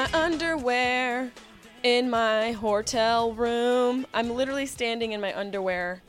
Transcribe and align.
My 0.00 0.08
underwear 0.14 1.30
in 1.82 2.08
my 2.08 2.52
hotel 2.52 3.34
room. 3.34 4.06
I'm 4.14 4.30
literally 4.30 4.64
standing 4.64 5.12
in 5.12 5.20
my 5.20 5.38
underwear 5.38 6.00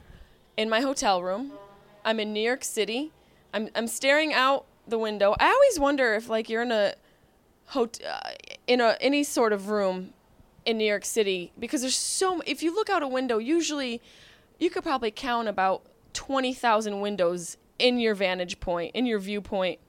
in 0.56 0.70
my 0.70 0.80
hotel 0.80 1.22
room. 1.22 1.52
I'm 2.06 2.18
in 2.22 2.32
New 2.32 2.40
York 2.40 2.64
City. 2.64 3.12
I'm 3.54 3.68
I'm 3.76 3.88
staring 3.88 4.34
out 4.34 4.66
the 4.88 4.98
window. 4.98 5.36
I 5.38 5.48
always 5.48 5.78
wonder 5.78 6.14
if 6.14 6.30
like 6.30 6.50
you're 6.50 6.62
in 6.62 6.72
a 6.72 6.94
hot 7.66 8.00
uh, 8.02 8.30
in 8.66 8.80
a 8.80 8.96
any 9.02 9.26
sort 9.26 9.52
of 9.52 9.68
room 9.68 10.14
in 10.66 10.78
New 10.78 10.88
York 10.88 11.04
City 11.04 11.52
because 11.60 11.82
there's 11.82 11.98
so 11.98 12.42
if 12.46 12.64
you 12.64 12.74
look 12.74 12.90
out 12.90 13.04
a 13.04 13.10
window, 13.10 13.40
usually 13.40 14.02
you 14.58 14.70
could 14.70 14.84
probably 14.84 15.12
count 15.12 15.50
about 15.50 15.82
20,000 16.14 17.02
windows 17.02 17.58
in 17.78 18.00
your 18.00 18.16
vantage 18.16 18.62
point, 18.62 18.96
in 18.96 19.06
your 19.06 19.20
viewpoint. 19.20 19.80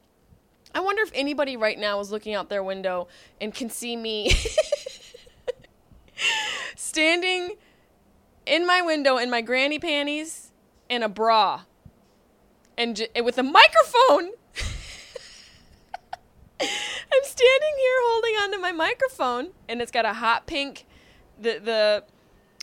I 0.75 0.81
wonder 0.81 1.03
if 1.03 1.11
anybody 1.15 1.56
right 1.56 1.78
now 1.78 2.01
is 2.01 2.11
looking 2.11 2.34
out 2.34 2.48
their 2.48 2.62
window 2.62 3.09
and 3.41 3.55
can 3.55 3.69
see 3.69 3.97
me 3.97 4.31
standing 6.77 7.56
in 8.47 8.67
my 8.67 8.83
window 8.83 9.19
in 9.19 9.31
my 9.31 9.41
granny 9.41 9.79
panties 9.79 10.51
and 10.89 11.05
a 11.05 11.09
bra 11.09 11.62
and 12.77 12.97
j- 12.97 13.09
with 13.23 13.39
a 13.39 13.42
microphone. 13.42 14.31
I'm 16.61 17.25
standing 17.25 17.75
here 17.79 17.98
holding 18.05 18.34
onto 18.34 18.59
my 18.59 18.73
microphone 18.73 19.51
and 19.69 19.83
it's 19.83 19.91
got 19.91 20.05
a 20.05 20.14
hot 20.14 20.47
pink 20.47 20.86
the 21.39 21.61
the 21.62 22.05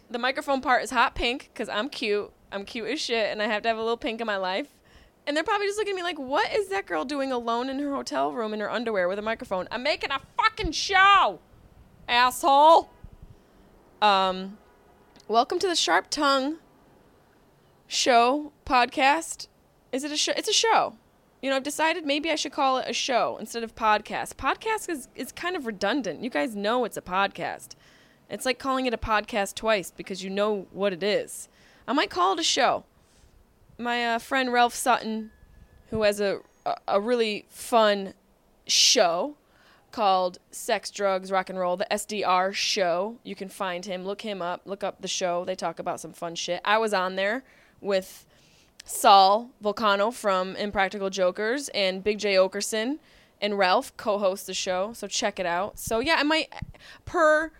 the 0.09 0.19
microphone 0.19 0.61
part 0.61 0.83
is 0.83 0.89
hot 0.89 1.15
pink 1.15 1.51
cuz 1.53 1.69
I'm 1.69 1.89
cute. 1.89 2.31
I'm 2.51 2.65
cute 2.65 2.89
as 2.89 2.99
shit 2.99 3.31
and 3.31 3.41
I 3.41 3.47
have 3.47 3.61
to 3.63 3.69
have 3.69 3.77
a 3.77 3.81
little 3.81 3.97
pink 3.97 4.21
in 4.21 4.27
my 4.27 4.37
life. 4.37 4.67
And 5.29 5.37
they're 5.37 5.43
probably 5.43 5.67
just 5.67 5.77
looking 5.77 5.91
at 5.91 5.95
me 5.95 6.01
like, 6.01 6.17
what 6.17 6.51
is 6.55 6.69
that 6.69 6.87
girl 6.87 7.05
doing 7.05 7.31
alone 7.31 7.69
in 7.69 7.77
her 7.77 7.93
hotel 7.93 8.31
room 8.31 8.51
in 8.51 8.59
her 8.61 8.71
underwear 8.71 9.07
with 9.07 9.19
a 9.19 9.21
microphone? 9.21 9.67
I'm 9.69 9.83
making 9.83 10.09
a 10.09 10.19
fucking 10.35 10.71
show, 10.71 11.39
asshole. 12.07 12.89
Um, 14.01 14.57
welcome 15.27 15.59
to 15.59 15.67
the 15.67 15.75
Sharp 15.75 16.09
Tongue 16.09 16.55
show 17.85 18.51
podcast. 18.65 19.45
Is 19.91 20.03
it 20.03 20.11
a 20.11 20.17
show? 20.17 20.33
It's 20.35 20.49
a 20.49 20.51
show. 20.51 20.95
You 21.43 21.51
know, 21.51 21.57
I've 21.57 21.63
decided 21.63 22.07
maybe 22.07 22.31
I 22.31 22.35
should 22.35 22.51
call 22.53 22.79
it 22.79 22.89
a 22.89 22.93
show 22.93 23.37
instead 23.39 23.61
of 23.61 23.75
podcast. 23.75 24.33
Podcast 24.33 24.89
is, 24.89 25.09
is 25.13 25.31
kind 25.31 25.55
of 25.55 25.67
redundant. 25.67 26.23
You 26.23 26.31
guys 26.31 26.55
know 26.55 26.85
it's 26.85 26.97
a 26.97 27.03
podcast. 27.03 27.75
It's 28.31 28.47
like 28.47 28.57
calling 28.57 28.87
it 28.87 28.95
a 28.95 28.97
podcast 28.97 29.53
twice 29.53 29.91
because 29.95 30.23
you 30.23 30.31
know 30.31 30.65
what 30.71 30.91
it 30.91 31.03
is. 31.03 31.49
I 31.87 31.93
might 31.93 32.09
call 32.09 32.33
it 32.33 32.39
a 32.39 32.43
show 32.43 32.85
my 33.79 34.05
uh, 34.05 34.19
friend 34.19 34.51
Ralph 34.51 34.75
Sutton, 34.75 35.31
who 35.89 36.03
has 36.03 36.19
a, 36.19 36.41
a 36.87 36.99
really 36.99 37.45
fun 37.49 38.13
show 38.67 39.35
called 39.91 40.37
Sex, 40.51 40.91
Drugs, 40.91 41.31
Rock 41.31 41.49
and 41.49 41.57
Roll, 41.57 41.77
the 41.77 41.87
SDR 41.89 42.53
show. 42.53 43.17
You 43.23 43.35
can 43.35 43.49
find 43.49 43.85
him, 43.85 44.05
look 44.05 44.21
him 44.21 44.41
up, 44.41 44.61
look 44.65 44.83
up 44.83 45.01
the 45.01 45.07
show. 45.07 45.45
They 45.45 45.55
talk 45.55 45.79
about 45.79 45.99
some 45.99 46.13
fun 46.13 46.35
shit. 46.35 46.61
I 46.63 46.77
was 46.77 46.93
on 46.93 47.15
there 47.15 47.43
with 47.81 48.25
Sal 48.83 49.49
Vulcano 49.63 50.13
from 50.13 50.55
Impractical 50.57 51.09
Jokers 51.09 51.69
and 51.69 52.03
Big 52.03 52.19
Jay 52.19 52.35
Oakerson 52.35 52.99
and 53.41 53.57
Ralph 53.57 53.95
co-host 53.97 54.45
the 54.45 54.53
show. 54.53 54.91
So 54.93 55.07
check 55.07 55.39
it 55.39 55.45
out. 55.45 55.79
So 55.79 55.99
yeah, 55.99 56.17
I 56.19 56.23
might 56.23 56.53
per 57.05 57.51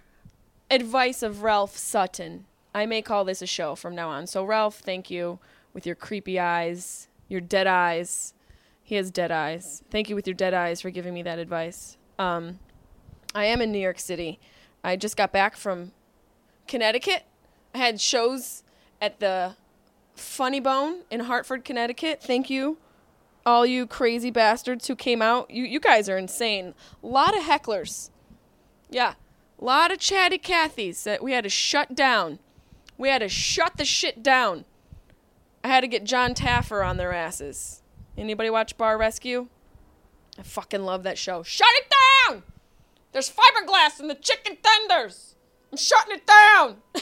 advice 0.70 1.24
of 1.24 1.42
Ralph 1.42 1.78
Sutton, 1.78 2.46
I 2.76 2.86
may 2.86 3.02
call 3.02 3.26
this 3.26 3.42
a 3.42 3.48
show 3.48 3.74
from 3.76 3.96
now 3.96 4.10
on. 4.10 4.28
So 4.28 4.44
Ralph, 4.44 4.80
thank 4.80 5.10
you 5.10 5.40
with 5.74 5.86
your 5.86 5.96
creepy 5.96 6.40
eyes, 6.40 7.08
your 7.28 7.42
dead 7.42 7.68
eyes. 7.68 8.34
He 8.84 8.96
has 8.96 9.12
dead 9.12 9.32
eyes. 9.32 9.84
Thank 9.92 10.10
you 10.10 10.16
with 10.16 10.28
your 10.28 10.34
dead 10.34 10.54
eyes 10.54 10.82
for 10.82 10.90
giving 10.90 11.14
me 11.14 11.22
that 11.24 11.40
advice. 11.40 11.98
Um, 12.18 12.60
I 13.36 13.46
am 13.46 13.62
in 13.62 13.72
New 13.72 13.80
York 13.80 14.00
City. 14.00 14.40
I 14.84 14.96
just 14.96 15.16
got 15.16 15.32
back 15.32 15.56
from 15.56 15.92
Connecticut. 16.68 17.24
I 17.74 17.78
had 17.78 18.02
shows 18.02 18.64
at 19.02 19.20
the 19.20 19.56
Funny 20.16 20.60
Bone 20.60 21.02
in 21.10 21.22
Hartford, 21.22 21.64
Connecticut. 21.64 22.22
Thank 22.22 22.50
you, 22.50 22.78
all 23.46 23.66
you 23.66 23.86
crazy 23.88 24.32
bastards 24.32 24.88
who 24.88 24.96
came 24.96 25.22
out. 25.22 25.50
You 25.52 25.64
you 25.64 25.80
guys 25.80 26.10
are 26.10 26.18
insane. 26.18 26.74
A 27.04 27.08
lot 27.08 27.38
of 27.38 27.44
hecklers. 27.44 28.10
Yeah, 28.90 29.14
a 29.60 29.64
lot 29.64 29.92
of 29.92 30.00
chatty 30.00 30.40
Cathys 30.40 31.04
that 31.04 31.24
we 31.24 31.34
had 31.34 31.44
to 31.44 31.50
shut 31.50 31.96
down. 31.96 32.40
We 32.98 33.10
had 33.10 33.20
to 33.20 33.30
shut 33.30 33.78
the 33.78 33.86
shit 33.86 34.24
down. 34.24 34.66
I 35.64 35.68
had 35.68 35.82
to 35.82 35.88
get 35.88 36.04
John 36.04 36.34
Taffer 36.34 36.86
on 36.86 36.98
their 36.98 37.14
asses. 37.14 37.82
Anybody 38.18 38.50
watch 38.50 38.78
Bar 38.78 38.98
Rescue? 38.98 39.48
I 40.38 40.44
fucking 40.44 40.84
love 40.84 41.04
that 41.04 41.18
show. 41.18 41.44
Shut 41.44 41.68
it 41.72 41.94
down! 42.30 42.44
There's 43.12 43.30
fiberglass 43.30 44.00
in 44.00 44.08
the 44.08 44.16
chicken 44.16 44.58
tenders. 44.62 45.36
I'm 45.72 45.78
shutting 45.78 46.16
it 46.16 46.26
down. 46.26 46.78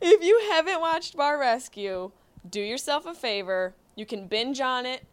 if 0.00 0.24
you 0.24 0.48
haven't 0.50 0.80
watched 0.80 1.16
Bar 1.16 1.38
Rescue, 1.38 2.10
do 2.48 2.60
yourself 2.60 3.06
a 3.06 3.14
favor. 3.14 3.74
You 3.94 4.04
can 4.06 4.26
binge 4.26 4.60
on 4.60 4.84
it. 4.86 5.04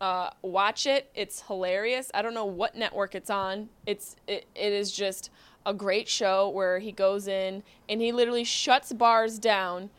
Uh, 0.00 0.30
watch 0.42 0.86
it. 0.86 1.10
It's 1.14 1.42
hilarious. 1.42 2.10
I 2.14 2.22
don't 2.22 2.34
know 2.34 2.46
what 2.46 2.74
network 2.74 3.14
it's 3.14 3.30
on. 3.30 3.68
It's 3.86 4.16
it, 4.26 4.46
it 4.54 4.72
is 4.72 4.90
just 4.92 5.30
a 5.66 5.74
great 5.74 6.08
show 6.08 6.48
where 6.48 6.78
he 6.78 6.92
goes 6.92 7.28
in 7.28 7.62
and 7.88 8.00
he 8.00 8.12
literally 8.12 8.44
shuts 8.44 8.92
bars 8.92 9.38
down 9.38 9.90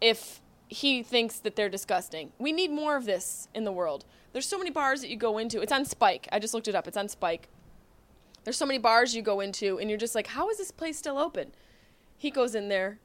if 0.00 0.40
he 0.68 1.02
thinks 1.02 1.38
that 1.40 1.56
they're 1.56 1.68
disgusting. 1.68 2.32
We 2.38 2.52
need 2.52 2.70
more 2.70 2.96
of 2.96 3.04
this 3.04 3.48
in 3.54 3.64
the 3.64 3.72
world. 3.72 4.04
There's 4.32 4.46
so 4.46 4.58
many 4.58 4.70
bars 4.70 5.00
that 5.00 5.10
you 5.10 5.16
go 5.16 5.38
into. 5.38 5.60
It's 5.60 5.72
on 5.72 5.84
Spike. 5.84 6.28
I 6.32 6.38
just 6.38 6.54
looked 6.54 6.68
it 6.68 6.74
up. 6.74 6.86
It's 6.86 6.96
on 6.96 7.08
Spike. 7.08 7.48
There's 8.44 8.56
so 8.56 8.66
many 8.66 8.78
bars 8.78 9.14
you 9.14 9.22
go 9.22 9.40
into 9.40 9.78
and 9.78 9.90
you're 9.90 9.98
just 9.98 10.14
like, 10.14 10.28
how 10.28 10.48
is 10.48 10.58
this 10.58 10.70
place 10.70 10.96
still 10.96 11.18
open? 11.18 11.52
He 12.16 12.30
goes 12.30 12.54
in 12.54 12.68
there. 12.68 12.98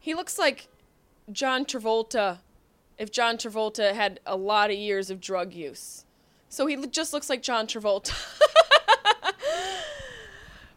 He 0.00 0.14
looks 0.14 0.38
like 0.38 0.68
John 1.30 1.64
Travolta 1.64 2.38
if 2.98 3.10
John 3.10 3.36
Travolta 3.36 3.92
had 3.92 4.20
a 4.26 4.36
lot 4.36 4.70
of 4.70 4.76
years 4.76 5.10
of 5.10 5.20
drug 5.20 5.52
use. 5.52 6.04
So 6.48 6.66
he 6.66 6.76
just 6.86 7.12
looks 7.12 7.28
like 7.28 7.42
John 7.42 7.66
Travolta. 7.66 8.14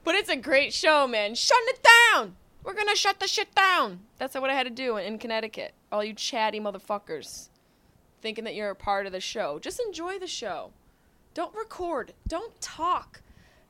but 0.07 0.15
it's 0.15 0.29
a 0.29 0.37
great 0.37 0.73
show, 0.73 1.05
man. 1.05 1.35
Shutting 1.35 1.67
it 1.67 1.85
down. 2.13 2.37
We're 2.63 2.73
to 2.75 2.95
shut 2.95 3.19
the 3.19 3.27
shit 3.27 3.53
down. 3.53 3.99
That's 4.17 4.35
what 4.35 4.49
I 4.49 4.53
had 4.53 4.63
to 4.63 4.69
do 4.69 4.95
in 4.95 5.17
Connecticut. 5.17 5.73
All 5.91 6.01
you 6.01 6.13
chatty 6.13 6.61
motherfuckers 6.61 7.49
thinking 8.21 8.45
that 8.45 8.55
you're 8.55 8.69
a 8.69 8.75
part 8.75 9.05
of 9.05 9.11
the 9.11 9.19
show. 9.19 9.59
Just 9.59 9.81
enjoy 9.81 10.17
the 10.17 10.25
show. 10.25 10.71
Don't 11.33 11.53
record. 11.53 12.13
Don't 12.25 12.57
talk. 12.61 13.21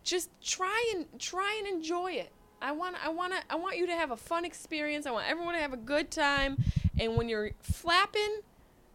Just 0.03 0.29
try 0.39 0.93
and 0.93 1.07
try 1.17 1.55
and 1.57 1.67
enjoy 1.67 2.11
it. 2.11 2.31
I 2.61 2.71
want 2.71 3.03
I 3.03 3.09
want 3.09 3.33
to 3.33 3.39
I 3.49 3.55
want 3.55 3.77
you 3.77 3.87
to 3.87 3.93
have 3.93 4.11
a 4.11 4.15
fun 4.15 4.45
experience. 4.45 5.07
I 5.07 5.11
want 5.11 5.27
everyone 5.27 5.55
to 5.55 5.59
have 5.59 5.73
a 5.73 5.77
good 5.77 6.11
time. 6.11 6.63
And 6.99 7.15
when 7.15 7.29
you're 7.29 7.49
flapping 7.61 8.41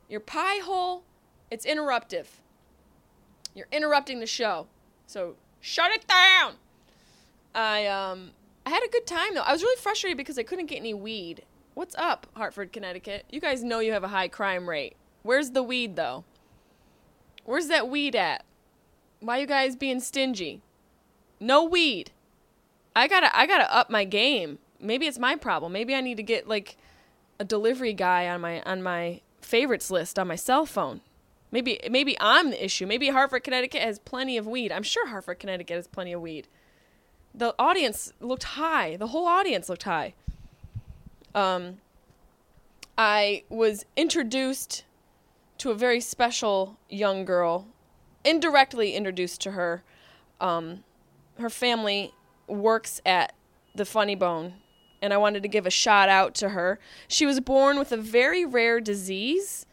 your 0.08 0.20
pie 0.20 0.60
hole, 0.62 1.02
it's 1.50 1.66
interruptive. 1.66 2.26
You're 3.52 3.68
interrupting 3.72 4.20
the 4.20 4.28
show. 4.28 4.68
So 5.08 5.34
shut 5.60 5.90
it 5.90 6.06
down. 6.06 6.54
I 7.54 7.86
um 7.86 8.32
I 8.64 8.70
had 8.70 8.84
a 8.84 8.88
good 8.88 9.06
time 9.06 9.34
though. 9.34 9.42
I 9.42 9.52
was 9.52 9.62
really 9.62 9.80
frustrated 9.80 10.16
because 10.16 10.38
I 10.38 10.42
couldn't 10.42 10.66
get 10.66 10.76
any 10.76 10.94
weed. 10.94 11.44
What's 11.74 11.94
up, 11.96 12.26
Hartford, 12.34 12.72
Connecticut? 12.72 13.24
You 13.30 13.40
guys 13.40 13.64
know 13.64 13.80
you 13.80 13.92
have 13.92 14.04
a 14.04 14.08
high 14.08 14.28
crime 14.28 14.68
rate. 14.68 14.94
Where's 15.22 15.50
the 15.50 15.62
weed 15.62 15.96
though? 15.96 16.24
Where's 17.44 17.68
that 17.68 17.88
weed 17.88 18.14
at? 18.14 18.44
Why 19.20 19.38
you 19.38 19.46
guys 19.46 19.76
being 19.76 20.00
stingy? 20.00 20.62
No 21.40 21.64
weed. 21.64 22.12
I 22.94 23.08
gotta 23.08 23.36
I 23.36 23.46
gotta 23.46 23.72
up 23.74 23.90
my 23.90 24.04
game. 24.04 24.58
Maybe 24.80 25.06
it's 25.06 25.18
my 25.18 25.36
problem. 25.36 25.72
Maybe 25.72 25.94
I 25.94 26.00
need 26.00 26.16
to 26.16 26.22
get 26.22 26.48
like 26.48 26.76
a 27.38 27.44
delivery 27.44 27.92
guy 27.92 28.28
on 28.28 28.40
my 28.40 28.62
on 28.62 28.82
my 28.82 29.20
favorites 29.40 29.90
list 29.90 30.18
on 30.18 30.28
my 30.28 30.36
cell 30.36 30.66
phone. 30.66 31.00
Maybe 31.50 31.80
maybe 31.90 32.16
I'm 32.20 32.50
the 32.50 32.64
issue. 32.64 32.86
Maybe 32.86 33.08
Hartford, 33.08 33.44
Connecticut 33.44 33.82
has 33.82 33.98
plenty 33.98 34.36
of 34.36 34.46
weed. 34.46 34.72
I'm 34.72 34.82
sure 34.82 35.08
Hartford, 35.08 35.38
Connecticut 35.38 35.76
has 35.76 35.86
plenty 35.86 36.12
of 36.12 36.20
weed. 36.20 36.48
The 37.34 37.54
audience 37.58 38.12
looked 38.20 38.44
high. 38.44 38.96
The 38.96 39.08
whole 39.08 39.26
audience 39.26 39.68
looked 39.68 39.84
high. 39.84 40.14
Um 41.34 41.78
I 42.96 43.44
was 43.48 43.86
introduced 43.96 44.84
to 45.58 45.70
a 45.70 45.74
very 45.74 46.00
special 46.00 46.76
young 46.90 47.24
girl, 47.24 47.66
indirectly 48.24 48.94
introduced 48.94 49.40
to 49.42 49.52
her. 49.52 49.82
Um, 50.40 50.84
her 51.38 51.48
family 51.48 52.12
works 52.46 53.00
at 53.06 53.32
the 53.74 53.84
Funny 53.84 54.14
Bone, 54.14 54.54
and 55.00 55.12
I 55.12 55.16
wanted 55.16 55.42
to 55.42 55.48
give 55.48 55.66
a 55.66 55.70
shout 55.70 56.08
out 56.08 56.34
to 56.34 56.50
her. 56.50 56.78
She 57.08 57.24
was 57.24 57.40
born 57.40 57.78
with 57.78 57.92
a 57.92 57.96
very 57.96 58.44
rare 58.44 58.80
disease. 58.80 59.66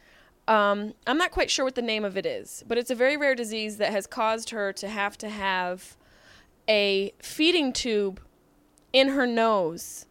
Um, 0.47 0.93
I'm 1.05 1.17
not 1.17 1.31
quite 1.31 1.51
sure 1.51 1.65
what 1.65 1.75
the 1.75 1.81
name 1.81 2.05
of 2.05 2.17
it 2.17 2.25
is, 2.25 2.63
but 2.67 2.77
it's 2.77 2.89
a 2.89 2.95
very 2.95 3.17
rare 3.17 3.35
disease 3.35 3.77
that 3.77 3.91
has 3.91 4.07
caused 4.07 4.51
her 4.51 4.71
to 4.73 4.87
have 4.87 5.17
to 5.17 5.29
have 5.29 5.97
a 6.69 7.11
feeding 7.19 7.73
tube 7.73 8.21
in 8.93 9.09
her 9.09 9.25
nose 9.25 10.05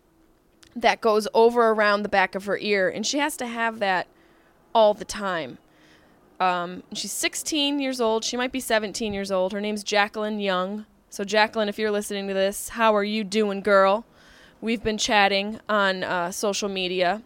that 0.75 1.01
goes 1.01 1.27
over 1.33 1.71
around 1.71 2.03
the 2.03 2.09
back 2.09 2.35
of 2.35 2.45
her 2.45 2.59
ear, 2.59 2.89
and 2.89 3.07
she 3.07 3.19
has 3.19 3.37
to 3.37 3.47
have 3.47 3.79
that 3.79 4.07
all 4.75 4.95
the 4.95 5.05
time. 5.05 5.59
Um, 6.41 6.83
she's 6.93 7.13
16 7.13 7.81
years 7.81 8.01
old. 8.01 8.25
She 8.25 8.37
might 8.37 8.53
be 8.53 8.61
17 8.61 9.13
years 9.13 9.33
old. 9.33 9.53
Her 9.53 9.61
name's 9.61 9.83
Jacqueline 9.83 10.39
Young. 10.39 10.87
So, 11.11 11.25
Jacqueline, 11.25 11.69
if 11.69 11.79
you're 11.79 11.91
listening 11.91 12.29
to 12.29 12.35
this, 12.35 12.71
how 12.71 12.95
are 12.95 13.05
you 13.05 13.25
doing, 13.25 13.61
girl? 13.61 14.05
We've 14.61 14.83
been 14.83 14.99
chatting 14.99 15.61
on 15.69 16.05
uh, 16.05 16.31
social 16.31 16.69
media 16.69 17.23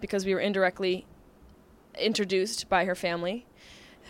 because 0.00 0.26
we 0.26 0.34
were 0.34 0.40
indirectly 0.40 1.06
introduced 1.98 2.68
by 2.68 2.84
her 2.84 2.94
family. 2.94 3.46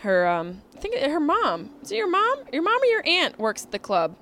Her, 0.00 0.26
um, 0.26 0.62
I 0.76 0.80
think 0.80 0.96
her 0.96 1.20
mom. 1.20 1.70
Is 1.82 1.92
it 1.92 1.96
your 1.96 2.10
mom? 2.10 2.44
Your 2.52 2.62
mom 2.62 2.82
or 2.82 2.86
your 2.86 3.06
aunt 3.06 3.38
works 3.38 3.64
at 3.64 3.70
the 3.70 3.78
club? 3.78 4.16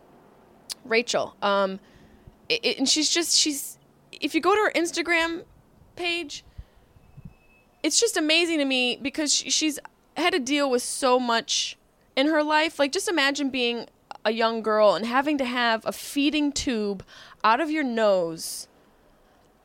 Rachel. 0.84 1.37
Um, 1.43 1.81
it, 2.49 2.78
and 2.78 2.88
she's 2.88 3.11
just 3.11 3.37
she's. 3.37 3.78
If 4.12 4.34
you 4.34 4.40
go 4.40 4.55
to 4.55 4.61
her 4.61 4.72
Instagram 4.72 5.44
page, 5.96 6.44
it's 7.82 7.99
just 7.99 8.17
amazing 8.17 8.58
to 8.58 8.64
me 8.64 8.99
because 9.00 9.32
she, 9.32 9.50
she's 9.50 9.78
had 10.17 10.32
to 10.32 10.38
deal 10.38 10.70
with 10.70 10.82
so 10.82 11.19
much 11.19 11.78
in 12.17 12.26
her 12.26 12.43
life. 12.43 12.78
Like, 12.78 12.93
just 12.93 13.08
imagine 13.08 13.50
being 13.50 13.87
a 14.25 14.32
young 14.32 14.62
girl 14.62 14.94
and 14.94 15.06
having 15.06 15.38
to 15.38 15.44
have 15.44 15.84
a 15.87 15.93
feeding 15.93 16.52
tube 16.52 17.05
out 17.43 17.61
of 17.61 17.70
your 17.70 17.84
nose 17.84 18.69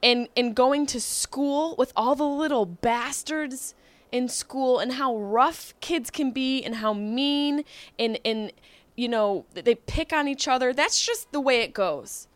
and 0.01 0.29
and 0.37 0.55
going 0.55 0.85
to 0.85 1.01
school 1.01 1.75
with 1.77 1.91
all 1.95 2.15
the 2.15 2.27
little 2.27 2.65
bastards 2.65 3.73
in 4.11 4.29
school 4.29 4.79
and 4.79 4.93
how 4.93 5.17
rough 5.17 5.73
kids 5.81 6.09
can 6.09 6.31
be 6.31 6.63
and 6.63 6.75
how 6.75 6.93
mean 6.93 7.65
and 7.99 8.19
and 8.23 8.51
you 8.95 9.09
know 9.09 9.45
they 9.53 9.75
pick 9.75 10.13
on 10.13 10.27
each 10.27 10.47
other. 10.47 10.73
That's 10.73 11.05
just 11.05 11.31
the 11.31 11.41
way 11.41 11.61
it 11.61 11.73
goes. 11.73 12.27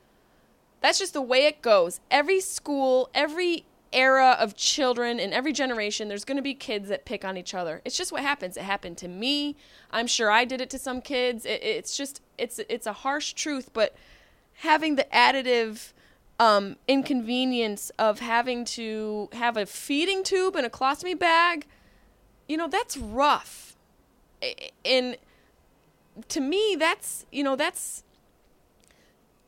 That's 0.82 1.00
just 1.00 1.14
the 1.14 1.22
way 1.22 1.46
it 1.46 1.62
goes. 1.62 2.00
Every 2.10 2.40
school 2.40 3.10
every 3.14 3.66
era 3.92 4.38
of 4.40 4.56
children 4.56 5.20
in 5.20 5.34
every 5.34 5.52
generation 5.52 6.10
there's 6.10 6.24
going 6.24 6.38
to 6.38 6.44
be 6.44 6.54
kids 6.54 6.90
that 6.90 7.06
pick 7.06 7.26
on 7.26 7.38
each 7.38 7.54
other. 7.54 7.82
It's 7.86 7.98
just 7.98 8.12
what 8.12 8.22
happens. 8.22 8.56
It 8.56 8.64
happened 8.64 8.98
to 9.00 9.08
me. 9.08 9.56
I'm 9.92 10.06
sure 10.06 10.30
i 10.30 10.46
did 10.46 10.62
it 10.62 10.70
to 10.72 10.80
some 10.80 11.02
kids. 11.02 11.46
It, 11.46 11.64
it's 11.64 11.98
just 11.98 12.22
it's 12.38 12.60
it's 12.70 12.88
a 12.88 12.94
harsh 12.94 13.34
truth 13.34 13.72
but 13.74 13.96
having 14.56 14.96
the 14.96 15.08
additive 15.14 15.94
um, 16.40 16.78
inconvenience 16.88 17.92
of 18.00 18.20
having 18.20 18.64
to 18.64 19.30
have 19.34 19.58
a 19.58 19.66
feeding 19.66 20.24
tube 20.24 20.56
and 20.56 20.66
a 20.66 20.70
colostomy 20.70 21.18
bag 21.18 21.68
you 22.50 22.58
know 22.58 22.68
that's 22.68 22.98
rough. 22.98 23.78
And 24.84 25.16
to 26.28 26.42
me 26.42 26.76
that's 26.78 27.26
you 27.32 27.44
know 27.44 27.56
that's 27.56 28.04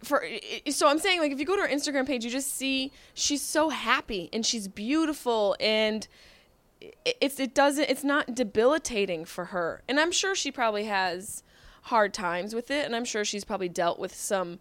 for 0.03 0.25
so 0.69 0.87
I'm 0.87 0.99
saying 0.99 1.19
like 1.19 1.31
if 1.31 1.39
you 1.39 1.45
go 1.45 1.55
to 1.55 1.61
her 1.61 1.67
Instagram 1.67 2.07
page, 2.07 2.25
you 2.25 2.31
just 2.31 2.55
see 2.55 2.91
she's 3.13 3.41
so 3.41 3.69
happy 3.69 4.29
and 4.33 4.45
she's 4.45 4.67
beautiful 4.67 5.55
and 5.59 6.07
it's 7.05 7.39
it 7.39 7.53
doesn't 7.53 7.89
it's 7.89 8.03
not 8.03 8.33
debilitating 8.33 9.25
for 9.25 9.45
her. 9.45 9.83
And 9.87 9.99
I'm 9.99 10.11
sure 10.11 10.33
she 10.35 10.51
probably 10.51 10.85
has 10.85 11.43
hard 11.83 12.13
times 12.13 12.55
with 12.55 12.71
it 12.71 12.85
and 12.85 12.95
I'm 12.95 13.05
sure 13.05 13.23
she's 13.23 13.45
probably 13.45 13.69
dealt 13.69 13.99
with 13.99 14.15
some 14.15 14.59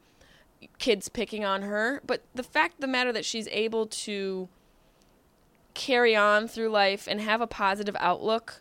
kids 0.78 1.08
picking 1.08 1.44
on 1.44 1.62
her, 1.62 2.02
but 2.06 2.22
the 2.34 2.42
fact 2.42 2.80
the 2.80 2.86
matter 2.86 3.12
that 3.12 3.24
she's 3.24 3.48
able 3.48 3.86
to 3.86 4.48
carry 5.72 6.14
on 6.14 6.48
through 6.48 6.68
life 6.68 7.08
and 7.08 7.20
have 7.20 7.40
a 7.40 7.46
positive 7.46 7.96
outlook, 7.98 8.60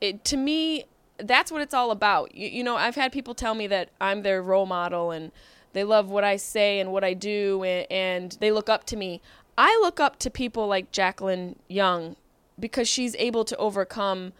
it 0.00 0.22
to 0.24 0.36
me 0.36 0.84
that's 1.18 1.52
what 1.52 1.62
it's 1.62 1.74
all 1.74 1.90
about. 1.90 2.34
You, 2.34 2.48
you 2.48 2.64
know, 2.64 2.76
I've 2.76 2.94
had 2.94 3.12
people 3.12 3.34
tell 3.34 3.54
me 3.54 3.66
that 3.68 3.90
I'm 4.00 4.22
their 4.22 4.42
role 4.42 4.66
model 4.66 5.10
and 5.10 5.30
they 5.72 5.84
love 5.84 6.08
what 6.08 6.24
I 6.24 6.36
say 6.36 6.78
and 6.78 6.92
what 6.92 7.02
I 7.02 7.14
do, 7.14 7.64
and, 7.64 7.86
and 7.90 8.36
they 8.40 8.52
look 8.52 8.68
up 8.68 8.84
to 8.86 8.96
me. 8.96 9.20
I 9.58 9.76
look 9.82 10.00
up 10.00 10.18
to 10.20 10.30
people 10.30 10.66
like 10.66 10.92
Jacqueline 10.92 11.56
Young 11.68 12.16
because 12.58 12.88
she's 12.88 13.14
able 13.16 13.44
to 13.44 13.56
overcome 13.56 14.32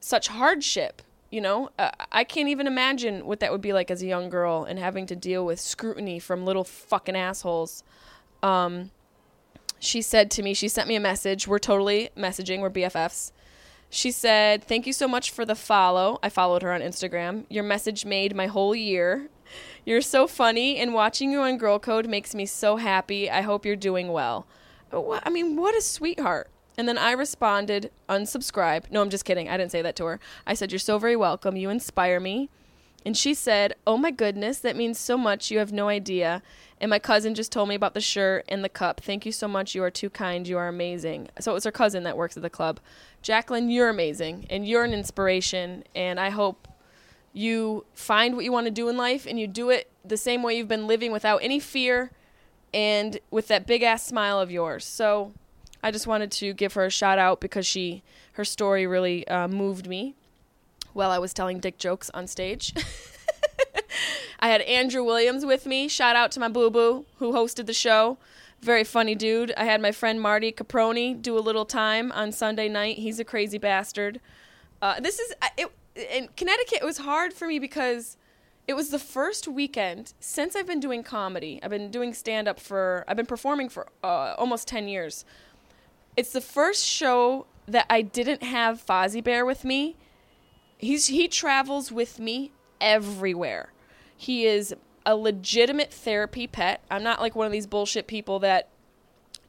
such 0.00 0.28
hardship. 0.28 1.00
You 1.30 1.40
know, 1.40 1.70
uh, 1.78 1.92
I 2.10 2.24
can't 2.24 2.48
even 2.48 2.66
imagine 2.66 3.24
what 3.24 3.40
that 3.40 3.52
would 3.52 3.62
be 3.62 3.72
like 3.72 3.90
as 3.90 4.02
a 4.02 4.06
young 4.06 4.28
girl 4.28 4.64
and 4.64 4.78
having 4.78 5.06
to 5.06 5.16
deal 5.16 5.46
with 5.46 5.58
scrutiny 5.60 6.18
from 6.18 6.44
little 6.44 6.64
fucking 6.64 7.16
assholes. 7.16 7.84
Um, 8.42 8.90
she 9.78 10.02
said 10.02 10.30
to 10.32 10.42
me, 10.42 10.54
she 10.54 10.68
sent 10.68 10.88
me 10.88 10.96
a 10.96 11.00
message. 11.00 11.48
We're 11.48 11.58
totally 11.58 12.10
messaging, 12.16 12.60
we're 12.60 12.70
BFFs. 12.70 13.32
She 13.94 14.10
said, 14.10 14.64
Thank 14.64 14.86
you 14.86 14.94
so 14.94 15.06
much 15.06 15.30
for 15.30 15.44
the 15.44 15.54
follow. 15.54 16.18
I 16.22 16.30
followed 16.30 16.62
her 16.62 16.72
on 16.72 16.80
Instagram. 16.80 17.44
Your 17.50 17.62
message 17.62 18.06
made 18.06 18.34
my 18.34 18.46
whole 18.46 18.74
year. 18.74 19.28
You're 19.84 20.00
so 20.00 20.26
funny, 20.26 20.78
and 20.78 20.94
watching 20.94 21.30
you 21.30 21.42
on 21.42 21.58
Girl 21.58 21.78
Code 21.78 22.08
makes 22.08 22.34
me 22.34 22.46
so 22.46 22.76
happy. 22.76 23.30
I 23.30 23.42
hope 23.42 23.66
you're 23.66 23.76
doing 23.76 24.10
well. 24.10 24.46
Uh, 24.90 25.20
I 25.22 25.28
mean, 25.28 25.56
what 25.56 25.76
a 25.76 25.82
sweetheart. 25.82 26.48
And 26.78 26.88
then 26.88 26.96
I 26.96 27.12
responded, 27.12 27.90
unsubscribe. 28.08 28.90
No, 28.90 29.02
I'm 29.02 29.10
just 29.10 29.26
kidding. 29.26 29.50
I 29.50 29.58
didn't 29.58 29.72
say 29.72 29.82
that 29.82 29.94
to 29.96 30.06
her. 30.06 30.20
I 30.46 30.54
said, 30.54 30.72
You're 30.72 30.78
so 30.78 30.98
very 30.98 31.14
welcome. 31.14 31.56
You 31.58 31.68
inspire 31.68 32.18
me. 32.18 32.48
And 33.04 33.16
she 33.16 33.34
said, 33.34 33.74
Oh 33.86 33.96
my 33.96 34.10
goodness, 34.10 34.58
that 34.60 34.76
means 34.76 34.98
so 34.98 35.16
much. 35.16 35.50
You 35.50 35.58
have 35.58 35.72
no 35.72 35.88
idea. 35.88 36.42
And 36.80 36.90
my 36.90 36.98
cousin 36.98 37.34
just 37.34 37.52
told 37.52 37.68
me 37.68 37.74
about 37.74 37.94
the 37.94 38.00
shirt 38.00 38.44
and 38.48 38.64
the 38.64 38.68
cup. 38.68 39.00
Thank 39.00 39.24
you 39.24 39.32
so 39.32 39.46
much. 39.46 39.74
You 39.74 39.82
are 39.82 39.90
too 39.90 40.10
kind. 40.10 40.46
You 40.46 40.58
are 40.58 40.68
amazing. 40.68 41.28
So 41.40 41.52
it 41.52 41.54
was 41.54 41.64
her 41.64 41.72
cousin 41.72 42.02
that 42.04 42.16
works 42.16 42.36
at 42.36 42.42
the 42.42 42.50
club. 42.50 42.80
Jacqueline, 43.22 43.70
you're 43.70 43.88
amazing 43.88 44.46
and 44.50 44.66
you're 44.66 44.84
an 44.84 44.92
inspiration. 44.92 45.84
And 45.94 46.18
I 46.18 46.30
hope 46.30 46.68
you 47.32 47.84
find 47.94 48.34
what 48.36 48.44
you 48.44 48.52
want 48.52 48.66
to 48.66 48.72
do 48.72 48.88
in 48.88 48.96
life 48.96 49.26
and 49.26 49.38
you 49.38 49.46
do 49.46 49.70
it 49.70 49.90
the 50.04 50.16
same 50.16 50.42
way 50.42 50.56
you've 50.56 50.68
been 50.68 50.86
living 50.86 51.12
without 51.12 51.38
any 51.38 51.60
fear 51.60 52.10
and 52.74 53.18
with 53.30 53.48
that 53.48 53.66
big 53.66 53.82
ass 53.82 54.04
smile 54.04 54.38
of 54.38 54.50
yours. 54.50 54.84
So 54.84 55.32
I 55.82 55.90
just 55.90 56.06
wanted 56.06 56.30
to 56.32 56.52
give 56.52 56.74
her 56.74 56.84
a 56.84 56.90
shout 56.90 57.18
out 57.18 57.40
because 57.40 57.66
she 57.66 58.02
her 58.32 58.44
story 58.44 58.86
really 58.86 59.26
uh, 59.28 59.48
moved 59.48 59.86
me 59.86 60.14
while 60.92 61.10
I 61.10 61.18
was 61.18 61.32
telling 61.32 61.60
dick 61.60 61.78
jokes 61.78 62.10
on 62.14 62.26
stage. 62.26 62.74
I 64.40 64.48
had 64.48 64.60
Andrew 64.62 65.04
Williams 65.04 65.46
with 65.46 65.66
me. 65.66 65.88
Shout 65.88 66.16
out 66.16 66.32
to 66.32 66.40
my 66.40 66.48
boo 66.48 66.70
boo 66.70 67.06
who 67.18 67.32
hosted 67.32 67.66
the 67.66 67.72
show. 67.72 68.18
Very 68.60 68.84
funny 68.84 69.14
dude. 69.14 69.52
I 69.56 69.64
had 69.64 69.80
my 69.80 69.92
friend 69.92 70.20
Marty 70.20 70.52
Caproni 70.52 71.20
do 71.20 71.36
a 71.36 71.40
little 71.40 71.64
time 71.64 72.12
on 72.12 72.32
Sunday 72.32 72.68
night. 72.68 72.98
He's 72.98 73.18
a 73.20 73.24
crazy 73.24 73.58
bastard. 73.58 74.20
Uh, 74.80 75.00
this 75.00 75.18
is 75.18 75.32
it, 75.58 75.70
in 75.94 76.28
Connecticut, 76.36 76.78
it 76.82 76.84
was 76.84 76.98
hard 76.98 77.32
for 77.32 77.46
me 77.46 77.58
because 77.58 78.16
it 78.66 78.74
was 78.74 78.90
the 78.90 78.98
first 78.98 79.48
weekend 79.48 80.14
since 80.20 80.54
I've 80.54 80.66
been 80.66 80.80
doing 80.80 81.02
comedy. 81.02 81.60
I've 81.62 81.70
been 81.70 81.90
doing 81.90 82.14
stand 82.14 82.48
up 82.48 82.60
for, 82.60 83.04
I've 83.08 83.16
been 83.16 83.26
performing 83.26 83.68
for 83.68 83.88
uh, 84.02 84.34
almost 84.38 84.68
10 84.68 84.88
years. 84.88 85.24
It's 86.16 86.32
the 86.32 86.40
first 86.40 86.84
show 86.86 87.46
that 87.66 87.86
I 87.90 88.02
didn't 88.02 88.42
have 88.42 88.84
Fozzie 88.84 89.22
Bear 89.22 89.44
with 89.44 89.64
me. 89.64 89.96
He's, 90.82 91.06
he 91.06 91.28
travels 91.28 91.90
with 91.90 92.18
me 92.18 92.52
everywhere. 92.80 93.72
He 94.14 94.44
is 94.44 94.74
a 95.06 95.16
legitimate 95.16 95.92
therapy 95.92 96.46
pet. 96.46 96.82
I'm 96.90 97.02
not 97.02 97.20
like 97.20 97.34
one 97.34 97.46
of 97.46 97.52
these 97.52 97.66
bullshit 97.66 98.06
people 98.06 98.38
that 98.40 98.68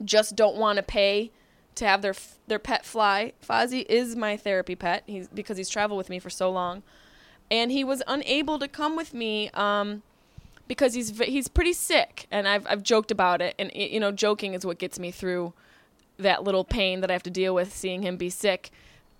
just 0.06 0.36
don't 0.36 0.56
want 0.56 0.78
to 0.78 0.84
pay 0.84 1.32
to 1.76 1.86
have 1.86 2.02
their 2.02 2.14
their 2.48 2.60
pet 2.60 2.86
fly. 2.86 3.34
Fozzie 3.46 3.86
is 3.90 4.16
my 4.16 4.38
therapy 4.38 4.76
pet. 4.76 5.04
He's 5.06 5.28
because 5.28 5.58
he's 5.58 5.70
traveled 5.70 5.98
with 5.98 6.10
me 6.10 6.20
for 6.20 6.30
so 6.30 6.52
long, 6.52 6.84
and 7.50 7.72
he 7.72 7.84
was 7.84 8.02
unable 8.08 8.60
to 8.60 8.68
come 8.68 8.96
with 8.96 9.14
me 9.14 9.50
um, 9.52 10.04
because 10.68 10.94
he's 10.94 11.18
he's 11.20 11.48
pretty 11.48 11.74
sick, 11.74 12.28
and 12.32 12.48
I've 12.48 12.66
I've 12.68 12.84
joked 12.84 13.12
about 13.12 13.42
it, 13.42 13.56
and 13.58 13.72
you 13.74 14.00
know, 14.00 14.12
joking 14.12 14.54
is 14.54 14.66
what 14.66 14.78
gets 14.78 15.00
me 15.00 15.12
through 15.12 15.54
that 16.18 16.44
little 16.44 16.64
pain 16.64 17.02
that 17.02 17.10
I 17.10 17.14
have 17.14 17.24
to 17.24 17.32
deal 17.32 17.56
with 17.56 17.74
seeing 17.74 18.04
him 18.04 18.18
be 18.18 18.30
sick. 18.30 18.70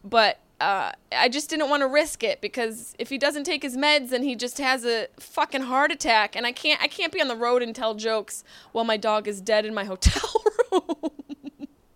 But 0.04 0.40
uh, 0.64 0.92
I 1.12 1.28
just 1.28 1.50
didn't 1.50 1.70
want 1.70 1.82
to 1.82 1.88
risk 1.88 2.24
it 2.24 2.40
because 2.40 2.96
if 2.98 3.10
he 3.10 3.18
doesn't 3.18 3.44
take 3.44 3.64
his 3.64 3.76
meds, 3.76 4.10
then 4.10 4.24
he 4.24 4.34
just 4.34 4.60
has 4.60 4.86
a 4.86 5.08
fucking 5.20 5.64
heart 5.64 5.92
attack, 5.92 6.38
and 6.38 6.48
I 6.48 6.54
can't 6.54 6.82
I 6.82 6.88
can't 6.88 7.12
be 7.12 7.20
on 7.20 7.28
the 7.28 7.36
road 7.36 7.62
and 7.62 7.76
tell 7.76 7.96
jokes 7.96 8.46
while 8.72 8.86
my 8.86 8.96
dog 8.96 9.28
is 9.28 9.42
dead 9.42 9.66
in 9.66 9.74
my 9.74 9.84
hotel 9.94 10.32
room. 10.72 11.12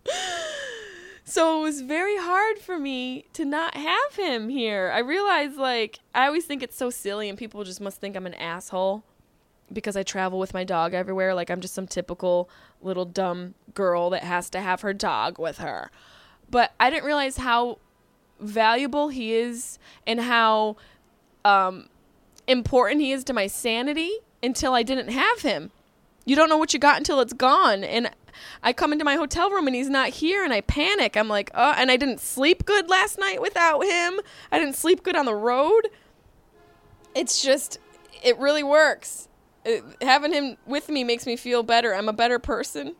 so 1.24 1.60
it 1.60 1.62
was 1.62 1.80
very 1.80 2.18
hard 2.18 2.58
for 2.58 2.78
me 2.78 3.24
to 3.32 3.46
not 3.46 3.74
have 3.74 4.16
him 4.16 4.50
here. 4.50 4.92
I 4.94 4.98
realize, 4.98 5.56
like 5.56 6.00
I 6.14 6.26
always 6.26 6.44
think 6.44 6.62
it's 6.62 6.76
so 6.76 6.90
silly, 6.90 7.30
and 7.30 7.38
people 7.38 7.64
just 7.64 7.80
must 7.80 8.02
think 8.02 8.16
I'm 8.16 8.26
an 8.26 8.34
asshole 8.34 9.02
because 9.72 9.96
I 9.96 10.02
travel 10.02 10.38
with 10.38 10.52
my 10.52 10.64
dog 10.64 10.92
everywhere. 10.92 11.32
Like 11.32 11.48
I'm 11.48 11.62
just 11.62 11.74
some 11.74 11.86
typical 11.86 12.50
little 12.82 13.06
dumb 13.06 13.54
girl 13.72 14.10
that 14.10 14.24
has 14.24 14.50
to 14.50 14.60
have 14.60 14.82
her 14.82 14.92
dog 14.92 15.38
with 15.38 15.56
her. 15.56 15.90
But 16.50 16.74
I 16.78 16.90
didn't 16.90 17.04
realize 17.04 17.38
how 17.38 17.78
valuable 18.40 19.08
he 19.08 19.34
is 19.34 19.78
and 20.06 20.20
how 20.20 20.76
um, 21.44 21.88
important 22.46 23.00
he 23.00 23.12
is 23.12 23.24
to 23.24 23.32
my 23.32 23.46
sanity 23.46 24.12
until 24.42 24.74
I 24.74 24.82
didn't 24.82 25.08
have 25.08 25.40
him. 25.40 25.70
You 26.24 26.36
don't 26.36 26.48
know 26.48 26.58
what 26.58 26.74
you 26.74 26.78
got 26.78 26.98
until 26.98 27.20
it's 27.20 27.32
gone. 27.32 27.82
And 27.84 28.10
I 28.62 28.72
come 28.72 28.92
into 28.92 29.04
my 29.04 29.16
hotel 29.16 29.50
room 29.50 29.66
and 29.66 29.74
he's 29.74 29.88
not 29.88 30.10
here 30.10 30.44
and 30.44 30.52
I 30.52 30.60
panic. 30.60 31.16
I'm 31.16 31.28
like, 31.28 31.50
oh, 31.54 31.74
and 31.76 31.90
I 31.90 31.96
didn't 31.96 32.20
sleep 32.20 32.64
good 32.64 32.88
last 32.88 33.18
night 33.18 33.40
without 33.40 33.80
him. 33.80 34.20
I 34.52 34.58
didn't 34.58 34.76
sleep 34.76 35.02
good 35.02 35.16
on 35.16 35.26
the 35.26 35.34
road. 35.34 35.88
It's 37.14 37.42
just, 37.42 37.78
it 38.22 38.38
really 38.38 38.62
works. 38.62 39.28
It, 39.64 39.82
having 40.00 40.32
him 40.32 40.56
with 40.66 40.88
me 40.88 41.02
makes 41.02 41.26
me 41.26 41.36
feel 41.36 41.62
better. 41.62 41.94
I'm 41.94 42.08
a 42.08 42.12
better 42.12 42.38
person. 42.38 42.94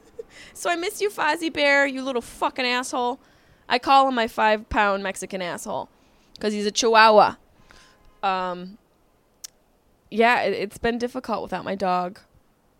so 0.54 0.70
I 0.70 0.76
miss 0.76 1.00
you, 1.00 1.10
Fozzie 1.10 1.52
Bear, 1.52 1.86
you 1.86 2.02
little 2.02 2.22
fucking 2.22 2.64
asshole. 2.64 3.20
I 3.68 3.78
call 3.78 4.08
him 4.08 4.14
my 4.14 4.28
five 4.28 4.68
pound 4.68 5.02
Mexican 5.02 5.42
asshole 5.42 5.88
because 6.34 6.52
he's 6.52 6.66
a 6.66 6.70
chihuahua. 6.70 7.36
Um, 8.22 8.78
yeah, 10.10 10.42
it, 10.42 10.52
it's 10.54 10.78
been 10.78 10.98
difficult 10.98 11.42
without 11.42 11.64
my 11.64 11.74
dog. 11.74 12.20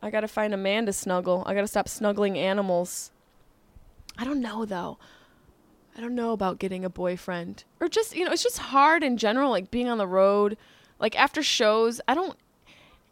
I 0.00 0.10
gotta 0.10 0.28
find 0.28 0.54
a 0.54 0.58
man 0.58 0.86
to 0.86 0.92
snuggle. 0.92 1.42
I 1.46 1.54
gotta 1.54 1.66
stop 1.66 1.88
snuggling 1.88 2.38
animals. 2.38 3.10
I 4.16 4.24
don't 4.24 4.40
know 4.40 4.64
though. 4.64 4.98
I 5.96 6.00
don't 6.00 6.14
know 6.14 6.32
about 6.32 6.60
getting 6.60 6.84
a 6.84 6.90
boyfriend 6.90 7.64
or 7.80 7.88
just, 7.88 8.14
you 8.14 8.24
know, 8.24 8.30
it's 8.30 8.42
just 8.42 8.58
hard 8.58 9.02
in 9.02 9.16
general, 9.16 9.50
like 9.50 9.70
being 9.70 9.88
on 9.88 9.98
the 9.98 10.06
road. 10.06 10.56
Like 11.00 11.18
after 11.18 11.42
shows, 11.42 12.00
I 12.06 12.14
don't 12.14 12.38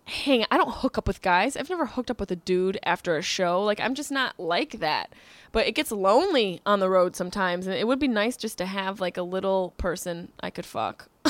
hang, 0.07 0.47
I 0.51 0.57
don't 0.57 0.73
hook 0.73 0.97
up 0.97 1.07
with 1.07 1.21
guys. 1.21 1.57
I've 1.57 1.69
never 1.69 1.85
hooked 1.87 2.11
up 2.11 2.21
with 2.21 2.31
a 2.31 2.37
dude 2.37 2.79
after 2.85 3.17
a 3.17 3.23
show. 3.23 3.63
Like 3.63 3.81
I'm 3.81 3.95
just 3.95 4.11
not 4.13 4.39
like 4.39 4.79
that. 4.79 5.13
But 5.53 5.67
it 5.67 5.73
gets 5.73 5.91
lonely 5.91 6.61
on 6.65 6.81
the 6.81 6.89
road 6.89 7.17
sometimes, 7.17 7.67
and 7.67 7.77
it 7.77 7.87
would 7.87 7.99
be 7.99 8.09
nice 8.09 8.37
just 8.37 8.59
to 8.59 8.67
have 8.67 9.01
like 9.01 9.17
a 9.17 9.23
little 9.23 9.75
person 9.79 10.31
I 10.41 10.51
could 10.51 10.67
fuck. 10.67 11.09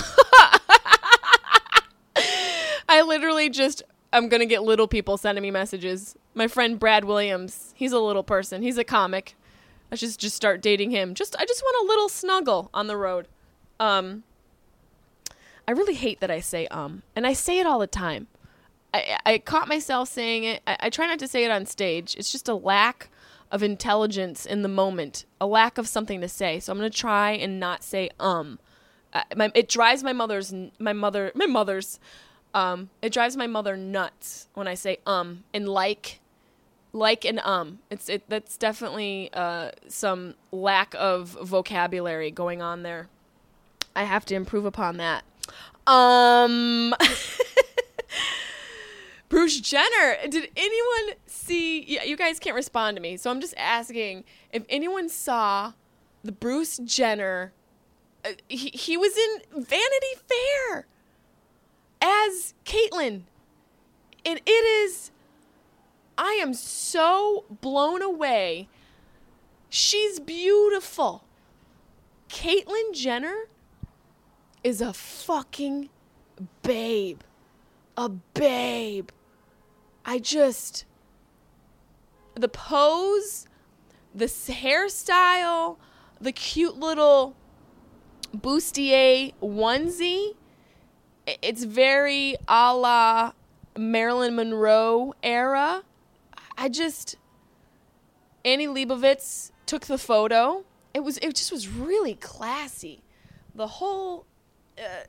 I 2.88 3.02
literally 3.02 3.48
just 3.48 3.82
I'm 4.12 4.28
gonna 4.28 4.46
get 4.46 4.62
little 4.62 4.88
people 4.88 5.16
sending 5.16 5.42
me 5.42 5.50
messages. 5.50 6.16
My 6.34 6.46
friend 6.46 6.78
Brad 6.78 7.04
Williams, 7.04 7.72
he's 7.76 7.92
a 7.92 7.98
little 7.98 8.22
person. 8.22 8.62
He's 8.62 8.78
a 8.78 8.84
comic. 8.84 9.36
I 9.90 9.94
should 9.94 10.18
just 10.18 10.36
start 10.36 10.60
dating 10.60 10.90
him. 10.90 11.14
Just 11.14 11.34
I 11.38 11.46
just 11.46 11.62
want 11.62 11.84
a 11.84 11.88
little 11.88 12.08
snuggle 12.08 12.70
on 12.74 12.88
the 12.88 12.96
road. 12.96 13.26
Um 13.80 14.24
I 15.66 15.72
really 15.72 15.94
hate 15.94 16.20
that 16.20 16.30
I 16.30 16.40
say 16.40 16.66
um 16.68 17.02
and 17.14 17.26
I 17.26 17.32
say 17.32 17.58
it 17.58 17.66
all 17.66 17.78
the 17.78 17.86
time. 17.86 18.26
I 18.96 19.34
I 19.34 19.38
caught 19.38 19.68
myself 19.68 20.08
saying 20.08 20.44
it. 20.44 20.62
I, 20.66 20.76
I 20.80 20.90
try 20.90 21.06
not 21.06 21.18
to 21.20 21.28
say 21.28 21.44
it 21.44 21.50
on 21.50 21.66
stage. 21.66 22.14
It's 22.16 22.32
just 22.32 22.48
a 22.48 22.54
lack 22.54 23.08
of 23.50 23.62
intelligence 23.62 24.44
in 24.44 24.62
the 24.62 24.68
moment, 24.68 25.24
a 25.40 25.46
lack 25.46 25.78
of 25.78 25.86
something 25.88 26.20
to 26.20 26.28
say. 26.28 26.60
So 26.60 26.72
I'm 26.72 26.78
gonna 26.78 26.90
try 26.90 27.32
and 27.32 27.60
not 27.60 27.82
say 27.82 28.10
um. 28.18 28.58
Uh, 29.12 29.22
my, 29.36 29.50
it 29.54 29.68
drives 29.68 30.02
my 30.02 30.12
mother's 30.12 30.52
my 30.78 30.92
mother 30.92 31.32
my 31.34 31.46
mother's 31.46 31.98
um, 32.54 32.90
it 33.02 33.12
drives 33.12 33.36
my 33.36 33.46
mother 33.46 33.76
nuts 33.76 34.48
when 34.54 34.66
I 34.66 34.74
say 34.74 34.98
um 35.06 35.44
and 35.52 35.68
like, 35.68 36.20
like 36.92 37.24
and 37.24 37.38
um. 37.40 37.80
It's 37.90 38.08
it 38.08 38.24
that's 38.28 38.56
definitely 38.56 39.30
uh, 39.32 39.72
some 39.88 40.34
lack 40.52 40.94
of 40.98 41.36
vocabulary 41.42 42.30
going 42.30 42.62
on 42.62 42.82
there. 42.82 43.08
I 43.94 44.04
have 44.04 44.26
to 44.26 44.34
improve 44.34 44.66
upon 44.66 44.98
that. 44.98 45.24
Um, 45.86 46.94
Bruce 49.28 49.60
Jenner. 49.60 50.16
Did 50.28 50.50
anyone 50.56 51.16
see? 51.26 51.84
Yeah, 51.84 52.04
you 52.04 52.16
guys 52.16 52.38
can't 52.38 52.56
respond 52.56 52.96
to 52.96 53.02
me, 53.02 53.16
so 53.16 53.30
I'm 53.30 53.40
just 53.40 53.54
asking 53.56 54.24
if 54.52 54.64
anyone 54.68 55.08
saw 55.08 55.72
the 56.22 56.32
Bruce 56.32 56.78
Jenner. 56.78 57.52
Uh, 58.24 58.32
he 58.48 58.70
he 58.72 58.96
was 58.96 59.16
in 59.16 59.62
Vanity 59.62 60.14
Fair 60.28 60.86
as 62.00 62.54
Caitlyn. 62.64 63.22
And 64.24 64.40
it 64.44 64.50
is, 64.50 65.12
I 66.18 66.32
am 66.42 66.52
so 66.52 67.44
blown 67.60 68.02
away. 68.02 68.68
She's 69.68 70.18
beautiful. 70.18 71.24
Caitlyn 72.28 72.92
Jenner 72.92 73.44
is 74.64 74.80
a 74.80 74.92
fucking 74.92 75.90
babe. 76.62 77.20
A 77.96 78.08
babe. 78.08 79.10
I 80.04 80.18
just, 80.18 80.84
the 82.34 82.48
pose, 82.48 83.46
the 84.14 84.26
hairstyle, 84.26 85.76
the 86.20 86.32
cute 86.32 86.78
little 86.78 87.34
bustier 88.34 89.32
onesie 89.42 90.34
it's 91.26 91.64
very 91.64 92.36
a 92.48 92.74
la 92.74 93.32
Marilyn 93.76 94.36
Monroe 94.36 95.14
era. 95.22 95.82
I 96.56 96.68
just 96.68 97.16
Annie 98.44 98.68
Leibovitz 98.68 99.50
took 99.66 99.86
the 99.86 99.98
photo. 99.98 100.64
It 100.94 101.00
was 101.00 101.18
it 101.18 101.34
just 101.34 101.52
was 101.52 101.68
really 101.68 102.14
classy. 102.14 103.02
The 103.54 103.66
whole 103.66 104.26
uh, 104.78 105.04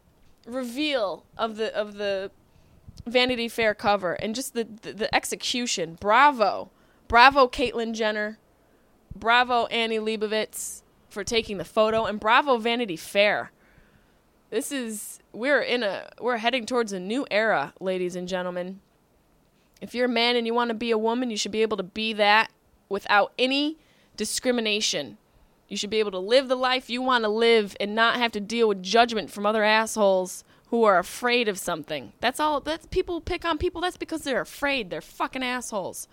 reveal 0.45 1.25
of 1.37 1.57
the 1.57 1.75
of 1.75 1.95
the 1.95 2.31
Vanity 3.07 3.47
Fair 3.47 3.73
cover 3.73 4.13
and 4.13 4.35
just 4.35 4.53
the, 4.53 4.67
the, 4.81 4.93
the 4.93 5.15
execution. 5.15 5.97
Bravo, 5.99 6.69
bravo, 7.07 7.47
Caitlyn 7.47 7.93
Jenner. 7.93 8.37
Bravo, 9.15 9.65
Annie 9.67 9.97
Leibovitz 9.97 10.83
for 11.09 11.23
taking 11.23 11.57
the 11.57 11.65
photo, 11.65 12.05
and 12.05 12.19
bravo, 12.19 12.57
Vanity 12.57 12.95
Fair. 12.95 13.51
This 14.49 14.71
is 14.71 15.19
we're 15.33 15.61
in 15.61 15.83
a 15.83 16.09
we're 16.21 16.37
heading 16.37 16.65
towards 16.65 16.93
a 16.93 16.99
new 16.99 17.25
era, 17.31 17.73
ladies 17.79 18.15
and 18.15 18.27
gentlemen. 18.27 18.79
If 19.81 19.93
you're 19.93 20.05
a 20.05 20.09
man 20.09 20.35
and 20.35 20.47
you 20.47 20.53
want 20.53 20.69
to 20.69 20.75
be 20.75 20.91
a 20.91 20.97
woman, 20.97 21.29
you 21.29 21.37
should 21.37 21.51
be 21.51 21.61
able 21.61 21.77
to 21.77 21.83
be 21.83 22.13
that 22.13 22.51
without 22.89 23.33
any 23.37 23.77
discrimination. 24.15 25.17
You 25.67 25.75
should 25.75 25.89
be 25.89 25.99
able 25.99 26.11
to 26.11 26.19
live 26.19 26.47
the 26.47 26.55
life 26.55 26.89
you 26.89 27.01
want 27.01 27.23
to 27.25 27.29
live 27.29 27.75
and 27.79 27.93
not 27.93 28.15
have 28.15 28.31
to 28.33 28.39
deal 28.39 28.67
with 28.67 28.81
judgment 28.81 29.29
from 29.29 29.45
other 29.45 29.63
assholes 29.63 30.43
who 30.69 30.83
are 30.83 30.99
afraid 30.99 31.47
of 31.47 31.57
something. 31.57 32.13
That's 32.19 32.39
all 32.39 32.59
that's 32.59 32.85
people 32.87 33.21
pick 33.21 33.45
on 33.45 33.57
people 33.57 33.81
that's 33.81 33.97
because 33.97 34.21
they're 34.21 34.41
afraid. 34.41 34.89
They're 34.89 35.01
fucking 35.01 35.43
assholes. 35.43 36.07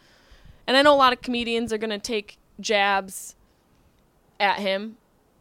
And 0.66 0.76
I 0.76 0.82
know 0.82 0.94
a 0.94 0.96
lot 0.96 1.12
of 1.12 1.22
comedians 1.22 1.72
are 1.72 1.78
going 1.78 1.90
to 1.90 1.98
take 1.98 2.38
jabs 2.60 3.36
at 4.40 4.58
him, 4.58 4.96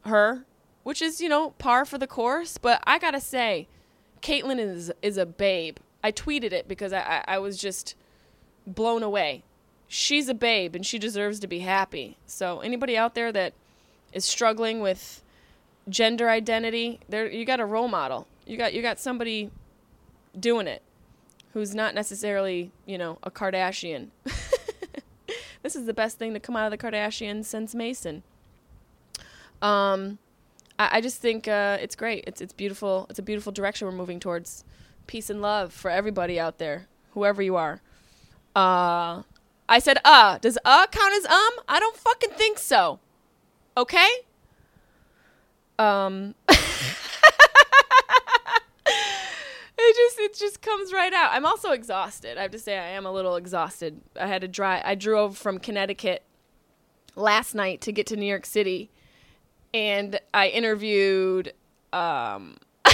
her, 0.05 0.46
which 0.84 1.01
is, 1.01 1.22
you 1.22 1.29
know, 1.29 1.51
par 1.51 1.86
for 1.86 1.98
the 1.98 2.08
course, 2.08 2.58
but 2.58 2.84
I 2.86 3.00
got 3.00 3.12
to 3.12 3.22
say 3.22 3.67
Caitlyn 4.22 4.60
is 4.60 4.91
is 5.01 5.17
a 5.17 5.25
babe. 5.25 5.77
I 6.03 6.12
tweeted 6.12 6.51
it 6.51 6.67
because 6.67 6.91
I, 6.91 7.00
I, 7.00 7.36
I 7.36 7.38
was 7.38 7.58
just 7.58 7.96
blown 8.65 9.03
away. 9.03 9.43
She's 9.88 10.27
a 10.27 10.34
babe 10.34 10.75
and 10.75 10.86
she 10.86 10.98
deserves 10.98 11.39
to 11.41 11.48
be 11.48 11.60
happy. 11.60 12.17
So 12.25 12.62
anybody 12.62 12.98
out 12.98 13.15
there 13.15 13.32
that 13.32 13.53
is 14.12 14.25
struggling 14.25 14.79
with 14.79 15.22
gender 15.88 16.29
identity, 16.29 17.00
there 17.08 17.29
you 17.29 17.46
got 17.46 17.60
a 17.60 17.65
role 17.65 17.88
model. 17.88 18.27
You 18.45 18.57
got 18.57 18.73
you 18.73 18.81
got 18.81 19.00
somebody 19.00 19.51
doing 20.39 20.67
it 20.67 20.81
who's 21.53 21.75
not 21.75 21.93
necessarily, 21.93 22.71
you 22.85 22.97
know, 22.97 23.19
a 23.23 23.29
Kardashian. 23.29 24.09
this 25.62 25.75
is 25.75 25.85
the 25.85 25.93
best 25.93 26.17
thing 26.17 26.33
to 26.33 26.39
come 26.39 26.55
out 26.55 26.71
of 26.71 26.77
the 26.77 26.77
Kardashians 26.77 27.45
since 27.45 27.75
Mason. 27.75 28.23
Um 29.62 30.17
I, 30.79 30.97
I 30.97 31.01
just 31.01 31.21
think 31.21 31.47
uh, 31.47 31.77
it's 31.81 31.95
great. 31.95 32.23
It's 32.27 32.41
it's 32.41 32.53
beautiful. 32.53 33.07
It's 33.09 33.19
a 33.19 33.23
beautiful 33.23 33.51
direction 33.51 33.88
we're 33.88 33.93
moving 33.93 34.19
towards. 34.19 34.63
Peace 35.07 35.29
and 35.29 35.41
love 35.41 35.73
for 35.73 35.91
everybody 35.91 36.39
out 36.39 36.59
there, 36.59 36.88
whoever 37.12 37.41
you 37.41 37.55
are. 37.55 37.81
Uh, 38.55 39.23
I 39.67 39.79
said 39.79 39.97
uh. 40.05 40.38
Does 40.39 40.57
uh 40.63 40.88
count 40.88 41.13
as 41.13 41.25
um? 41.25 41.53
I 41.67 41.79
don't 41.79 41.95
fucking 41.97 42.31
think 42.31 42.59
so. 42.59 43.00
Okay. 43.77 44.09
Um. 45.77 46.35
Comes 50.61 50.93
right 50.93 51.13
out. 51.13 51.31
I'm 51.33 51.45
also 51.45 51.71
exhausted. 51.71 52.37
I 52.37 52.41
have 52.41 52.51
to 52.51 52.59
say, 52.59 52.77
I 52.77 52.87
am 52.91 53.05
a 53.05 53.11
little 53.11 53.35
exhausted. 53.35 53.99
I 54.19 54.27
had 54.27 54.41
to 54.41 54.47
drive. 54.47 54.81
I 54.85 54.95
drove 54.95 55.37
from 55.37 55.59
Connecticut 55.59 56.23
last 57.15 57.53
night 57.53 57.81
to 57.81 57.91
get 57.91 58.07
to 58.07 58.15
New 58.15 58.25
York 58.25 58.45
City, 58.45 58.89
and 59.73 60.19
I 60.33 60.47
interviewed. 60.47 61.53
Um, 61.91 62.57
now 62.85 62.93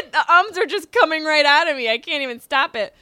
it, 0.00 0.12
the 0.12 0.32
ums 0.32 0.58
are 0.58 0.66
just 0.66 0.90
coming 0.92 1.24
right 1.24 1.46
out 1.46 1.68
of 1.68 1.76
me. 1.76 1.88
I 1.88 1.98
can't 1.98 2.22
even 2.22 2.40
stop 2.40 2.74
it. 2.74 2.94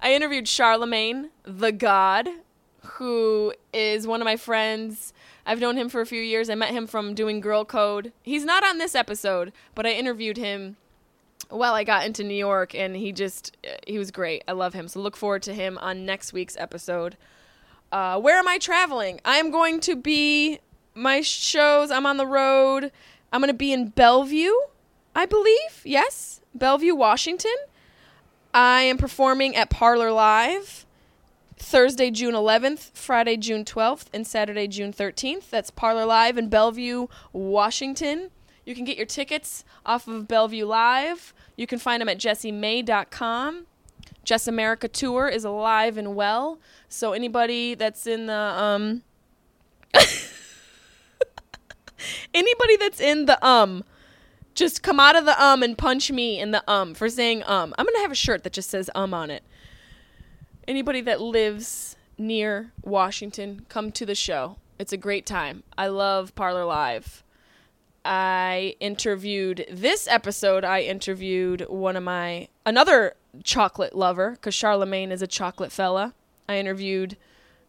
I 0.00 0.14
interviewed 0.14 0.44
Charlamagne, 0.44 1.30
the 1.42 1.72
God, 1.72 2.28
who 2.82 3.52
is 3.72 4.06
one 4.06 4.20
of 4.20 4.24
my 4.24 4.36
friends. 4.36 5.12
I've 5.44 5.60
known 5.60 5.76
him 5.76 5.88
for 5.88 6.00
a 6.00 6.06
few 6.06 6.22
years. 6.22 6.48
I 6.48 6.54
met 6.54 6.70
him 6.70 6.86
from 6.86 7.14
doing 7.14 7.40
Girl 7.40 7.64
Code. 7.64 8.12
He's 8.22 8.44
not 8.44 8.64
on 8.64 8.78
this 8.78 8.94
episode, 8.94 9.52
but 9.74 9.86
I 9.86 9.90
interviewed 9.90 10.36
him 10.36 10.76
while 11.48 11.74
I 11.74 11.84
got 11.84 12.06
into 12.06 12.24
New 12.24 12.34
York, 12.34 12.74
and 12.74 12.96
he 12.96 13.12
just, 13.12 13.56
he 13.86 13.98
was 13.98 14.10
great. 14.10 14.44
I 14.48 14.52
love 14.52 14.74
him. 14.74 14.88
So 14.88 15.00
look 15.00 15.16
forward 15.16 15.42
to 15.42 15.54
him 15.54 15.78
on 15.78 16.04
next 16.06 16.32
week's 16.32 16.56
episode. 16.56 17.16
Uh, 17.92 18.20
where 18.20 18.38
am 18.38 18.48
I 18.48 18.58
traveling? 18.58 19.20
I 19.24 19.36
am 19.36 19.50
going 19.50 19.80
to 19.80 19.96
be 19.96 20.58
my 20.94 21.20
shows. 21.20 21.90
I'm 21.90 22.06
on 22.06 22.16
the 22.16 22.26
road. 22.26 22.90
I'm 23.32 23.40
going 23.40 23.48
to 23.48 23.54
be 23.54 23.72
in 23.72 23.88
Bellevue, 23.88 24.52
I 25.14 25.26
believe. 25.26 25.82
Yes, 25.84 26.40
Bellevue, 26.54 26.94
Washington. 26.94 27.54
I 28.52 28.82
am 28.82 28.98
performing 28.98 29.56
at 29.56 29.70
Parlor 29.70 30.12
Live 30.12 30.84
Thursday, 31.56 32.10
June 32.10 32.34
11th, 32.34 32.90
Friday, 32.94 33.36
June 33.36 33.64
12th, 33.64 34.06
and 34.12 34.26
Saturday, 34.26 34.68
June 34.68 34.92
13th. 34.92 35.50
That's 35.50 35.70
Parlor 35.70 36.04
Live 36.04 36.36
in 36.36 36.48
Bellevue, 36.48 37.06
Washington. 37.32 38.30
You 38.64 38.74
can 38.74 38.84
get 38.84 38.96
your 38.96 39.06
tickets 39.06 39.64
off 39.84 40.08
of 40.08 40.26
Bellevue 40.26 40.64
Live. 40.64 41.34
You 41.56 41.66
can 41.66 41.78
find 41.78 42.00
them 42.00 42.08
at 42.08 42.18
jessiemay.com. 42.18 43.66
Jess 44.24 44.48
America 44.48 44.88
Tour 44.88 45.28
is 45.28 45.44
alive 45.44 45.98
and 45.98 46.16
well. 46.16 46.58
So 46.88 47.12
anybody 47.12 47.74
that's 47.74 48.06
in 48.06 48.26
the 48.26 48.34
um 48.34 49.02
anybody 52.34 52.76
that's 52.76 53.00
in 53.00 53.26
the 53.26 53.44
um 53.46 53.84
just 54.54 54.82
come 54.82 54.98
out 54.98 55.16
of 55.16 55.26
the 55.26 55.42
um 55.42 55.62
and 55.62 55.76
punch 55.76 56.10
me 56.10 56.40
in 56.40 56.52
the 56.52 56.68
um 56.70 56.94
for 56.94 57.08
saying 57.10 57.42
um. 57.44 57.74
I'm 57.76 57.84
going 57.84 57.96
to 57.96 58.02
have 58.02 58.12
a 58.12 58.16
shirt 58.16 58.44
that 58.44 58.52
just 58.52 58.70
says 58.70 58.88
um 58.94 59.12
on 59.12 59.30
it. 59.30 59.42
Anybody 60.66 61.02
that 61.02 61.20
lives 61.20 61.96
near 62.16 62.72
Washington, 62.82 63.66
come 63.68 63.92
to 63.92 64.06
the 64.06 64.14
show. 64.14 64.56
It's 64.78 64.92
a 64.92 64.96
great 64.96 65.26
time. 65.26 65.64
I 65.76 65.88
love 65.88 66.34
Parlor 66.34 66.64
Live. 66.64 67.23
I 68.04 68.76
interviewed 68.80 69.66
this 69.70 70.06
episode. 70.06 70.64
I 70.64 70.82
interviewed 70.82 71.66
one 71.68 71.96
of 71.96 72.02
my 72.02 72.48
another 72.66 73.14
chocolate 73.42 73.94
lover 73.94 74.32
because 74.32 74.54
Charlamagne 74.54 75.10
is 75.10 75.22
a 75.22 75.26
chocolate 75.26 75.72
fella. 75.72 76.14
I 76.48 76.58
interviewed 76.58 77.16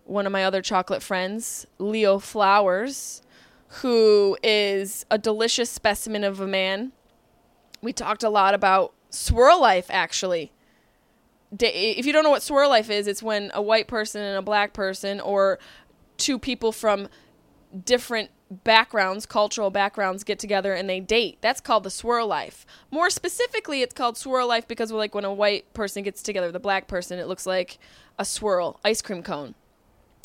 one 0.04 0.26
of 0.26 0.32
my 0.32 0.44
other 0.44 0.62
chocolate 0.62 1.02
friends, 1.02 1.66
Leo 1.80 2.20
Flowers, 2.20 3.22
who 3.82 4.38
is 4.44 5.06
a 5.10 5.18
delicious 5.18 5.70
specimen 5.70 6.24
of 6.24 6.40
a 6.40 6.48
man. 6.48 6.92
We 7.82 7.94
talked 7.94 8.24
a 8.24 8.30
lot 8.30 8.54
about 8.54 8.94
swirl 9.10 9.60
life, 9.62 9.88
actually. 9.90 10.52
If 11.58 12.06
you 12.06 12.12
don't 12.12 12.24
know 12.24 12.30
what 12.30 12.44
swirl 12.44 12.70
life 12.70 12.90
is, 12.90 13.08
it's 13.08 13.24
when 13.24 13.50
a 13.54 13.62
white 13.62 13.88
person 13.88 14.22
and 14.22 14.38
a 14.38 14.42
black 14.42 14.74
person, 14.74 15.20
or 15.20 15.60
two 16.18 16.38
people 16.38 16.72
from 16.72 17.08
different 17.84 18.30
backgrounds, 18.50 19.26
cultural 19.26 19.70
backgrounds, 19.70 20.24
get 20.24 20.40
together 20.40 20.74
and 20.74 20.90
they 20.90 21.00
date. 21.00 21.38
That's 21.42 21.62
called 21.62 21.84
the 21.84 21.90
swirl 21.90 22.28
life. 22.28 22.66
More 22.92 23.10
specifically, 23.10 23.82
it's 23.82 23.94
called 23.94 24.18
swirl 24.18 24.48
life 24.48 24.68
because, 24.68 24.92
like, 24.92 25.16
when 25.16 25.26
a 25.26 25.34
white 25.34 25.74
person 25.74 26.04
gets 26.04 26.22
together 26.22 26.48
with 26.48 26.56
a 26.56 26.60
black 26.60 26.88
person, 26.88 27.20
it 27.20 27.28
looks 27.28 27.46
like 27.46 27.80
a 28.18 28.26
swirl 28.26 28.80
ice 28.84 29.02
cream 29.02 29.24
cone 29.24 29.56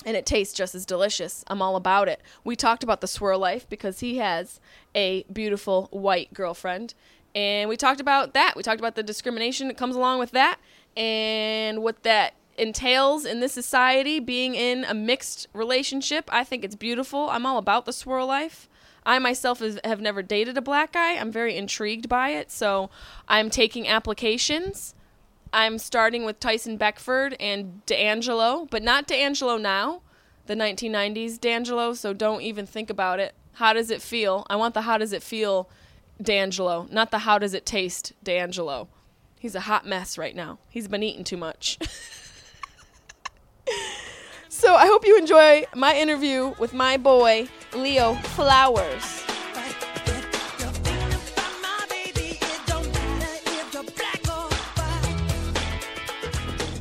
and 0.05 0.16
it 0.16 0.27
tastes 0.27 0.55
just 0.55 0.75
as 0.75 0.87
delicious. 0.87 1.44
I'm 1.49 1.61
all 1.62 1.77
about 1.77 2.09
it. 2.09 2.21
We 2.44 2.57
talked 2.57 2.83
about 2.83 3.01
the 3.01 3.07
swirl 3.07 3.38
life 3.38 3.68
because 3.68 4.01
he 4.01 4.18
has 4.18 4.61
a 4.94 5.25
beautiful 5.25 5.88
white 5.90 6.33
girlfriend. 6.33 6.94
And 7.35 7.68
we 7.68 7.77
talked 7.77 8.01
about 8.01 8.35
that. 8.35 8.55
We 8.57 8.62
talked 8.62 8.81
about 8.81 8.97
the 8.97 9.03
discrimination 9.03 9.68
that 9.68 9.77
comes 9.77 9.97
along 9.97 10.18
with 10.18 10.33
that 10.33 10.59
and 10.97 11.83
what 11.83 12.03
that 12.03 12.35
entails 12.61 13.25
in 13.25 13.40
this 13.40 13.53
society 13.53 14.20
being 14.20 14.55
in 14.55 14.85
a 14.85 14.94
mixed 14.94 15.49
relationship. 15.53 16.29
I 16.33 16.44
think 16.44 16.64
it's 16.64 16.77
beautiful. 16.77 17.31
I'm 17.31 17.46
all 17.46 17.59
about 17.59 17.87
the 17.87 17.92
swirl 17.92 18.27
life. 18.27 18.68
I 19.05 19.18
myself 19.18 19.61
have 19.85 20.01
never 20.01 20.23
dated 20.23 20.59
a 20.59 20.62
black 20.62 20.92
guy. 20.92 21.14
I'm 21.14 21.33
very 21.33 21.57
intrigued 21.57 22.09
by 22.09 22.31
it. 22.31 22.51
So 22.51 22.90
I'm 23.29 23.51
taking 23.51 23.88
applications. 23.88 24.94
I'm 25.53 25.79
starting 25.79 26.25
with 26.25 26.38
Tyson 26.38 26.77
Beckford 26.77 27.35
and 27.40 27.85
D'Angelo, 27.87 28.68
but 28.70 28.83
not 28.83 29.07
D'Angelo 29.07 29.57
now, 29.57 30.03
the 30.46 30.55
1990s 30.55 31.40
D'Angelo, 31.40 31.92
so 31.94 32.12
don't 32.12 32.42
even 32.42 32.66
think 32.66 32.88
about 32.88 33.18
it. 33.18 33.35
How 33.55 33.73
does 33.73 33.90
it 33.90 34.01
feel? 34.01 34.46
I 34.49 34.57
want 34.57 34.75
the 34.75 34.83
how 34.83 34.96
does 34.96 35.12
it 35.12 35.23
feel 35.23 35.68
D'Angelo, 36.23 36.87
not 36.90 37.11
the 37.11 37.20
how 37.20 37.38
does 37.38 37.55
it 37.55 37.66
taste 37.66 38.12
D'Angelo. 38.23 38.88
He's 39.40 39.55
a 39.55 39.61
hot 39.61 39.87
mess 39.87 40.18
right 40.18 40.37
now. 40.37 40.59
He's 40.68 40.87
been 40.87 41.03
eating 41.03 41.25
too 41.25 41.38
much. 41.38 41.79
so 44.48 44.74
I 44.74 44.87
hope 44.87 45.06
you 45.06 45.16
enjoy 45.18 45.64
my 45.74 45.94
interview 45.96 46.54
with 46.59 46.72
my 46.74 46.96
boy, 46.96 47.48
Leo 47.74 48.14
Flowers. 48.14 49.24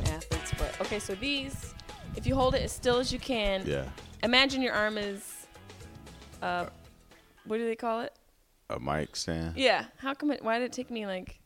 athletes 0.06 0.50
foot. 0.52 0.80
Okay, 0.80 0.98
so 0.98 1.14
these, 1.14 1.74
if 2.16 2.26
you 2.26 2.34
hold 2.34 2.54
it 2.54 2.62
as 2.62 2.72
still 2.72 2.98
as 2.98 3.12
you 3.12 3.18
can, 3.18 3.66
Yeah. 3.66 3.84
imagine 4.22 4.62
your 4.62 4.74
arm 4.74 4.98
is, 4.98 5.46
uh, 6.42 6.66
what 7.44 7.58
do 7.58 7.64
they 7.66 7.76
call 7.76 8.00
it? 8.00 8.14
A 8.68 8.78
mic 8.78 9.16
stand. 9.16 9.56
Yeah. 9.56 9.86
How 9.98 10.14
come 10.14 10.30
it? 10.30 10.44
Why 10.44 10.58
did 10.58 10.66
it 10.66 10.72
take 10.72 10.90
me 10.90 11.06
like? 11.06 11.39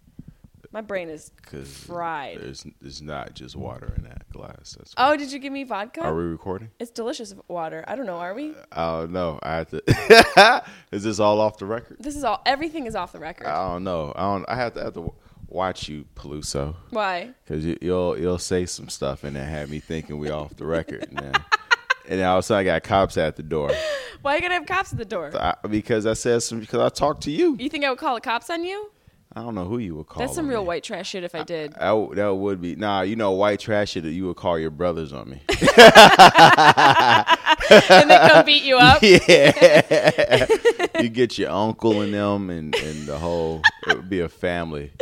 My 0.72 0.80
brain 0.80 1.08
is 1.08 1.30
fried. 1.64 2.38
It's, 2.38 2.64
it's 2.80 3.00
not 3.00 3.34
just 3.34 3.56
water 3.56 3.94
in 3.96 4.04
that 4.04 4.28
glass. 4.30 4.76
That's 4.78 4.94
Oh, 4.96 5.16
did 5.16 5.32
you 5.32 5.38
give 5.38 5.52
me 5.52 5.64
vodka? 5.64 6.02
Are 6.02 6.14
we 6.14 6.24
recording? 6.24 6.70
It's 6.78 6.90
delicious 6.90 7.34
water. 7.48 7.84
I 7.86 7.96
don't 7.96 8.06
know. 8.06 8.16
Are 8.16 8.34
we? 8.34 8.50
Uh, 8.50 8.54
I 8.72 9.00
don't 9.00 9.12
know. 9.12 9.38
I 9.42 9.56
have 9.56 9.70
to. 9.70 10.64
is 10.92 11.04
this 11.04 11.20
all 11.20 11.40
off 11.40 11.58
the 11.58 11.66
record? 11.66 11.98
This 12.00 12.16
is 12.16 12.24
all. 12.24 12.42
Everything 12.46 12.86
is 12.86 12.94
off 12.94 13.12
the 13.12 13.18
record. 13.20 13.46
I 13.46 13.68
don't 13.68 13.84
know. 13.84 14.12
I 14.14 14.22
don't. 14.22 14.44
I 14.48 14.56
have 14.56 14.74
to 14.74 14.82
have 14.84 14.94
to 14.94 15.12
watch 15.48 15.88
you, 15.88 16.04
Peluso, 16.16 16.74
Why? 16.90 17.30
because 17.44 17.64
you, 17.64 17.78
you'll 17.80 18.18
you'll 18.18 18.38
say 18.38 18.66
some 18.66 18.88
stuff 18.88 19.24
and 19.24 19.36
then 19.36 19.48
have 19.48 19.70
me 19.70 19.78
thinking 19.78 20.18
we 20.18 20.30
off 20.30 20.56
the 20.56 20.66
record. 20.66 21.06
And 21.08 21.18
then, 21.18 21.34
and 22.08 22.20
then 22.20 22.26
all 22.26 22.38
of 22.38 22.40
a 22.40 22.42
sudden 22.42 22.60
I 22.60 22.64
got 22.64 22.82
cops 22.82 23.16
at 23.16 23.36
the 23.36 23.42
door 23.42 23.70
Why 24.24 24.36
you 24.36 24.40
gotta 24.40 24.54
have 24.54 24.66
cops 24.66 24.90
at 24.92 24.98
the 24.98 25.04
door? 25.04 25.30
I, 25.34 25.54
because 25.68 26.06
I 26.06 26.14
said 26.14 26.42
some 26.42 26.58
because 26.58 26.80
I 26.80 26.88
talked 26.88 27.24
to 27.24 27.30
you. 27.30 27.56
You 27.58 27.68
think 27.68 27.84
I 27.84 27.90
would 27.90 27.98
call 27.98 28.14
the 28.14 28.22
cops 28.22 28.48
on 28.48 28.64
you? 28.64 28.90
I 29.36 29.42
don't 29.42 29.54
know 29.56 29.64
who 29.64 29.78
you 29.78 29.96
would 29.96 30.06
call. 30.06 30.20
That's 30.20 30.34
some 30.34 30.46
real 30.48 30.60
me. 30.62 30.68
white 30.68 30.84
trash 30.84 31.08
shit. 31.10 31.24
If 31.24 31.34
I 31.34 31.42
did, 31.42 31.72
That, 31.72 31.90
would- 31.90 32.16
that 32.18 32.32
would 32.34 32.60
be 32.60 32.76
nah. 32.76 33.00
You 33.02 33.16
know, 33.16 33.32
white 33.32 33.58
trash 33.60 33.90
shit 33.90 34.04
that 34.04 34.12
you 34.12 34.26
would 34.28 34.36
call 34.36 34.58
your 34.58 34.70
brothers 34.70 35.12
on 35.12 35.28
me. 35.28 35.42
and 37.70 38.10
they 38.10 38.18
come 38.28 38.44
beat 38.46 38.62
you 38.62 38.76
up. 38.78 38.98
yeah, 39.02 40.46
you 41.00 41.08
get 41.08 41.36
your 41.38 41.50
uncle 41.50 42.00
and 42.02 42.12
them, 42.14 42.50
and 42.50 42.74
and 42.74 43.06
the 43.06 43.18
whole. 43.18 43.62
It 43.88 43.96
would 43.96 44.08
be 44.08 44.20
a 44.20 44.28
family. 44.28 44.92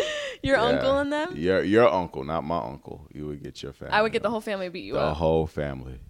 Your 0.43 0.57
Yeah. 0.57 0.63
uncle 0.65 0.99
and 0.99 1.13
them. 1.13 1.37
Your 1.37 1.63
your 1.63 1.89
uncle, 1.89 2.25
not 2.25 2.43
my 2.45 2.59
uncle. 2.59 3.07
You 3.13 3.27
would 3.29 3.43
get 3.43 3.63
your 3.63 3.73
family. 3.73 3.93
I 3.93 4.03
would 4.03 4.13
get 4.13 4.23
the 4.23 4.31
whole 4.31 4.41
family 4.41 4.69
beat 4.69 4.85
you 4.85 4.95
the 4.95 5.01
up. 5.01 5.11
The 5.11 5.15
whole 5.15 5.47
family. 5.47 6.01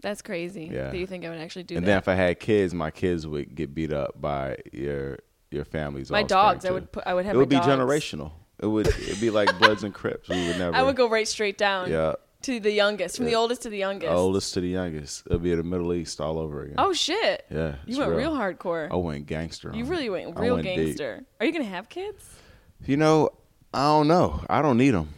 That's 0.00 0.22
crazy. 0.22 0.70
Yeah. 0.72 0.90
Do 0.92 0.98
you 0.98 1.06
think 1.08 1.24
I 1.24 1.30
would 1.30 1.40
actually 1.40 1.64
do 1.64 1.76
and 1.76 1.84
that? 1.84 1.90
then 1.90 1.98
if 1.98 2.06
I 2.08 2.14
had 2.14 2.38
kids, 2.38 2.72
my 2.72 2.90
kids 2.92 3.26
would 3.26 3.54
get 3.56 3.74
beat 3.74 3.92
up 3.92 4.20
by 4.20 4.58
your 4.72 5.18
your 5.50 5.64
family's. 5.64 6.10
My 6.10 6.22
dogs, 6.22 6.64
I 6.64 6.70
would 6.70 6.92
put- 6.92 7.06
I 7.06 7.14
would 7.14 7.24
have 7.24 7.34
It 7.34 7.38
would 7.38 7.48
be 7.48 7.56
dogs. 7.56 7.68
generational. 7.68 8.32
It 8.60 8.66
would 8.66 8.88
it'd 8.88 9.20
be 9.20 9.30
like 9.30 9.56
Bloods 9.58 9.84
and 9.84 9.94
Crips. 9.94 10.28
We 10.28 10.48
would 10.48 10.58
never. 10.58 10.76
I 10.76 10.82
would 10.82 10.96
go 10.96 11.08
right 11.08 11.28
straight 11.28 11.56
down 11.58 11.90
Yeah, 11.90 12.14
to 12.42 12.58
the 12.58 12.72
youngest, 12.72 13.16
from 13.16 13.26
the 13.26 13.36
oldest 13.36 13.62
to 13.62 13.70
the 13.70 13.78
youngest. 13.78 14.10
oldest 14.12 14.54
to 14.54 14.60
the 14.60 14.68
youngest. 14.68 15.26
It'll 15.26 15.38
be 15.38 15.54
the 15.54 15.62
Middle 15.62 15.94
East 15.94 16.20
all 16.20 16.38
over 16.38 16.62
again. 16.62 16.74
Oh 16.78 16.92
shit! 16.92 17.46
yeah. 17.50 17.76
you 17.86 17.98
went 17.98 18.12
real, 18.12 18.32
hardcore. 18.32 18.90
I 18.90 18.96
went 18.96 19.26
gangster. 19.26 19.70
you 19.74 19.84
really 19.84 20.10
went 20.10 20.38
real 20.38 20.54
went 20.54 20.66
deep. 20.66 20.76
gangster. 20.76 21.24
Are 21.38 21.46
you 21.46 21.52
gonna 21.52 21.64
have 21.64 21.88
kids? 21.88 22.28
You 22.84 22.96
know, 22.96 23.30
I 23.72 23.84
don't 23.86 24.08
know. 24.08 24.44
I 24.50 24.60
don't 24.60 24.76
need 24.76 24.90
them. 24.90 25.08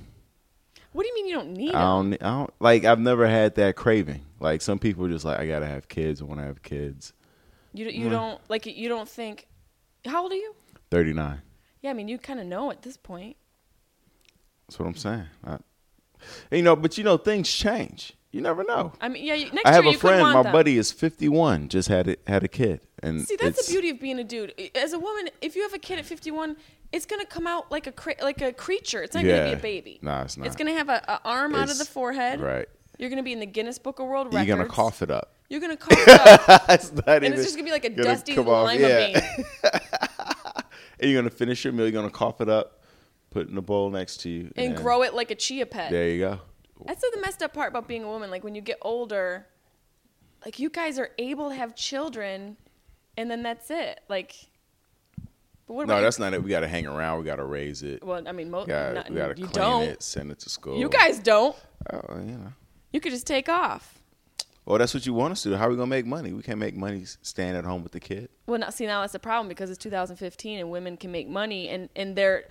What 0.93 1.05
do 1.05 1.09
you 1.09 1.15
mean 1.15 1.27
you 1.27 1.35
don't 1.35 1.53
need 1.53 1.75
I 1.75 1.81
them? 1.81 2.11
don't. 2.11 2.23
I 2.23 2.31
don't 2.31 2.55
like. 2.59 2.85
I've 2.85 3.01
never 3.01 3.27
had 3.27 3.55
that 3.55 3.77
craving. 3.77 4.23
Like 4.39 4.61
some 4.61 4.79
people, 4.79 5.07
are 5.07 5.09
just 5.09 5.25
like 5.25 5.39
I 5.39 5.47
gotta 5.47 5.67
have 5.67 5.89
kids. 5.89 6.21
I 6.21 6.25
want 6.25 6.41
to 6.41 6.47
have 6.47 6.63
kids. 6.63 7.13
You 7.73 7.87
you 7.87 8.09
mm. 8.09 8.11
don't 8.11 8.41
like 8.51 8.67
you 8.67 8.89
don't 8.89 9.09
think. 9.09 9.47
How 10.07 10.23
old 10.23 10.33
are 10.33 10.37
you? 10.37 10.55
Thirty 10.91 11.13
nine. 11.13 11.43
Yeah, 11.83 11.91
I 11.91 11.93
mean 11.95 12.09
you 12.09 12.19
kind 12.19 12.41
of 12.41 12.47
know 12.47 12.71
at 12.71 12.83
this 12.83 12.97
point. 12.97 13.37
That's 14.67 14.79
what 14.79 14.87
I'm 14.87 14.95
saying. 14.97 15.27
I, 15.45 15.59
you 16.53 16.63
know, 16.63 16.77
but 16.77 16.97
you 16.99 17.05
know, 17.05 17.17
things 17.17 17.51
change. 17.51 18.15
You 18.33 18.41
never 18.41 18.63
know. 18.63 18.93
I 19.01 19.09
mean, 19.09 19.25
yeah. 19.25 19.35
You, 19.35 19.51
next 19.51 19.67
I 19.69 19.73
have 19.73 19.83
year 19.83 19.91
a 19.91 19.93
you 19.95 19.99
friend. 19.99 20.23
My 20.23 20.43
them. 20.45 20.53
buddy 20.53 20.79
is 20.79 20.93
51. 20.93 21.69
Just 21.69 21.89
had 21.89 22.07
it 22.07 22.21
had 22.29 22.45
a 22.45 22.49
kid, 22.49 22.81
And 23.03 23.27
See, 23.27 23.35
that's 23.35 23.67
the 23.67 23.73
beauty 23.73 23.91
of 23.91 23.99
being 23.99 24.21
a 24.21 24.25
dude. 24.25 24.55
As 24.77 24.93
a 24.93 24.99
woman, 25.01 25.31
if 25.41 25.57
you 25.57 25.63
have 25.63 25.75
a 25.75 25.79
kid 25.79 25.99
at 25.99 26.07
51, 26.07 26.57
it's 26.93 27.07
gonna 27.07 27.25
come 27.25 27.49
out 27.49 27.73
like 27.73 27.89
a 27.89 27.93
cra- 27.93 28.15
like 28.23 28.41
a 28.41 28.53
creature. 28.53 29.03
It's 29.03 29.15
not 29.15 29.25
gonna 29.25 29.47
be 29.47 29.53
a 29.53 29.57
baby. 29.57 29.99
Nah, 30.03 30.23
it's 30.23 30.37
not. 30.37 30.47
It's 30.47 30.55
gonna 30.55 30.75
have 30.75 30.89
a, 30.89 31.03
a 31.09 31.21
arm 31.25 31.57
out 31.57 31.71
of 31.71 31.79
the 31.79 31.85
forehead. 31.85 32.41
Right. 32.41 32.69
You're 32.99 33.11
gonna 33.11 33.25
be 33.25 33.33
in 33.33 33.41
the 33.41 33.47
Guinness 33.47 33.79
Book 33.79 33.99
of 33.99 34.07
World 34.07 34.27
Records. 34.29 34.47
You're 34.47 34.57
gonna 34.57 34.69
cough 34.69 35.03
it 35.03 35.11
up. 35.11 35.35
You're 35.51 35.61
gonna 35.61 35.77
cough 35.77 35.99
it 35.99 36.49
up, 36.49 36.63
it's 36.71 36.93
not 36.93 37.09
and 37.09 37.25
even 37.25 37.33
it's 37.35 37.43
just 37.45 37.57
gonna 37.57 37.67
be 37.67 37.73
like 37.73 37.85
a 37.85 37.91
gonna 37.91 38.05
dusty 38.05 38.35
come 38.35 38.49
off. 38.49 38.67
lima 38.69 38.89
Yeah. 38.89 39.21
bean. 39.37 39.45
And 41.03 41.11
you're 41.11 41.21
gonna 41.23 41.31
finish 41.31 41.65
your 41.65 41.73
meal. 41.73 41.87
You're 41.87 41.93
gonna 41.93 42.11
cough 42.11 42.41
it 42.43 42.49
up, 42.51 42.83
put 43.31 43.47
it 43.47 43.49
in 43.51 43.57
a 43.57 43.63
bowl 43.63 43.89
next 43.91 44.19
to 44.19 44.29
you, 44.29 44.51
and 44.57 44.77
grow 44.77 45.03
it 45.03 45.15
like 45.15 45.31
a 45.31 45.35
chia 45.35 45.65
pet. 45.67 45.91
There 45.91 46.09
you 46.11 46.19
go. 46.21 46.41
That's 46.87 47.01
the 47.01 47.19
messed 47.23 47.43
up 47.43 47.55
part 47.55 47.71
about 47.71 47.89
being 47.89 48.05
a 48.05 48.07
woman. 48.07 48.31
Like 48.31 48.45
when 48.45 48.55
you 48.55 48.61
get 48.61 48.77
older, 48.83 49.47
like 50.45 50.59
you 50.59 50.69
guys 50.69 50.99
are 50.99 51.09
able 51.19 51.49
to 51.49 51.55
have 51.55 51.75
children, 51.75 52.59
and 53.17 53.31
then 53.31 53.43
that's 53.43 53.71
it. 53.71 54.01
Like, 54.11 54.35
what 55.67 55.87
No, 55.87 56.03
that's 56.03 56.19
not 56.19 56.35
it. 56.35 56.43
We 56.45 56.51
gotta 56.51 56.69
hang 56.69 56.87
around. 56.87 57.21
We 57.21 57.25
gotta 57.25 57.45
raise 57.45 57.83
it. 57.83 58.05
well, 58.05 58.23
I 58.29 58.33
mean, 58.33 58.51
mo- 58.51 58.61
We 58.61 58.67
gotta, 58.67 58.95
not, 58.95 59.11
we 59.11 59.17
gotta 59.17 59.39
you 59.41 59.47
clean 59.47 59.53
don't. 59.55 59.83
it, 59.85 60.03
send 60.03 60.31
it 60.31 60.39
to 60.41 60.51
school. 60.51 60.79
You 60.79 60.91
guys 60.91 61.19
don't. 61.19 61.57
Oh, 61.91 62.01
you 62.19 62.33
know. 62.33 62.53
You 62.93 63.01
could 63.01 63.13
just 63.13 63.27
take 63.27 63.49
off. 63.49 64.00
Well, 64.67 64.79
that's 64.79 64.95
what 64.95 65.05
you 65.07 65.15
want 65.15 65.33
us 65.33 65.43
to 65.45 65.49
do. 65.51 65.57
How 65.57 65.67
are 65.67 65.71
we 65.71 65.77
gonna 65.77 65.87
make 65.89 66.07
money? 66.07 66.33
We 66.33 66.43
can't 66.43 66.59
make 66.59 66.77
money 66.77 67.03
staying 67.23 67.57
at 67.57 67.65
home 67.65 67.83
with 67.83 67.93
the 67.93 68.01
kid. 68.01 68.29
Well, 68.47 68.59
now 68.61 68.71
see 68.71 68.87
now 68.87 69.01
that's 69.01 69.13
the 69.15 69.19
problem 69.19 69.49
because 69.49 69.71
it's 69.71 69.79
2015 69.83 70.59
and 70.61 70.71
women 70.71 70.97
can 70.97 71.11
make 71.11 71.29
money 71.29 71.69
and 71.69 71.89
and 71.97 72.15
they're 72.15 72.45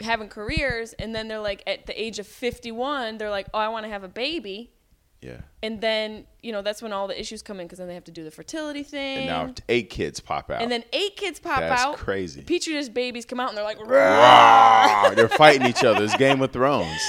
having 0.00 0.28
careers 0.28 0.94
and 0.94 1.14
then 1.14 1.28
they're 1.28 1.38
like 1.40 1.62
at 1.66 1.86
the 1.86 2.02
age 2.02 2.18
of 2.18 2.26
51 2.26 3.18
they're 3.18 3.30
like 3.30 3.46
oh 3.54 3.58
I 3.58 3.68
want 3.68 3.84
to 3.84 3.90
have 3.90 4.02
a 4.02 4.08
baby 4.08 4.72
Yeah. 5.20 5.42
and 5.62 5.80
then 5.80 6.24
you 6.42 6.50
know 6.50 6.62
that's 6.62 6.82
when 6.82 6.92
all 6.92 7.06
the 7.06 7.20
issues 7.20 7.40
come 7.42 7.60
in 7.60 7.66
because 7.66 7.78
then 7.78 7.86
they 7.86 7.94
have 7.94 8.02
to 8.04 8.10
do 8.10 8.24
the 8.24 8.30
fertility 8.32 8.82
thing 8.82 9.28
And 9.30 9.48
now 9.48 9.54
eight 9.68 9.90
kids 9.90 10.18
pop 10.18 10.50
out. 10.50 10.62
and 10.62 10.72
then 10.72 10.82
eight 10.92 11.14
kids 11.16 11.38
pop 11.38 11.60
That's 11.60 11.80
out 11.82 11.98
crazy. 11.98 12.40
petri 12.40 12.72
dish 12.72 12.88
babies 12.88 13.24
come 13.26 13.38
out 13.38 13.50
and 13.50 13.56
they're 13.58 13.62
like 13.64 13.78
Rah! 13.86 15.10
they're 15.14 15.28
fighting 15.28 15.66
each 15.68 15.84
other. 15.84 16.02
It's 16.02 16.16
Game 16.16 16.40
of 16.42 16.50
Thrones. 16.52 17.00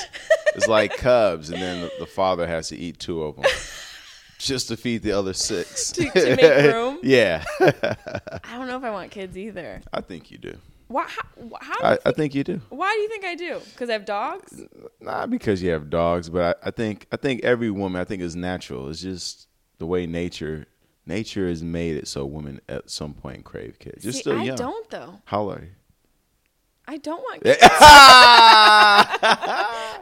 It's 0.56 0.68
like 0.68 0.96
Cubs, 0.98 1.50
and 1.50 1.60
then 1.60 1.82
the, 1.82 1.92
the 2.00 2.06
father 2.06 2.46
has 2.46 2.68
to 2.70 2.78
eat 2.78 3.00
two 3.00 3.24
of 3.24 3.38
them 3.38 3.46
just 4.46 4.68
to 4.70 4.78
feed 4.78 5.02
the 5.04 5.12
other 5.12 5.34
six. 5.34 5.92
To- 5.94 6.10
to 6.12 6.36
make 6.36 6.42
room? 6.74 7.00
yeah, 7.04 7.44
I 7.60 8.58
don't 8.58 8.68
know 8.68 8.78
if 8.78 8.84
I 8.84 8.92
want 8.92 9.12
kids 9.12 9.38
either 9.38 9.82
I 9.92 10.02
think 10.02 10.32
you 10.32 10.38
do. 10.38 10.58
why 10.88 11.08
how, 11.08 11.24
how 11.62 11.78
do 11.80 11.84
I, 11.86 11.92
you 11.94 11.98
I 12.06 12.12
think 12.12 12.36
you 12.36 12.44
do. 12.44 12.62
why 12.70 12.92
do 12.94 13.00
you 13.02 13.10
think 13.10 13.26
I 13.26 13.36
do 13.36 13.60
because 13.72 13.90
I 13.90 13.94
have 13.94 14.06
dogs 14.06 14.62
Not 15.02 15.30
because 15.30 15.62
you 15.64 15.72
have 15.72 15.90
dogs, 15.90 16.30
but 16.30 16.60
I, 16.64 16.68
I 16.68 16.72
think 16.72 17.08
I 17.12 17.18
think 17.18 17.44
every 17.44 17.72
woman 17.72 18.00
I 18.02 18.06
think 18.06 18.22
is 18.22 18.36
natural. 18.36 18.90
It's 18.90 19.02
just 19.02 19.48
the 19.80 19.86
way 19.86 20.06
nature 20.06 20.68
nature 21.06 21.48
has 21.50 21.62
made 21.64 21.96
it 21.98 22.08
so 22.08 22.26
women 22.26 22.62
at 22.70 22.90
some 22.90 23.14
point 23.14 23.44
crave 23.44 23.78
kids. 23.80 24.04
You're 24.06 24.14
See, 24.14 24.20
still 24.22 24.40
I 24.40 24.44
young. 24.44 24.56
don't 24.58 24.90
though 24.90 25.22
How 25.26 25.42
old 25.42 25.58
are 25.58 25.62
you? 25.62 25.70
I 26.88 26.98
don't 26.98 27.20
want 27.20 27.44
kids 27.44 27.58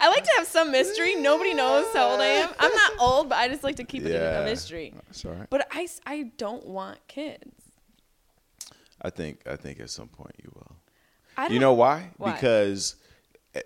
I 0.01 0.09
like 0.09 0.23
to 0.23 0.31
have 0.37 0.47
some 0.47 0.71
mystery. 0.71 1.15
Nobody 1.15 1.53
knows 1.53 1.85
how 1.93 2.09
old 2.09 2.19
I 2.21 2.25
am. 2.25 2.49
I'm 2.59 2.73
not 2.73 2.91
old, 2.99 3.29
but 3.29 3.37
I 3.37 3.47
just 3.47 3.63
like 3.63 3.75
to 3.75 3.83
keep 3.83 4.03
it 4.03 4.11
Yeah. 4.13 4.41
a 4.41 4.45
mystery. 4.45 4.93
Sorry. 5.11 5.37
right. 5.37 5.49
But 5.49 5.67
I 6.05 6.31
don't 6.37 6.65
want 6.65 6.97
kids. 7.07 7.53
I 9.01 9.09
think 9.09 9.41
I 9.47 9.55
think 9.55 9.79
at 9.79 9.89
some 9.89 10.07
point 10.07 10.35
you 10.43 10.51
will. 10.53 10.75
I 11.37 11.43
don't, 11.45 11.53
You 11.53 11.59
know 11.59 11.73
why? 11.73 12.09
Why? 12.17 12.33
Because 12.33 12.95
eh, 13.55 13.61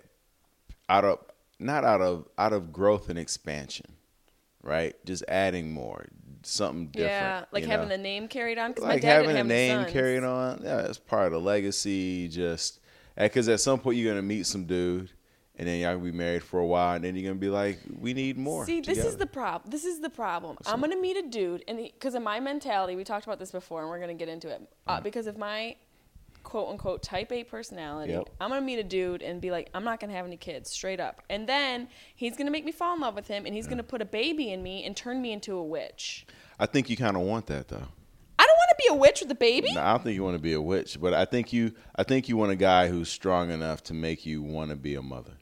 out 0.88 1.04
of 1.04 1.18
not 1.58 1.84
out 1.84 2.00
of 2.00 2.26
out 2.38 2.52
of 2.52 2.72
growth 2.72 3.08
and 3.08 3.18
expansion, 3.18 3.86
right? 4.62 4.94
Just 5.04 5.24
adding 5.28 5.72
more, 5.72 6.06
something 6.42 6.86
different. 6.88 7.10
Yeah, 7.12 7.44
like 7.52 7.64
having 7.64 7.88
know? 7.88 7.96
the 7.96 8.02
name 8.02 8.28
carried 8.28 8.58
on. 8.58 8.70
Because 8.72 8.84
my 8.84 8.94
like 8.94 9.02
dad 9.02 9.08
having 9.08 9.28
didn't 9.28 9.36
a 9.36 9.38
have 9.38 9.46
name 9.46 9.82
sons. 9.82 9.92
carried 9.92 10.24
on. 10.24 10.60
Yeah, 10.62 10.80
it's 10.86 10.98
part 10.98 11.26
of 11.26 11.32
the 11.32 11.40
legacy. 11.40 12.28
Just 12.28 12.80
because 13.16 13.48
at 13.48 13.60
some 13.60 13.78
point 13.78 13.96
you're 13.96 14.12
gonna 14.12 14.22
meet 14.22 14.46
some 14.46 14.64
dude, 14.66 15.10
and 15.56 15.66
then 15.66 15.80
y'all 15.80 15.94
gonna 15.94 16.04
be 16.04 16.16
married 16.16 16.42
for 16.42 16.60
a 16.60 16.66
while, 16.66 16.96
and 16.96 17.04
then 17.04 17.16
you're 17.16 17.28
gonna 17.30 17.40
be 17.40 17.48
like, 17.48 17.80
we 17.98 18.12
need 18.14 18.36
more. 18.36 18.64
See, 18.66 18.80
this 18.80 18.98
is 18.98 19.16
the 19.16 19.26
problem. 19.26 19.70
This 19.70 19.84
is 19.84 20.00
the 20.00 20.10
problem. 20.10 20.58
I'm 20.66 20.80
gonna 20.80 20.96
meet 21.00 21.16
a 21.16 21.22
dude, 21.22 21.64
and 21.66 21.78
because 21.78 22.14
of 22.14 22.22
my 22.22 22.40
mentality, 22.40 22.94
we 22.96 23.04
talked 23.04 23.26
about 23.26 23.38
this 23.38 23.50
before, 23.52 23.80
and 23.80 23.88
we're 23.90 24.00
gonna 24.00 24.14
get 24.14 24.28
into 24.28 24.48
it. 24.48 24.62
Uh, 24.86 25.00
because 25.00 25.26
of 25.26 25.38
my 25.38 25.76
quote 26.42 26.68
unquote 26.68 27.02
type 27.02 27.32
A 27.32 27.42
personality, 27.42 28.12
Yep. 28.12 28.28
I'm 28.40 28.50
gonna 28.50 28.60
meet 28.60 28.78
a 28.78 28.84
dude 28.84 29.20
and 29.22 29.40
be 29.40 29.50
like, 29.50 29.68
I'm 29.74 29.82
not 29.82 29.98
gonna 29.98 30.12
have 30.12 30.26
any 30.26 30.36
kids, 30.36 30.70
straight 30.70 31.00
up. 31.00 31.22
And 31.28 31.48
then 31.48 31.88
he's 32.14 32.36
gonna 32.36 32.52
make 32.52 32.64
me 32.64 32.70
fall 32.70 32.94
in 32.94 33.00
love 33.00 33.14
with 33.16 33.26
him, 33.26 33.46
and 33.46 33.54
he's 33.54 33.66
gonna 33.66 33.82
put 33.82 34.00
a 34.00 34.04
baby 34.04 34.52
in 34.52 34.62
me 34.62 34.84
and 34.84 34.96
turn 34.96 35.20
me 35.20 35.32
into 35.32 35.56
a 35.56 35.64
witch. 35.64 36.26
I 36.58 36.66
think 36.66 36.88
you 36.88 36.96
kind 36.96 37.16
of 37.16 37.22
want 37.22 37.46
that 37.46 37.68
though. 37.68 37.88
I 38.78 38.88
don't 38.88 38.98
want 38.98 39.10
to 39.10 39.10
be 39.10 39.10
a 39.10 39.10
witch 39.10 39.20
with 39.20 39.30
a 39.30 39.34
baby. 39.34 39.74
No, 39.74 39.80
I 39.80 39.90
don't 39.92 40.02
think 40.04 40.14
you 40.16 40.22
want 40.24 40.36
to 40.36 40.42
be 40.42 40.52
a 40.52 40.60
witch, 40.60 40.98
but 41.00 41.14
I 41.14 41.24
think 41.24 41.52
you 41.52 41.72
I 41.94 42.02
think 42.02 42.28
you 42.28 42.36
want 42.36 42.52
a 42.52 42.56
guy 42.56 42.88
who's 42.88 43.08
strong 43.08 43.50
enough 43.50 43.82
to 43.84 43.94
make 43.94 44.26
you 44.26 44.42
want 44.42 44.70
to 44.70 44.76
be 44.76 44.94
a 44.94 45.02
mother. 45.02 45.32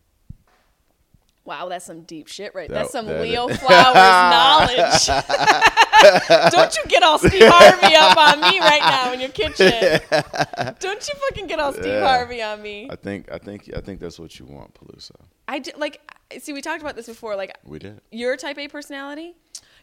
Wow, 1.46 1.68
that's 1.68 1.84
some 1.84 2.02
deep 2.04 2.26
shit 2.28 2.54
right 2.54 2.68
That- 2.70 2.74
That's 2.74 2.92
some 2.92 3.06
that 3.06 3.20
Leo 3.20 3.48
is- 3.48 3.58
Flowers 3.60 3.94
knowledge. 3.94 5.06
Don't 6.52 6.74
you 6.76 6.82
get 6.88 7.02
all 7.02 7.18
Steve 7.18 7.32
Harvey 7.44 7.94
up 7.96 8.16
on 8.16 8.40
me 8.50 8.60
right 8.60 8.80
now 8.80 9.12
in 9.12 9.20
your 9.20 9.28
kitchen. 9.30 10.00
Don't 10.80 11.06
you 11.08 11.14
fucking 11.28 11.46
get 11.46 11.58
all 11.60 11.72
Steve 11.72 11.86
Yeah. 11.86 12.06
Harvey 12.06 12.42
on 12.42 12.62
me. 12.62 12.88
I 12.90 12.96
think 12.96 13.30
I 13.30 13.38
think 13.38 13.70
I 13.76 13.80
think 13.80 14.00
that's 14.00 14.18
what 14.18 14.38
you 14.38 14.46
want, 14.46 14.74
Peluso. 14.74 15.12
I 15.48 15.58
d- 15.58 15.72
like 15.76 16.00
see 16.40 16.52
we 16.54 16.62
talked 16.62 16.80
about 16.82 16.96
this 16.96 17.06
before 17.06 17.36
like 17.36 17.52
We 17.64 17.78
did. 17.78 18.00
your 18.10 18.36
type 18.36 18.58
A 18.58 18.68
personality. 18.68 19.34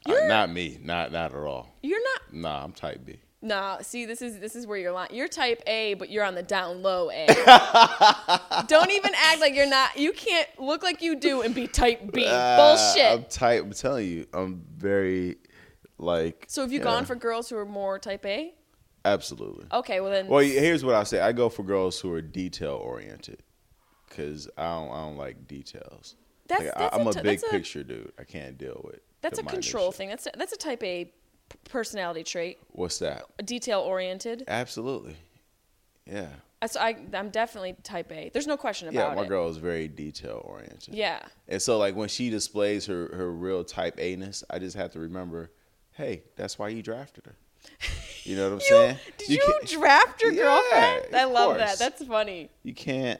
Uh, 0.08 0.14
You're 0.14 0.28
not 0.28 0.50
me. 0.52 0.80
Not 0.82 1.12
not 1.12 1.32
at 1.32 1.38
all. 1.38 1.70
you're 1.84 2.02
not 2.04 2.34
Nah, 2.34 2.64
I'm 2.64 2.72
type 2.72 3.06
B. 3.06 3.20
No, 3.43 3.77
see, 3.82 4.06
this 4.06 4.21
is 4.21 4.39
this 4.39 4.56
is 4.56 4.67
where 4.67 4.77
you're 4.77 4.91
lying. 4.91 5.15
You're 5.15 5.27
type 5.27 5.63
A, 5.65 5.95
but 5.95 6.10
you're 6.12 6.23
on 6.23 6.36
the 6.36 6.43
down 6.43 6.84
low 6.84 7.10
A. 7.10 7.25
Don't 8.67 8.91
even 8.91 9.12
act 9.15 9.41
like 9.41 9.56
you're 9.56 9.69
not. 9.69 9.97
You 9.97 10.12
can't 10.13 10.47
look 10.60 10.84
like 10.84 11.01
you 11.01 11.15
do 11.15 11.41
and 11.41 11.56
be 11.56 11.65
type 11.67 12.12
B. 12.12 12.25
Uh, 12.27 12.58
Bullshit. 12.58 13.12
I'm 13.12 13.23
type. 13.25 13.63
I'm 13.63 13.73
telling 13.73 14.08
you, 14.08 14.27
I'm 14.32 14.63
very 14.77 15.38
like. 15.97 16.45
so 16.49 16.62
have 16.62 16.71
you 16.71 16.80
yeah, 16.80 16.84
gone 16.84 17.06
for 17.06 17.15
girls 17.15 17.49
who 17.49 17.58
are 17.58 17.65
more 17.65 17.97
type 17.97 18.25
A? 18.27 18.54
Absolutely. 19.06 19.65
Okay, 19.71 19.99
well 20.01 20.12
then. 20.12 20.27
Well, 20.27 20.41
here's 20.43 20.86
what 20.86 20.93
I 20.93 21.04
say. 21.04 21.19
I 21.19 21.32
go 21.32 21.49
for 21.49 21.63
girls 21.63 21.99
who 21.99 22.13
are 22.13 22.21
detail 22.21 22.75
oriented, 22.75 23.41
because 24.08 24.47
I 24.56 24.65
don't. 24.65 24.91
I 24.91 24.97
don't 25.01 25.17
like 25.17 25.47
details. 25.47 26.15
That's- 26.47 26.67
Like, 26.67 26.77
that's 26.77 26.95
I, 26.95 26.99
I'm 26.99 27.08
a, 27.08 27.13
big 27.13 27.23
that's 27.23 27.43
a- 27.43 27.49
picture 27.49 27.84
dude. 27.84 28.12
I 28.19 28.23
can't 28.23 28.56
deal 28.58 28.82
with. 28.84 28.99
that's 29.21 29.39
a 29.39 29.43
control 29.43 29.91
thing. 29.91 30.10
That's 30.10 30.27
a, 30.27 30.32
that's 30.38 30.54
a 30.54 30.58
type 30.58 30.84
A 30.84 31.12
personality 31.66 32.24
trait. 32.24 32.58
What's 32.72 33.00
that? 33.00 33.24
Detail 33.46 33.80
oriented. 33.82 34.44
Absolutely. 34.48 35.16
Yeah. 36.06 36.28
So 36.68 36.80
I, 36.80 36.96
I'm 37.14 37.30
definitely 37.30 37.76
type 37.82 38.12
A. 38.12 38.30
There's 38.32 38.46
no 38.46 38.56
question 38.58 38.88
about 38.88 39.00
it. 39.00 39.10
Yeah, 39.10 39.16
my 39.16 39.24
it. 39.24 39.30
girl 39.30 39.50
is 39.50 39.58
very 39.58 39.88
detail 39.88 40.42
oriented. 40.46 40.94
Yeah. 40.94 41.20
And 41.48 41.60
so 41.62 41.78
like 41.80 41.96
when 41.96 42.08
she 42.10 42.30
displays 42.30 42.86
her 42.86 43.10
her 43.16 43.32
real 43.32 43.64
type 43.64 43.96
A 44.00 44.16
ness, 44.16 44.44
I 44.50 44.60
just 44.60 44.76
have 44.76 44.92
to 44.92 45.00
remember, 45.00 45.50
hey, 45.94 46.24
that's 46.36 46.60
why 46.60 46.70
you 46.70 46.84
drafted 46.84 47.26
her. 47.26 47.36
You 48.24 48.36
know 48.36 48.44
what 48.52 48.54
I'm 48.54 48.60
You, 48.60 48.66
saying? 48.68 48.98
did 49.18 49.30
you, 49.30 49.40
can't- 49.46 49.68
draft 49.70 50.22
your 50.22 50.34
Yeah, 50.34 50.44
girlfriend? 50.44 51.16
I 51.16 51.24
love 51.26 51.58
that. 51.58 51.80
That's 51.80 52.04
funny. 52.06 52.50
you 52.64 52.76
can't. 52.76 53.20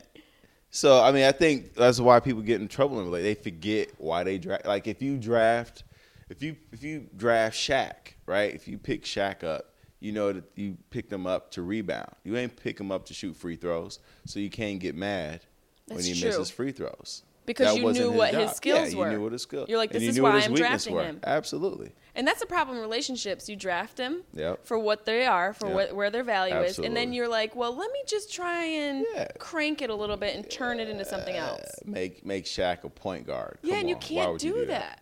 So 0.70 1.02
I 1.02 1.12
mean, 1.12 1.24
I 1.26 1.32
think 1.32 1.74
that's 1.74 2.00
why 2.00 2.20
people 2.20 2.42
get 2.44 2.62
in 2.62 2.68
trouble. 2.68 2.98
Like 3.04 3.24
they 3.24 3.34
forget 3.36 3.90
why 3.98 4.24
they 4.24 4.38
draft. 4.38 4.66
Like 4.68 4.88
if 4.88 5.02
you 5.02 5.18
draft, 5.18 5.84
if 6.32 6.42
you 6.42 6.56
if 6.72 6.82
you 6.84 7.08
draft 7.16 7.56
Shaq, 7.58 8.14
right? 8.26 8.54
If 8.54 8.68
you 8.68 8.78
pick 8.78 9.04
Shaq 9.04 9.44
up, 9.44 9.74
you 10.00 10.12
know 10.12 10.32
that 10.34 10.46
you 10.56 10.78
pick 10.90 11.10
them 11.10 11.28
up 11.28 11.52
to 11.52 11.62
rebound. 11.62 12.12
You 12.24 12.38
ain't 12.38 12.56
pick 12.56 12.78
them 12.78 12.92
up 12.92 13.06
to 13.08 13.14
shoot 13.14 13.36
free 13.36 13.56
throws, 13.58 14.00
so 14.26 14.40
you 14.40 14.50
can't 14.50 14.80
get 14.80 14.96
mad 14.96 15.42
when 15.88 16.04
he 16.04 16.14
true. 16.20 16.30
misses 16.30 16.50
free 16.50 16.72
throws. 16.72 17.24
Because 17.44 17.74
That 17.74 17.82
you 17.82 17.92
knew 17.92 18.12
what 18.12 18.34
his 18.36 18.46
job. 18.52 18.56
skills 18.56 18.94
yeah, 18.94 19.00
were. 19.00 19.12
You 19.12 19.18
knew 19.18 19.24
what 19.24 19.32
his 19.34 19.42
skills. 19.42 19.68
You're 19.68 19.80
like, 19.80 19.92
this 19.92 20.04
you 20.04 20.10
is 20.10 20.22
why 20.22 20.40
I'm 20.40 20.54
drafting 20.54 20.94
were. 20.94 21.04
him. 21.04 21.20
Absolutely. 21.24 21.92
And 22.14 22.26
that's 22.26 22.40
the 22.40 22.46
problem 22.46 22.78
in 22.78 22.82
relationships. 22.84 23.50
You 23.50 23.56
draft 23.56 23.98
them 23.98 24.24
Yep. 24.36 24.66
for 24.68 24.78
what 24.78 25.06
they 25.06 25.26
are, 25.26 25.52
for 25.52 25.66
Yep. 25.66 25.76
what, 25.76 25.96
where 25.96 26.10
their 26.12 26.24
value 26.24 26.56
is, 26.60 26.78
and 26.78 26.96
then 26.96 27.14
you're 27.14 27.28
like, 27.28 27.56
well, 27.56 27.76
let 27.76 27.92
me 27.92 28.00
just 28.08 28.32
try 28.32 28.64
and 28.64 29.06
Yeah. 29.16 29.28
crank 29.40 29.82
it 29.82 29.90
a 29.90 29.96
little 29.96 30.18
bit 30.18 30.36
and 30.36 30.50
turn 30.50 30.80
it 30.80 30.88
into 30.88 31.04
something 31.04 31.36
else. 31.36 31.66
Make 31.84 32.24
make 32.26 32.46
Shaq 32.46 32.84
a 32.84 32.90
point 32.90 33.26
guard. 33.26 33.58
Yeah, 33.64 33.78
and 33.78 33.90
you 33.90 33.96
on. 33.96 34.02
Why 34.02 34.26
can't 34.26 34.44
you 34.44 34.54
do 34.54 34.66
that. 34.68 35.02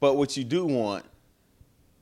But 0.00 0.16
what 0.16 0.36
you 0.36 0.44
do 0.44 0.66
want, 0.66 1.04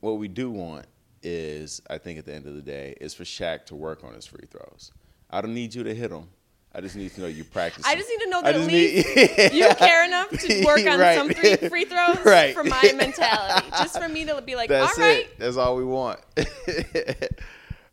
what 0.00 0.12
we 0.18 0.28
do 0.28 0.50
want 0.50 0.86
is, 1.22 1.80
I 1.88 1.98
think 1.98 2.18
at 2.18 2.26
the 2.26 2.34
end 2.34 2.46
of 2.46 2.54
the 2.54 2.62
day, 2.62 2.96
is 3.00 3.14
for 3.14 3.24
Shaq 3.24 3.66
to 3.66 3.74
work 3.74 4.04
on 4.04 4.14
his 4.14 4.26
free 4.26 4.46
throws. 4.50 4.92
I 5.30 5.40
don't 5.40 5.54
need 5.54 5.74
you 5.74 5.82
to 5.84 5.94
hit 5.94 6.10
them. 6.10 6.28
I 6.76 6.80
just 6.80 6.96
need 6.96 7.12
to 7.14 7.20
know 7.20 7.28
you 7.28 7.44
practice. 7.44 7.84
I 7.86 7.94
just 7.94 8.08
need 8.08 8.18
to 8.24 8.30
know 8.30 8.42
that 8.42 8.56
at 8.56 8.60
least 8.62 9.06
need- 9.16 9.52
you 9.52 9.68
care 9.76 10.04
enough 10.04 10.28
to 10.30 10.64
work 10.66 10.80
on 10.86 10.98
Right. 10.98 11.16
some 11.16 11.30
free, 11.32 11.56
free 11.68 11.84
throws 11.84 12.18
Right. 12.24 12.52
for 12.52 12.64
my 12.64 12.92
mentality. 12.96 13.68
Just 13.70 13.96
for 14.00 14.08
me 14.08 14.24
to 14.24 14.42
be 14.42 14.56
like, 14.56 14.68
That's 14.70 14.98
all 14.98 15.04
right, 15.04 15.18
it. 15.20 15.38
That's 15.38 15.56
all 15.56 15.76
we 15.76 15.84
want. 15.84 16.18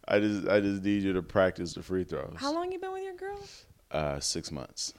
I 0.07 0.19
just 0.19 0.47
I 0.47 0.59
just 0.59 0.83
need 0.83 1.03
you 1.03 1.13
to 1.13 1.21
practice 1.21 1.73
the 1.75 1.83
free 1.83 2.03
throws. 2.03 2.33
how 2.37 2.51
long 2.53 2.71
you 2.71 2.79
been 2.79 2.91
with 2.91 3.03
your 3.03 3.13
girl? 3.15 3.39
Uh, 3.91 4.19
six 4.19 4.51
months. 4.51 4.93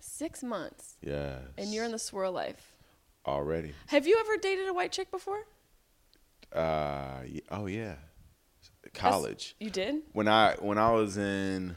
Six 0.00 0.42
months, 0.42 0.96
Yeah. 1.00 1.38
and 1.56 1.72
you're 1.72 1.84
in 1.84 1.92
the 1.92 1.98
swirl 1.98 2.32
life. 2.32 2.73
Already. 3.26 3.72
Have 3.88 4.06
you 4.06 4.16
ever 4.20 4.36
dated 4.36 4.68
a 4.68 4.74
white 4.74 4.92
chick 4.92 5.10
before? 5.10 5.44
Uh, 6.52 7.20
oh 7.50 7.66
yeah. 7.66 7.94
college. 8.92 9.56
You 9.58 9.70
did? 9.70 10.02
When 10.12 10.28
I 10.28 10.54
when 10.60 10.78
I 10.78 10.92
was 10.92 11.16
in 11.16 11.74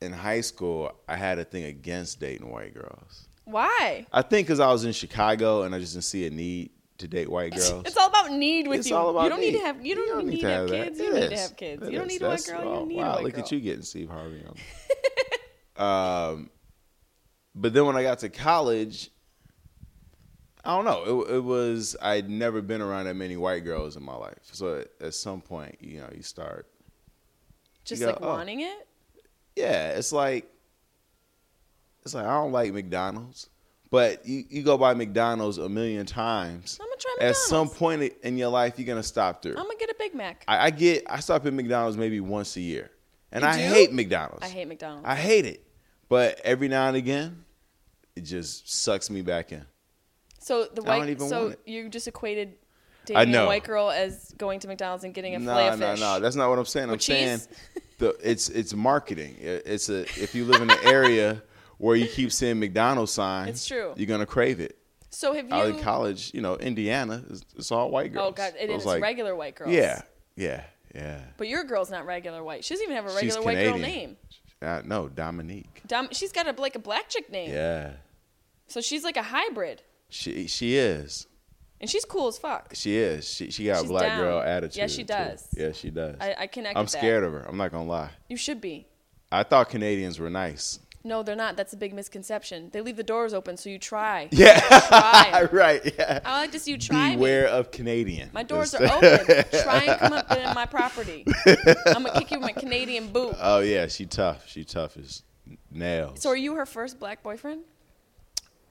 in 0.00 0.12
high 0.12 0.42
school, 0.42 0.92
I 1.08 1.16
had 1.16 1.38
a 1.38 1.44
thing 1.44 1.64
against 1.64 2.20
dating 2.20 2.50
white 2.50 2.74
girls. 2.74 3.26
Why? 3.44 4.06
I 4.12 4.22
think 4.22 4.46
because 4.46 4.60
I 4.60 4.70
was 4.70 4.84
in 4.84 4.92
Chicago 4.92 5.62
and 5.62 5.74
I 5.74 5.78
just 5.78 5.94
didn't 5.94 6.04
see 6.04 6.26
a 6.26 6.30
need 6.30 6.70
to 6.98 7.08
date 7.08 7.30
white 7.30 7.52
girls. 7.54 7.84
It's 7.86 7.96
all 7.96 8.08
about 8.08 8.30
need 8.32 8.68
with 8.68 8.80
It's 8.80 8.90
you. 8.90 8.96
all 8.96 9.10
about 9.10 9.24
you 9.24 9.30
don't 9.30 9.40
need 9.40 9.52
need. 9.52 9.58
to 9.58 9.64
have 9.64 9.86
you 9.86 9.94
don't, 9.94 10.26
need, 10.26 10.40
to 10.40 10.48
have, 10.48 10.68
that. 10.68 10.84
kids. 10.84 10.98
You 10.98 11.06
It 11.06 11.10
don't 11.10 11.20
need 11.20 11.28
to 11.30 11.36
have 11.40 11.56
kids. 11.56 11.90
You 11.90 11.98
don't 11.98 12.08
need 12.08 12.22
a 12.22 12.28
white 12.28 12.44
girl. 12.46 12.62
You 12.62 12.68
oh, 12.68 12.74
don't 12.74 12.88
need 12.88 12.96
wow, 12.96 13.02
a 13.02 13.14
white 13.14 13.24
look 13.24 13.34
girl. 13.34 13.44
at 13.44 13.52
you 13.52 13.60
getting 13.60 13.82
Steve 13.82 14.10
Harvey 14.10 14.42
on. 15.76 15.84
um, 16.34 16.50
but 17.54 17.72
then 17.72 17.86
when 17.86 17.96
I 17.96 18.02
got 18.02 18.18
to 18.20 18.28
college, 18.28 19.10
I 20.64 20.76
don't 20.76 20.84
know. 20.84 21.22
It, 21.22 21.36
it 21.36 21.44
was 21.44 21.96
I'd 22.02 22.28
never 22.28 22.60
been 22.62 22.80
around 22.80 23.06
that 23.06 23.14
many 23.14 23.36
white 23.36 23.64
girls 23.64 23.96
in 23.96 24.02
my 24.02 24.16
life. 24.16 24.38
So 24.52 24.80
at, 24.80 24.88
at 25.00 25.14
some 25.14 25.40
point, 25.40 25.76
you 25.80 26.00
know, 26.00 26.08
you 26.14 26.22
start. 26.22 26.66
Just 27.84 28.00
you 28.00 28.06
go, 28.06 28.12
like 28.12 28.22
oh. 28.22 28.28
wanting 28.28 28.60
it. 28.60 28.86
Yeah, 29.56 29.90
it's 29.90 30.12
like 30.12 30.50
it's 32.04 32.14
like 32.14 32.26
I 32.26 32.34
don't 32.34 32.52
like 32.52 32.72
McDonald's, 32.72 33.48
but 33.90 34.26
you, 34.26 34.44
you 34.48 34.62
go 34.62 34.78
by 34.78 34.94
McDonald's 34.94 35.58
a 35.58 35.68
million 35.68 36.06
times. 36.06 36.78
I'm 36.80 36.86
gonna 36.86 36.96
try 36.98 37.12
McDonald's. 37.14 37.38
At 37.38 37.48
some 37.48 37.68
point 37.68 38.12
in 38.22 38.38
your 38.38 38.48
life, 38.50 38.74
you're 38.78 38.86
gonna 38.86 39.02
stop 39.02 39.42
through. 39.42 39.56
I'm 39.56 39.64
gonna 39.64 39.78
get 39.78 39.90
a 39.90 39.96
Big 39.98 40.14
Mac. 40.14 40.44
I, 40.46 40.66
I 40.66 40.70
get 40.70 41.04
I 41.08 41.20
stop 41.20 41.44
at 41.46 41.52
McDonald's 41.52 41.96
maybe 41.96 42.20
once 42.20 42.56
a 42.56 42.60
year, 42.60 42.90
and 43.32 43.42
You 43.42 43.48
I 43.48 43.56
do? 43.56 43.62
hate 43.62 43.92
McDonald's. 43.92 44.44
I 44.44 44.48
hate 44.48 44.68
McDonald's. 44.68 45.06
I 45.08 45.14
hate 45.16 45.46
it, 45.46 45.64
but 46.08 46.40
every 46.44 46.68
now 46.68 46.88
and 46.88 46.96
again, 46.96 47.44
it 48.14 48.22
just 48.22 48.72
sucks 48.72 49.10
me 49.10 49.22
back 49.22 49.52
in. 49.52 49.64
So 50.48 50.64
the 50.64 50.82
I 50.82 50.84
don't 50.84 50.98
white. 51.00 51.08
even 51.10 51.28
So 51.28 51.40
want 51.42 51.52
it. 51.54 51.60
you 51.66 51.88
just 51.88 52.08
equated 52.08 52.54
I 53.10 53.24
dating 53.24 53.32
know. 53.32 53.44
a 53.44 53.46
white 53.46 53.64
girl 53.64 53.90
as 53.90 54.32
going 54.36 54.60
to 54.60 54.68
McDonald's 54.68 55.04
and 55.04 55.14
getting 55.14 55.34
a 55.34 55.38
No, 55.38 55.52
fillet 55.52 55.68
of 55.68 55.78
no, 55.78 55.90
fish. 55.92 56.00
no. 56.00 56.20
That's 56.20 56.36
not 56.36 56.48
what 56.50 56.58
I'm 56.58 56.64
saying. 56.66 56.84
I'm 56.86 56.90
With 56.92 57.02
saying 57.02 57.38
cheese? 57.38 57.48
the 57.98 58.16
it's 58.22 58.48
it's 58.48 58.74
marketing. 58.74 59.36
It- 59.40 59.62
It's 59.66 59.88
a 59.88 60.00
if 60.02 60.34
you 60.34 60.44
live 60.44 60.60
in 60.62 60.70
an 60.70 60.78
area 60.84 61.42
where 61.78 61.96
you 61.96 62.06
keep 62.08 62.32
seeing 62.32 62.58
McDonald's 62.58 63.12
signs, 63.12 63.50
It's 63.50 63.66
true. 63.66 63.92
You're 63.96 64.06
gonna 64.08 64.26
crave 64.26 64.58
it. 64.60 64.76
so 65.10 65.32
have 65.32 65.48
you? 65.48 65.54
Out 65.54 65.68
in 65.68 65.78
college, 65.80 66.32
you 66.34 66.40
know, 66.42 66.56
Indiana, 66.56 67.22
it's, 67.30 67.44
it's 67.56 67.70
all 67.72 67.90
white 67.90 68.12
girls. 68.12 68.28
oh 68.28 68.32
God, 68.32 68.52
it 68.60 68.68
is 68.70 68.84
like, 68.84 69.00
regular 69.02 69.34
white 69.36 69.54
girls. 69.54 69.70
Yeah, 69.72 70.02
yeah, 70.36 70.64
yeah. 70.94 71.20
But 71.38 71.48
your 71.48 71.64
girl's 71.64 71.90
not 71.90 72.04
regular 72.04 72.42
white. 72.44 72.62
She 72.64 72.74
doesn't 72.74 72.84
even 72.90 72.96
have 72.96 73.06
a 73.10 73.14
regular 73.14 73.40
white 73.42 73.54
girl 73.64 73.72
Canadian. 73.74 73.96
name. 74.00 74.16
Uh, 74.60 74.82
no, 74.84 75.08
Dominique. 75.08 75.82
Dom, 75.86 76.08
she's 76.12 76.32
got 76.32 76.46
a 76.48 76.60
like 76.60 76.74
a 76.74 76.80
black 76.80 77.08
chick 77.08 77.30
name. 77.30 77.52
Yeah, 77.52 77.92
So 78.66 78.80
she's 78.80 79.02
like 79.04 79.16
a 79.16 79.22
hybrid, 79.22 79.82
she 80.08 80.46
she 80.46 80.76
is. 80.76 81.26
and 81.80 81.88
she's 81.88 82.04
cool 82.04 82.28
as 82.28 82.38
fuck. 82.38 82.70
She 82.74 82.96
is. 82.96 83.28
She 83.28 83.50
she 83.50 83.66
got 83.66 83.80
She's 83.80 83.84
a 83.86 83.88
black 83.88 84.06
down. 84.08 84.20
girl 84.20 84.40
attitude. 84.40 84.76
Yeah, 84.76 84.86
she 84.86 85.02
too. 85.02 85.04
does. 85.14 85.48
Yeah, 85.56 85.72
she 85.72 85.90
does. 85.90 86.16
I, 86.20 86.34
I 86.40 86.46
connect. 86.46 86.76
I'm 86.76 86.84
with 86.84 86.92
that. 86.92 86.98
scared 86.98 87.24
of 87.24 87.32
her. 87.32 87.44
I'm 87.48 87.56
not 87.56 87.70
gonna 87.72 87.84
lie. 87.88 88.10
You 88.28 88.36
should 88.36 88.60
be. 88.60 88.86
I 89.30 89.42
thought 89.42 89.68
Canadians 89.68 90.18
were 90.18 90.30
nice. 90.30 90.80
No, 91.04 91.22
they're 91.22 91.36
not. 91.36 91.56
That's 91.56 91.72
a 91.72 91.76
big 91.76 91.94
misconception. 91.94 92.70
They 92.72 92.80
leave 92.80 92.96
the 92.96 93.04
doors 93.04 93.32
open, 93.32 93.56
so 93.56 93.70
you 93.70 93.78
try. 93.78 94.28
Yeah, 94.32 94.58
Try. 94.88 95.48
right. 95.52 95.80
Yeah. 95.96 96.20
I 96.24 96.40
like 96.40 96.50
to 96.52 96.58
see 96.58 96.72
you 96.72 96.78
try 96.78 97.14
Beware 97.14 97.44
me. 97.44 97.50
of 97.50 97.70
Canadian. 97.70 98.30
My 98.32 98.42
doors 98.42 98.74
are 98.74 98.82
open. 98.92 99.44
try 99.62 99.84
and 99.84 100.00
come 100.00 100.12
up 100.12 100.30
in 100.36 100.54
my 100.54 100.66
property. 100.66 101.24
I'm 101.86 102.02
gonna 102.04 102.18
kick 102.18 102.30
you 102.32 102.40
with 102.40 102.46
my 102.54 102.60
Canadian 102.60 103.08
boot. 103.12 103.36
Oh 103.40 103.60
yeah, 103.60 103.86
she 103.86 104.06
tough. 104.06 104.48
She 104.48 104.64
tough 104.64 104.96
as 104.96 105.22
nails. 105.70 106.20
So, 106.20 106.30
are 106.30 106.36
you 106.36 106.54
her 106.56 106.66
first 106.66 106.98
black 106.98 107.22
boyfriend? 107.22 107.62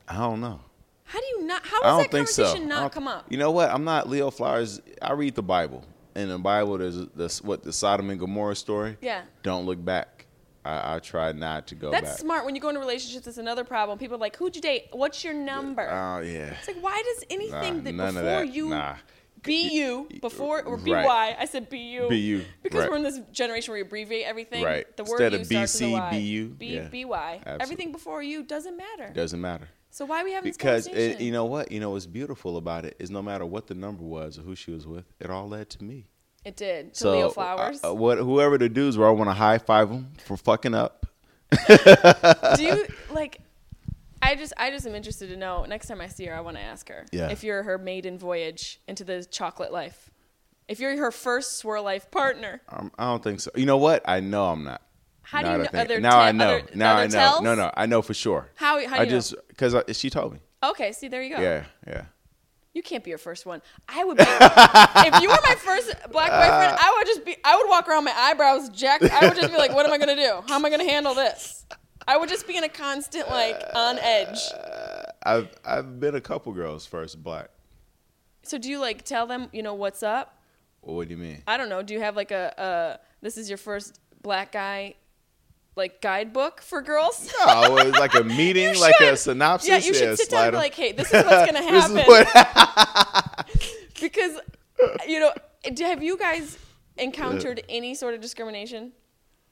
I 0.08 0.18
don't 0.18 0.42
know. 0.42 0.60
How 1.08 1.20
do 1.20 1.26
you 1.26 1.44
not? 1.46 1.66
How 1.66 1.78
I 1.78 1.84
does 1.84 1.92
don't 1.92 1.98
that 2.04 2.12
think 2.12 2.28
so. 2.28 2.44
conversation 2.44 2.70
not 2.70 2.92
come 2.92 3.08
up? 3.08 3.26
You 3.30 3.38
know 3.38 3.52
what? 3.52 3.70
I'm 3.70 3.84
not 3.84 4.10
Leo 4.10 4.30
Flowers. 4.30 4.82
I 5.02 5.14
read 5.14 5.36
the 5.36 5.44
Bible. 5.44 5.84
In 6.16 6.30
the 6.30 6.38
Bible, 6.40 6.78
there's 6.78 6.98
this 7.16 7.42
what 7.42 7.64
the 7.64 7.72
Sodom 7.72 8.10
and 8.10 8.20
Gomorrah 8.20 8.56
story. 8.56 8.98
Yeah. 9.02 9.22
Don't 9.44 9.66
look 9.66 9.84
back. 9.84 10.26
I, 10.66 10.96
I 10.96 11.00
try 11.00 11.32
not 11.32 11.68
to 11.68 11.76
go 11.76 11.92
That's 11.92 12.10
back. 12.10 12.18
smart. 12.20 12.46
When 12.46 12.56
you 12.56 12.62
go 12.62 12.68
into 12.70 12.82
relationships, 12.82 13.26
it's 13.28 13.38
another 13.38 13.64
problem. 13.64 13.98
People 14.00 14.16
are 14.18 14.20
like, 14.20 14.36
"Who'd 14.36 14.56
you 14.56 14.62
date? 14.62 14.88
What's 14.92 15.24
your 15.24 15.34
number?" 15.34 15.84
Oh 15.90 16.20
yeah. 16.20 16.56
it's 16.60 16.68
like, 16.68 16.82
why 16.82 17.02
does 17.06 17.24
anything 17.30 17.78
Nah, 17.96 18.06
that 18.06 18.14
before 18.14 18.24
that. 18.24 18.54
you 18.54 18.70
Nah. 18.70 18.96
be 19.44 19.70
you 19.70 20.10
before 20.20 20.64
or 20.64 20.76
Right. 20.78 21.06
by? 21.06 21.36
I 21.40 21.46
said 21.46 21.70
be 21.70 21.78
you. 21.80 22.10
Be 22.10 22.18
you, 22.18 22.44
Because 22.64 22.82
right. 22.82 22.90
we're 22.90 22.98
in 22.98 23.04
this 23.04 23.20
generation 23.32 23.72
where 23.72 23.78
you 23.78 23.86
abbreviate 23.86 24.26
everything. 24.26 24.62
Right. 24.64 24.86
The 24.98 25.04
word 25.06 25.22
Instead 25.22 25.34
you 25.34 25.40
of 25.62 25.70
starts 25.70 25.74
with 25.82 25.92
a 25.94 26.20
BC, 26.20 26.58
B, 26.58 26.66
yeah. 26.76 26.88
BY. 26.90 27.34
Absolutely. 27.36 27.62
Everything 27.64 27.92
before 27.94 28.22
you 28.22 28.44
doesn't 28.44 28.76
matter. 28.76 29.10
Doesn't 29.14 29.40
matter. 29.40 29.70
So 29.98 30.06
why 30.06 30.22
are 30.22 30.26
we 30.26 30.32
having 30.34 30.52
Because 30.52 30.86
this 30.86 30.94
it, 30.94 30.96
conversation? 30.96 31.26
you 31.26 31.32
know 31.32 31.46
what? 31.46 31.72
You 31.72 31.80
know 31.80 31.90
what's 31.90 32.06
beautiful 32.06 32.58
about 32.58 32.86
it 32.86 32.96
is 33.00 33.10
no 33.10 33.24
matter 33.24 33.48
what 33.48 33.66
the 33.66 33.74
number 33.74 34.04
was 34.04 34.38
or 34.38 34.44
who 34.44 34.56
she 34.56 34.70
was 34.72 34.86
with, 34.86 35.06
it 35.20 35.32
all 35.32 35.50
led 35.50 35.72
to 35.72 35.84
me. 35.84 36.06
it 36.46 36.56
did. 36.56 36.94
To 36.94 37.00
So 37.00 37.12
Leo 37.14 37.30
Flowers. 37.32 37.84
uh, 37.84 37.90
uh, 37.90 37.94
what 37.96 38.20
whoever 38.20 38.60
the 38.60 38.70
dudes 38.70 38.96
were, 38.96 39.08
I 39.08 39.10
want 39.10 39.30
to 39.32 39.34
high 39.34 39.58
five 39.58 39.90
them 39.90 40.12
for 40.24 40.38
fucking 40.38 40.76
up. 40.76 41.08
Do 41.68 42.64
you 42.64 42.86
like? 43.12 43.40
I 44.22 44.36
just, 44.36 44.54
I 44.58 44.70
just 44.70 44.86
am 44.86 44.94
interested 44.94 45.30
to 45.30 45.38
know. 45.38 45.66
Next 45.66 45.88
time 45.88 46.00
I 46.02 46.08
see 46.08 46.26
her, 46.26 46.36
I 46.36 46.42
want 46.42 46.58
to 46.58 46.64
ask 46.64 46.88
her 46.90 47.06
Yeah. 47.12 47.30
if 47.30 47.44
you're 47.44 47.64
her 47.64 47.78
maiden 47.80 48.18
voyage 48.20 48.80
into 48.88 49.04
the 49.04 49.24
chocolate 49.26 49.72
life. 49.72 50.10
If 50.68 50.80
you're 50.80 50.96
her 50.98 51.12
first 51.12 51.58
swirl 51.58 51.82
life 51.84 52.12
partner, 52.12 52.62
Um, 52.70 52.92
I 53.00 53.06
don't 53.06 53.24
think 53.24 53.40
so. 53.40 53.50
You 53.56 53.66
know 53.66 53.78
what? 53.78 54.02
I 54.08 54.20
know 54.20 54.46
I'm 54.46 54.64
not. 54.64 54.82
How 55.30 55.42
do 55.44 55.50
you 55.52 55.58
know- 55.58 56.00
now 56.00 56.12
te- 56.12 56.26
I 56.28 56.32
know. 56.32 56.46
are 56.56 56.62
there- 56.62 56.68
now 56.76 56.96
I 56.98 57.04
know. 57.08 57.12
tells? 57.12 57.42
No, 57.42 57.54
no, 57.56 57.72
I 57.76 57.86
know 57.86 58.02
for 58.02 58.14
sure. 58.14 58.50
How- 58.56 58.80
how 58.88 58.96
do 58.96 59.02
I 59.02 59.04
you 59.04 59.10
just 59.10 59.36
because 59.50 59.76
she 59.98 60.10
told 60.10 60.34
me. 60.34 60.40
okay. 60.64 60.92
See, 60.94 61.08
there 61.10 61.22
you 61.22 61.36
go. 61.36 61.42
Yeah, 61.42 61.66
yeah. 61.86 62.06
You 62.74 62.84
can't 62.84 63.04
be 63.04 63.10
your 63.10 63.18
first 63.18 63.46
one. 63.46 63.62
I 63.90 64.04
would 64.06 64.18
be. 64.18 64.24
if 64.24 65.22
you 65.22 65.30
were 65.30 65.40
my 65.44 65.56
first 65.56 65.88
black 66.12 66.30
boyfriend, 66.32 66.78
I 66.80 66.94
would 66.98 67.08
just 67.08 67.26
be. 67.26 67.36
I 67.44 67.58
would 67.58 67.68
walk 67.70 67.88
around 67.90 68.04
my 68.06 68.14
eyebrows 68.16 68.70
jacked. 68.70 69.04
I 69.04 69.28
would 69.28 69.36
just 69.36 69.52
be 69.52 69.58
like, 69.58 69.74
"What 69.74 69.86
am 69.86 69.92
I 69.92 69.98
gonna 69.98 70.16
do? 70.16 70.44
How 70.48 70.56
am 70.56 70.66
I 70.66 70.70
gonna 70.70 70.84
handle 70.90 71.14
this?" 71.16 71.66
I 72.08 72.16
would 72.18 72.30
just 72.30 72.48
be 72.48 72.56
in 72.56 72.64
a 72.64 72.70
constant 72.70 73.30
like 73.30 73.62
on 73.76 73.98
edge. 74.00 74.40
Uh, 74.54 75.04
I've 75.24 75.50
I've 75.66 76.00
been 76.00 76.16
a 76.16 76.22
couple 76.22 76.54
girls 76.54 76.86
first 76.86 77.22
black. 77.22 77.50
So 78.44 78.58
do 78.58 78.70
you 78.70 78.80
like 78.80 79.04
tell 79.04 79.28
them, 79.28 79.50
you 79.52 79.62
know, 79.64 79.74
what's 79.74 80.04
up? 80.04 80.40
Well, 80.82 80.96
what 80.96 81.08
do 81.10 81.16
you 81.16 81.20
mean? 81.20 81.44
I 81.48 81.58
don't 81.58 81.68
know. 81.70 81.82
Do 81.82 81.94
you 81.94 82.00
have 82.00 82.16
like 82.16 82.32
a, 82.32 82.54
a 82.58 83.00
this 83.22 83.38
is 83.38 83.50
your 83.50 83.58
first 83.58 84.00
black 84.22 84.52
guy, 84.54 84.94
like 85.78 86.02
guidebook 86.02 86.62
for 86.62 86.82
girls? 86.82 87.32
Oh, 87.42 87.78
it 87.78 87.86
was 87.86 88.00
like 88.00 88.16
a 88.16 88.24
meeting, 88.24 88.78
like 88.80 89.00
a 89.00 89.16
synopsis. 89.16 89.70
Yeah, 89.70 89.78
you 89.78 89.94
should 89.94 90.18
sit 90.18 90.30
down 90.30 90.46
and 90.46 90.52
be 90.52 90.58
like, 90.58 90.74
"Hey, 90.74 90.92
this 90.92 91.08
is 91.14 91.24
what's 91.24 91.52
gonna 91.52 91.62
happen." 91.72 92.04
what 92.06 93.48
because 94.02 94.40
you 95.08 95.20
know 95.20 95.32
have 95.80 96.04
you 96.04 96.18
guys 96.18 96.58
encountered 96.98 97.64
any 97.70 97.94
sort 97.94 98.14
of 98.14 98.22
discrimination 98.22 98.92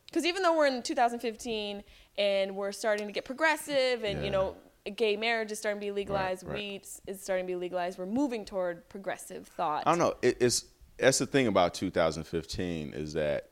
because 0.08 0.26
even 0.26 0.42
though 0.42 0.58
we're 0.58 0.68
in 0.68 0.82
2015 0.82 1.84
and 2.18 2.56
we're 2.56 2.72
starting 2.72 3.06
to 3.06 3.14
get 3.14 3.26
progressive 3.26 4.04
and 4.04 4.24
you 4.24 4.32
know 4.32 4.56
gay 4.96 5.16
marriage 5.16 5.52
is 5.52 5.60
starting 5.60 5.80
to 5.80 5.86
be 5.86 5.92
legalized 5.92 6.44
right. 6.44 6.56
weed 6.56 6.82
is 7.08 7.22
starting 7.22 7.46
to 7.46 7.52
be 7.52 7.56
legalized 7.56 8.00
we're 8.00 8.06
moving 8.06 8.46
toward 8.46 8.88
progressive 8.90 9.48
thought 9.48 9.84
I 9.86 9.92
don't 9.92 10.00
know. 10.00 10.14
It, 10.22 10.38
it's 10.40 10.66
that's 10.98 11.18
the 11.18 11.26
thing 11.26 11.48
about 11.48 11.74
2015 11.74 12.94
is 12.94 13.14
that 13.14 13.50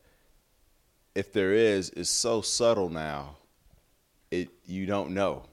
if 1.15 1.34
there 1.34 1.54
is, 1.54 1.89
it's 1.89 2.10
so 2.10 2.41
subtle 2.41 2.89
now. 2.89 3.38
It 4.32 4.49
you 4.65 4.86
don't 4.86 5.12
know. 5.12 5.43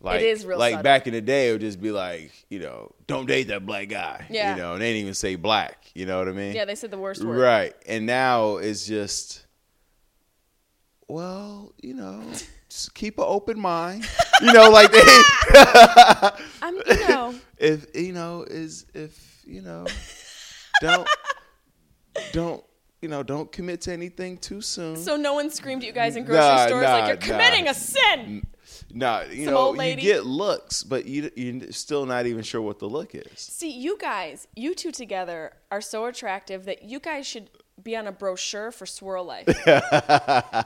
Like, 0.00 0.20
is 0.20 0.46
real 0.46 0.58
like 0.58 0.72
subtle. 0.74 0.82
back 0.84 1.06
in 1.08 1.12
the 1.12 1.20
day, 1.20 1.48
it 1.48 1.52
would 1.52 1.60
just 1.60 1.80
be 1.80 1.90
like, 1.90 2.30
you 2.48 2.60
know, 2.60 2.94
don't 3.06 3.26
date 3.26 3.48
that 3.48 3.66
black 3.66 3.88
guy. 3.88 4.26
Yeah. 4.30 4.54
You 4.54 4.62
know, 4.62 4.72
and 4.74 4.82
they 4.82 4.90
didn't 4.90 5.02
even 5.02 5.14
say 5.14 5.34
black. 5.34 5.90
You 5.94 6.06
know 6.06 6.18
what 6.18 6.28
I 6.28 6.32
mean? 6.32 6.54
yeah 6.54 6.64
they 6.64 6.76
said 6.76 6.90
the 6.90 6.98
worst 6.98 7.24
word 7.24 7.38
Right. 7.38 7.74
And 7.86 8.06
now 8.06 8.58
it's 8.58 8.86
just, 8.86 9.44
well, 11.08 11.72
you 11.82 11.94
know, 11.94 12.22
just 12.68 12.94
keep 12.94 13.18
an 13.18 13.24
open 13.26 13.58
mind. 13.58 14.08
You 14.40 14.52
know, 14.52 14.70
like 14.70 14.92
they, 14.92 15.00
i'm 16.62 16.76
you 16.86 17.08
know 17.08 17.34
if 17.58 17.86
you 17.94 18.12
know 18.12 18.44
is 18.48 18.86
if 18.94 19.42
you 19.44 19.62
know 19.62 19.86
don't 20.80 21.08
don't 22.32 22.64
you 23.00 23.08
know 23.08 23.22
don't 23.22 23.50
commit 23.52 23.80
to 23.82 23.92
anything 23.92 24.36
too 24.38 24.60
soon. 24.60 24.96
so 24.96 25.16
no 25.16 25.34
one 25.34 25.50
screamed 25.50 25.82
at 25.82 25.86
you 25.86 25.92
guys 25.92 26.16
in 26.16 26.24
grocery 26.24 26.40
Nah, 26.40 26.66
stores 26.66 26.82
nah, 26.84 26.92
like 26.92 27.08
you're 27.08 27.16
committing 27.16 27.64
nah. 27.64 27.70
a 27.70 27.74
sin 27.74 28.46
nah, 28.92 29.22
you 29.22 29.44
some 29.44 29.54
know 29.54 29.80
you 29.80 29.96
get 29.96 30.26
looks, 30.26 30.82
but 30.82 31.06
you 31.06 31.30
you're 31.36 31.72
still 31.72 32.06
not 32.06 32.26
even 32.26 32.42
sure 32.42 32.60
what 32.60 32.78
the 32.78 32.88
look 32.88 33.14
is. 33.14 33.24
see 33.36 33.70
you 33.70 33.96
guys 33.98 34.46
you 34.56 34.74
two 34.74 34.92
together 34.92 35.52
are 35.70 35.80
so 35.80 36.06
attractive 36.06 36.64
that 36.64 36.82
you 36.82 36.98
guys 37.00 37.26
should 37.26 37.50
be 37.82 37.96
on 37.96 38.06
a 38.06 38.12
brochure 38.12 38.70
for 38.72 38.86
Swirl 38.86 39.24
Life. 39.24 39.46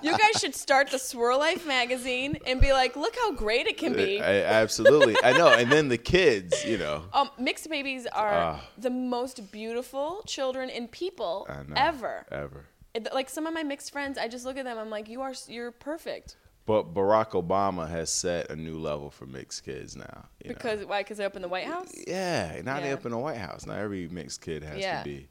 you 0.03 0.11
guys 0.17 0.41
should 0.41 0.55
start 0.55 0.91
the 0.91 0.99
Swirl 0.99 1.39
Life 1.39 1.67
magazine 1.67 2.39
and 2.47 2.61
be 2.61 2.73
like, 2.73 2.97
look 2.97 3.15
how 3.17 3.33
great 3.33 3.67
it 3.67 3.77
can 3.77 3.93
be. 3.93 4.21
I, 4.21 4.43
absolutely, 4.43 5.17
I 5.23 5.33
know. 5.37 5.49
And 5.53 5.71
then 5.71 5.89
the 5.89 5.99
kids, 5.99 6.65
you 6.65 6.79
know, 6.79 7.03
Um, 7.13 7.31
mixed 7.39 7.69
babies 7.69 8.07
are 8.07 8.33
Ah. 8.33 8.65
the 8.79 8.91
most 8.91 9.53
beautiful 9.53 10.23
children 10.27 10.71
and 10.71 10.91
people 10.91 11.47
know, 11.49 11.75
ever. 11.77 12.27
ever. 12.31 12.65
It- 12.95 13.09
like 13.13 13.29
some 13.31 13.47
of 13.47 13.55
my 13.55 13.63
mixed 13.63 13.93
friends, 13.93 14.19
I 14.19 14.29
just 14.29 14.45
look 14.45 14.57
at 14.57 14.65
them. 14.65 14.79
I'm 14.79 14.91
like, 14.91 15.09
you 15.09 15.21
are, 15.23 15.33
you're 15.49 15.71
perfect. 15.71 16.37
But 16.65 16.95
Barack 16.95 17.31
Obama 17.31 17.91
has 17.91 18.09
set 18.11 18.51
a 18.51 18.57
new 18.57 18.79
level 18.79 19.11
for 19.11 19.27
mixed 19.27 19.65
kids 19.65 19.97
now. 19.97 20.27
you 20.45 20.51
know. 20.51 20.55
Because 20.55 20.85
why? 20.85 21.01
Because 21.03 21.19
they're 21.19 21.27
up 21.27 21.35
in 21.37 21.43
the 21.43 21.49
White 21.49 21.67
House. 21.67 21.91
Yeah, 22.07 22.61
now 22.65 22.77
Yeah. 22.77 22.83
they 22.85 22.93
up 22.93 23.05
in 23.05 23.11
the 23.11 23.19
White 23.19 23.39
House. 23.39 23.67
Now 23.67 23.75
every 23.75 24.09
mixed 24.09 24.41
kid 24.41 24.63
has 24.63 24.79
Yeah. 24.79 25.03
to 25.03 25.05
be 25.09 25.27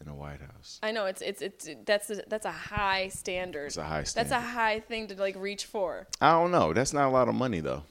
in 0.00 0.06
the 0.06 0.14
White 0.14 0.40
House. 0.40 0.78
I 0.82 0.92
know 0.92 1.06
it's 1.06 1.20
it's 1.22 1.42
it's 1.42 1.68
that's 1.84 2.10
a, 2.10 2.22
that's 2.26 2.46
a 2.46 2.50
high 2.52 3.08
standard. 3.08 3.66
It's 3.66 3.76
a 3.76 3.84
high 3.84 4.04
standard. 4.04 4.30
That's 4.30 4.42
a 4.44 4.46
high 4.46 4.80
thing 4.80 5.08
to 5.08 5.14
like 5.14 5.36
reach 5.36 5.66
for. 5.66 6.06
I 6.20 6.32
don't 6.32 6.50
know. 6.50 6.72
That's 6.72 6.92
not 6.92 7.06
a 7.08 7.10
lot 7.10 7.28
of 7.28 7.34
money 7.34 7.60
though. 7.60 7.82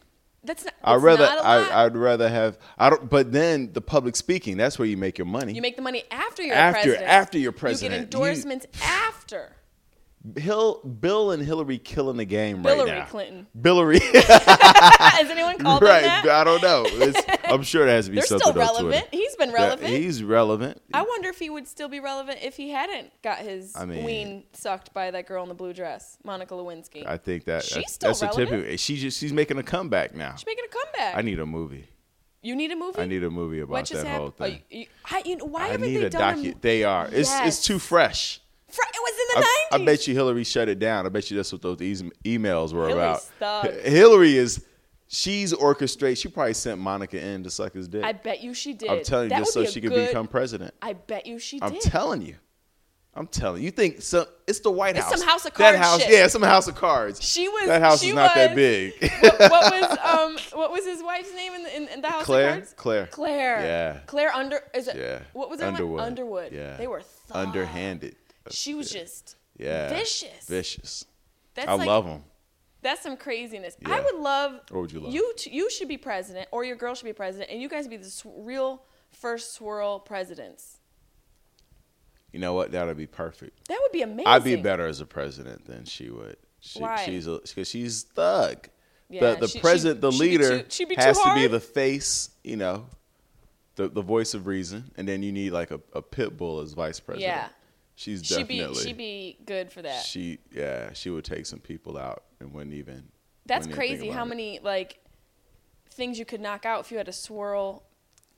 That's 0.44 0.64
not. 0.64 0.74
I'd 0.84 0.96
rather 1.02 1.26
not 1.26 1.38
a. 1.40 1.44
I, 1.46 1.86
I'd 1.86 1.96
rather 1.96 2.30
have 2.30 2.58
I 2.78 2.90
don't. 2.90 3.10
But 3.10 3.32
then 3.32 3.74
the 3.74 3.82
public 3.82 4.16
speaking, 4.16 4.58
that's 4.58 4.80
where 4.80 4.88
you 4.88 4.98
make 4.98 5.18
your 5.18 5.28
money. 5.28 5.54
you 5.54 5.62
make 5.62 5.76
the 5.76 5.82
money 5.82 6.04
after 6.12 6.42
you're 6.44 6.56
After- 6.56 6.82
president. 6.82 7.10
after 7.10 7.38
you're 7.38 7.54
You 7.54 7.78
get 7.78 7.92
endorsements 7.94 8.66
after. 8.82 9.52
Hill, 10.38 10.82
Bill 10.84 11.32
and 11.32 11.42
Hillary 11.42 11.78
killing 11.78 12.18
the 12.18 12.26
game 12.26 12.62
Hillary 12.62 12.80
right 12.80 12.88
now. 12.88 12.94
Hillary 12.94 13.08
Clinton. 13.10 13.48
Hillary, 13.64 14.00
Has 14.14 15.30
anyone 15.30 15.58
called 15.58 15.82
right? 15.82 16.02
that? 16.04 16.28
I 16.28 16.44
don't 16.44 16.62
know. 16.62 16.84
It's, 16.86 17.22
I'm 17.46 17.64
sure 17.64 17.86
there 17.86 17.96
has 17.96 18.06
to 18.06 18.12
be 18.12 18.16
They're 18.16 18.26
something 18.26 18.52
still 18.52 18.62
relevant. 18.62 19.08
He's 19.12 19.36
been 19.38 19.50
Yeah, 19.50 19.56
relevant. 19.56 19.88
he's 19.90 20.22
relevant. 20.22 20.82
I 20.94 21.04
wonder 21.04 21.30
if 21.30 21.40
he 21.40 21.50
would 21.50 21.68
still 21.70 21.88
be 21.88 22.02
relevant 22.02 22.40
if 22.42 22.58
he 22.58 22.70
hadn't 22.70 23.12
got 23.22 23.38
his 23.40 23.74
I 23.78 23.86
mean- 23.86 24.04
ween 24.04 24.44
sucked 24.52 24.94
by 24.94 25.10
that 25.12 25.26
girl 25.26 25.44
in 25.44 25.50
the 25.50 25.56
blue 25.56 25.74
dress, 25.74 26.18
Monica 26.26 26.54
Lewinsky. 26.54 27.08
I 27.08 27.18
think 27.18 27.46
that 27.46 27.64
She's 27.64 27.76
that's, 27.76 27.94
still 27.94 28.10
that's 28.10 28.22
a 28.22 28.26
relevant. 28.26 28.52
typical. 28.52 28.78
She's 28.78 29.02
just 29.02 29.20
she's 29.20 29.34
making 29.34 29.58
a 29.58 29.64
comeback 29.64 30.14
now. 30.16 30.36
She's 30.36 30.46
making 30.46 30.66
a 30.66 30.74
comeback. 30.74 31.16
I 31.18 31.22
need 31.22 31.40
a 31.40 31.46
movie. 31.46 31.88
you 32.42 32.58
need 32.58 32.72
a 32.72 32.76
movie. 32.76 33.00
I 33.00 33.06
need 33.06 33.24
a 33.24 33.30
movie 33.30 33.62
about 33.62 33.88
that 33.88 34.06
whole 34.06 34.28
oh, 34.28 34.32
thing. 34.32 34.60
Oh, 34.62 34.66
you, 34.70 34.80
you, 34.82 34.86
I, 35.06 35.22
you 35.26 35.38
know, 35.38 35.46
why 35.46 35.64
I 35.64 35.68
haven't 35.70 35.88
need 35.88 35.98
they 35.98 36.06
a 36.06 36.10
done 36.10 36.44
docu. 36.44 36.56
a, 36.56 36.60
They 36.60 36.84
are. 36.84 37.08
It's 37.10 37.32
it's 37.40 37.64
too 37.64 37.80
fresh. 37.80 38.42
Fr- 38.70 38.82
It 38.94 39.00
was 39.02 39.36
in 39.36 39.42
the 39.42 39.48
I, 39.48 39.68
I 39.82 39.86
bet 39.86 40.08
you 40.08 40.14
Hillary 40.14 40.44
shut 40.44 40.70
it 40.70 40.80
down. 40.80 41.06
I 41.06 41.10
bet 41.10 41.30
you 41.30 41.38
that's 41.38 41.52
what 41.52 41.62
those 41.62 41.82
e- 41.82 42.12
emails 42.26 42.74
were 42.74 42.88
Hillary's 42.88 43.30
about. 43.38 43.64
thug. 43.66 43.82
Hillary 43.84 44.38
is. 44.38 44.66
She's 45.12 45.54
orchestrate. 45.54 46.18
She 46.22 46.28
probably 46.30 46.54
sent 46.54 46.80
Monica 46.80 47.20
in 47.20 47.44
to 47.44 47.50
suck 47.50 47.74
his 47.74 47.88
dick. 47.88 48.04
I 48.04 48.12
bet 48.12 48.42
you 48.44 48.54
she 48.54 48.74
did. 48.74 48.90
I'm 48.90 49.04
telling 49.04 49.26
you, 49.26 49.30
That 49.30 49.40
just 49.40 49.54
so 49.54 49.62
be 49.62 49.68
she 49.72 49.80
a 49.80 49.82
could 49.82 49.96
become 50.08 50.28
president. 50.28 50.74
I 50.84 50.94
bet 50.94 51.26
you 51.26 51.40
she 51.40 51.60
did. 51.60 51.64
I'm 51.66 51.80
telling 51.80 52.22
you. 52.22 52.36
I'm 53.16 53.26
telling 53.26 53.62
you. 53.64 53.66
You 53.66 53.72
think 53.72 54.04
so? 54.04 54.28
It's 54.46 54.60
the 54.60 54.70
White 54.70 54.96
It's 54.96 55.04
House. 55.06 55.20
some 55.20 55.28
House 55.28 55.46
of 55.46 55.56
Cards. 55.56 55.76
That 55.78 55.84
house, 55.84 56.02
shit. 56.02 56.12
yeah, 56.12 56.28
some 56.28 56.44
House 56.44 56.68
of 56.68 56.76
Cards. 56.76 57.20
She 57.24 57.50
was- 57.50 57.66
That 57.66 57.82
house 57.82 58.02
she 58.02 58.10
is 58.10 58.16
not 58.16 58.36
that 58.36 58.56
big. 58.56 58.94
what, 59.20 59.40
what 59.40 59.74
was 59.74 59.98
um 60.04 60.38
what 60.58 60.72
was 60.72 60.86
his 60.86 61.02
wife's 61.02 61.34
name 61.34 61.54
in 61.54 61.64
the, 61.64 61.76
in, 61.76 61.88
in 61.88 62.02
the 62.02 62.08
House 62.08 62.24
Claire? 62.26 62.50
of 62.50 62.56
Cards? 62.58 62.74
Claire. 62.78 63.08
Claire. 63.08 63.60
Yeah. 63.62 64.00
Claire 64.06 64.32
Under 64.32 64.62
is 64.76 64.88
it? 64.88 64.96
Yeah. 64.96 65.22
What 65.34 65.50
was 65.50 65.60
her 65.60 65.66
Underwood. 65.68 65.98
name? 65.98 66.06
Underwood. 66.06 66.52
Yeah. 66.54 66.78
They 66.78 66.86
were 66.86 67.02
thugs. 67.02 67.32
Underhanded. 67.48 68.16
She 68.52 68.74
was 68.74 68.92
just 68.92 69.36
Yeah. 69.58 69.90
vicious. 69.90 70.46
Vicious. 70.48 71.06
That's 71.56 71.68
I 71.68 71.74
like, 71.76 71.88
love 71.88 72.06
them. 72.06 72.24
That's 72.82 73.02
some 73.02 73.18
craziness. 73.18 73.76
I 73.86 74.00
would 74.00 74.16
love. 74.16 74.62
What 74.70 74.82
would 74.82 74.92
you 74.94 75.00
love? 75.02 75.14
You 75.14 75.34
t- 75.38 75.50
you 75.52 75.70
should 75.70 75.88
be 75.90 75.98
president, 75.98 76.48
or 76.52 76.64
your 76.64 76.78
girl 76.78 76.96
should 76.96 77.06
be 77.06 77.14
president, 77.14 77.50
and 77.52 77.62
you 77.62 77.68
guys 77.68 77.88
be 77.88 77.98
the 77.98 78.10
sw- 78.10 78.26
real 78.38 78.84
first 79.12 79.54
swirl 79.54 80.00
presidents. 80.00 80.78
You 82.32 82.40
know 82.40 82.54
what? 82.54 82.72
That 82.72 82.86
would 82.88 82.96
be 82.98 83.08
perfect. 83.08 83.68
That 83.68 83.80
would 83.82 83.92
be 83.92 84.02
amazing. 84.04 84.28
I'd 84.28 84.44
be 84.44 84.56
better 84.56 84.86
as 84.88 85.02
a 85.02 85.06
president 85.06 85.66
than 85.66 85.84
she 85.86 86.10
would. 86.10 86.38
She, 86.62 86.80
Why? 86.80 87.04
She's 87.06 87.26
because 87.28 87.68
she's 87.68 88.04
thug. 88.04 88.70
Yeah, 89.10 89.34
the 89.34 89.40
the 89.42 89.48
she- 89.48 89.54
she- 89.54 89.60
president, 89.60 90.02
the 90.02 90.12
she'd 90.12 90.20
be 90.20 90.30
leader, 90.38 90.60
too- 90.62 90.66
she'd 90.70 90.90
be 90.90 90.96
too 90.96 91.02
has 91.02 91.20
to 91.20 91.34
be 91.34 91.48
the 91.48 91.60
face. 91.60 92.30
You 92.44 92.58
know, 92.58 92.86
the 93.76 93.90
the 93.90 94.02
voice 94.04 94.34
of 94.34 94.46
reason, 94.48 94.92
and 94.96 95.08
then 95.08 95.24
you 95.24 95.32
need 95.32 95.50
like 95.52 95.72
a, 95.72 95.82
a 95.94 96.02
pit 96.02 96.38
bull 96.38 96.60
as 96.60 96.74
vice 96.74 97.00
president. 97.00 97.30
Yeah. 97.34 97.50
She's 98.00 98.26
She'd 98.26 98.48
be 98.48 98.60
definitely. 98.60 98.84
she'd 98.84 98.98
be 98.98 99.38
good 99.46 99.72
for 99.72 99.82
that. 99.82 100.04
She 100.04 100.40
yeah, 100.52 100.94
she 100.94 101.10
would 101.10 101.26
take 101.26 101.46
some 101.46 101.60
people 101.60 101.98
out 101.98 102.24
and 102.40 102.54
wouldn't 102.54 102.74
even. 102.76 103.10
That's 103.46 103.68
wouldn't 103.68 103.84
even 103.84 103.98
crazy. 104.00 104.10
How 104.10 104.24
it. 104.24 104.28
many 104.30 104.60
like 104.64 105.00
things 105.92 106.18
you 106.18 106.26
could 106.26 106.42
knock 106.42 106.66
out 106.66 106.80
if 106.82 106.92
you 106.92 106.98
had 106.98 107.08
a 107.08 107.14
swirl 107.14 107.84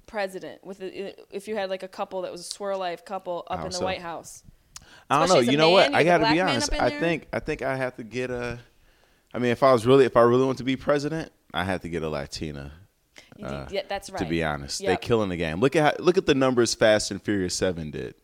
president 0.08 0.66
with 0.66 0.82
a, 0.82 1.14
if 1.36 1.48
you 1.48 1.56
had 1.56 1.70
like 1.70 1.84
a 1.84 1.88
couple 1.88 2.24
that 2.24 2.32
was 2.32 2.42
a 2.42 2.46
swirl 2.46 2.80
life 2.80 3.06
couple 3.06 3.46
up 3.50 3.60
in 3.60 3.66
the 3.68 3.72
so? 3.72 3.86
White 3.86 4.02
House. 4.02 4.44
I 5.10 5.20
don't 5.20 5.30
know. 5.30 5.36
Especially 5.36 5.52
You 5.52 5.58
know 5.58 5.70
what? 5.70 5.92
man, 5.92 5.96
I 5.96 6.02
you 6.02 6.10
have 6.10 6.22
got 6.22 6.28
to 6.28 6.34
be 6.34 6.42
honest. 6.42 6.74
I 6.74 6.90
think 6.90 7.28
I 7.32 7.40
think 7.40 7.62
I 7.62 7.76
have 7.76 7.96
to 7.98 8.04
get 8.04 8.32
a. 8.32 8.60
I 9.34 9.40
mean, 9.40 9.52
if 9.52 9.64
I 9.64 9.72
was 9.72 9.86
really, 9.86 10.06
if 10.06 10.18
I 10.18 10.22
really 10.22 10.46
want 10.46 10.58
to 10.58 10.66
be 10.66 10.76
president, 10.76 11.32
I 11.54 11.64
have 11.64 11.82
to 11.82 11.90
get 11.90 12.04
a 12.04 12.10
Latina. 12.10 12.74
Uh, 13.42 13.66
yeah, 13.72 13.82
that's 13.88 14.10
right. 14.10 14.20
To 14.20 14.26
be 14.26 14.44
honest, 14.44 14.82
Yep. 14.82 14.90
they 14.90 15.06
killing 15.06 15.30
the 15.30 15.38
game. 15.38 15.60
Look 15.62 15.76
at 15.76 15.84
how, 15.98 16.04
look 16.04 16.18
at 16.18 16.26
the 16.26 16.36
numbers 16.36 16.76
Fast 16.76 17.12
and 17.12 17.22
Furious 17.22 17.56
Seven 17.56 17.92
did. 17.92 18.16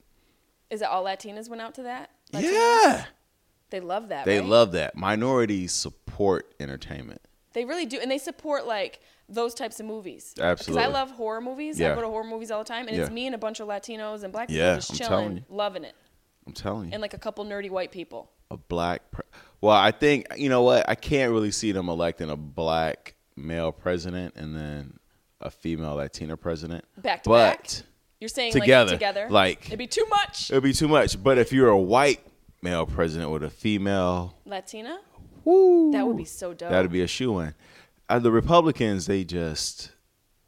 Is 0.69 0.81
it 0.81 0.87
all 0.87 1.03
Latinas 1.05 1.49
went 1.49 1.61
out 1.61 1.75
to 1.75 1.83
that? 1.83 2.09
Latinas? 2.33 2.43
Yeah, 2.43 3.05
They 3.69 3.79
love 3.79 4.09
that. 4.09 4.25
they 4.25 4.39
right? 4.39 4.47
love 4.47 4.71
that. 4.73 4.95
Minorities 4.95 5.71
support 5.73 6.53
entertainment. 6.59 7.21
They 7.53 7.65
really 7.65 7.85
do, 7.85 7.99
and 7.99 8.11
they 8.11 8.17
support 8.17 8.67
like 8.67 8.99
those 9.29 9.53
types 9.53 9.79
of 9.79 9.85
movies. 9.85 10.33
Absolutely. 10.39 10.81
Because 10.83 10.89
I 10.89 10.93
love 10.93 11.11
horror 11.11 11.41
movies. 11.41 11.81
I 11.81 11.93
go 11.95 12.01
to 12.01 12.07
horror 12.07 12.23
movies 12.23 12.51
all 12.51 12.59
the 12.59 12.67
time, 12.67 12.87
and 12.87 12.95
it's 12.97 13.09
me 13.09 13.25
and 13.25 13.35
a 13.35 13.37
bunch 13.37 13.59
of 13.59 13.67
Latinos 13.67 14.23
and 14.23 14.31
black 14.31 14.47
people 14.49 14.63
Yeah, 14.63 14.75
just 14.75 14.91
I'm 14.91 14.97
chilling, 14.97 15.09
telling 15.11 15.37
you. 15.37 15.43
loving 15.49 15.83
it, 15.83 15.95
I'm 16.45 16.53
telling 16.53 16.87
you, 16.87 16.93
and 16.93 17.01
like 17.01 17.13
a 17.13 17.17
couple 17.17 17.43
nerdy 17.45 17.69
white 17.69 17.91
people. 17.91 18.31
a 18.51 18.57
black. 18.57 19.09
Pre- 19.11 19.23
well, 19.61 19.75
I 19.75 19.91
think 19.91 20.27
you 20.37 20.49
know 20.49 20.61
what? 20.63 20.87
I 20.87 20.95
can't 20.95 21.31
really 21.31 21.51
see 21.51 21.71
them 21.71 21.89
electing 21.89 22.29
a 22.29 22.35
black 22.37 23.15
male 23.35 23.71
president 23.71 24.35
and 24.35 24.55
then 24.55 24.99
a 25.41 25.49
female 25.49 25.95
Latina 25.95 26.37
president. 26.37 26.85
Back 26.97 27.23
to 27.23 27.29
but 27.29 27.57
back? 27.57 27.69
You're 28.19 28.29
saying 28.29 28.51
Together, 28.53 28.91
like 28.91 28.99
together, 28.99 29.27
like- 29.29 29.65
it'd 29.67 29.77
be 29.79 29.87
too 29.87 30.05
much. 30.09 30.49
It'd 30.51 30.63
be 30.63 30.73
too 30.73 30.87
much. 30.87 31.21
But 31.21 31.37
if 31.37 31.51
you're 31.53 31.69
a 31.69 31.77
white 31.77 32.21
male 32.61 32.85
president 32.85 33.29
with 33.31 33.43
a 33.43 33.49
female, 33.49 34.35
Latina, 34.45 34.99
woo, 35.45 35.91
that 35.91 36.05
would 36.07 36.17
be 36.17 36.25
so 36.25 36.53
dope. 36.53 36.69
That'd 36.71 36.91
be 36.91 37.01
a 37.01 37.07
shoe 37.07 37.39
in. 37.39 37.53
Uh, 38.09 38.19
the 38.19 38.31
Republicans, 38.31 39.05
they 39.05 39.23
just, 39.23 39.91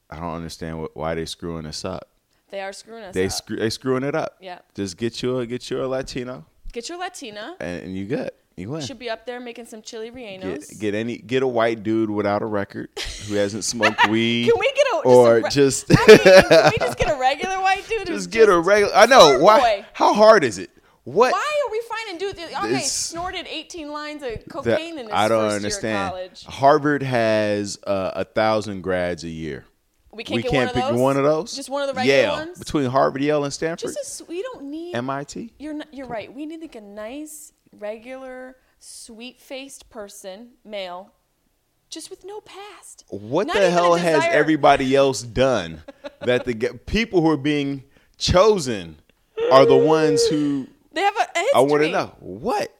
I 0.09 0.15
don't 0.19 0.33
understand 0.33 0.81
what, 0.81 0.95
why 0.97 1.13
they're 1.13 1.25
screwing 1.25 1.65
us 1.67 1.85
up. 1.85 2.07
they 2.49 2.61
are 2.61 2.73
screwing 2.73 3.03
us 3.03 3.13
They 3.13 3.25
up. 3.25 3.31
screw, 3.31 3.57
they 3.57 3.69
screwing 3.69 4.03
it 4.03 4.15
up. 4.15 4.37
Yeah. 4.41 4.59
Just 4.73 4.97
get 4.97 5.21
you 5.21 5.37
a 5.39 5.45
get 5.45 5.69
you 5.69 5.83
a 5.83 5.85
Latino, 5.85 6.45
Get 6.71 6.89
your 6.89 6.97
Latina. 6.97 7.55
and, 7.59 7.83
and 7.83 7.95
you 7.95 8.05
good. 8.05 8.31
You 8.59 8.69
win. 8.69 8.81
Should 8.81 8.99
be 8.99 9.09
up 9.09 9.25
there 9.25 9.39
making 9.39 9.65
some 9.67 9.81
chili 9.81 10.11
rellenos. 10.11 10.69
Get, 10.69 10.79
get 10.79 10.95
any 10.95 11.17
get 11.17 11.43
a 11.43 11.47
white 11.47 11.81
dude 11.83 12.09
without 12.09 12.41
a 12.41 12.45
record 12.45 12.89
who 13.27 13.35
hasn't 13.35 13.63
smoked 13.63 14.07
weed. 14.09 14.45
Can 14.51 14.59
we 14.59 14.71
get 14.73 14.85
a 14.93 14.97
or 15.07 15.41
just? 15.49 15.89
A, 15.89 15.95
re- 16.07 16.17
just 16.17 16.27
I 16.27 16.37
mean, 16.37 16.43
can 16.49 16.71
we 16.71 16.77
just 16.77 16.97
get 16.97 17.09
a 17.15 17.17
regular 17.17 17.61
white 17.61 17.87
dude? 17.87 18.07
just 18.07 18.29
get 18.31 18.49
a 18.49 18.59
regular? 18.59 18.93
I 18.93 19.05
know 19.05 19.39
why. 19.39 19.59
boy? 19.59 19.85
How 19.93 20.13
hard 20.13 20.43
is 20.43 20.57
it? 20.57 20.69
What? 21.05 21.31
Why 21.31 21.39
are 21.65 21.71
we 21.71 21.81
finding 21.89 22.17
dudes? 22.17 22.39
Okay, 22.39 22.67
It's- 22.67 22.91
snorted 22.91 23.47
18 23.47 23.91
lines 23.91 24.21
of 24.23 24.29
that- 24.31 24.49
cocaine 24.49 24.99
in 24.99 25.05
his 25.05 25.13
I 25.13 25.27
don't 25.29 25.45
first 25.45 25.55
understand. 25.55 25.93
year 25.93 26.03
of 26.05 26.11
college. 26.11 26.45
Harvard 26.45 27.03
has 27.03 27.79
uh, 27.87 28.11
a 28.15 28.25
thousand 28.25 28.81
grads 28.81 29.23
a 29.23 29.29
year. 29.29 29.65
We 30.11 30.23
can't 30.23 30.35
we 30.37 30.41
get 30.41 30.51
can't 30.51 30.75
one 30.75 30.83
of 30.83 30.89
pick 30.91 30.99
one 30.99 31.17
of 31.17 31.23
those. 31.23 31.55
Just 31.55 31.69
one 31.69 31.81
of 31.83 31.87
the 31.87 31.93
regular 31.93 32.17
Yale 32.17 32.33
ones. 32.33 32.59
between 32.59 32.85
Harvard, 32.89 33.21
Yale, 33.21 33.43
and 33.43 33.53
Stanford. 33.53 33.93
Just 33.93 34.21
a, 34.21 34.25
we 34.25 34.41
don't 34.41 34.63
need. 34.63 34.95
MIT. 34.95 35.53
You're 35.59 35.75
not, 35.75 35.93
you're 35.93 36.07
right. 36.07 36.33
We 36.33 36.45
need 36.47 36.61
like 36.61 36.75
a 36.75 36.81
nice, 36.81 37.53
regular, 37.77 38.57
sweet-faced 38.79 39.89
person, 39.89 40.49
male, 40.63 41.11
just 41.89 42.09
with 42.09 42.23
no 42.23 42.41
past. 42.41 43.05
What 43.09 43.47
Not 43.47 43.55
the 43.55 43.69
hell 43.69 43.95
has 43.95 44.23
everybody 44.29 44.95
else 44.95 45.21
done 45.21 45.81
that 46.21 46.45
the 46.45 46.79
people 46.85 47.21
who 47.21 47.29
are 47.29 47.37
being 47.37 47.83
chosen 48.17 48.97
are 49.51 49.65
the 49.65 49.75
ones 49.75 50.25
who 50.27 50.67
They 50.93 51.01
have 51.01 51.15
a, 51.15 51.21
a 51.21 51.39
history. 51.39 51.51
I 51.55 51.59
want 51.61 51.83
to 51.83 51.91
know 51.91 52.15
what? 52.19 52.75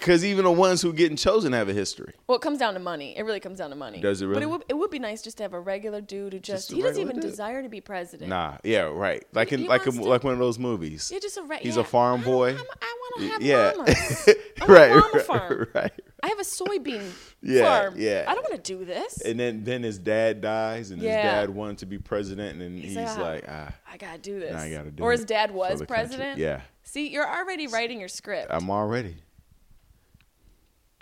Because 0.00 0.24
even 0.24 0.44
the 0.44 0.50
ones 0.50 0.82
who 0.82 0.92
getting 0.92 1.16
chosen 1.16 1.52
have 1.52 1.68
a 1.68 1.72
history. 1.72 2.14
Well, 2.26 2.36
it 2.36 2.42
comes 2.42 2.58
down 2.58 2.74
to 2.74 2.80
money. 2.80 3.16
It 3.16 3.24
really 3.24 3.38
comes 3.38 3.58
down 3.58 3.70
to 3.70 3.76
money. 3.76 4.00
Does 4.00 4.20
it 4.22 4.26
really? 4.26 4.36
But 4.40 4.42
it 4.42 4.50
would 4.50 4.64
it 4.70 4.74
would 4.74 4.90
be 4.90 4.98
nice 4.98 5.22
just 5.22 5.36
to 5.36 5.42
have 5.44 5.52
a 5.52 5.60
regular 5.60 6.00
dude 6.00 6.32
who 6.32 6.38
just, 6.40 6.68
Just 6.68 6.72
a 6.72 6.76
he 6.76 6.80
doesn't 6.82 6.96
regular 6.96 7.10
even 7.12 7.20
dude. 7.20 7.30
desire 7.30 7.62
to 7.62 7.68
be 7.68 7.80
president. 7.80 8.30
Nah, 8.30 8.56
yeah, 8.64 8.80
right. 8.80 9.24
Like 9.32 9.52
in 9.52 9.60
He 9.60 9.68
like 9.68 9.82
a, 9.86 9.90
wants 9.90 9.98
to- 10.02 10.08
like 10.08 10.24
one 10.24 10.32
of 10.32 10.38
those 10.38 10.58
movies. 10.58 11.10
Yeah, 11.12 11.18
just 11.20 11.36
a 11.36 11.42
re- 11.42 11.58
He's 11.60 11.76
yeah. 11.76 11.82
a 11.82 11.84
farm 11.84 12.20
I 12.20 12.24
don't- 12.24 12.32
boy. 12.32 12.48
I'm- 12.56 12.64
I 12.82 12.96
want 13.00 13.20
to 13.20 13.28
have 13.32 13.42
yeah, 13.42 13.72
llamas. 13.76 14.28
I 14.60 14.64
want 14.64 14.70
right, 14.70 14.90
a 14.90 14.94
llama 14.94 15.10
right, 15.14 15.22
farm. 15.22 15.66
right. 15.74 15.92
I 16.22 16.28
have 16.28 16.38
a 16.38 16.42
soybean 16.42 17.10
Yeah, 17.42 17.62
farm. 17.82 17.94
yeah. 17.98 18.24
I 18.28 18.34
don't 18.34 18.48
want 18.50 18.62
to 18.64 18.76
do 18.78 18.84
this. 18.84 19.20
And 19.22 19.38
then 19.40 19.64
then 19.64 19.82
his 19.82 19.98
dad 19.98 20.40
dies, 20.40 20.90
and 20.92 21.00
Yeah. 21.02 21.16
his 21.16 21.22
dad 21.24 21.50
wanted 21.50 21.78
to 21.78 21.86
be 21.86 21.98
president, 21.98 22.52
and 22.52 22.60
then 22.60 22.76
he's, 22.78 22.94
like, 22.96 23.08
"Ah, 23.18 23.20
like, 23.22 23.44
ah, 23.48 23.74
I 23.92 23.96
gotta 23.96 24.18
do 24.18 24.38
this. 24.40 24.52
Now 24.52 24.60
I 24.62 24.70
gotta 24.70 24.90
do 24.90 25.02
or 25.02 25.12
it 25.12 25.16
his 25.18 25.24
dad 25.26 25.50
for 25.50 25.56
was 25.56 25.78
the 25.80 25.86
country. 25.86 25.86
president. 25.86 26.38
Yeah. 26.38 26.60
See, 26.84 27.08
you're 27.08 27.28
already 27.28 27.66
writing 27.66 28.00
your 28.00 28.08
script. 28.08 28.48
I'm 28.50 28.70
already. 28.70 29.16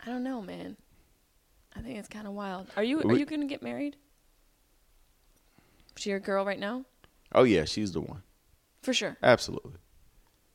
I 0.09 0.11
don't 0.11 0.23
know, 0.23 0.41
man. 0.41 0.75
I 1.77 1.81
think 1.81 1.99
it's 1.99 2.09
kind 2.09 2.27
of 2.27 2.33
wild. 2.33 2.69
Are 2.79 2.83
you 2.83 3.01
are 3.03 3.07
We- 3.09 3.19
you 3.19 3.27
gonna 3.27 3.45
get 3.45 3.63
married? 3.63 3.95
Is 5.97 6.03
she 6.03 6.09
your 6.11 6.19
girl 6.19 6.47
right 6.47 6.59
now? 6.59 6.87
Oh 7.35 7.43
yeah, 7.43 7.67
she's 7.67 7.93
the 7.93 8.01
one. 8.01 8.23
For 8.81 8.95
sure. 8.95 9.19
Absolutely. 9.23 9.75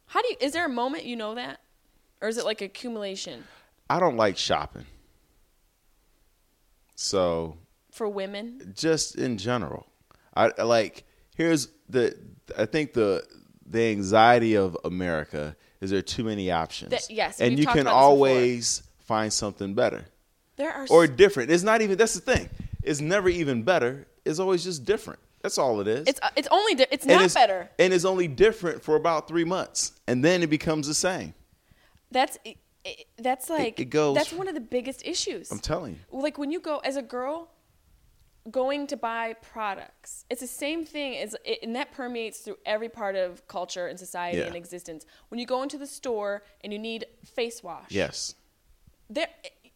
How 0.07 0.23
do 0.23 0.27
you? 0.29 0.37
Is 0.41 0.53
there 0.53 0.65
a 0.65 0.69
moment 0.69 1.05
you 1.05 1.15
know 1.15 1.35
that, 1.35 1.59
or 2.19 2.29
is 2.29 2.37
it 2.39 2.45
like 2.45 2.61
accumulation 2.61 3.43
I 3.91 3.99
don't 3.99 4.17
like 4.17 4.39
shopping. 4.39 4.87
So 6.95 7.57
for 7.91 8.09
women? 8.09 8.73
just 8.75 9.15
in 9.15 9.37
general, 9.37 9.85
I 10.35 10.47
like. 10.63 11.05
Here's 11.35 11.67
the. 11.87 12.17
I 12.57 12.65
think 12.65 12.93
the 12.93 13.23
the 13.67 13.91
anxiety 13.91 14.55
of 14.55 14.75
America 14.83 15.55
is 15.79 15.91
there 15.91 15.99
are 15.99 16.01
too 16.01 16.23
many 16.23 16.49
options. 16.49 16.89
That- 16.89 17.11
yes, 17.11 17.39
and 17.39 17.59
you 17.59 17.67
can 17.67 17.85
always 17.85 18.81
find 19.05 19.31
something 19.33 19.73
better 19.73 20.05
There 20.57 20.71
are 20.71 20.85
or 20.89 21.07
different. 21.07 21.51
It's 21.51 21.63
not 21.63 21.81
even. 21.81 21.97
That's 21.97 22.13
the 22.13 22.21
thing. 22.21 22.49
It's 22.83 23.01
never 23.01 23.29
even 23.29 23.63
better. 23.63 24.07
It's 24.25 24.39
always 24.39 24.63
just 24.63 24.85
different. 24.85 25.19
That's 25.41 25.57
all 25.57 25.81
it 25.81 25.87
is. 25.87 26.07
It's 26.07 26.19
uh, 26.23 26.29
it's 26.35 26.47
only 26.51 26.75
di- 26.75 26.87
it's 26.91 27.05
and 27.05 27.13
not 27.17 27.25
it's, 27.25 27.33
better. 27.33 27.69
And 27.79 27.93
it's 27.93 28.05
only 28.05 28.27
different 28.27 28.81
for 28.83 28.95
about 28.95 29.27
three 29.27 29.43
months, 29.43 29.91
and 30.07 30.23
then 30.23 30.41
it 30.43 30.49
becomes 30.49 30.87
the 30.87 30.93
same. 30.93 31.33
That's 32.11 32.37
it, 32.45 32.57
it- 32.85 33.07
that's 33.17 33.49
like 33.49 33.79
it 33.79 33.85
goes- 33.89 34.15
that's 34.15 34.31
one 34.31 34.47
of 34.47 34.53
the 34.53 34.61
biggest 34.61 35.05
issues. 35.05 35.51
I'm 35.51 35.59
telling 35.59 35.93
you. 36.11 36.19
like 36.19 36.37
when 36.37 36.51
you 36.51 36.59
go 36.59 36.77
as 36.79 36.95
a 36.95 37.01
girl 37.01 37.49
going 38.51 38.85
to 38.87 38.97
buy 38.97 39.31
products 39.41 40.25
it's 40.29 40.41
the 40.41 40.47
same 40.47 40.83
thing 40.85 41.15
as 41.15 41.33
it, 41.45 41.59
and 41.63 41.77
that 41.77 41.93
permeates 41.93 42.39
through 42.39 42.57
every 42.65 42.89
part 42.89 43.15
of 43.15 43.47
culture 43.47 43.87
and 43.87 43.97
society 43.97 44.39
Yeah. 44.39 44.47
and 44.47 44.55
existence 44.57 45.05
when 45.29 45.39
you 45.39 45.45
go 45.45 45.63
into 45.63 45.77
the 45.77 45.87
store 45.87 46.43
and 46.61 46.73
you 46.73 46.77
need 46.79 47.05
face 47.23 47.63
wash 47.63 47.85
Yes. 47.89 48.35
There 49.09 49.27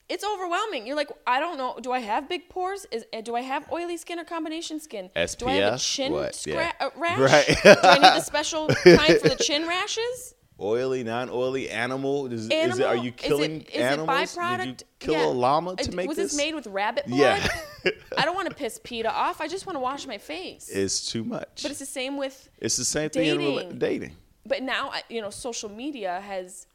it's 0.09 0.23
overwhelming 0.23 0.87
you're 0.87 0.95
like 0.95 1.09
i 1.25 1.39
don't 1.39 1.57
know 1.57 1.77
do 1.81 1.91
i 1.91 1.99
have 1.99 2.29
big 2.29 2.47
pores 2.49 2.85
is 2.91 3.05
uh, 3.13 3.21
do 3.21 3.35
i 3.35 3.41
have 3.41 3.69
oily 3.71 3.97
skin 3.97 4.19
or 4.19 4.23
combination 4.23 4.79
skin 4.79 5.09
do 5.37 5.47
i 5.47 5.53
have 5.53 5.73
a 5.73 5.75
SPF? 5.77 5.93
chin 5.95 6.11
What? 6.13 6.31
scra- 6.33 6.53
Yeah. 6.53 6.71
uh, 6.79 6.89
rash 6.95 7.19
Right. 7.19 7.47
do 7.63 7.87
i 7.87 7.93
need 7.95 8.01
the 8.01 8.21
special 8.21 8.67
kind 8.83 9.19
for 9.19 9.29
the 9.29 9.35
chin 9.43 9.67
rashes 9.67 10.33
Oily, 10.59 11.03
non-oily, 11.03 11.69
animal. 11.69 12.25
Is, 12.33 12.45
is 12.45 12.47
it, 12.47 12.53
Animal? 12.53 12.87
are 12.87 12.95
you 12.95 13.01
Is 13.03 13.07
it- 13.09 13.17
killing 13.17 13.61
is 13.61 13.67
it 13.75 13.75
animals? 13.79 14.17
Did 14.33 14.35
you 14.35 14.41
byproduct? 14.41 14.83
kill 14.97 15.13
Yeah. 15.13 15.25
a 15.27 15.29
llama 15.29 15.75
to 15.75 15.91
Uh, 15.91 15.95
make 15.95 16.07
was 16.07 16.17
this? 16.17 16.31
this 16.31 16.35
made 16.37 16.55
with 16.55 16.65
rabbit 16.65 17.05
blood? 17.05 17.19
Yeah. 17.19 17.91
I 18.17 18.25
don't 18.25 18.33
want 18.33 18.49
to 18.49 18.55
piss 18.55 18.79
PETA 18.83 19.13
off. 19.13 19.39
I 19.39 19.47
just 19.47 19.67
want 19.67 19.75
to 19.75 19.79
wash 19.81 20.07
my 20.07 20.17
face. 20.17 20.67
it's 20.67 21.11
too 21.11 21.23
much. 21.23 21.61
but 21.61 21.69
it's 21.69 21.79
the 21.79 21.85
same 21.85 22.17
with. 22.17 22.49
It's 22.57 22.75
the 22.75 22.85
same 22.85 23.11
thing 23.11 23.27
in 23.27 23.37
dating. 23.37 23.77
dating. 23.77 24.15
But 24.47 24.63
now, 24.63 24.93
you 25.09 25.21
know, 25.21 25.29
social 25.29 25.69
media 25.69 26.21
has. 26.21 26.65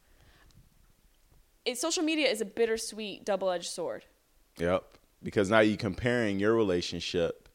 It, 1.64 1.78
social 1.78 2.02
media 2.02 2.28
is 2.28 2.40
a 2.40 2.44
bittersweet 2.44 3.24
double-edged 3.24 3.70
sword. 3.70 4.04
Yep. 4.58 4.84
Because 5.22 5.50
now 5.50 5.60
you're 5.60 5.76
comparing 5.76 6.38
your 6.40 6.54
relationship 6.54 7.48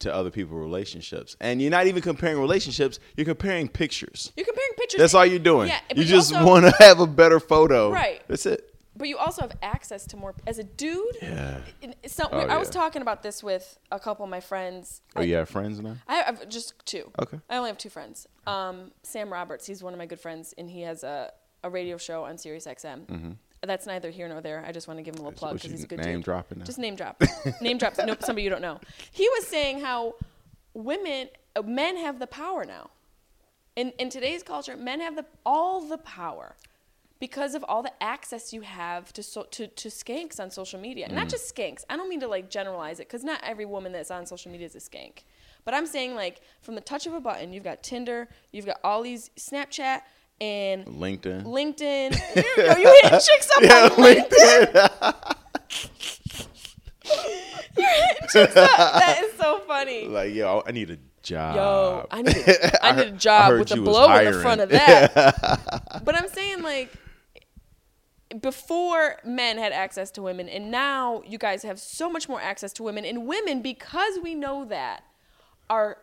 to 0.00 0.14
other 0.14 0.30
people's 0.30 0.60
relationships. 0.60 1.36
And 1.40 1.60
you're 1.60 1.70
not 1.70 1.86
even 1.86 2.02
comparing 2.02 2.38
relationships, 2.38 3.00
you're 3.16 3.24
comparing 3.24 3.68
pictures. 3.68 4.32
You're 4.36 4.46
comparing 4.46 4.72
pictures. 4.76 4.98
That's 4.98 5.14
all 5.14 5.26
you're 5.26 5.38
doing. 5.40 5.68
Yeah, 5.68 5.80
but 5.88 5.98
you 5.98 6.04
just 6.04 6.32
want 6.32 6.66
to 6.66 6.74
have 6.78 7.00
a 7.00 7.06
better 7.06 7.40
photo. 7.40 7.90
Right. 7.90 8.22
That's 8.28 8.46
it. 8.46 8.74
But 8.96 9.08
you 9.08 9.16
also 9.16 9.42
have 9.42 9.52
access 9.62 10.06
to 10.08 10.16
more 10.16 10.34
as 10.46 10.58
a 10.58 10.64
dude. 10.64 11.18
Yeah. 11.22 11.60
not, 11.82 12.32
Oh, 12.32 12.38
I 12.38 12.58
was 12.58 12.68
talking 12.68 13.00
about 13.00 13.22
this 13.22 13.44
with 13.44 13.78
a 13.92 13.98
couple 14.00 14.24
of 14.24 14.30
my 14.30 14.40
friends. 14.40 15.02
Oh, 15.14 15.22
you 15.22 15.36
have 15.36 15.48
friends 15.48 15.80
now? 15.80 15.96
I 16.08 16.16
have 16.16 16.48
just 16.48 16.74
two. 16.84 17.10
Okay. 17.20 17.38
I 17.48 17.56
only 17.58 17.70
have 17.70 17.78
two 17.78 17.90
friends. 17.90 18.26
Um, 18.46 18.90
Sam 19.04 19.32
Roberts, 19.32 19.66
he's 19.66 19.84
one 19.84 19.92
of 19.94 19.98
my 19.98 20.06
good 20.06 20.18
friends, 20.18 20.52
and 20.58 20.68
he 20.68 20.82
has 20.82 21.04
a, 21.04 21.30
a 21.62 21.70
radio 21.70 21.96
show 21.96 22.24
on 22.24 22.38
Sirius 22.38 22.66
XM. 22.66 23.36
That's 23.62 23.86
neither 23.86 24.10
here 24.10 24.28
nor 24.28 24.40
there. 24.40 24.64
I 24.66 24.72
just 24.72 24.86
want 24.86 24.98
to 24.98 25.02
give 25.02 25.14
him 25.14 25.20
a 25.20 25.24
little 25.24 25.38
plug 25.38 25.54
because 25.54 25.70
he's 25.70 25.84
a 25.84 25.86
good 25.86 25.98
name 25.98 26.16
dude. 26.16 26.24
dropping 26.24 26.58
now? 26.58 26.64
Just 26.64 26.78
name 26.78 26.94
drop. 26.94 27.20
name 27.60 27.78
drop. 27.78 27.94
Nope, 28.04 28.22
somebody 28.22 28.44
you 28.44 28.50
don't 28.50 28.62
know. 28.62 28.80
He 29.10 29.28
was 29.28 29.46
saying 29.46 29.80
how 29.80 30.14
women, 30.74 31.28
uh, 31.56 31.62
men 31.62 31.96
have 31.96 32.20
the 32.20 32.26
power 32.26 32.64
now. 32.64 32.90
In 33.74 33.92
in 33.98 34.10
today's 34.10 34.42
culture, 34.42 34.76
men 34.76 35.00
have 35.00 35.16
the 35.16 35.24
all 35.44 35.80
the 35.80 35.98
power 35.98 36.54
because 37.20 37.54
of 37.54 37.64
all 37.64 37.82
the 37.82 37.92
access 38.02 38.52
you 38.52 38.60
have 38.60 39.12
to 39.12 39.22
so, 39.22 39.44
to 39.50 39.66
to 39.66 39.88
skanks 39.88 40.38
on 40.38 40.50
social 40.50 40.80
media. 40.80 41.08
Mm. 41.08 41.12
Not 41.12 41.28
just 41.28 41.54
skanks. 41.54 41.84
I 41.90 41.96
don't 41.96 42.08
mean 42.08 42.20
to 42.20 42.28
like 42.28 42.50
generalize 42.50 43.00
it 43.00 43.08
because 43.08 43.24
not 43.24 43.40
every 43.42 43.64
woman 43.64 43.92
that's 43.92 44.10
on 44.10 44.26
social 44.26 44.52
media 44.52 44.66
is 44.66 44.76
a 44.76 44.78
skank. 44.78 45.22
But 45.64 45.74
I'm 45.74 45.86
saying 45.86 46.14
like 46.14 46.40
from 46.60 46.76
the 46.76 46.80
touch 46.80 47.06
of 47.06 47.14
a 47.14 47.20
button, 47.20 47.52
you've 47.52 47.64
got 47.64 47.82
Tinder, 47.82 48.28
you've 48.52 48.66
got 48.66 48.78
all 48.84 49.02
these 49.02 49.30
Snapchat 49.36 50.02
and 50.40 50.86
LinkedIn. 50.86 51.44
LinkedIn. 51.44 52.12
Yo, 52.56 52.76
you 52.78 53.00
hitting 53.02 53.18
chicks 53.18 53.50
up 53.56 53.62
on 53.62 53.90
LinkedIn? 54.04 55.34
You're 57.76 57.88
hitting 57.88 58.28
chicks 58.32 58.56
up. 58.56 58.70
That 58.76 59.22
is 59.24 59.38
so 59.38 59.60
funny. 59.60 60.06
Like, 60.06 60.34
yo, 60.34 60.62
I 60.66 60.72
need 60.72 60.90
a 60.90 60.98
job. 61.22 61.56
Yo, 61.56 62.06
I 62.10 62.22
need 62.22 62.36
a, 62.36 62.84
I 62.84 62.92
need 62.92 63.06
a 63.08 63.10
job 63.12 63.58
with 63.58 63.70
a 63.72 63.76
you 63.76 63.82
blow 63.82 64.12
in 64.16 64.32
the 64.32 64.40
front 64.40 64.60
of 64.60 64.70
that. 64.70 66.02
but 66.04 66.14
I'm 66.14 66.28
saying 66.28 66.62
like 66.62 66.92
before 68.40 69.16
men 69.24 69.56
had 69.56 69.72
access 69.72 70.10
to 70.12 70.22
women 70.22 70.48
and 70.48 70.70
now 70.70 71.22
you 71.26 71.38
guys 71.38 71.62
have 71.62 71.80
so 71.80 72.10
much 72.10 72.28
more 72.28 72.40
access 72.40 72.74
to 72.74 72.82
women 72.82 73.04
and 73.04 73.26
women 73.26 73.62
because 73.62 74.18
we 74.22 74.34
know 74.34 74.66
that 74.66 75.02
are 75.70 75.96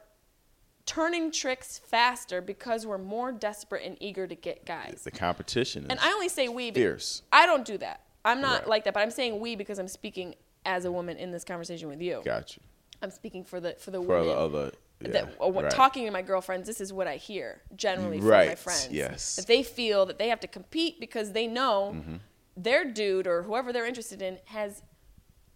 turning 0.86 1.32
tricks 1.32 1.80
faster 1.80 2.42
because 2.42 2.86
we're 2.86 2.98
more 2.98 3.32
desperate 3.32 3.84
and 3.86 3.98
eager 4.00 4.28
to 4.28 4.36
get 4.36 4.66
guys. 4.66 5.02
the 5.04 5.12
competition 5.12 5.84
is 5.86 5.90
And 5.90 6.00
I 6.00 6.12
only 6.14 6.30
say 6.30 6.48
we 6.48 6.72
fierce. 6.72 7.24
I 7.32 7.46
don't 7.46 7.66
do 7.66 7.78
that. 7.80 8.02
I'm 8.24 8.42
not 8.42 8.62
Right. 8.62 8.70
like 8.70 8.84
that, 8.86 8.94
but 8.94 9.02
I'm 9.02 9.12
saying 9.12 9.40
we 9.40 9.56
because 9.56 9.80
I'm 9.80 9.88
speaking 9.88 10.36
as 10.66 10.86
a 10.86 10.92
woman 10.92 11.18
in 11.18 11.32
this 11.32 11.44
conversation 11.44 11.88
with 11.90 12.02
you. 12.02 12.22
Got 12.26 12.56
you. 12.58 12.64
I'm 13.02 13.12
speaking 13.12 13.44
for 13.44 13.60
the 13.60 13.74
for 13.74 13.92
the 13.92 14.00
For 14.02 14.08
women 14.08 14.28
the 14.28 14.34
other. 14.36 14.72
Yeah, 15.02 15.10
that 15.10 15.36
uh, 15.44 15.52
right. 15.52 15.70
talking 15.70 16.06
to 16.06 16.12
my 16.12 16.22
girlfriends, 16.22 16.66
this 16.68 16.80
is 16.80 16.94
what 16.94 17.06
I 17.06 17.18
hear 17.18 17.62
generally 17.76 18.20
from 18.20 18.30
my 18.30 18.56
friends. 18.56 18.88
yes. 18.90 19.36
That 19.36 19.46
they 19.46 19.62
feel 19.62 20.06
that 20.06 20.18
they 20.18 20.30
have 20.30 20.40
to 20.40 20.48
compete 20.48 21.00
because 21.00 21.34
they 21.34 21.48
know 21.48 21.92
Mm-hmm. 21.96 22.16
their 22.56 22.86
dude 22.86 23.28
or 23.28 23.44
whoever 23.44 23.74
they're 23.74 23.86
interested 23.86 24.22
in 24.22 24.40
has 24.46 24.82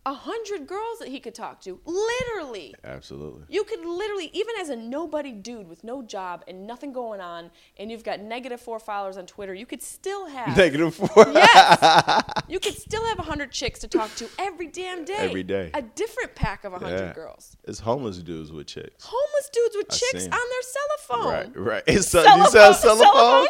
a 0.05 0.13
hundred 0.13 0.65
girls 0.65 0.99
that 0.99 1.09
he 1.09 1.19
could 1.19 1.35
talk 1.35 1.59
to. 1.61 1.79
Literally. 1.85 2.73
Absolutely. 2.83 3.43
You 3.49 3.63
could 3.63 3.81
literally, 3.85 4.29
even 4.33 4.55
as 4.59 4.69
a 4.69 4.75
nobody 4.75 5.31
dude 5.31 5.67
with 5.67 5.83
no 5.83 6.01
job 6.01 6.43
and 6.47 6.65
nothing 6.65 6.93
going 6.93 7.19
on, 7.21 7.51
and 7.77 7.91
you've 7.91 8.03
got 8.03 8.19
negative 8.21 8.59
four 8.61 8.79
followers 8.79 9.17
on 9.17 9.25
Twitter, 9.25 9.53
you 9.53 9.65
could 9.65 9.81
still 9.81 10.27
have 10.27 10.55
Negative 10.57 10.95
four. 10.95 11.27
Yes. 11.33 12.23
you 12.47 12.59
could 12.59 12.75
still 12.75 13.05
have 13.05 13.19
a 13.19 13.23
100 13.23 13.51
chicks 13.51 13.79
to 13.81 13.87
talk 13.87 14.13
to 14.15 14.27
every 14.39 14.67
damn 14.67 15.03
day. 15.05 15.15
Every 15.17 15.43
day. 15.43 15.69
A 15.73 15.81
different 15.81 16.33
pack 16.33 16.63
of 16.63 16.71
a 16.73 16.77
100 16.77 16.97
Yeah. 17.07 17.13
girls. 17.13 17.57
It's 17.65 17.79
homeless 17.79 18.17
dudes 18.19 18.51
with 18.51 18.67
chicks. 18.67 19.03
Homeless 19.05 19.49
dudes 19.51 19.75
with 19.75 19.87
I 19.91 19.95
chicks 19.95 20.23
on 20.25 20.29
their 20.31 20.61
cell 20.61 20.97
phone. 21.01 21.33
Right, 21.33 21.57
right. 21.57 21.83
It's 21.87 22.07
so, 22.11 22.21
you 22.23 22.47
Cellophane- 22.47 22.73
cellophane? 22.73 23.47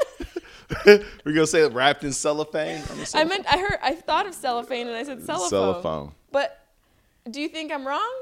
We're 1.25 1.33
gonna 1.33 1.47
say 1.47 1.67
wrapped 1.67 2.03
in 2.03 2.11
cellophane. 2.13 2.83
I 3.15 3.23
meant 3.23 3.45
I 3.51 3.57
heard 3.57 3.79
I 3.81 3.93
thought 3.95 4.27
of 4.27 4.33
cellophane 4.35 4.87
and 4.87 4.95
I 4.95 5.03
said 5.03 5.23
cellophane. 5.23 5.49
Cellophane. 5.49 6.11
But 6.31 6.65
do 7.29 7.41
you 7.41 7.49
think 7.49 7.71
I'm 7.71 7.87
wrong? 7.87 8.13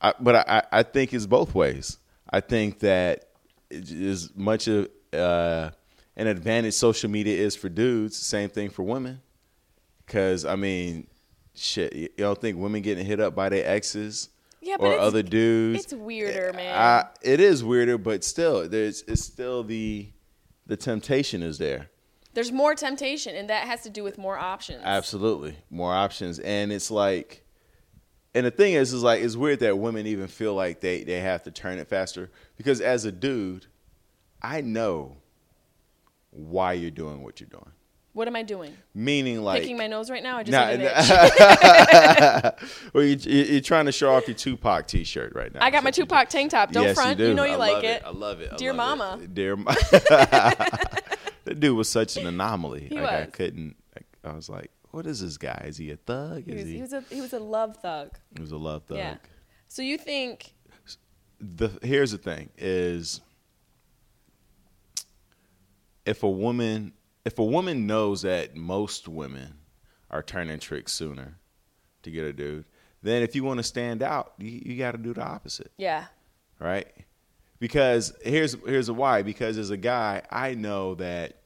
I, 0.00 0.12
but 0.20 0.48
I, 0.48 0.62
I 0.70 0.82
think 0.82 1.12
it's 1.14 1.26
both 1.26 1.54
ways. 1.54 1.98
I 2.30 2.40
think 2.40 2.80
that 2.80 3.28
as 3.70 4.30
much 4.36 4.68
of 4.68 4.88
uh, 5.12 5.70
an 6.16 6.26
advantage 6.26 6.74
social 6.74 7.10
media 7.10 7.36
is 7.36 7.56
for 7.56 7.68
dudes, 7.68 8.16
same 8.16 8.48
thing 8.48 8.70
for 8.70 8.82
women. 8.82 9.20
Because 10.04 10.44
I 10.44 10.56
mean, 10.56 11.06
shit, 11.54 11.94
you 11.94 12.08
don't 12.18 12.40
think 12.40 12.58
women 12.58 12.82
getting 12.82 13.06
hit 13.06 13.20
up 13.20 13.34
by 13.34 13.48
their 13.48 13.66
exes 13.66 14.28
Yeah, 14.60 14.76
or 14.78 14.98
other 14.98 15.22
dudes? 15.22 15.84
it's 15.84 15.94
weirder, 15.94 16.52
man. 16.52 16.76
I, 16.76 17.06
it 17.22 17.40
is 17.40 17.64
weirder, 17.64 17.96
but 17.98 18.24
still, 18.24 18.68
there's 18.68 19.02
it's 19.02 19.22
still 19.22 19.62
the 19.62 20.10
the 20.66 20.76
temptation 20.76 21.42
is 21.42 21.58
there. 21.58 21.88
There's 22.34 22.50
more 22.50 22.74
temptation 22.74 23.36
and 23.36 23.48
that 23.48 23.66
has 23.66 23.82
to 23.82 23.90
do 23.90 24.02
with 24.02 24.18
more 24.18 24.36
options. 24.36 24.82
Absolutely, 24.84 25.56
more 25.70 25.94
options, 25.94 26.40
and 26.40 26.72
it's 26.72 26.90
like, 26.90 27.43
and 28.34 28.44
the 28.46 28.50
thing 28.50 28.74
is, 28.74 28.92
is 28.92 29.02
like 29.02 29.22
it's 29.22 29.36
weird 29.36 29.60
that 29.60 29.78
women 29.78 30.06
even 30.06 30.26
feel 30.28 30.54
like 30.54 30.80
they 30.80 31.04
they 31.04 31.20
have 31.20 31.42
to 31.44 31.50
turn 31.50 31.78
it 31.78 31.88
faster 31.88 32.30
because 32.56 32.80
as 32.80 33.04
a 33.04 33.12
dude, 33.12 33.66
I 34.42 34.60
know 34.60 35.16
why 36.30 36.72
you're 36.74 36.90
doing 36.90 37.22
what 37.22 37.40
you're 37.40 37.48
doing. 37.48 37.70
What 38.12 38.28
am 38.28 38.36
I 38.36 38.44
doing? 38.44 38.72
Meaning, 38.94 39.42
like, 39.42 39.62
Picking 39.62 39.76
my 39.76 39.88
nose 39.88 40.08
right 40.08 40.22
now? 40.22 40.36
I 40.36 40.44
just 40.44 40.52
Nah, 40.52 40.68
an 40.68 40.82
nah. 40.82 42.48
itch. 42.48 42.54
well, 42.94 43.02
you, 43.02 43.16
you- 43.22 43.44
you're 43.54 43.60
trying 43.60 43.86
to 43.86 43.92
show 43.92 44.14
off 44.14 44.28
your 44.28 44.36
Tupac 44.36 44.86
T-shirt 44.86 45.34
right 45.34 45.52
now. 45.52 45.58
I 45.60 45.70
got 45.70 45.82
my 45.82 45.88
what 45.88 45.98
you 45.98 46.04
Tupac 46.04 46.28
tank 46.28 46.52
top. 46.52 46.68
do. 46.68 46.74
Don't 46.74 46.84
yes, 46.84 46.94
front. 46.94 47.18
You, 47.18 47.26
do. 47.28 47.34
know 47.34 47.42
you 47.44 47.54
I 47.54 47.56
like 47.56 47.72
love 47.72 47.84
it. 47.84 48.02
I 48.04 48.10
love 48.10 48.40
it. 48.40 48.50
I 48.52 48.56
Dear 48.56 48.72
love 48.72 48.98
mama. 48.98 49.18
It. 49.24 49.34
Dear 49.34 49.56
mama. 49.56 49.76
that 49.90 51.56
dude 51.58 51.76
was 51.76 51.88
such 51.88 52.16
an 52.16 52.26
anomaly. 52.28 52.86
He 52.88 53.00
like 53.00 53.10
I 53.10 53.26
couldn't. 53.26 53.74
I 54.22 54.32
was 54.32 54.48
like, 54.48 54.70
what 54.94 55.06
is 55.06 55.20
this 55.20 55.36
guy? 55.36 55.64
Is 55.66 55.76
he 55.76 55.90
a 55.90 55.96
thug? 55.96 56.44
He 56.44 56.52
Is 56.52 56.60
was, 56.62 56.68
he? 56.68 56.74
he 56.76 56.80
was 56.82 56.92
a 56.92 57.00
he 57.10 57.20
was 57.20 57.32
a 57.32 57.38
love 57.40 57.76
thug. 57.78 58.10
He 58.34 58.40
was 58.40 58.52
a 58.52 58.56
love 58.56 58.84
thug. 58.84 58.98
Yeah. 58.98 59.16
So 59.68 59.82
you 59.82 59.98
think 59.98 60.54
The 61.40 61.70
here's 61.82 62.12
the 62.12 62.18
thing: 62.18 62.50
is 62.56 63.20
if 66.06 66.22
a 66.22 66.30
woman 66.30 66.92
if 67.24 67.38
a 67.38 67.44
woman 67.44 67.86
knows 67.86 68.22
that 68.22 68.54
most 68.54 69.08
women 69.08 69.54
are 70.10 70.22
turning 70.22 70.58
tricks 70.60 70.92
sooner 70.92 71.38
to 72.02 72.10
get 72.10 72.24
a 72.24 72.32
dude, 72.32 72.64
then 73.02 73.22
if 73.22 73.34
you 73.34 73.42
want 73.42 73.58
to 73.58 73.64
stand 73.64 74.02
out, 74.02 74.34
you, 74.38 74.62
you 74.64 74.78
got 74.78 74.92
to 74.92 74.98
do 74.98 75.14
the 75.14 75.22
opposite, 75.22 75.72
yeah. 75.78 76.04
right? 76.60 76.86
Because 77.58 78.12
here's 78.22 78.54
here's 78.64 78.90
why. 78.90 79.22
Because 79.22 79.58
as 79.58 79.70
a 79.70 79.76
guy, 79.76 80.22
I 80.30 80.54
know 80.54 80.94
that. 80.96 81.38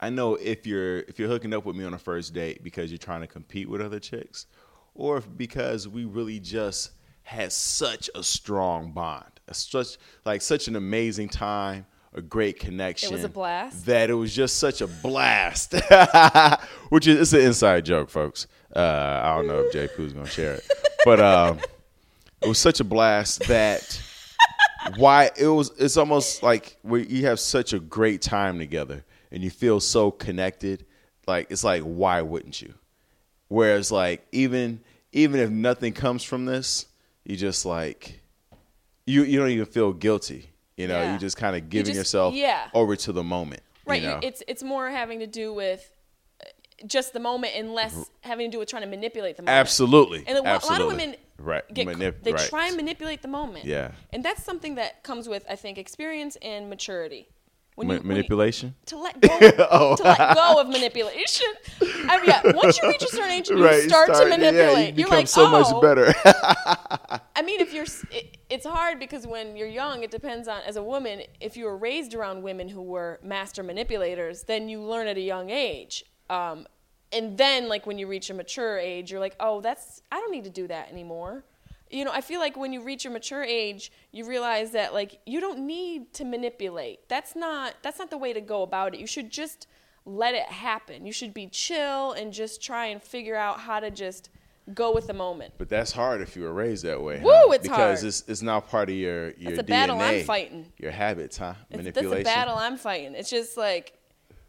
I 0.00 0.10
know 0.10 0.36
if 0.36 0.66
you're 0.66 0.98
if 1.00 1.18
you're 1.18 1.28
hooking 1.28 1.52
up 1.52 1.64
with 1.64 1.76
me 1.76 1.84
on 1.84 1.94
a 1.94 1.98
first 1.98 2.32
date 2.32 2.62
because 2.62 2.90
you're 2.90 2.98
trying 2.98 3.20
to 3.20 3.26
compete 3.26 3.68
with 3.68 3.80
other 3.80 3.98
chicks, 3.98 4.46
or 4.94 5.18
if 5.18 5.28
because 5.36 5.88
we 5.88 6.04
really 6.04 6.38
just 6.38 6.92
had 7.22 7.52
such 7.52 8.08
a 8.14 8.22
strong 8.22 8.92
bond, 8.92 9.40
a 9.48 9.54
such 9.54 9.98
like 10.24 10.40
such 10.40 10.68
an 10.68 10.76
amazing 10.76 11.28
time, 11.28 11.84
a 12.14 12.22
great 12.22 12.60
connection. 12.60 13.10
It 13.10 13.16
was 13.16 13.24
a 13.24 13.28
blast. 13.28 13.86
That 13.86 14.08
it 14.10 14.14
was 14.14 14.34
just 14.34 14.58
such 14.58 14.80
a 14.80 14.86
blast, 14.86 15.74
which 16.90 17.06
is 17.06 17.18
it's 17.20 17.32
an 17.32 17.40
inside 17.40 17.84
joke, 17.84 18.08
folks. 18.08 18.46
Uh, 18.74 19.20
I 19.24 19.36
don't 19.36 19.46
know 19.48 19.60
if 19.60 19.72
Jay 19.72 19.88
Pooh's 19.88 20.12
gonna 20.12 20.26
share 20.26 20.54
it, 20.54 20.64
but 21.04 21.18
um, 21.20 21.58
it 22.40 22.48
was 22.48 22.58
such 22.58 22.78
a 22.80 22.84
blast 22.84 23.40
that 23.48 24.00
why 24.96 25.30
it 25.36 25.46
was 25.48 25.70
it's 25.78 25.96
almost 25.96 26.42
like 26.42 26.76
where 26.82 27.00
you 27.00 27.26
have 27.26 27.40
such 27.40 27.72
a 27.72 27.78
great 27.80 28.22
time 28.22 28.58
together 28.58 29.04
and 29.32 29.42
you 29.42 29.50
feel 29.50 29.80
so 29.80 30.10
connected 30.10 30.84
like 31.26 31.50
it's 31.50 31.64
like 31.64 31.82
why 31.82 32.22
wouldn't 32.22 32.62
you 32.62 32.74
whereas 33.48 33.90
like 33.90 34.26
even 34.32 34.80
even 35.12 35.40
if 35.40 35.50
nothing 35.50 35.92
comes 35.92 36.22
from 36.22 36.44
this 36.44 36.86
you 37.24 37.36
just 37.36 37.66
like 37.66 38.20
you 39.06 39.24
you 39.24 39.38
don't 39.38 39.50
even 39.50 39.66
feel 39.66 39.92
guilty 39.92 40.50
you 40.76 40.86
know 40.86 41.00
Yeah. 41.00 41.12
you 41.12 41.18
just 41.18 41.36
kind 41.36 41.56
of 41.56 41.68
giving 41.68 41.86
just- 41.86 41.96
yourself 41.98 42.34
yeah. 42.34 42.68
over 42.74 42.94
to 42.96 43.12
the 43.12 43.24
moment 43.24 43.62
Right. 43.84 44.02
you 44.02 44.08
you 44.08 44.14
know? 44.14 44.20
it's 44.22 44.42
it's 44.46 44.62
more 44.62 44.88
having 44.90 45.18
to 45.20 45.26
do 45.26 45.52
with 45.52 45.90
uh, 46.42 46.48
just 46.86 47.14
the 47.14 47.20
moment 47.20 47.54
and 47.56 47.72
less 47.72 48.10
having 48.20 48.50
to 48.50 48.54
do 48.54 48.58
with 48.58 48.68
trying 48.68 48.82
to 48.82 48.88
manipulate 48.88 49.36
the 49.36 49.42
moment. 49.42 49.58
absolutely 49.58 50.24
And 50.26 50.38
a, 50.38 50.42
a 50.42 50.60
lot 50.66 50.80
of 50.82 50.86
women 50.88 51.16
right 51.38 51.62
get 51.72 51.86
Manip- 51.86 52.22
they 52.22 52.32
right. 52.32 52.48
try 52.48 52.66
and 52.68 52.76
manipulate 52.76 53.22
the 53.22 53.28
moment. 53.28 53.64
Yeah. 53.64 53.92
And 54.12 54.24
that's 54.24 54.42
something 54.44 54.74
that 54.76 55.02
comes 55.02 55.28
with 55.28 55.44
I 55.48 55.56
think 55.56 55.78
experience 55.78 56.36
and 56.42 56.68
maturity. 56.68 57.28
When 57.76 57.86
Ma- 57.86 57.92
you, 57.94 57.98
when 58.00 58.06
you- 58.08 58.14
manipulation 58.16 58.74
to 58.86 58.98
let 58.98 59.20
go 59.20 59.28
Oh. 59.70 59.94
to 60.00 60.02
let 60.02 60.34
go 60.34 60.60
of 60.60 60.68
manipulation. 60.68 61.46
I 61.80 62.16
mean, 62.18 62.26
yeah, 62.26 62.42
once 62.52 62.80
you 62.82 62.88
reach 62.88 63.02
a 63.04 63.08
certain 63.08 63.30
age, 63.30 63.48
you 63.50 63.62
right 63.64 63.82
start, 63.82 64.08
to 64.14 64.22
yeah, 64.24 64.28
manipulate. 64.36 64.94
you 64.94 65.00
You're 65.02 65.06
become 65.06 65.18
like, 65.18 65.28
so 65.28 65.46
oh, 65.46 65.50
much 65.50 65.80
better 65.82 66.12
I 67.36 67.42
mean, 67.42 67.60
if 67.60 67.72
you're, 67.72 67.86
it, 68.10 68.38
it's 68.50 68.66
hard 68.66 68.98
because 68.98 69.26
when 69.28 69.56
you're 69.56 69.68
young, 69.68 70.02
it 70.02 70.10
depends 70.10 70.48
on, 70.48 70.60
as 70.66 70.74
a 70.76 70.82
woman, 70.82 71.22
if 71.40 71.56
you 71.56 71.66
were 71.66 71.76
raised 71.76 72.14
around 72.14 72.42
women 72.42 72.68
who 72.68 72.82
were 72.82 73.20
master 73.22 73.62
manipulators, 73.62 74.42
then 74.42 74.68
you 74.68 74.82
learn 74.82 75.06
at 75.06 75.16
a 75.16 75.20
young 75.20 75.48
age. 75.50 76.04
Um, 76.30 76.66
and 77.12 77.38
then, 77.38 77.68
like, 77.68 77.86
when 77.86 77.98
you 77.98 78.06
reach 78.06 78.30
a 78.30 78.34
mature 78.34 78.78
age, 78.78 79.10
you're 79.10 79.20
like, 79.20 79.36
oh, 79.40 79.60
that's, 79.60 80.02
I 80.12 80.16
don't 80.16 80.30
need 80.30 80.44
to 80.44 80.50
do 80.50 80.66
that 80.68 80.90
anymore. 80.90 81.44
You 81.90 82.04
know, 82.04 82.12
I 82.12 82.20
feel 82.20 82.38
like 82.38 82.56
when 82.56 82.72
you 82.72 82.82
reach 82.82 83.06
a 83.06 83.10
mature 83.10 83.42
age, 83.42 83.90
you 84.12 84.26
realize 84.26 84.72
that, 84.72 84.92
like, 84.92 85.20
you 85.24 85.40
don't 85.40 85.60
need 85.60 86.12
to 86.14 86.24
manipulate. 86.24 87.08
That's 87.08 87.34
not, 87.34 87.74
that's 87.82 87.98
not 87.98 88.10
the 88.10 88.18
way 88.18 88.32
to 88.34 88.42
go 88.42 88.62
about 88.62 88.94
it. 88.94 89.00
You 89.00 89.06
should 89.06 89.30
just 89.30 89.66
let 90.04 90.34
it 90.34 90.46
happen. 90.46 91.06
You 91.06 91.12
should 91.12 91.32
be 91.32 91.46
chill 91.46 92.12
and 92.12 92.32
just 92.32 92.62
try 92.62 92.86
and 92.86 93.02
figure 93.02 93.36
out 93.36 93.60
how 93.60 93.80
to 93.80 93.90
just 93.90 94.28
go 94.74 94.92
with 94.92 95.06
the 95.06 95.14
moment. 95.14 95.54
But 95.58 95.68
that's 95.68 95.92
hard 95.92 96.20
if 96.20 96.36
you 96.36 96.42
were 96.42 96.52
raised 96.52 96.84
that 96.84 97.00
way. 97.00 97.20
Woo, 97.22 97.30
huh? 97.30 97.50
it's 97.52 97.62
because 97.62 98.00
hard. 98.00 98.04
it's 98.04 98.24
it's 98.28 98.42
not 98.42 98.68
part 98.68 98.90
of 98.90 98.94
your 98.94 99.30
your 99.30 99.52
That's 99.52 99.58
a 99.60 99.62
DNA, 99.62 99.66
battle 99.66 100.00
I'm 100.00 100.24
fighting. 100.24 100.72
Your 100.78 100.90
habits, 100.90 101.38
huh? 101.38 101.54
It's, 101.70 101.70
that's 101.70 101.76
Manipulation. 101.78 102.20
a 102.20 102.24
battle 102.24 102.56
I'm 102.56 102.76
fighting. 102.76 103.14
It's 103.14 103.30
just 103.30 103.56
like 103.56 103.97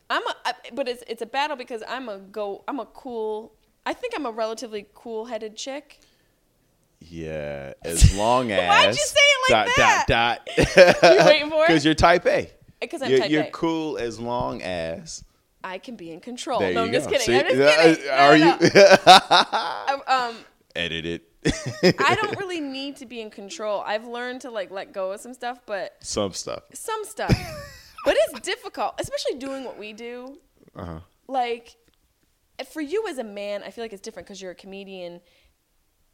I'm 0.10 0.26
a, 0.26 0.36
I, 0.46 0.54
but 0.74 0.88
it's 0.88 1.04
it's 1.08 1.22
a 1.22 1.26
battle 1.26 1.56
because 1.56 1.84
I'm 1.88 2.10
a 2.10 2.18
go. 2.20 2.64
I'm 2.68 2.80
a 2.80 2.86
cool. 2.86 3.54
I 3.86 3.94
think 3.94 4.14
I'm 4.16 4.26
a 4.26 4.32
relatively 4.32 4.88
cool-headed 4.94 5.56
chick. 5.56 6.00
Yeah, 7.00 7.74
as 7.84 8.16
long 8.18 8.52
as. 8.52 8.68
Why'd 8.68 8.88
you 8.88 8.94
say 8.94 9.16
it 9.20 9.52
like 9.54 9.76
dot, 9.76 10.08
Dot 10.08 10.48
dot. 10.58 11.02
You 11.18 11.26
waiting 11.26 11.50
for 11.50 11.64
it? 11.64 11.68
Because 11.68 11.86
you're 11.86 11.94
type 11.94 12.26
A. 12.26 12.52
Because 12.82 13.02
I'm 13.02 13.10
you're, 13.10 13.20
type 13.20 13.32
you're 13.32 13.44
A. 13.44 13.52
cool 13.52 13.98
as 13.98 14.20
long 14.20 14.62
as. 14.62 15.24
I 15.64 15.78
can 15.78 15.96
be 15.96 16.12
in 16.12 16.20
control. 16.22 16.60
There 16.60 16.74
no, 16.74 16.84
I'm 16.86 16.92
just? 16.92 17.08
I'm 17.08 17.14
just 17.14 17.30
Uh, 17.30 17.42
kidding. 17.44 17.58
No, 17.60 18.12
Are 18.14 18.38
no, 18.38 18.58
you? 18.62 18.70
no. 19.96 20.02
um, 20.08 20.36
Edit 20.76 21.06
it. 21.06 21.96
I 22.00 22.16
don't 22.16 22.38
really 22.38 22.60
need 22.60 22.98
to 22.98 23.06
be 23.06 23.22
in 23.22 23.30
control. 23.30 23.82
I've 23.86 24.06
learned 24.08 24.42
to 24.42 24.52
like 24.52 24.72
let 24.72 24.92
go 24.94 25.12
of 25.14 25.20
some 25.22 25.34
stuff, 25.34 25.60
but 25.66 25.96
Some 26.02 26.34
stuff. 26.34 26.64
some 26.74 27.04
stuff. 27.06 27.34
But 28.06 28.16
it's 28.18 28.40
difficult, 28.42 28.96
especially 29.00 29.38
doing 29.40 29.64
what 29.64 29.78
we 29.78 29.94
do. 29.94 30.38
Uh-huh. 30.76 31.00
Like, 31.28 31.76
for 32.72 32.82
you 32.82 33.08
as 33.08 33.18
a 33.18 33.24
man, 33.24 33.64
I 33.64 33.72
feel 33.72 33.84
like 33.84 33.94
it's 33.94 34.02
different 34.02 34.28
because 34.28 34.42
you're 34.42 34.52
a 34.52 34.56
comedian. 34.56 35.22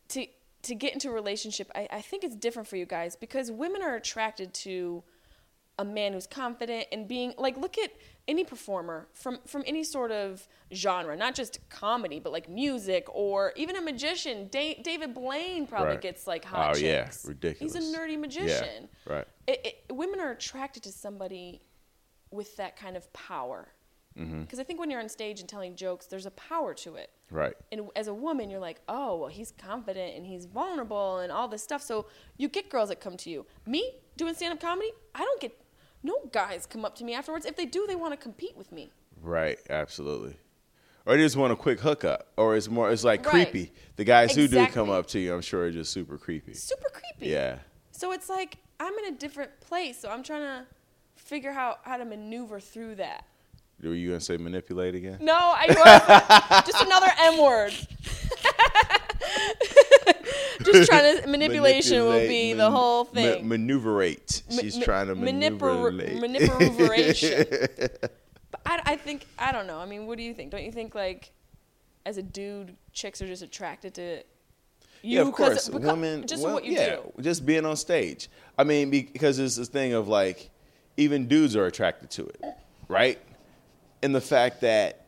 To 0.09 0.25
to 0.63 0.75
get 0.75 0.93
into 0.93 1.09
a 1.09 1.13
relationship, 1.13 1.69
I, 1.75 1.87
I 1.91 2.01
think 2.01 2.23
it's 2.23 2.35
different 2.35 2.67
for 2.67 2.75
you 2.75 2.85
guys 2.85 3.15
because 3.15 3.51
women 3.51 3.81
are 3.83 3.95
attracted 3.95 4.53
to 4.55 5.03
a 5.77 5.83
man 5.85 6.13
who's 6.13 6.25
confident 6.27 6.87
and 6.91 7.07
being 7.07 7.33
like 7.37 7.57
look 7.57 7.77
at 7.77 7.91
any 8.29 8.43
performer 8.45 9.07
from 9.13 9.39
from 9.45 9.61
any 9.67 9.83
sort 9.83 10.09
of 10.09 10.47
genre 10.73 11.17
not 11.17 11.35
just 11.35 11.59
comedy 11.69 12.17
but 12.17 12.31
like 12.31 12.47
music 12.47 13.05
or 13.13 13.51
even 13.57 13.75
a 13.75 13.81
magician 13.81 14.47
da- 14.51 14.81
david 14.83 15.13
blaine 15.13 15.67
probably 15.67 15.89
Right. 15.89 16.01
gets 16.01 16.27
like 16.27 16.45
hot 16.45 16.75
Oh, 16.75 16.77
yeah. 16.77 17.09
Ridiculous. 17.25 17.73
he's 17.75 17.93
a 17.93 17.97
nerdy 17.97 18.17
magician 18.17 18.87
Yeah, 19.05 19.13
right. 19.13 19.27
it, 19.47 19.59
it, 19.89 19.93
women 19.93 20.21
are 20.21 20.31
attracted 20.31 20.81
to 20.83 20.93
somebody 20.93 21.59
with 22.35 22.55
that 22.57 22.75
kind 22.75 22.95
of 22.97 23.11
power 23.13 23.69
Mm-hmm. 24.17 24.43
because 24.43 24.59
i 24.59 24.63
think 24.63 24.79
when 24.79 24.89
you're 24.89 25.01
on 25.01 25.09
stage 25.09 25.41
and 25.41 25.49
telling 25.49 25.75
jokes 25.75 26.05
there's 26.05 26.25
a 26.25 26.31
power 26.31 26.73
to 26.73 26.95
it 26.95 27.09
Right. 27.29 27.53
and 27.73 27.89
as 27.97 28.07
a 28.07 28.13
woman 28.13 28.49
you're 28.49 28.61
like 28.61 28.79
oh 28.87 29.17
well 29.17 29.27
he's 29.27 29.51
confident 29.57 30.15
and 30.15 30.25
he's 30.25 30.45
vulnerable 30.45 31.17
and 31.17 31.33
all 31.33 31.49
this 31.49 31.61
stuff 31.61 31.81
so 31.81 32.05
you 32.37 32.47
get 32.47 32.69
girls 32.69 32.87
that 32.87 33.01
come 33.01 33.17
to 33.17 33.29
you 33.29 33.45
me 33.65 33.91
doing 34.15 34.33
stand-up 34.33 34.61
comedy 34.61 34.89
i 35.13 35.19
don't 35.19 35.41
get 35.41 35.51
no 36.01 36.15
guys 36.31 36.65
come 36.65 36.85
up 36.85 36.95
to 36.95 37.03
me 37.03 37.13
afterwards 37.13 37.45
if 37.45 37.57
they 37.57 37.65
do 37.65 37.85
they 37.87 37.95
want 37.95 38.13
to 38.13 38.17
compete 38.17 38.55
with 38.55 38.71
me 38.71 38.89
Right. 39.21 39.59
Absolutely. 39.69 40.37
Or 41.05 41.15
they 41.17 41.23
just 41.23 41.35
want 41.37 41.51
a 41.51 41.55
quick 41.55 41.79
hookup, 41.79 42.27
or 42.37 42.55
it's 42.55 42.69
more. 42.69 42.91
It's 42.91 43.03
like 43.03 43.25
Right. 43.25 43.49
creepy. 43.51 43.71
The 43.95 44.03
guys 44.03 44.35
who 44.35 44.47
do 44.47 44.65
come 44.67 44.89
up 44.89 45.07
to 45.07 45.19
you, 45.19 45.33
I'm 45.33 45.41
sure, 45.41 45.63
are 45.65 45.71
just 45.71 45.91
super 45.91 46.17
creepy. 46.17 46.53
super 46.53 46.89
creepy 46.89 47.31
Yeah. 47.33 47.59
so 47.91 48.11
it's 48.11 48.29
like 48.29 48.57
i'm 48.79 48.93
in 48.99 49.13
a 49.13 49.17
different 49.17 49.51
place 49.61 49.99
so 49.99 50.09
i'm 50.09 50.21
trying 50.23 50.41
to 50.41 50.65
figure 51.25 51.51
out 51.51 51.79
how 51.83 51.97
to 51.97 52.05
maneuver 52.05 52.59
through 52.59 52.95
that 52.95 53.25
Were 53.83 53.93
you 53.93 54.09
gonna 54.09 54.21
say 54.21 54.37
manipulate 54.37 54.95
again? 54.95 55.17
no 55.21 55.33
i 55.35 55.65
was 55.67 56.65
just 56.65 56.81
another 56.83 57.07
m 57.19 57.37
word 57.41 57.73
just 60.63 60.89
trying 60.89 61.21
to 61.21 61.27
manipulation 61.27 62.03
will 62.05 62.19
be 62.27 62.53
the 62.53 62.57
man- 62.63 62.71
whole 62.71 63.03
ma- 63.05 63.09
thing 63.11 63.45
maneuverate. 63.45 64.43
She's 64.49 64.77
Ma- 64.77 64.83
trying 64.85 65.07
to 65.07 65.15
manipulate. 65.15 66.19
manipulation. 66.19 67.45
But 68.51 68.61
I, 68.65 68.81
I 68.93 68.95
think 68.95 69.25
I 69.37 69.51
don't 69.51 69.67
know. 69.67 69.79
I 69.79 69.85
mean, 69.85 70.07
what 70.07 70.17
do 70.17 70.23
you 70.23 70.33
think? 70.33 70.51
Don't 70.51 70.63
you 70.63 70.71
think 70.71 70.95
like, 70.95 71.31
as 72.05 72.17
a 72.17 72.23
dude, 72.23 72.75
chicks 72.93 73.21
are 73.21 73.27
just 73.27 73.41
attracted 73.43 73.93
to 73.95 74.01
you? 75.01 75.17
yeah, 75.17 75.21
of 75.21 75.31
course. 75.33 75.67
because- 75.67 75.85
Women, 75.85 76.25
just 76.25 76.41
well, 76.43 76.53
what 76.55 76.63
you 76.65 76.73
yeah, 76.73 76.95
do. 76.95 77.11
just 77.21 77.45
being 77.45 77.65
on 77.65 77.75
stage. 77.75 78.29
I 78.57 78.63
mean, 78.63 78.89
because 78.89 79.39
it's 79.39 79.55
this 79.57 79.67
thing 79.67 79.93
of 79.93 80.07
like, 80.07 80.49
even 80.97 81.27
dudes 81.27 81.55
are 81.55 81.65
attracted 81.65 82.09
to 82.11 82.25
it, 82.27 82.43
right? 82.87 83.19
And 84.01 84.13
the 84.13 84.21
fact 84.21 84.61
that, 84.61 85.05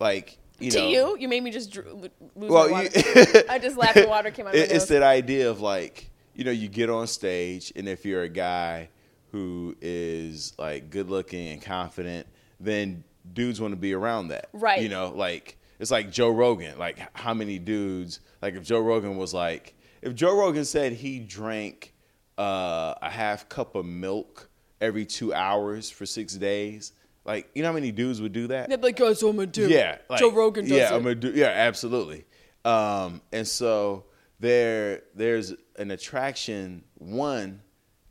like, 0.00 0.38
you 0.58 0.70
know 0.70 0.76
to 0.76 0.80
know, 0.82 0.88
you, 1.14 1.18
you 1.20 1.28
made 1.28 1.42
me 1.42 1.50
just 1.50 1.70
dr- 1.72 1.86
lose 1.92 2.10
Well, 2.34 2.68
my 2.70 2.82
you- 2.82 2.90
I 3.48 3.58
just 3.58 3.76
laughed. 3.76 3.94
The 3.94 4.06
water 4.08 4.30
came 4.30 4.46
out. 4.46 4.54
Of 4.54 4.60
my 4.60 4.64
It- 4.66 4.72
it's 4.72 4.86
that 4.86 5.02
idea 5.02 5.50
of 5.50 5.60
like 5.60 6.10
you 6.34 6.44
know 6.44 6.50
you 6.50 6.68
get 6.68 6.88
on 6.90 7.06
stage 7.06 7.72
and 7.76 7.88
if 7.88 8.04
you're 8.04 8.22
a 8.22 8.28
guy 8.28 8.88
who 9.32 9.76
is 9.80 10.52
like 10.58 10.88
good 10.90 11.10
looking 11.10 11.48
and 11.48 11.60
confident 11.60 12.26
then 12.60 13.02
dudes 13.34 13.60
want 13.60 13.72
to 13.72 13.76
be 13.76 13.92
around 13.92 14.28
that 14.28 14.48
Right. 14.52 14.80
you 14.80 14.88
know 14.88 15.10
like 15.14 15.58
it's 15.80 15.90
like 15.90 16.10
joe 16.12 16.30
rogan 16.30 16.78
like 16.78 16.98
how 17.16 17.34
many 17.34 17.58
dudes 17.58 18.20
like 18.40 18.54
if 18.54 18.62
joe 18.64 18.78
rogan 18.80 19.16
was 19.16 19.34
like 19.34 19.74
if 20.00 20.14
joe 20.14 20.34
rogan 20.36 20.64
said 20.64 20.92
he 20.92 21.18
drank 21.18 21.92
uh, 22.38 22.94
a 23.02 23.10
half 23.10 23.48
cup 23.48 23.74
of 23.74 23.84
milk 23.84 24.47
every 24.80 25.04
two 25.04 25.32
hours 25.34 25.90
for 25.90 26.06
six 26.06 26.34
days 26.34 26.92
like 27.24 27.50
you 27.54 27.62
know 27.62 27.68
how 27.68 27.74
many 27.74 27.92
dudes 27.92 28.20
would 28.20 28.32
do 28.32 28.46
that 28.46 28.68
They'd 28.70 28.80
be 28.80 28.88
like, 28.88 28.96
guys, 28.96 29.22
I'm 29.22 29.38
a 29.38 29.46
dude. 29.46 29.70
yeah, 29.70 29.98
like, 30.08 30.18
Joe 30.18 30.30
Rogan 30.32 30.64
does 30.64 30.76
yeah, 30.76 30.92
it. 30.92 30.96
I'm 30.96 31.02
gonna 31.02 31.14
do. 31.14 31.32
Yeah, 31.34 31.48
absolutely. 31.48 32.24
Um, 32.64 33.20
and 33.32 33.46
so 33.46 34.06
there, 34.40 35.02
there's 35.14 35.54
an 35.78 35.90
attraction 35.90 36.84
one 36.94 37.60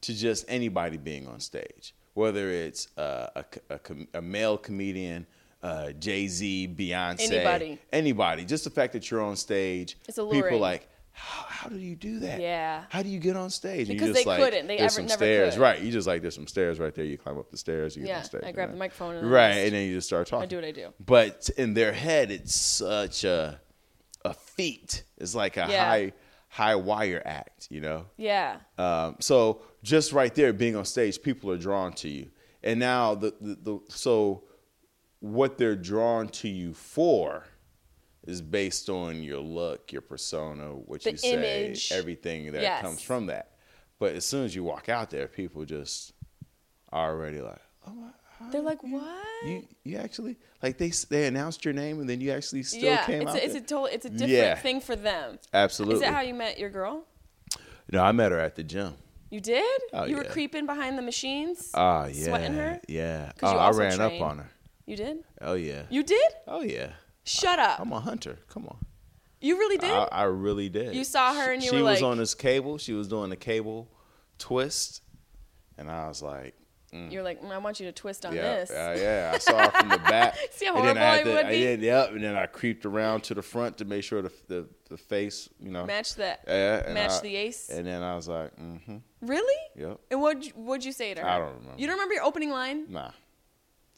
to 0.01 0.13
just 0.13 0.45
anybody 0.47 0.97
being 0.97 1.27
on 1.27 1.39
stage, 1.39 1.95
whether 2.13 2.49
it's 2.49 2.89
uh, 2.97 3.27
a, 3.35 3.43
co- 3.43 3.61
a, 3.71 3.79
com- 3.79 4.07
a 4.13 4.21
male 4.21 4.57
comedian, 4.57 5.25
uh, 5.63 5.91
Jay 5.93 6.27
Z, 6.27 6.75
Beyonce, 6.77 7.31
Anybody. 7.31 7.79
anybody. 7.91 8.45
Just 8.45 8.65
the 8.65 8.69
fact 8.69 8.93
that 8.93 9.09
you're 9.09 9.23
on 9.23 9.35
stage, 9.35 9.97
It's 10.07 10.17
people 10.17 10.59
like. 10.59 10.87
How, 11.19 11.45
how 11.47 11.69
do 11.69 11.77
you 11.79 11.95
do 11.95 12.19
that? 12.19 12.39
Yeah. 12.39 12.83
How 12.89 13.01
do 13.01 13.09
you 13.09 13.19
get 13.19 13.35
on 13.35 13.49
stage? 13.49 13.87
Because 13.87 14.07
you 14.09 14.13
just 14.13 14.25
they 14.25 14.29
like, 14.29 14.39
couldn't. 14.39 14.67
They 14.67 14.77
there's 14.77 14.93
ever- 14.93 15.01
some 15.01 15.05
never 15.07 15.17
stairs, 15.25 15.53
could. 15.55 15.61
right? 15.61 15.81
You 15.81 15.91
just 15.91 16.07
like 16.07 16.21
there's 16.21 16.35
some 16.35 16.45
stairs 16.47 16.79
right 16.79 16.93
there. 16.93 17.05
You 17.05 17.17
climb 17.17 17.39
up 17.39 17.49
the 17.49 17.57
stairs. 17.57 17.95
You 17.95 18.03
get 18.03 18.09
Yeah, 18.09 18.17
on 18.19 18.23
stage. 18.23 18.41
I 18.43 18.47
you 18.49 18.53
grab 18.53 18.69
know? 18.69 18.73
the 18.75 18.79
microphone 18.79 19.15
and 19.15 19.31
right, 19.31 19.49
and 19.51 19.73
then 19.73 19.87
you 19.87 19.95
just 19.95 20.07
start 20.07 20.27
talking. 20.27 20.43
I 20.43 20.45
do 20.45 20.57
what 20.57 20.65
I 20.65 20.71
do. 20.71 20.93
But 21.03 21.49
in 21.57 21.73
their 21.73 21.91
head, 21.91 22.29
it's 22.31 22.53
such 22.55 23.23
a 23.23 23.59
a 24.23 24.33
feat. 24.33 25.03
It's 25.17 25.33
like 25.33 25.57
a 25.57 25.65
Yeah. 25.69 25.85
high 25.85 26.13
high 26.49 26.75
wire 26.75 27.21
act, 27.25 27.67
you 27.71 27.81
know. 27.81 28.05
Yeah. 28.15 28.57
Um, 28.77 29.17
so 29.19 29.61
just 29.83 30.13
right 30.13 30.33
there, 30.35 30.53
being 30.53 30.75
on 30.75 30.85
stage, 30.85 31.21
people 31.21 31.49
are 31.51 31.57
drawn 31.57 31.93
to 31.93 32.09
you, 32.09 32.29
and 32.63 32.79
now 32.79 33.15
the, 33.15 33.33
the, 33.41 33.55
the 33.55 33.79
so 33.89 34.43
what 35.19 35.57
they're 35.57 35.75
drawn 35.75 36.27
to 36.29 36.47
you 36.47 36.73
for 36.73 37.43
is 38.27 38.41
based 38.41 38.89
on 38.89 39.23
your 39.23 39.39
look, 39.39 39.91
your 39.91 40.01
persona, 40.01 40.73
what 40.75 41.01
The 41.03 41.11
you 41.11 41.17
say, 41.17 41.33
image. 41.69 41.91
everything 41.91 42.51
that 42.51 42.61
Yes. 42.61 42.81
comes 42.81 43.01
from 43.01 43.27
that. 43.27 43.53
But 43.99 44.15
as 44.15 44.25
soon 44.25 44.45
as 44.45 44.53
you 44.55 44.63
walk 44.63 44.89
out 44.89 45.09
there, 45.09 45.27
people 45.27 45.65
just 45.65 46.13
are 46.91 47.09
already 47.11 47.41
like, 47.41 47.61
oh 47.87 47.91
my. 47.93 48.09
how 48.39 48.49
They're 48.51 48.61
did 48.61 48.65
like, 48.67 48.83
you- 48.83 48.93
what? 48.93 49.25
You 49.45 49.67
you 49.83 49.97
actually 49.97 50.37
like 50.61 50.77
they 50.77 50.89
they 51.09 51.25
announced 51.27 51.63
your 51.65 51.73
name 51.73 51.99
and 52.01 52.09
then 52.09 52.19
you 52.21 52.31
actually 52.31 52.63
still 52.63 52.81
yeah. 52.83 53.05
came 53.05 53.21
It's 53.23 53.31
out. 53.31 53.37
a, 53.37 53.43
it's 53.43 53.53
there? 53.53 53.61
a 53.63 53.65
total. 53.65 53.85
It's 53.87 54.05
a 54.05 54.09
different 54.09 54.31
Yeah. 54.31 54.55
thing 54.55 54.81
for 54.81 54.95
them. 54.95 55.39
Absolutely. 55.53 55.95
Is 55.95 56.01
that 56.01 56.13
how 56.13 56.21
you 56.21 56.33
met 56.33 56.59
your 56.59 56.69
girl? 56.69 57.05
No, 57.91 58.03
I 58.03 58.11
met 58.11 58.31
her 58.31 58.39
at 58.39 58.55
the 58.55 58.63
gym. 58.63 58.95
You 59.29 59.39
did? 59.41 59.81
Oh, 59.93 60.05
you 60.05 60.15
were 60.17 60.23
yeah. 60.23 60.29
creeping 60.31 60.65
behind 60.65 60.97
the 60.97 61.01
machines? 61.01 61.69
Ah, 61.73 62.05
yeah. 62.07 62.25
Sweating 62.25 62.53
her? 62.53 62.79
Yeah. 62.87 63.31
'Cause 63.37 63.49
Oh, 63.51 63.53
you 63.53 63.59
I 63.59 63.65
also 63.65 63.79
ran 63.79 63.95
train. 63.97 64.21
up 64.21 64.27
on 64.29 64.37
her. 64.39 64.49
You 64.85 64.95
did? 64.97 65.17
Oh 65.41 65.53
yeah. 65.55 65.83
You 65.89 66.03
did? 66.03 66.31
Oh 66.47 66.61
yeah. 66.61 66.91
Shut 67.27 67.59
up. 67.59 67.79
I'm 67.79 67.91
a 67.91 67.99
hunter. 67.99 68.39
Come 68.49 68.65
on. 68.67 68.77
you 69.41 69.57
really 69.57 69.77
did? 69.77 69.91
I, 69.91 70.07
I 70.11 70.23
really 70.23 70.69
did. 70.69 70.95
You 70.95 71.03
saw 71.03 71.33
her 71.33 71.51
and 71.51 71.61
you 71.63 71.71
were 71.73 71.81
like. 71.81 71.97
she 71.97 72.03
was 72.03 72.11
on 72.11 72.17
this 72.17 72.33
cable. 72.33 72.77
She 72.77 72.93
was 72.93 73.07
doing 73.07 73.29
the 73.29 73.35
cable 73.35 73.89
twist, 74.37 75.01
and 75.77 75.89
I 75.91 76.07
was 76.07 76.21
like, 76.21 76.55
You're 76.93 77.23
like, 77.23 77.41
"Mm, 77.41 77.51
I 77.51 77.57
want 77.57 77.79
you 77.79 77.85
to 77.87 77.91
twist 77.91 78.25
on 78.25 78.33
yeah, 78.33 78.41
this. 78.55 78.71
yeah, 78.73 78.95
yeah. 78.95 79.31
I 79.35 79.37
saw 79.39 79.57
her 79.59 79.71
from 79.71 79.89
the 79.89 79.97
back. 79.97 80.37
See 80.51 80.65
how 80.65 80.75
and 80.77 80.87
then 80.87 80.97
I 80.97 81.09
horrible 81.17 81.31
had 81.33 81.45
I 81.45 81.49
to, 81.49 81.55
I 81.55 81.59
did, 81.59 81.81
yep. 81.81 82.11
And 82.11 82.23
then 82.23 82.35
I 82.35 82.45
creeped 82.45 82.85
around 82.85 83.23
to 83.25 83.33
the 83.33 83.41
front 83.41 83.77
to 83.79 83.85
make 83.85 84.03
sure 84.03 84.21
the 84.21 84.31
the, 84.47 84.67
the 84.89 84.97
face, 84.97 85.49
you 85.59 85.69
know, 85.69 85.85
Match 85.85 86.15
that. 86.15 86.45
Yeah, 86.47 86.91
match 86.93 87.11
I- 87.11 87.21
the 87.21 87.35
ace. 87.35 87.69
And 87.69 87.85
then 87.85 88.01
I 88.03 88.15
was 88.15 88.27
like, 88.29 88.55
mm-hmm, 88.55 88.97
really? 89.21 89.61
yep. 89.75 89.99
And 90.09 90.21
what'd 90.21 90.45
you, 90.45 90.53
what'd 90.55 90.85
you 90.85 90.93
say 90.93 91.13
to 91.13 91.21
her? 91.21 91.27
I 91.27 91.37
don't 91.39 91.55
remember. 91.59 91.79
You 91.79 91.87
don't 91.87 91.95
remember 91.95 92.13
your 92.15 92.23
opening 92.23 92.51
line? 92.51 92.85
Nah. 92.89 93.11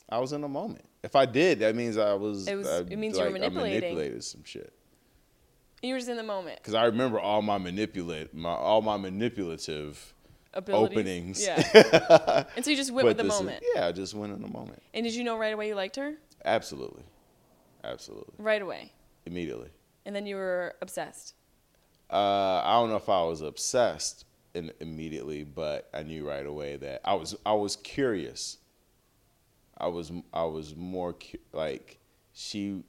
I 0.10 0.18
was 0.18 0.34
in 0.34 0.42
the 0.42 0.48
moment. 0.50 0.86
If 1.04 1.16
I 1.16 1.26
did, 1.26 1.60
that 1.60 1.76
means 1.76 1.98
I 1.98 2.14
was. 2.14 2.48
It 2.48 2.56
was- 2.56 2.68
I- 2.68 2.80
it 2.80 2.98
means 2.98 3.18
you 3.18 3.24
were 3.24 3.30
manipulating. 3.30 3.78
I 3.78 3.82
manipulated 3.82 4.24
some 4.24 4.44
shit. 4.44 4.74
You 5.82 5.94
were 5.94 6.00
just 6.00 6.10
in 6.10 6.18
the 6.18 6.24
moment. 6.24 6.58
Because 6.58 6.74
I 6.74 6.86
remember 6.86 7.20
all 7.20 7.42
my 7.42 7.58
manipulate, 7.58 8.34
my 8.34 8.50
all 8.50 8.82
my 8.82 8.98
manipulative 8.98 10.14
Abilities. 10.54 10.98
openings. 10.98 11.42
Yeah. 11.46 12.44
and 12.56 12.66
so 12.66 12.72
you 12.72 12.76
just 12.78 12.92
went 12.92 13.08
with 13.08 13.16
the 13.18 13.24
this 13.24 13.34
is- 13.34 13.40
moment. 13.40 13.64
yeah, 13.76 13.88
I 13.88 13.92
just 13.94 14.14
went 14.14 14.34
in 14.34 14.42
the 14.42 14.50
moment. 14.50 14.82
And 14.94 15.06
did 15.06 15.16
you 15.16 15.24
know 15.24 15.38
right 15.38 15.54
away 15.54 15.70
you 15.70 15.76
liked 15.76 15.96
her? 15.96 16.16
Absolutely, 16.44 17.04
absolutely, 17.84 18.34
Right 18.38 18.62
away. 18.62 18.92
immediately. 19.26 19.70
And 20.06 20.14
then 20.16 20.26
you 20.26 20.36
were 20.36 20.76
obsessed. 20.82 21.34
Uh, 22.12 22.62
I 22.66 22.74
don't 22.80 22.90
know 22.90 22.96
if 22.96 23.08
I 23.10 23.22
was 23.24 23.42
obsessed 23.42 24.26
in, 24.56 24.72
immediately, 24.80 25.44
but 25.44 25.90
I 25.94 26.04
knew 26.04 26.28
right 26.28 26.46
away 26.46 26.76
that 26.78 27.02
I 27.06 27.14
was. 27.14 27.36
I 27.46 27.54
was 27.54 27.76
curious. 27.76 28.58
I 29.80 29.88
was. 29.88 30.12
I 30.34 30.44
was 30.44 30.76
more 30.76 31.16
like 31.54 32.00
she. 32.34 32.84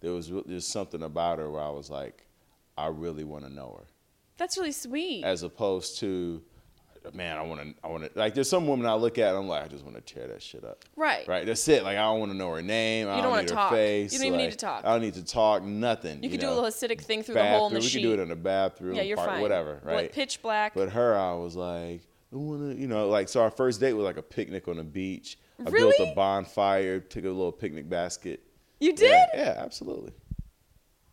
There 0.00 0.12
was 0.12 0.32
re- 0.32 0.42
there's 0.46 0.66
something 0.66 1.02
about 1.02 1.38
her 1.38 1.50
where 1.50 1.62
I 1.62 1.70
was 1.70 1.88
like, 1.90 2.26
I 2.76 2.88
really 2.88 3.22
want 3.24 3.44
to 3.44 3.52
know 3.52 3.76
her, 3.78 3.86
That's 4.36 4.56
really 4.58 4.72
sweet. 4.72 5.22
as 5.24 5.44
opposed 5.44 6.00
to, 6.00 6.42
man, 7.14 7.36
I 7.38 7.42
want 7.42 7.60
to. 7.60 7.74
I 7.84 7.88
want 7.88 8.02
to. 8.12 8.18
Like, 8.18 8.34
there's 8.34 8.48
some 8.48 8.66
women 8.66 8.86
I 8.86 8.94
look 8.94 9.18
at, 9.18 9.28
and 9.28 9.38
I'm 9.38 9.46
like, 9.46 9.64
I 9.64 9.68
just 9.68 9.84
want 9.84 9.94
to 9.94 10.00
tear 10.14 10.26
that 10.26 10.42
shit 10.42 10.64
up. 10.64 10.84
right. 10.96 11.26
Right, 11.28 11.46
that's 11.46 11.68
it. 11.68 11.84
Like 11.84 11.96
I 11.98 12.02
don't 12.02 12.18
want 12.18 12.32
to 12.32 12.36
know 12.36 12.50
her 12.52 12.62
name. 12.62 13.06
I 13.06 13.10
You 13.10 13.22
don't 13.22 13.22
don't, 13.22 13.30
wanna 13.30 13.42
need 13.42 13.50
her 13.50 13.54
talk. 13.54 13.70
You 13.70 13.76
face. 13.76 14.12
don't 14.18 14.26
even 14.26 14.38
need 14.38 14.50
to 14.50 14.56
talk. 14.56 14.84
I 14.84 14.88
don't 14.92 15.02
need 15.02 15.14
to 15.14 15.24
talk. 15.24 15.62
Nothing. 15.62 16.20
You 16.24 16.30
could 16.30 16.40
do 16.40 16.48
a 16.48 16.50
little 16.50 16.64
acidic 16.64 17.00
thing 17.00 17.22
through 17.22 17.36
the 17.36 17.48
hole 17.48 17.68
in 17.68 17.74
the 17.74 17.78
bathroom. 17.78 17.88
sheet. 17.88 17.98
We 17.98 18.02
could 18.02 18.16
do 18.16 18.20
it 18.20 18.22
in 18.24 18.28
the 18.28 18.36
bathroom. 18.36 18.94
yeah, 18.96 19.02
you're 19.02 19.16
park, 19.16 19.30
fine. 19.30 19.40
Whatever, 19.42 19.80
right? 19.84 20.10
Pitch 20.10 20.42
black. 20.42 20.74
But 20.74 20.90
her, 20.90 21.16
I 21.16 21.34
was 21.34 21.54
like, 21.54 22.00
I 22.32 22.36
wanna, 22.36 22.74
you 22.74 22.88
know, 22.88 23.08
like 23.08 23.28
so. 23.28 23.40
Our 23.40 23.50
first 23.52 23.78
date 23.78 23.92
was 23.92 24.04
like 24.04 24.16
a 24.16 24.22
picnic 24.22 24.66
on 24.66 24.78
the 24.78 24.82
beach. 24.84 25.38
I 25.66 25.70
built 25.70 25.94
a 25.98 26.12
bonfire, 26.14 27.00
took 27.00 27.24
a 27.24 27.28
little 27.28 27.52
picnic 27.52 27.88
basket. 27.88 28.42
you 28.80 28.94
did? 28.94 29.10
Yeah, 29.10 29.26
yeah, 29.34 29.54
absolutely. 29.58 30.12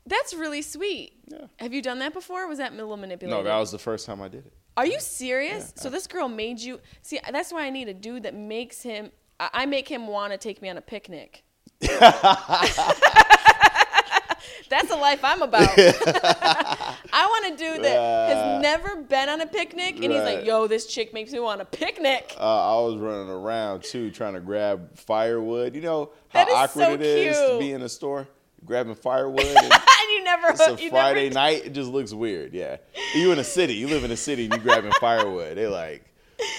That's 0.06 0.34
really 0.34 0.62
sweet. 0.62 1.14
Yeah. 1.28 1.46
Have 1.58 1.74
you 1.74 1.82
done 1.82 2.00
that 2.00 2.14
before? 2.14 2.48
Was 2.48 2.58
that 2.58 2.72
a 2.72 2.76
little 2.76 2.98
manipulated? 2.98 3.38
No, 3.38 3.44
that 3.44 3.58
was 3.58 3.72
the 3.72 3.78
first 3.78 4.06
time 4.06 4.22
I 4.22 4.28
did 4.28 4.46
it. 4.46 4.54
Are 4.76 4.86
you 4.86 5.00
serious? 5.00 5.74
Yeah. 5.76 5.84
so 5.84 5.90
this 5.90 6.08
girl 6.08 6.28
made 6.30 6.60
you 6.60 6.80
see. 7.02 7.20
That's 7.32 7.52
why 7.52 7.66
I 7.66 7.70
need 7.70 7.90
a 7.90 7.94
dude 7.94 8.24
that 8.24 8.34
makes 8.34 8.82
him. 8.82 9.12
I, 9.40 9.50
I 9.54 9.66
make 9.66 9.88
him 9.88 10.08
want 10.08 10.32
to 10.32 10.38
take 10.38 10.62
me 10.62 10.70
on 10.70 10.78
a 10.78 10.82
picnic. 10.82 11.44
That's 14.70 14.90
the 14.90 14.96
life 14.96 15.20
I'm 15.24 15.42
about. 15.42 15.70
I 15.78 16.96
want 17.12 17.54
a 17.54 17.58
dude 17.58 17.84
that 17.84 18.30
has 18.30 18.62
never 18.62 19.02
been 19.02 19.28
on 19.30 19.42
a 19.42 19.48
picnic, 19.48 19.96
and 19.96 20.06
he's 20.06 20.22
like, 20.22 20.46
"Yo, 20.46 20.68
this 20.68 20.86
chick 20.86 21.14
makes 21.14 21.32
me 21.32 21.40
want 21.40 21.62
a 21.62 21.66
picnic." 21.66 22.36
Uh, 22.40 22.78
I 22.78 22.82
was 22.82 22.98
running 22.98 23.30
around 23.30 23.84
too, 23.84 24.12
trying 24.12 24.36
to 24.36 24.40
grab 24.40 24.96
firewood. 24.98 25.76
You 25.76 25.82
know 25.82 26.12
how 26.30 26.44
awkward 26.44 26.84
so 26.84 26.94
it 26.94 27.02
is 27.02 27.38
to 27.38 27.58
be 27.60 27.72
in 27.72 27.82
a 27.82 27.90
store 27.90 28.28
grabbing 28.66 28.96
firewood. 28.96 29.46
And, 29.46 29.74
you 30.10 30.24
never. 30.24 30.50
It's 30.50 30.68
a 30.68 30.82
you 30.82 30.90
Friday 30.90 31.30
never, 31.30 31.34
night. 31.34 31.66
It 31.66 31.74
just 31.74 31.90
looks 31.90 32.14
weird. 32.14 32.54
Yeah, 32.54 32.78
you 33.16 33.32
in 33.32 33.40
a 33.40 33.44
city. 33.44 33.74
You 33.74 33.88
live 33.88 34.04
in 34.04 34.12
a 34.12 34.18
city. 34.18 34.46
and 34.46 34.54
You 34.54 34.60
grabbing 34.60 34.92
firewood. 34.94 35.58
They 35.58 35.68
like 35.68 36.06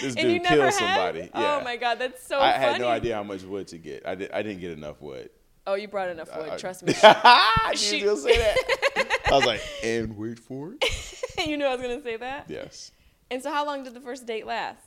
this 0.01 0.15
dude 0.15 0.45
killed 0.45 0.61
had? 0.65 0.75
somebody. 0.75 1.31
Yeah. 1.35 1.59
Oh 1.61 1.65
my 1.65 1.77
god, 1.77 1.99
that's 1.99 2.27
so 2.27 2.41
I 2.41 2.53
funny. 2.53 2.65
had 2.65 2.81
no 2.81 2.89
idea 2.89 3.15
how 3.15 3.23
much 3.23 3.43
wood 3.43 3.69
to 3.69 3.79
get. 3.79 4.07
I 4.07 4.15
did. 4.15 4.31
I 4.33 4.43
didn't 4.43 4.61
get 4.61 4.73
enough 4.73 5.01
wood. 5.01 5.31
Oh, 5.67 5.75
you 5.75 5.89
brought 5.89 6.09
enough 6.09 6.35
wood. 6.37 6.49
I- 6.49 6.57
trust 6.57 6.83
me. 6.85 6.93
you 6.95 7.77
She- 7.77 8.05
was 8.07 8.23
say 8.23 8.37
that. 8.39 9.21
I 9.27 9.37
was 9.37 9.45
like, 9.47 9.61
and 9.85 10.17
wait 10.17 10.39
for 10.39 10.75
it. 10.75 10.85
you 11.47 11.57
knew 11.57 11.65
I 11.67 11.73
was 11.77 11.81
gonna 11.83 12.03
say 12.03 12.17
that. 12.17 12.47
Yes, 12.49 12.91
And 13.31 13.43
so, 13.43 13.53
how 13.53 13.65
long 13.65 13.85
did 13.85 13.95
the 13.95 14.01
first 14.01 14.27
date 14.27 14.47
last? 14.47 14.79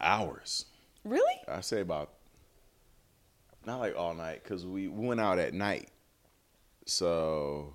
hours. 0.00 0.66
Really? 1.04 1.34
I 1.48 1.60
say 1.62 1.80
about 1.80 2.10
not 3.66 3.80
like 3.80 3.96
all 3.96 4.14
night 4.14 4.42
because 4.44 4.64
we 4.64 4.86
went 4.86 5.20
out 5.20 5.38
at 5.40 5.52
night. 5.54 5.88
So 6.86 7.74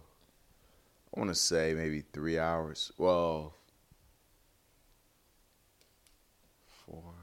I 1.16 1.20
want 1.20 1.30
to 1.32 1.36
say 1.36 1.74
maybe 1.76 2.04
three 2.14 2.40
hours. 2.40 2.92
Well, 2.98 3.54
four. 6.86 7.14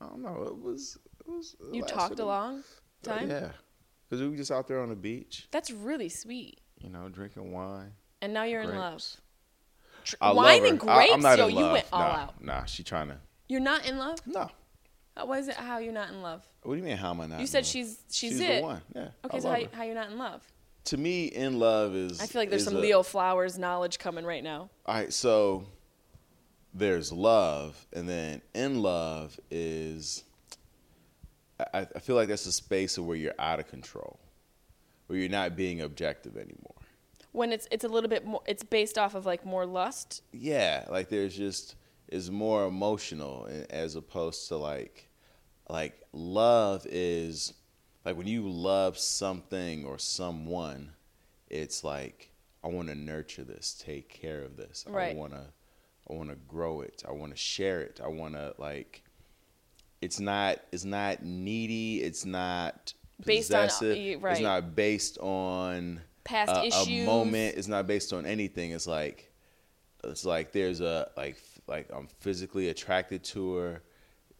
I 0.00 0.06
don't 0.06 0.22
know. 0.22 0.42
It 0.46 0.58
was. 0.62 0.98
It 1.20 1.28
was. 1.30 1.56
it 1.60 1.74
You 1.74 1.82
talked 1.82 2.18
a 2.20 2.24
long 2.26 2.62
time. 3.04 3.30
Yeah, 3.30 3.50
because 4.08 4.22
we 4.22 4.28
were 4.28 4.36
just 4.36 4.50
out 4.50 4.66
there 4.68 4.80
on 4.80 4.88
the 4.88 4.96
beach, 4.96 5.48
That's 5.50 5.70
really 5.70 6.08
sweet. 6.08 6.60
you 6.78 6.90
know, 6.90 7.08
drinking 7.08 7.52
wine. 7.52 7.92
And 8.22 8.32
now 8.32 8.44
you're 8.44 8.62
in 8.62 8.76
love. 8.76 9.02
Tr- 10.04 10.16
I 10.20 10.28
love 10.28 10.36
Wine 10.36 10.60
her. 10.62 10.66
and 10.68 10.82
I- 10.82 10.96
grapes, 10.96 11.14
I'm 11.14 11.20
not 11.22 11.38
yo, 11.38 11.46
in 11.48 11.54
you 11.56 11.62
love. 11.62 11.72
went 11.72 11.86
all 11.92 12.00
nah, 12.00 12.14
out. 12.16 12.44
Nah, 12.44 12.64
she 12.64 12.82
trying 12.82 13.08
to. 13.08 13.16
You're 13.48 13.60
not 13.60 13.86
in 13.86 13.98
love. 13.98 14.18
No. 14.26 14.50
What 15.22 15.38
is 15.38 15.48
it? 15.48 15.54
How 15.54 15.78
you're 15.78 15.92
not 15.92 16.10
in 16.10 16.22
love? 16.22 16.46
What 16.62 16.74
do 16.74 16.78
you 16.78 16.84
mean? 16.84 16.96
How 16.96 17.10
am 17.10 17.20
I 17.20 17.26
not? 17.26 17.36
You 17.36 17.42
in 17.42 17.46
said 17.46 17.58
love? 17.58 17.66
she's 17.66 17.98
she's, 18.10 18.32
she's 18.32 18.40
it. 18.40 18.56
the 18.56 18.62
one. 18.62 18.82
Yeah. 18.94 19.08
Okay, 19.24 19.36
I 19.36 19.40
so 19.40 19.48
love 19.48 19.56
how, 19.58 19.62
her. 19.64 19.68
how 19.76 19.82
you're 19.84 19.94
not 19.94 20.10
in 20.10 20.18
love? 20.18 20.42
to 20.86 20.96
me, 20.98 21.26
in 21.26 21.58
love 21.58 21.94
is. 21.94 22.20
I 22.20 22.26
feel 22.26 22.42
like 22.42 22.50
there's 22.50 22.64
some 22.64 22.76
a- 22.76 22.80
Leo 22.80 23.02
Flowers 23.02 23.58
knowledge 23.58 23.98
coming 23.98 24.26
right 24.26 24.44
now. 24.44 24.68
All 24.84 24.94
right, 24.94 25.10
so 25.12 25.66
there's 26.74 27.10
love, 27.12 27.86
and 27.92 28.08
then 28.08 28.42
in 28.54 28.82
love 28.82 29.38
is. 29.50 30.24
I, 31.58 31.86
I 31.94 31.98
feel 32.00 32.16
like 32.16 32.28
that's 32.28 32.46
a 32.46 32.52
space 32.52 32.98
of 32.98 33.06
where 33.06 33.16
you're 33.16 33.34
out 33.38 33.60
of 33.60 33.68
control, 33.68 34.18
where 35.06 35.18
you're 35.18 35.28
not 35.28 35.56
being 35.56 35.80
objective 35.80 36.36
anymore. 36.36 36.74
When 37.32 37.52
it's 37.52 37.66
it's 37.70 37.84
a 37.84 37.88
little 37.88 38.10
bit 38.10 38.26
more. 38.26 38.42
It's 38.46 38.62
based 38.62 38.98
off 38.98 39.14
of 39.14 39.26
like 39.26 39.44
more 39.44 39.66
lust. 39.66 40.22
Yeah, 40.32 40.84
like 40.88 41.08
there's 41.08 41.36
just 41.36 41.76
is 42.08 42.30
more 42.30 42.66
emotional 42.66 43.48
as 43.70 43.96
opposed 43.96 44.48
to 44.48 44.56
like 44.56 45.08
like 45.68 46.00
love 46.12 46.86
is 46.88 47.54
like 48.04 48.16
when 48.16 48.26
you 48.26 48.48
love 48.48 48.98
something 48.98 49.84
or 49.84 49.98
someone, 49.98 50.92
it's 51.48 51.82
like 51.82 52.30
I 52.62 52.68
want 52.68 52.88
to 52.88 52.94
nurture 52.94 53.44
this, 53.44 53.74
take 53.74 54.08
care 54.08 54.42
of 54.42 54.56
this. 54.56 54.84
Right. 54.88 55.12
I 55.12 55.18
want 55.18 55.32
to 55.32 55.46
I 56.10 56.12
want 56.12 56.30
to 56.30 56.36
grow 56.36 56.82
it. 56.82 57.02
I 57.08 57.12
want 57.12 57.32
to 57.32 57.38
share 57.38 57.80
it. 57.80 58.00
I 58.02 58.08
want 58.08 58.34
to 58.34 58.54
like 58.58 59.03
it's 60.04 60.20
not 60.20 60.58
it's 60.72 60.84
not 60.84 61.22
needy, 61.24 62.02
it's 62.02 62.24
not 62.24 62.92
Based 63.24 63.52
on- 63.54 63.64
possessive. 63.64 63.96
y- 63.96 64.16
right. 64.20 64.32
It's 64.32 64.40
not 64.40 64.74
based 64.76 65.18
on 65.18 66.00
Past 66.24 66.50
a, 66.52 66.92
a 66.92 67.04
moment. 67.06 67.56
It's 67.56 67.68
not 67.68 67.86
based 67.86 68.12
on 68.12 68.24
anything. 68.26 68.70
It's 68.72 68.86
like 68.86 69.30
it's 70.02 70.24
like 70.24 70.52
there's 70.52 70.80
a 70.80 71.10
like 71.16 71.36
like 71.66 71.88
I'm 71.92 72.08
physically 72.20 72.68
attracted 72.68 73.24
to 73.24 73.54
her, 73.56 73.82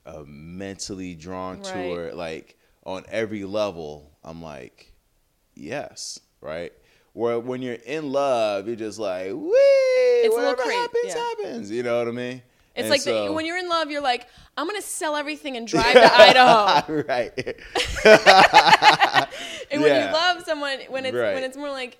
uh, 0.06 0.22
mentally 0.26 1.14
drawn 1.14 1.60
to 1.62 1.72
her. 1.72 2.12
Like 2.14 2.58
on 2.84 3.04
every 3.08 3.44
level, 3.44 4.10
I'm 4.22 4.42
like, 4.42 4.92
yes, 5.54 6.20
right. 6.40 6.72
Where 7.12 7.38
when 7.38 7.62
you're 7.62 7.74
in 7.74 8.10
love, 8.12 8.66
you're 8.66 8.76
just 8.76 8.98
like, 8.98 9.28
wee, 9.32 9.50
It's 10.24 10.34
whatever 10.34 10.62
happens, 10.64 11.04
yeah. 11.06 11.14
happens. 11.18 11.70
You 11.70 11.82
know 11.82 11.98
what 11.98 12.08
I 12.08 12.10
mean? 12.10 12.42
It's 12.74 12.82
And 12.82 12.90
like 12.90 13.00
so- 13.02 13.26
the, 13.26 13.32
when 13.32 13.46
you're 13.46 13.58
in 13.58 13.68
love, 13.68 13.90
you're 13.90 14.02
like, 14.02 14.26
I'm 14.56 14.66
gonna 14.66 14.82
sell 14.82 15.16
everything 15.16 15.56
and 15.56 15.66
drive 15.66 15.92
to 15.94 16.12
Idaho. 16.14 17.02
right. 17.08 17.32
And 19.70 19.82
when 19.82 19.94
you 20.06 20.12
love 20.12 20.42
someone, 20.44 20.78
when 20.88 21.04
it's 21.06 21.14
Right. 21.16 21.34
when 21.34 21.42
it's 21.42 21.56
more 21.56 21.70
like 21.70 21.98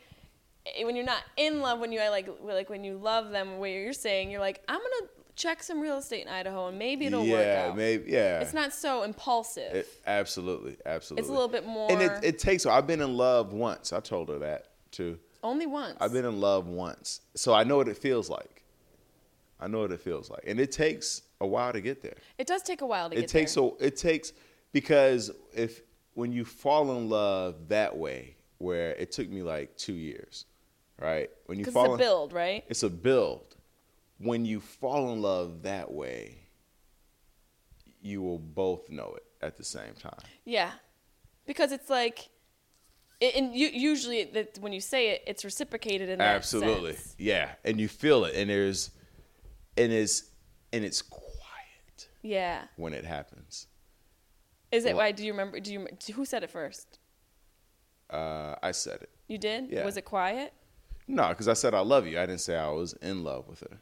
eh, 0.66 0.84
when 0.84 0.94
you're 0.96 1.04
not 1.04 1.22
in 1.36 1.60
love, 1.60 1.80
when 1.80 1.92
you 1.92 1.98
like 2.00 2.28
like 2.42 2.68
when 2.70 2.84
you 2.84 2.96
love 2.98 3.30
them, 3.30 3.58
where 3.58 3.70
you're 3.70 3.92
saying 3.92 4.30
you're 4.30 4.40
like, 4.40 4.62
I'm 4.68 4.78
gonna 4.78 5.10
check 5.36 5.62
some 5.62 5.80
real 5.80 5.98
estate 5.98 6.22
in 6.22 6.28
Idaho 6.28 6.68
and 6.68 6.78
maybe 6.78 7.06
it'll 7.06 7.20
work 7.26 7.44
yeah, 7.44 7.66
out. 7.70 7.76
maybe. 7.76 8.10
Yeah. 8.12 8.40
It's 8.40 8.54
not 8.54 8.72
so 8.72 9.02
impulsive. 9.02 9.74
It, 9.74 9.88
absolutely, 10.06 10.76
absolutely. 10.86 11.22
It's 11.22 11.28
a 11.30 11.32
little 11.32 11.48
bit 11.48 11.66
more. 11.66 11.90
And 11.90 12.00
it, 12.02 12.12
it 12.22 12.38
takes. 12.38 12.66
I've 12.66 12.86
been 12.86 13.00
in 13.00 13.16
love 13.16 13.52
once. 13.52 13.92
I 13.92 13.98
told 14.00 14.28
her 14.28 14.38
that 14.40 14.66
too. 14.92 15.18
only 15.42 15.66
once. 15.66 15.96
I've 16.00 16.12
been 16.12 16.24
in 16.26 16.40
love 16.40 16.68
once, 16.68 17.20
so 17.34 17.52
I 17.54 17.64
know 17.64 17.76
what 17.78 17.88
it 17.88 17.98
feels 17.98 18.28
like. 18.30 18.62
I 19.60 19.66
know 19.68 19.80
what 19.80 19.92
it 19.92 20.00
feels 20.00 20.30
like, 20.30 20.44
and 20.46 20.58
it 20.60 20.72
takes 20.72 21.22
a 21.40 21.46
while 21.46 21.72
to 21.72 21.80
get 21.80 22.02
there. 22.02 22.16
it 22.38 22.46
does 22.46 22.62
take 22.62 22.80
a 22.80 22.86
while 22.86 23.08
to 23.10 23.16
It 23.16 23.20
get 23.22 23.28
there. 23.30 23.40
It 23.40 23.44
takes 23.44 23.56
a. 23.56 23.70
It 23.80 23.96
takes 23.96 24.32
because 24.72 25.30
if 25.54 25.82
when 26.14 26.32
you 26.32 26.44
fall 26.44 26.96
in 26.96 27.08
love 27.08 27.68
that 27.68 27.96
way, 27.96 28.36
where 28.58 28.90
it 28.92 29.12
took 29.12 29.28
me 29.28 29.42
like 29.42 29.76
two 29.76 29.94
years, 29.94 30.46
right? 31.00 31.30
When 31.46 31.58
you 31.58 31.64
fall 31.64 31.84
it's 31.84 31.90
a 31.90 31.92
in- 31.92 31.98
build, 31.98 32.32
right? 32.32 32.64
it's 32.68 32.82
a 32.82 32.90
build 32.90 33.54
when 34.18 34.44
you 34.44 34.60
fall 34.60 35.12
in 35.12 35.22
love 35.22 35.62
that 35.62 35.92
way, 35.92 36.38
you 38.02 38.22
will 38.22 38.38
both 38.38 38.88
know 38.90 39.14
it 39.16 39.24
at 39.42 39.56
the 39.56 39.64
same 39.64 39.94
time. 39.98 40.18
Yeah, 40.44 40.70
because 41.46 41.72
it's 41.72 41.90
like, 41.90 42.28
it, 43.20 43.34
and 43.34 43.54
you, 43.54 43.68
usually 43.68 44.24
that 44.24 44.58
when 44.60 44.72
you 44.72 44.80
say 44.80 45.10
it, 45.10 45.22
it's 45.26 45.44
reciprocated 45.44 46.08
in 46.08 46.18
that 46.18 46.36
Absolutely. 46.36 46.96
Yeah. 47.18 47.50
And 47.64 47.80
you 47.80 47.88
feel 47.88 48.24
it 48.24 48.34
and 48.34 48.50
there's 48.50 48.90
and 49.76 49.92
it's 49.92 50.24
and 50.72 50.84
it's 50.84 51.02
quiet 51.02 52.08
Yeah. 52.22 52.64
when 52.76 52.94
it 52.94 53.04
happens. 53.04 53.66
Is 54.72 54.84
it? 54.84 54.88
Well- 54.88 54.98
Why 55.04 55.12
do 55.12 55.24
you 55.24 55.32
remember? 55.32 55.60
Do 55.60 55.72
you? 55.72 55.86
Who 56.14 56.24
said 56.24 56.42
it 56.42 56.50
first? 56.50 56.98
Uh, 58.10 58.54
I 58.62 58.72
said 58.72 59.02
it. 59.02 59.10
You 59.28 59.38
did. 59.38 59.70
Yeah. 59.70 59.84
Was 59.84 59.96
it 59.96 60.04
quiet? 60.04 60.52
No, 61.06 61.28
because 61.28 61.48
I 61.48 61.54
said 61.54 61.74
I 61.74 61.80
love 61.80 62.06
you. 62.06 62.18
I 62.18 62.26
didn't 62.26 62.40
say 62.40 62.56
I 62.56 62.70
was 62.70 62.92
in 62.94 63.24
love 63.24 63.48
with 63.48 63.60
her. 63.60 63.78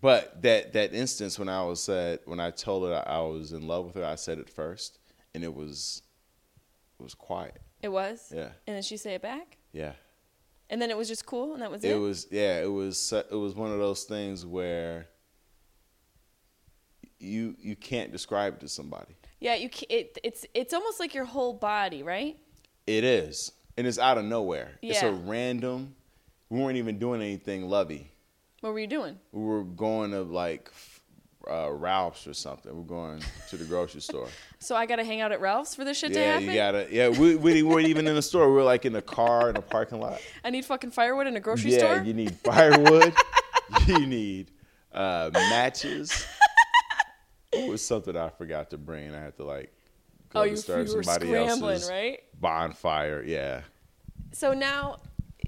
But 0.00 0.42
that 0.42 0.72
that 0.72 0.92
instance 0.92 1.38
when 1.38 1.48
I 1.48 1.62
was 1.64 1.80
said 1.82 2.20
when 2.24 2.40
I 2.40 2.50
told 2.50 2.88
her 2.88 3.04
I 3.06 3.20
was 3.20 3.52
in 3.52 3.66
love 3.66 3.86
with 3.86 3.94
her, 3.96 4.04
I 4.04 4.16
said 4.16 4.38
it 4.38 4.48
first, 4.50 4.98
and 5.34 5.44
it 5.44 5.54
was 5.54 6.02
it 6.98 7.02
was 7.02 7.14
quiet. 7.14 7.60
It 7.82 7.88
was. 7.88 8.32
Yeah, 8.34 8.50
And 8.66 8.76
then 8.76 8.82
she 8.82 8.96
say 8.96 9.14
it 9.14 9.22
back, 9.22 9.58
yeah. 9.72 9.92
And 10.72 10.80
then 10.80 10.90
it 10.90 10.96
was 10.96 11.06
just 11.06 11.26
cool, 11.26 11.52
and 11.52 11.60
that 11.60 11.70
was 11.70 11.84
it. 11.84 11.90
It 11.92 11.98
was 11.98 12.26
yeah. 12.30 12.62
It 12.62 12.72
was 12.72 13.12
it 13.12 13.36
was 13.36 13.54
one 13.54 13.70
of 13.70 13.78
those 13.78 14.04
things 14.04 14.46
where 14.46 15.06
you 17.20 17.54
you 17.60 17.76
can't 17.76 18.10
describe 18.10 18.54
it 18.54 18.60
to 18.60 18.68
somebody. 18.68 19.14
yeah. 19.38 19.54
You. 19.54 19.68
It. 19.90 20.18
It's. 20.24 20.46
It's 20.54 20.72
almost 20.72 20.98
like 20.98 21.14
your 21.14 21.26
whole 21.26 21.52
body, 21.52 22.02
right? 22.02 22.38
It 22.86 23.04
is, 23.04 23.52
and 23.76 23.86
it's 23.86 23.98
out 23.98 24.16
of 24.16 24.24
nowhere. 24.24 24.72
Yeah. 24.80 24.92
It's 24.92 25.02
a 25.02 25.12
random. 25.12 25.94
We 26.48 26.58
weren't 26.58 26.78
even 26.78 26.98
doing 26.98 27.20
anything 27.20 27.68
lovey. 27.68 28.10
What 28.60 28.72
were 28.72 28.80
you 28.80 28.86
doing? 28.86 29.18
we 29.32 29.42
were 29.44 29.64
going 29.64 30.12
to 30.12 30.22
like 30.22 30.70
uh, 31.50 31.70
Ralph's 31.72 32.26
or 32.26 32.34
something. 32.34 32.74
We're 32.74 32.82
going 32.82 33.22
to 33.48 33.56
the 33.56 33.64
grocery 33.64 34.00
store. 34.00 34.28
So 34.62 34.76
I 34.76 34.86
got 34.86 34.96
to 34.96 35.04
hang 35.04 35.20
out 35.20 35.32
at 35.32 35.40
Ralph's 35.40 35.74
for 35.74 35.84
this 35.84 35.98
shit 35.98 36.12
to 36.12 36.24
happen. 36.24 36.44
yeah, 36.44 36.50
you 36.50 36.56
gotta. 36.56 36.86
Yeah, 36.88 37.08
we, 37.08 37.34
we 37.34 37.64
weren't 37.64 37.88
even 37.88 38.06
in 38.06 38.14
the 38.14 38.22
store. 38.22 38.46
We 38.46 38.54
were 38.54 38.62
like 38.62 38.84
in 38.84 38.92
the 38.92 39.02
car 39.02 39.50
in 39.50 39.56
a 39.56 39.60
parking 39.60 39.98
lot. 39.98 40.20
I 40.44 40.50
need 40.50 40.64
fucking 40.64 40.92
firewood 40.92 41.26
in 41.26 41.34
a 41.34 41.40
grocery 41.40 41.72
yeah, 41.72 41.78
store. 41.78 42.02
you 42.04 42.14
need 42.14 42.36
firewood. 42.44 43.12
you 43.88 44.06
need 44.06 44.52
uh, 44.92 45.30
matches. 45.32 46.24
It 47.52 47.68
was 47.68 47.84
something 47.84 48.16
I 48.16 48.30
forgot 48.30 48.70
to 48.70 48.78
bring. 48.78 49.14
I 49.14 49.20
had 49.20 49.36
to 49.36 49.44
like 49.44 49.74
go 50.30 50.40
oh, 50.40 50.44
to 50.44 50.50
you, 50.50 50.56
start 50.56 50.86
you 50.86 51.02
somebody 51.02 51.26
scrambling, 51.26 51.72
else's 51.74 51.90
right? 51.90 52.20
bonfire. 52.40 53.22
Yeah. 53.22 53.60
So 54.32 54.54
now, 54.54 55.00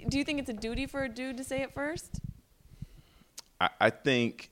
do 0.08 0.18
you 0.18 0.24
think 0.24 0.38
it's 0.38 0.50
a 0.50 0.54
duty 0.54 0.84
for 0.84 1.04
a 1.04 1.08
dude 1.08 1.38
to 1.38 1.44
say 1.44 1.62
it 1.62 1.72
first? 1.72 2.20
I, 3.58 3.70
I 3.80 3.90
think 3.90 4.50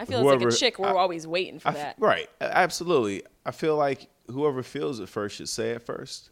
I 0.00 0.04
feel 0.06 0.28
it's 0.28 0.42
like 0.42 0.52
a 0.52 0.56
chick. 0.56 0.78
We're 0.78 0.88
I- 0.88 0.92
always 1.00 1.26
waiting 1.26 1.58
for 1.60 1.68
I 1.68 1.72
that. 1.72 1.96
Right. 1.98 2.28
Absolutely. 2.40 3.22
I 3.44 3.50
feel 3.50 3.76
like 3.76 4.08
whoever 4.30 4.62
feels 4.62 4.98
it 5.00 5.08
first 5.08 5.36
should 5.36 5.48
say 5.48 5.70
it 5.70 5.82
first, 5.82 6.30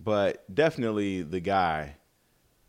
but 0.00 0.44
definitely 0.54 1.22
the 1.22 1.40
guy, 1.40 1.96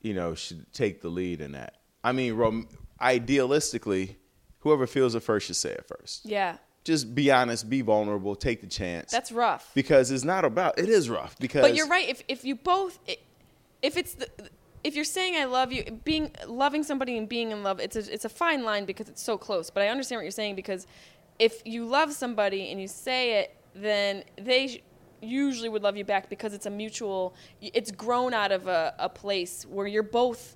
you 0.02 0.14
know, 0.14 0.36
should 0.36 0.72
take 0.74 1.02
the 1.02 1.10
lead 1.10 1.42
in 1.42 1.54
that. 1.54 1.76
I 2.04 2.12
mean, 2.12 2.34
rom- 2.36 2.68
idealistically, 3.02 4.16
whoever 4.60 4.88
feels 4.88 5.16
it 5.16 5.22
first 5.24 5.48
should 5.48 5.56
say 5.56 5.72
it 5.72 5.86
first. 5.88 6.26
Yeah, 6.26 6.58
Just 6.84 7.16
be 7.16 7.32
honest, 7.32 7.70
be 7.70 7.82
vulnerable, 7.82 8.36
take 8.36 8.62
the 8.62 8.68
chance. 8.68 9.12
that's 9.12 9.32
rough. 9.32 9.72
because 9.74 10.12
it's 10.12 10.24
not 10.24 10.46
about. 10.46 10.78
It 10.78 10.90
is 10.90 11.10
rough 11.10 11.36
because. 11.40 11.62
But 11.62 11.76
you're 11.76 11.88
right. 11.88 12.08
If 12.08 12.24
if 12.28 12.44
you 12.46 12.56
both, 12.56 13.00
if 13.82 13.98
it's 13.98 14.14
the, 14.14 14.28
if 14.86 14.96
you're 14.96 15.04
saying 15.04 15.36
I 15.36 15.46
love 15.46 15.74
you, 15.74 15.84
being 16.06 16.30
loving 16.48 16.84
somebody 16.84 17.18
and 17.18 17.28
being 17.28 17.50
in 17.50 17.64
love, 17.64 17.80
it's 17.80 17.96
a 17.96 18.14
it's 18.14 18.24
a 18.24 18.30
fine 18.30 18.64
line 18.64 18.86
because 18.86 19.10
it's 19.10 19.24
so 19.24 19.36
close. 19.36 19.72
But 19.72 19.82
I 19.82 19.88
understand 19.88 20.20
what 20.20 20.24
you're 20.26 20.32
saying 20.32 20.56
because 20.56 20.86
if 21.40 21.64
you 21.66 21.86
love 21.86 22.14
somebody 22.14 22.72
and 22.72 22.80
you 22.80 22.88
say 22.88 23.40
it, 23.40 23.58
then 23.74 24.24
they 24.40 24.68
sh- 24.68 24.80
usually 25.22 25.70
would 25.70 25.82
love 25.82 25.98
you 25.98 26.06
back 26.06 26.30
because 26.30 26.54
it's 26.54 26.68
a 26.68 26.70
mutual. 26.70 27.34
It's 27.62 27.90
grown 27.90 28.32
out 28.36 28.52
of 28.52 28.68
a, 28.68 28.94
a 29.00 29.10
place 29.10 29.66
where 29.68 29.88
you're 29.88 30.04
both 30.04 30.56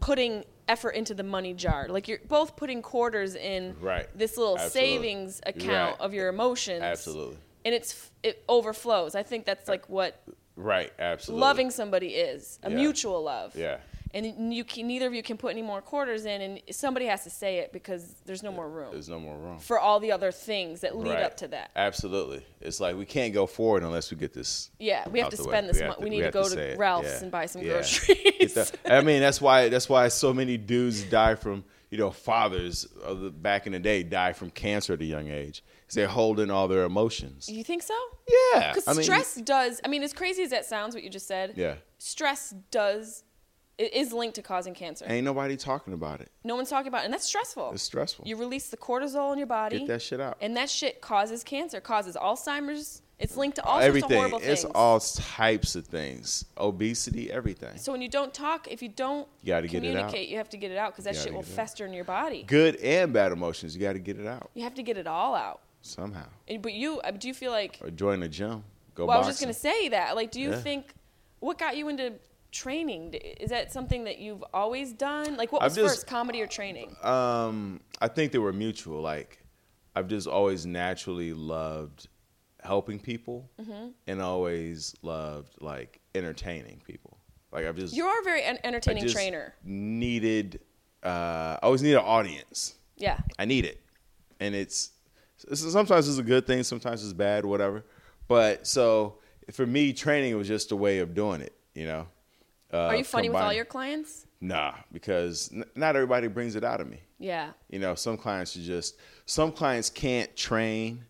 putting 0.00 0.44
effort 0.66 0.90
into 0.90 1.14
the 1.14 1.22
money 1.22 1.54
jar. 1.54 1.86
Like 1.88 2.08
you're 2.08 2.18
both 2.26 2.56
putting 2.56 2.82
quarters 2.82 3.36
in 3.36 3.76
Right. 3.80 4.08
this 4.18 4.36
little 4.36 4.58
Absolutely. 4.58 4.90
savings 4.96 5.40
account 5.46 5.98
right. 5.98 6.00
of 6.00 6.12
your 6.12 6.28
emotions. 6.28 6.82
Absolutely. 6.82 7.36
And 7.64 7.72
it's 7.72 8.10
it 8.24 8.42
overflows. 8.48 9.14
I 9.14 9.22
think 9.22 9.44
that's 9.46 9.68
uh, 9.68 9.72
like 9.72 9.88
what 9.88 10.20
Right. 10.56 10.92
Absolutely. 10.98 11.40
loving 11.40 11.70
somebody 11.70 12.08
is 12.08 12.58
a 12.62 12.70
Yeah. 12.70 12.76
mutual 12.76 13.22
love. 13.22 13.56
Yeah. 13.56 13.78
And 14.12 14.54
you 14.54 14.62
can, 14.62 14.86
neither 14.86 15.08
of 15.08 15.14
you 15.14 15.24
can 15.24 15.36
put 15.36 15.50
any 15.50 15.62
more 15.62 15.82
quarters 15.82 16.24
in, 16.24 16.40
and 16.40 16.60
somebody 16.70 17.06
has 17.06 17.24
to 17.24 17.30
say 17.30 17.58
it 17.58 17.72
because 17.72 18.14
there's 18.24 18.44
no 18.44 18.52
more 18.52 18.68
room 18.68 18.92
There's 18.92 19.08
no 19.08 19.18
more 19.18 19.36
room. 19.36 19.58
for 19.58 19.80
all 19.80 19.98
the 19.98 20.12
other 20.12 20.30
things 20.30 20.82
that 20.82 20.96
lead 20.96 21.14
Right. 21.14 21.24
up 21.24 21.36
to 21.38 21.48
that. 21.48 21.72
Absolutely. 21.74 22.46
It's 22.60 22.78
like 22.78 22.96
we 22.96 23.06
can't 23.06 23.34
go 23.34 23.46
forward 23.46 23.82
unless 23.82 24.12
we 24.12 24.16
get 24.16 24.32
this 24.32 24.70
Yeah, 24.78 25.08
we 25.08 25.18
have 25.18 25.30
to 25.30 25.36
the 25.36 25.42
way. 25.42 25.48
spend 25.48 25.68
this 25.68 25.80
money. 25.80 25.96
We 25.98 26.10
need 26.10 26.22
to 26.22 26.30
go 26.30 26.44
say 26.44 26.74
to. 26.74 26.76
Ralph's 26.78 27.08
Yeah. 27.08 27.22
and 27.22 27.32
buy 27.32 27.46
some 27.46 27.62
Yeah. 27.62 27.72
groceries. 27.72 28.54
The- 28.54 28.72
I 28.86 29.00
mean, 29.00 29.20
that's 29.20 29.40
why 29.40 29.68
that's 29.68 29.88
why 29.88 30.06
so 30.06 30.32
many 30.32 30.58
dudes 30.58 31.02
die 31.02 31.34
from 31.34 31.64
you 31.90 31.98
know 31.98 32.12
fathers 32.12 32.84
of 33.02 33.18
the 33.20 33.30
back 33.30 33.66
in 33.66 33.72
the 33.72 33.80
day 33.80 34.04
die 34.04 34.32
from 34.32 34.50
cancer 34.50 34.92
at 34.92 35.00
a 35.00 35.04
young 35.04 35.28
age 35.28 35.64
they're 35.94 36.08
holding 36.08 36.50
all 36.50 36.68
their 36.68 36.84
emotions. 36.84 37.48
you 37.48 37.64
think 37.64 37.82
so? 37.82 37.94
Yeah, 38.54 38.72
Because 38.72 38.88
I 38.88 38.92
mean, 38.94 39.02
stress 39.04 39.34
does. 39.36 39.80
I 39.84 39.88
mean, 39.88 40.02
as 40.02 40.12
crazy 40.12 40.42
as 40.42 40.50
that 40.50 40.64
sounds, 40.64 40.94
what 40.94 41.02
you 41.04 41.10
just 41.10 41.26
said. 41.26 41.54
Yeah, 41.56 41.74
Stress 41.98 42.54
does. 42.70 43.22
It 43.76 43.92
is 43.92 44.12
linked 44.12 44.36
to 44.36 44.42
causing 44.42 44.72
cancer. 44.72 45.04
ain't 45.08 45.24
nobody 45.24 45.56
talking 45.56 45.94
about 45.94 46.20
it. 46.20 46.30
no 46.44 46.54
one's 46.54 46.70
talking 46.70 46.86
about, 46.86 47.02
it, 47.02 47.04
and 47.06 47.14
that's 47.14 47.24
stressful. 47.24 47.72
It's 47.72 47.82
stressful. 47.82 48.24
You 48.26 48.36
release 48.36 48.68
the 48.70 48.76
cortisol 48.76 49.32
in 49.32 49.38
your 49.38 49.48
body. 49.48 49.80
Get 49.80 49.88
that 49.88 50.02
shit 50.02 50.20
out. 50.20 50.36
And 50.40 50.56
that 50.56 50.70
shit 50.70 51.00
causes 51.00 51.42
cancer, 51.42 51.80
causes 51.80 52.14
Alzheimer's. 52.16 53.02
It's 53.18 53.36
linked 53.36 53.56
to 53.56 53.64
all 53.64 53.80
sorts 53.80 53.96
of 54.04 54.10
horrible 54.12 54.38
things. 54.38 54.48
everything. 54.48 54.70
It's 54.70 54.76
all 54.76 55.00
types 55.00 55.74
of 55.76 55.86
things. 55.86 56.44
Obesity, 56.58 57.30
everything. 57.32 57.76
so 57.78 57.90
when 57.92 58.02
you 58.02 58.08
don't 58.08 58.32
talk, 58.34 58.68
if 58.70 58.80
you 58.82 58.88
don't 58.88 59.26
You 59.42 59.48
gotta 59.54 59.66
get 59.68 59.84
it 59.84 59.88
out. 59.88 59.90
communicate, 60.10 60.28
you 60.28 60.36
have 60.36 60.48
to 60.50 60.56
get 60.56 60.70
it 60.70 60.76
out 60.78 60.92
because 60.92 61.04
that 61.04 61.16
shit 61.16 61.32
will 61.32 61.42
fester 61.42 61.84
in 61.86 61.92
your 61.92 62.04
body. 62.04 62.42
Good 62.44 62.76
and 62.76 63.12
bad 63.12 63.32
emotions. 63.32 63.74
You 63.74 63.82
got 63.82 63.92
to 63.94 63.98
get 64.00 64.18
it 64.20 64.26
out 64.26 64.50
You 64.54 64.62
have 64.64 64.74
to 64.74 64.82
get 64.82 64.98
it 64.98 65.06
all 65.06 65.34
out. 65.34 65.60
Somehow. 65.84 66.26
And- 66.48 66.62
But 66.62 66.72
you, 66.72 67.00
uh, 67.00 67.10
do 67.12 67.28
you 67.28 67.34
feel 67.34 67.52
like? 67.52 67.78
Or 67.82 67.90
join 67.90 68.20
the 68.20 68.28
gym. 68.28 68.64
Go 68.94 69.06
Well, 69.06 69.16
I 69.16 69.18
was 69.18 69.26
just 69.28 69.40
gonna 69.40 69.52
say 69.52 69.88
that. 69.90 70.14
Like, 70.16 70.30
do 70.30 70.40
you 70.40 70.50
Yeah. 70.50 70.60
think 70.60 70.94
what 71.40 71.58
got 71.58 71.76
you 71.76 71.88
into 71.88 72.14
training? 72.52 73.14
Is 73.14 73.50
that 73.50 73.72
something 73.72 74.04
that 74.04 74.18
you've 74.18 74.44
always 74.54 74.92
done? 74.92 75.36
Like, 75.36 75.50
what 75.52 75.62
was 75.62 75.74
just- 75.74 75.94
first, 75.96 76.06
comedy 76.06 76.40
or 76.40 76.46
training? 76.46 76.94
Um, 77.02 77.80
I 78.00 78.08
think 78.08 78.32
they 78.32 78.38
were 78.38 78.52
mutual. 78.52 79.00
Like, 79.00 79.44
I've 79.96 80.08
just 80.08 80.26
always 80.26 80.64
naturally 80.64 81.32
loved 81.32 82.08
helping 82.62 82.98
people, 82.98 83.50
Mm-hmm. 83.60 83.88
and 84.06 84.22
always 84.22 84.94
loved 85.02 85.60
like 85.60 86.00
entertaining 86.14 86.80
people. 86.86 87.18
Like 87.52 87.66
I've 87.66 87.76
just 87.76 87.94
You 87.94 88.06
are 88.06 88.20
a 88.20 88.24
very 88.24 88.42
entertaining 88.42 89.02
just 89.02 89.14
trainer. 89.14 89.54
Needed, 89.62 90.60
uh, 91.02 91.08
I 91.08 91.58
always 91.62 91.82
need 91.82 91.92
an 91.92 91.98
audience. 92.04 92.74
Yeah. 92.96 93.18
I 93.38 93.44
need 93.44 93.64
it, 93.66 93.80
and 94.40 94.54
it's 94.54 94.92
sometimes 95.52 96.08
it's 96.08 96.18
a 96.18 96.22
good 96.22 96.46
thing, 96.46 96.62
sometimes 96.62 97.02
it's 97.04 97.12
bad, 97.12 97.44
whatever. 97.44 97.84
But 98.28 98.66
so 98.66 99.18
for 99.52 99.66
me, 99.66 99.92
training 99.92 100.36
was 100.36 100.48
just 100.48 100.72
a 100.72 100.76
way 100.76 100.98
of 100.98 101.14
doing 101.14 101.40
it. 101.40 101.54
You 101.74 101.86
know. 101.86 102.06
Uh, 102.72 102.88
Are 102.88 102.96
you 102.96 103.04
funny 103.04 103.28
with 103.28 103.38
all 103.38 103.52
your 103.52 103.64
clients? 103.64 104.26
Nah, 104.40 104.74
because 104.92 105.50
n- 105.54 105.64
not 105.74 105.96
everybody 105.96 106.26
brings 106.26 106.56
it 106.56 106.64
out 106.64 106.80
of 106.80 106.88
me. 106.88 107.00
Yeah. 107.18 107.50
You 107.70 107.78
know, 107.78 107.94
some 107.94 108.16
clients 108.16 108.56
are 108.56 108.62
just 108.62 108.96
some 109.26 109.52
clients 109.52 109.90
can't 109.90 110.34
train 110.36 111.04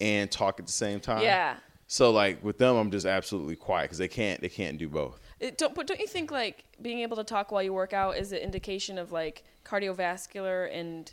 and 0.00 0.30
talk 0.30 0.58
at 0.58 0.66
the 0.66 0.72
same 0.72 1.00
time. 1.00 1.22
Yeah. 1.22 1.56
So 1.86 2.10
like 2.10 2.42
with 2.42 2.58
them, 2.58 2.76
I'm 2.76 2.90
just 2.90 3.06
absolutely 3.06 3.56
quiet 3.56 3.84
because 3.84 3.98
they 3.98 4.08
can't 4.08 4.40
they 4.40 4.48
can't 4.48 4.78
do 4.78 4.88
both. 4.88 5.20
It, 5.40 5.58
don't, 5.58 5.74
but 5.74 5.86
don't 5.86 6.00
you 6.00 6.06
think 6.06 6.30
like 6.30 6.64
being 6.80 7.00
able 7.00 7.16
to 7.18 7.24
talk 7.24 7.52
while 7.52 7.62
you 7.62 7.72
work 7.72 7.92
out 7.92 8.16
is 8.16 8.32
an 8.32 8.38
indication 8.38 8.98
of 8.98 9.12
like 9.12 9.44
cardiovascular 9.64 10.68
and 10.72 11.12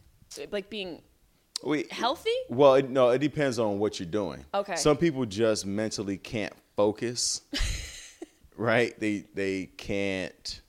like 0.52 0.70
being 0.70 1.02
We 1.64 1.86
healthy? 1.92 2.30
Well, 2.50 2.76
it, 2.76 2.90
no, 2.90 3.10
it 3.10 3.20
depends 3.20 3.60
on 3.60 3.80
what 3.80 4.00
you're 4.00 4.10
doing. 4.10 4.46
Okay. 4.54 4.76
Some 4.76 4.98
people 4.98 5.26
just 5.26 5.66
mentally 5.66 6.18
can't 6.18 6.54
focus. 6.76 7.42
right? 8.58 8.98
They 9.00 9.26
they 9.34 9.66
can't. 9.66 10.62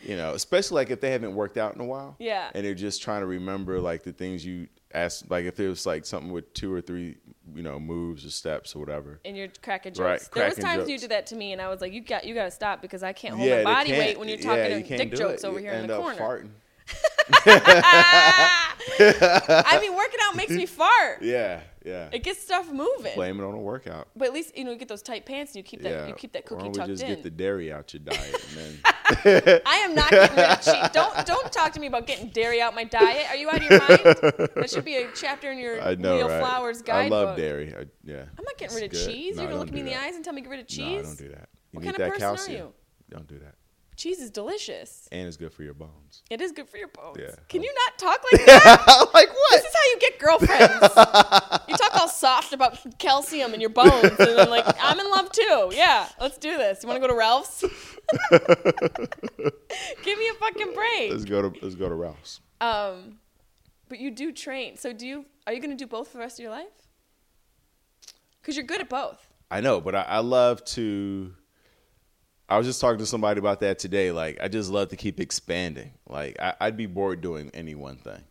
You 0.00 0.16
know, 0.16 0.34
especially 0.34 0.76
like 0.76 0.90
if 0.90 1.00
they 1.00 1.10
haven't 1.10 1.34
worked 1.34 1.58
out 1.58 1.74
in 1.74 1.80
a 1.80 1.84
while. 1.84 2.14
Yeah. 2.20 2.50
And 2.54 2.64
they're 2.64 2.74
just 2.74 3.02
trying 3.02 3.20
to 3.20 3.26
remember 3.26 3.80
like 3.80 4.04
the 4.04 4.12
things 4.12 4.46
you 4.46 4.68
asked. 4.94 5.28
Like 5.28 5.44
if 5.44 5.58
it 5.58 5.68
was 5.68 5.86
like 5.86 6.06
something 6.06 6.30
with 6.30 6.52
two 6.54 6.72
or 6.72 6.80
three, 6.80 7.16
you 7.52 7.62
know, 7.62 7.80
moves 7.80 8.24
or 8.24 8.30
steps 8.30 8.76
or 8.76 8.78
whatever. 8.78 9.20
And 9.24 9.36
you're 9.36 9.48
cracking 9.60 9.92
jokes. 9.94 10.00
Right, 10.00 10.28
there 10.34 10.48
was 10.48 10.58
times 10.58 10.88
you 10.88 10.94
jokes. 10.94 11.02
did 11.02 11.10
that 11.10 11.26
to 11.26 11.36
me, 11.36 11.52
and 11.52 11.60
I 11.60 11.68
was 11.68 11.80
like, 11.80 11.92
"You 11.92 12.00
got, 12.00 12.24
you 12.24 12.34
got 12.34 12.44
to 12.44 12.50
stop 12.52 12.80
because 12.80 13.02
I 13.02 13.12
can't 13.12 13.34
hold 13.34 13.48
yeah, 13.48 13.62
my 13.62 13.74
body 13.74 13.92
weight 13.92 14.18
when 14.18 14.28
you're 14.28 14.38
talking 14.38 14.64
yeah, 14.64 14.76
you 14.76 14.84
dick 14.84 15.14
jokes 15.14 15.42
it. 15.42 15.48
over 15.48 15.58
You 15.58 15.66
here 15.66 15.74
in 15.74 15.88
the 15.88 15.96
corner." 15.96 16.20
Farting. 16.20 16.50
I 19.00 19.78
mean, 19.80 19.94
working 19.94 20.20
out 20.24 20.36
makes 20.36 20.52
me 20.52 20.66
fart. 20.78 21.22
Yeah, 21.22 21.60
Yeah. 21.84 22.08
It 22.12 22.22
gets 22.22 22.42
stuff 22.42 22.70
moving. 22.72 23.14
Blame 23.14 23.40
it 23.40 23.44
on 23.44 23.54
a 23.54 23.58
workout. 23.58 24.08
But 24.16 24.28
at 24.28 24.34
least 24.34 24.56
you 24.56 24.64
know 24.64 24.72
you 24.72 24.78
get 24.78 24.88
those 24.88 25.02
tight 25.02 25.26
pants 25.26 25.52
and 25.52 25.56
you 25.56 25.62
keep 25.62 25.82
that 25.82 25.90
yeah. 25.90 26.06
you 26.08 26.14
keep 26.14 26.32
that 26.32 26.46
cookie 26.46 26.64
don't 26.64 26.72
we 26.72 26.78
tucked 26.78 26.88
just 26.88 27.02
in. 27.02 27.08
get 27.08 27.22
the 27.22 27.30
dairy 27.30 27.72
out 27.72 27.92
your 27.92 28.00
diet 28.00 28.46
then 28.54 28.78
I 29.66 29.76
am 29.84 29.94
not 29.94 30.10
getting 30.10 30.36
rid 30.36 30.46
of 30.46 30.60
cheese. 30.60 30.90
Don't 30.92 31.26
don't 31.26 31.52
talk 31.52 31.72
to 31.72 31.80
me 31.80 31.86
about 31.86 32.06
getting 32.06 32.28
dairy 32.28 32.60
out 32.60 32.74
my 32.74 32.84
diet. 32.84 33.26
Are 33.30 33.36
you 33.36 33.48
out 33.48 33.56
of 33.56 33.62
your 33.62 33.78
mind? 33.78 34.50
That 34.54 34.70
should 34.70 34.84
be 34.84 34.96
a 34.96 35.08
chapter 35.14 35.50
in 35.50 35.58
your 35.58 35.80
I 35.80 35.94
know, 35.94 36.16
Neil 36.16 36.28
right? 36.28 36.40
Flowers 36.40 36.82
I 36.90 37.08
love 37.08 37.36
dairy. 37.36 37.74
I, 37.74 37.84
yeah. 38.04 38.24
I'm 38.36 38.44
not 38.44 38.58
getting 38.58 38.76
rid 38.76 38.84
of 38.84 38.90
good. 38.90 39.06
cheese. 39.08 39.36
No, 39.36 39.42
You're 39.42 39.50
gonna 39.52 39.60
look 39.60 39.72
me 39.72 39.80
in 39.80 39.86
do 39.86 39.92
the 39.92 39.98
eyes 40.00 40.14
and 40.16 40.24
tell 40.24 40.34
me 40.34 40.42
to 40.42 40.46
get 40.46 40.50
rid 40.50 40.60
of 40.60 40.66
cheese? 40.66 41.02
No, 41.02 41.02
don't 41.02 41.18
do 41.18 41.28
that. 41.28 41.48
You 41.72 41.76
What 41.78 41.84
need 41.84 41.86
kind 41.86 41.94
of 41.94 41.98
that 41.98 42.10
person 42.12 42.26
are 42.26 42.36
calcium. 42.36 42.66
you? 42.66 42.72
Don't 43.10 43.26
do 43.28 43.38
that. 43.38 43.54
Cheese 43.98 44.20
is 44.20 44.30
delicious. 44.30 45.08
And 45.10 45.26
it's 45.26 45.36
good 45.36 45.52
for 45.52 45.64
your 45.64 45.74
bones. 45.74 46.22
It 46.30 46.40
is 46.40 46.52
good 46.52 46.68
for 46.68 46.76
your 46.76 46.86
bones. 46.86 47.16
Yeah. 47.18 47.34
Can 47.48 47.64
you 47.64 47.74
not 47.74 47.98
talk 47.98 48.22
like 48.32 48.46
that? 48.46 49.08
like 49.12 49.28
what? 49.28 49.50
This 49.50 49.64
is 49.64 49.74
how 49.74 49.90
you 49.90 49.98
get 49.98 50.18
girlfriends. 50.20 50.72
you 51.68 51.76
talk 51.76 51.96
all 51.96 52.08
soft 52.08 52.52
about 52.52 52.78
calcium 53.00 53.54
in 53.54 53.60
your 53.60 53.70
bones, 53.70 54.04
and 54.04 54.38
then 54.38 54.50
like, 54.50 54.64
I'm 54.80 55.00
in 55.00 55.10
love 55.10 55.32
too. 55.32 55.72
Yeah, 55.72 56.08
let's 56.20 56.38
do 56.38 56.56
this. 56.56 56.84
You 56.84 56.88
want 56.88 57.02
to 57.02 57.08
go 57.08 57.12
to 57.12 57.18
Ralph's? 57.18 57.60
Give 60.04 60.18
me 60.18 60.28
a 60.28 60.34
fucking 60.34 60.74
break. 60.74 61.10
Let's 61.10 61.24
go 61.24 61.50
to 61.50 61.52
let's 61.60 61.74
go 61.74 61.88
to 61.88 61.94
Ralph's. 61.96 62.38
Um, 62.60 63.18
but 63.88 63.98
you 63.98 64.12
do 64.12 64.30
train. 64.30 64.76
So 64.76 64.92
do 64.92 65.08
you? 65.08 65.26
Are 65.44 65.52
you 65.52 65.60
going 65.60 65.76
to 65.76 65.76
do 65.76 65.88
both 65.88 66.06
for 66.06 66.18
the 66.18 66.20
rest 66.20 66.38
of 66.38 66.44
your 66.44 66.52
life? 66.52 66.86
Because 68.40 68.56
you're 68.56 68.64
good 68.64 68.80
at 68.80 68.88
both. 68.88 69.26
I 69.50 69.60
know, 69.60 69.80
but 69.80 69.96
I, 69.96 70.02
I 70.02 70.18
love 70.20 70.64
to. 70.66 71.34
I 72.48 72.56
was 72.56 72.66
just 72.66 72.80
talking 72.80 72.98
to 72.98 73.06
somebody 73.06 73.38
about 73.38 73.60
that 73.60 73.78
today. 73.78 74.10
Like, 74.10 74.38
I 74.40 74.48
just 74.48 74.70
love 74.70 74.88
to 74.88 74.96
keep 74.96 75.20
expanding. 75.20 75.92
Like, 76.08 76.40
I, 76.40 76.54
I'd 76.60 76.76
be 76.76 76.86
bored 76.86 77.20
doing 77.20 77.50
any 77.52 77.74
one 77.74 77.96
thing. 77.96 78.22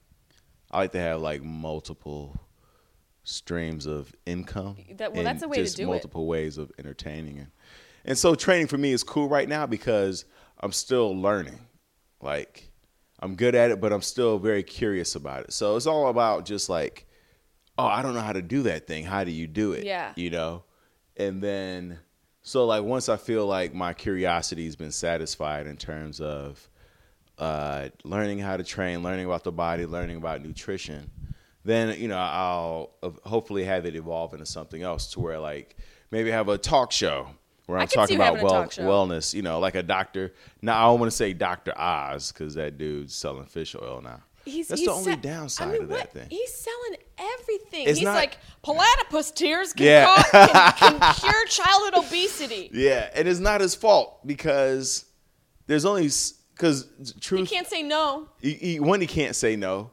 I 0.72 0.80
like 0.80 0.92
to 0.94 1.00
have 1.00 1.22
like 1.22 1.44
multiple 1.44 2.40
streams 3.24 3.86
of 3.86 4.14
income. 4.26 4.78
That- 4.98 5.14
well, 5.14 5.24
that's 5.24 5.44
a 5.44 5.48
way 5.48 5.64
to 5.64 5.74
do 5.76 5.84
it. 5.84 5.88
multiple 5.88 6.28
ways 6.28 6.58
of 6.58 6.72
entertaining 6.80 7.40
and 7.40 7.48
and 8.06 8.18
so 8.18 8.36
training 8.36 8.68
for 8.68 8.78
me 8.78 8.94
is 8.94 9.04
cool 9.04 9.28
right 9.28 9.50
now 9.50 9.66
because 9.66 10.24
I'm 10.62 10.72
still 10.72 11.14
learning. 11.20 11.60
Like, 12.22 12.72
I'm 13.20 13.36
good 13.36 13.54
at 13.54 13.70
it, 13.70 13.82
but 13.82 13.92
I'm 13.92 14.02
still 14.02 14.40
very 14.40 14.64
curious 14.64 15.16
about 15.16 15.44
it. 15.44 15.52
So 15.52 15.76
it's 15.76 15.88
all 15.88 16.08
about 16.08 16.46
just 16.46 16.70
like, 16.70 17.06
oh, 17.78 17.86
I 17.86 18.02
don't 18.02 18.14
know 18.14 18.22
how 18.22 18.32
to 18.32 18.42
do 18.42 18.62
that 18.64 18.88
thing. 18.88 19.04
How 19.04 19.26
do 19.26 19.32
you 19.32 19.46
do 19.46 19.74
it? 19.74 19.84
Yeah. 19.84 20.14
You 20.16 20.30
know? 20.30 20.64
And 21.18 21.44
then, 21.44 22.00
so 22.48 22.66
like 22.66 22.84
once 22.84 23.10
I 23.10 23.18
feel 23.18 23.46
like 23.46 23.74
my 23.74 23.92
curiosity's 23.92 24.78
been 24.78 24.94
satisfied 24.94 25.68
in 25.68 25.76
terms 25.76 26.22
of 26.22 26.70
uh, 27.38 27.90
learning 28.06 28.40
how 28.40 28.56
to 28.56 28.64
train, 28.64 29.04
learning 29.04 29.26
about 29.26 29.44
the 29.44 29.52
body, 29.52 29.86
learning 29.86 30.16
about 30.16 30.42
nutrition, 30.42 31.12
then, 31.66 32.00
you 32.00 32.08
know, 32.08 32.18
I'll 32.18 32.92
hopefully 33.26 33.66
have 33.66 33.86
it 33.86 33.98
evolve 33.98 34.34
into 34.34 34.46
something 34.46 34.82
else 34.82 35.12
to 35.12 35.20
where 35.20 35.40
like 35.40 35.76
maybe 36.10 36.32
have 36.32 36.48
a 36.48 36.58
talk 36.58 36.94
show 36.94 37.28
where 37.66 37.80
I'm 37.80 37.88
talking 37.88 38.16
about 38.16 38.42
well, 38.42 38.66
wellness, 38.66 39.34
you 39.34 39.42
know, 39.42 39.60
like 39.60 39.76
a 39.76 39.84
doctor. 39.84 40.34
Now, 40.62 40.78
I 40.78 40.84
don't 40.86 41.02
want 41.02 41.12
to 41.12 41.18
say 41.18 41.34
Dr. 41.34 41.78
Oz 41.78 42.32
because 42.32 42.56
that 42.56 42.78
dude's 42.78 43.14
selling 43.14 43.44
fish 43.44 43.76
oil 43.76 44.00
now. 44.02 44.22
He's, 44.48 44.68
That's 44.68 44.82
he's 44.82 44.88
the 44.88 44.94
only 44.94 45.14
se- 45.14 45.20
downside 45.22 45.68
I 45.68 45.72
mean, 45.74 45.84
of 45.84 45.90
what? 45.90 46.00
that 46.00 46.14
thing. 46.14 46.28
He's 46.30 46.54
selling 46.54 46.98
everything. 47.18 47.88
It's 47.88 48.00
he's 48.00 48.06
not- 48.06 48.16
like 48.16 48.38
platypus 48.64 49.32
tears 49.32 49.74
can, 49.74 49.86
Yeah. 49.86 50.06
ca- 50.32 50.74
can, 50.78 51.00
can 51.00 51.14
cure 51.20 51.46
childhood 51.48 52.06
obesity. 52.06 52.70
Yeah, 52.74 53.10
and 53.14 53.28
it's 53.28 53.40
not 53.40 53.62
his 53.62 53.76
fault 53.76 54.26
because 54.26 55.06
there's 55.68 55.86
only 55.86 56.10
because 56.54 56.88
truth. 57.22 57.50
He 57.50 57.56
can't 57.56 57.68
say 57.68 57.84
no. 57.84 58.28
he, 58.42 58.54
he, 58.54 58.80
one, 58.80 59.02
he 59.02 59.08
can't 59.08 59.36
say 59.36 59.56
no. 59.56 59.92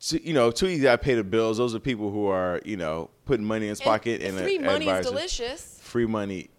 Two, 0.00 0.18
you 0.24 0.32
know, 0.34 0.50
two, 0.50 0.68
you 0.68 0.82
got 0.82 0.96
to 1.00 1.04
pay 1.04 1.14
the 1.14 1.22
bills. 1.22 1.58
Those 1.58 1.74
are 1.76 1.78
people 1.78 2.10
who 2.10 2.26
are 2.26 2.60
you 2.64 2.76
know 2.76 3.08
putting 3.24 3.44
money 3.46 3.66
in 3.66 3.70
his 3.70 3.80
pocket 3.80 4.20
and, 4.20 4.36
free 4.36 4.58
money 4.58 4.88
is 4.88 5.06
delicious. 5.06 5.78
Free 5.80 6.06
money, 6.06 6.50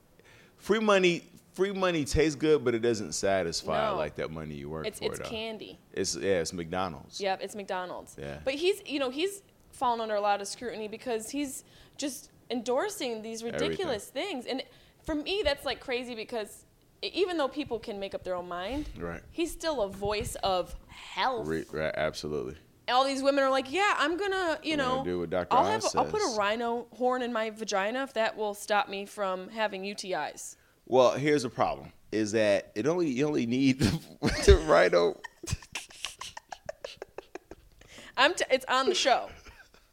free 0.57 0.79
money, 0.79 1.23
free 1.53 1.71
money 1.71 2.03
tastes 2.05 2.35
good, 2.35 2.63
but 2.63 2.73
it 2.75 2.79
doesn't 2.79 3.13
satisfy 3.13 3.89
No. 3.89 3.95
like 3.95 4.15
that 4.15 4.31
money 4.31 4.55
you 4.55 4.69
work 4.69 4.87
It's 4.87 4.99
for. 4.99 5.05
it's 5.05 5.19
though. 5.19 5.25
candy. 5.25 5.79
It's 5.93 6.15
yeah, 6.15 6.39
it's 6.41 6.53
McDonald's. 6.53 7.19
Yep, 7.21 7.39
it's 7.41 7.55
McDonald's. 7.55 8.15
Yeah. 8.19 8.39
But 8.43 8.55
he's, 8.55 8.81
you 8.85 8.99
know, 8.99 9.09
he's 9.09 9.41
fallen 9.71 10.01
under 10.01 10.15
a 10.15 10.21
lot 10.21 10.41
of 10.41 10.47
scrutiny 10.47 10.87
because 10.87 11.29
he's 11.29 11.63
just 11.97 12.29
endorsing 12.49 13.21
these 13.21 13.43
ridiculous 13.43 14.05
things. 14.07 14.45
And 14.45 14.63
for 15.03 15.15
me, 15.15 15.41
that's 15.43 15.65
like 15.65 15.79
crazy 15.79 16.15
because 16.15 16.65
even 17.01 17.37
though 17.37 17.47
people 17.47 17.79
can 17.79 17.99
make 17.99 18.15
up 18.15 18.23
their 18.23 18.35
own 18.35 18.47
mind, 18.47 18.89
Right. 18.97 19.21
he's 19.31 19.51
still 19.51 19.81
a 19.81 19.89
voice 19.89 20.35
of 20.43 20.75
health. 20.87 21.47
Re- 21.47 21.65
right, 21.71 21.93
absolutely. 21.97 22.55
all 22.89 23.05
these 23.05 23.21
women 23.23 23.43
are 23.43 23.49
like, 23.49 23.71
yeah, 23.71 23.93
I'm 23.97 24.17
gonna, 24.17 24.59
you 24.63 24.73
I'm 24.73 24.77
know, 24.79 24.89
gonna 24.97 25.03
do 25.09 25.19
what 25.19 25.29
Dr. 25.29 25.47
I'll 25.53 25.65
have, 25.65 25.83
a, 25.85 25.97
I'll 25.97 26.05
put 26.05 26.21
a 26.21 26.35
rhino 26.37 26.85
horn 26.93 27.21
in 27.21 27.31
my 27.31 27.49
vagina 27.49 28.03
if 28.03 28.13
that 28.13 28.35
will 28.37 28.53
stop 28.53 28.89
me 28.89 29.05
from 29.05 29.49
having 29.49 29.83
UTIs. 29.83 30.55
Well, 30.85 31.11
here's 31.11 31.43
the 31.43 31.49
problem: 31.49 31.91
is 32.11 32.31
that 32.33 32.71
it 32.75 32.87
only 32.87 33.09
you 33.09 33.25
only 33.27 33.45
need 33.45 33.79
the 34.21 34.63
rhino. 34.67 35.19
I'm, 38.15 38.33
t- 38.35 38.45
it's 38.51 38.65
on 38.69 38.87
the 38.87 38.93
show. 38.95 39.27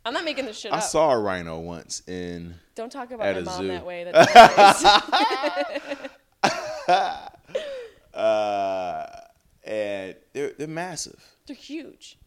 I'm 0.05 0.13
not 0.13 0.25
making 0.25 0.45
this 0.47 0.59
shit 0.59 0.73
I 0.73 0.79
up. 0.79 0.83
saw 0.83 1.11
a 1.13 1.19
rhino 1.19 1.59
once 1.59 2.03
in 2.07 2.55
Don't 2.75 2.91
talk 2.91 3.11
about 3.13 3.27
at 3.29 3.35
my 3.37 3.41
a 3.41 3.45
mom 3.45 3.63
zoo. 3.63 3.69
that 3.69 3.87
way. 3.87 4.05
That's 4.13 4.85
uh, 8.15 9.07
and 9.65 10.17
they're 10.33 10.53
they're 10.59 10.67
massive. 10.69 11.23
They're 11.47 11.57
huge. 11.57 12.19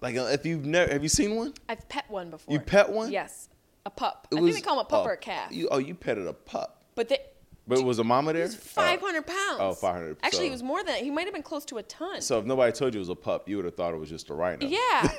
Like 0.00 0.16
uh, 0.16 0.28
if 0.32 0.46
you've 0.46 0.64
never 0.64 0.92
have 0.92 1.02
you 1.02 1.08
seen 1.08 1.34
one? 1.36 1.54
I've 1.68 1.88
pet 1.88 2.04
one 2.08 2.30
before. 2.30 2.52
You 2.52 2.60
pet 2.60 2.90
one? 2.90 3.10
Yes, 3.10 3.48
a 3.84 3.90
pup. 3.90 4.28
It 4.30 4.36
I 4.36 4.40
think 4.40 4.54
they 4.54 4.60
call 4.60 4.76
them 4.76 4.86
a 4.86 4.88
pup 4.88 5.06
or 5.06 5.12
a 5.12 5.16
calf. 5.16 5.50
You, 5.52 5.68
oh, 5.70 5.78
you 5.78 5.94
petted 5.94 6.26
a 6.26 6.32
pup, 6.32 6.84
but 6.94 7.08
they, 7.08 7.18
but 7.66 7.82
was 7.82 7.98
a 7.98 8.04
mama 8.04 8.32
there? 8.32 8.42
he 8.42 8.46
was 8.46 8.56
500 8.56 9.26
pounds. 9.26 9.58
Oh, 9.58 9.72
500, 9.74 10.18
Actually, 10.22 10.38
so- 10.38 10.44
he 10.44 10.50
was 10.50 10.62
more 10.62 10.78
than 10.78 10.86
that. 10.94 11.02
He 11.02 11.10
might 11.10 11.24
have 11.24 11.34
been 11.34 11.42
close 11.42 11.64
to 11.66 11.78
a 11.78 11.82
ton. 11.82 12.20
So 12.20 12.38
if 12.38 12.44
nobody 12.44 12.72
told 12.72 12.94
you 12.94 12.98
it 12.98 13.00
was 13.00 13.08
a 13.08 13.14
pup, 13.14 13.48
you 13.48 13.56
would 13.56 13.64
have 13.64 13.74
thought 13.74 13.92
it 13.94 13.98
was 13.98 14.08
just 14.08 14.30
a 14.30 14.34
rhino. 14.34 14.66
yeah. 14.66 14.78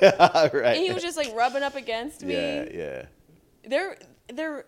right. 0.52 0.76
and 0.76 0.76
he 0.84 0.92
was 0.92 1.02
just 1.02 1.16
like 1.16 1.34
rubbing 1.34 1.62
up 1.62 1.76
against 1.76 2.22
me. 2.24 2.34
yeah, 2.34 2.64
yeah. 2.72 3.02
they're 3.66 3.96
they're 4.32 4.64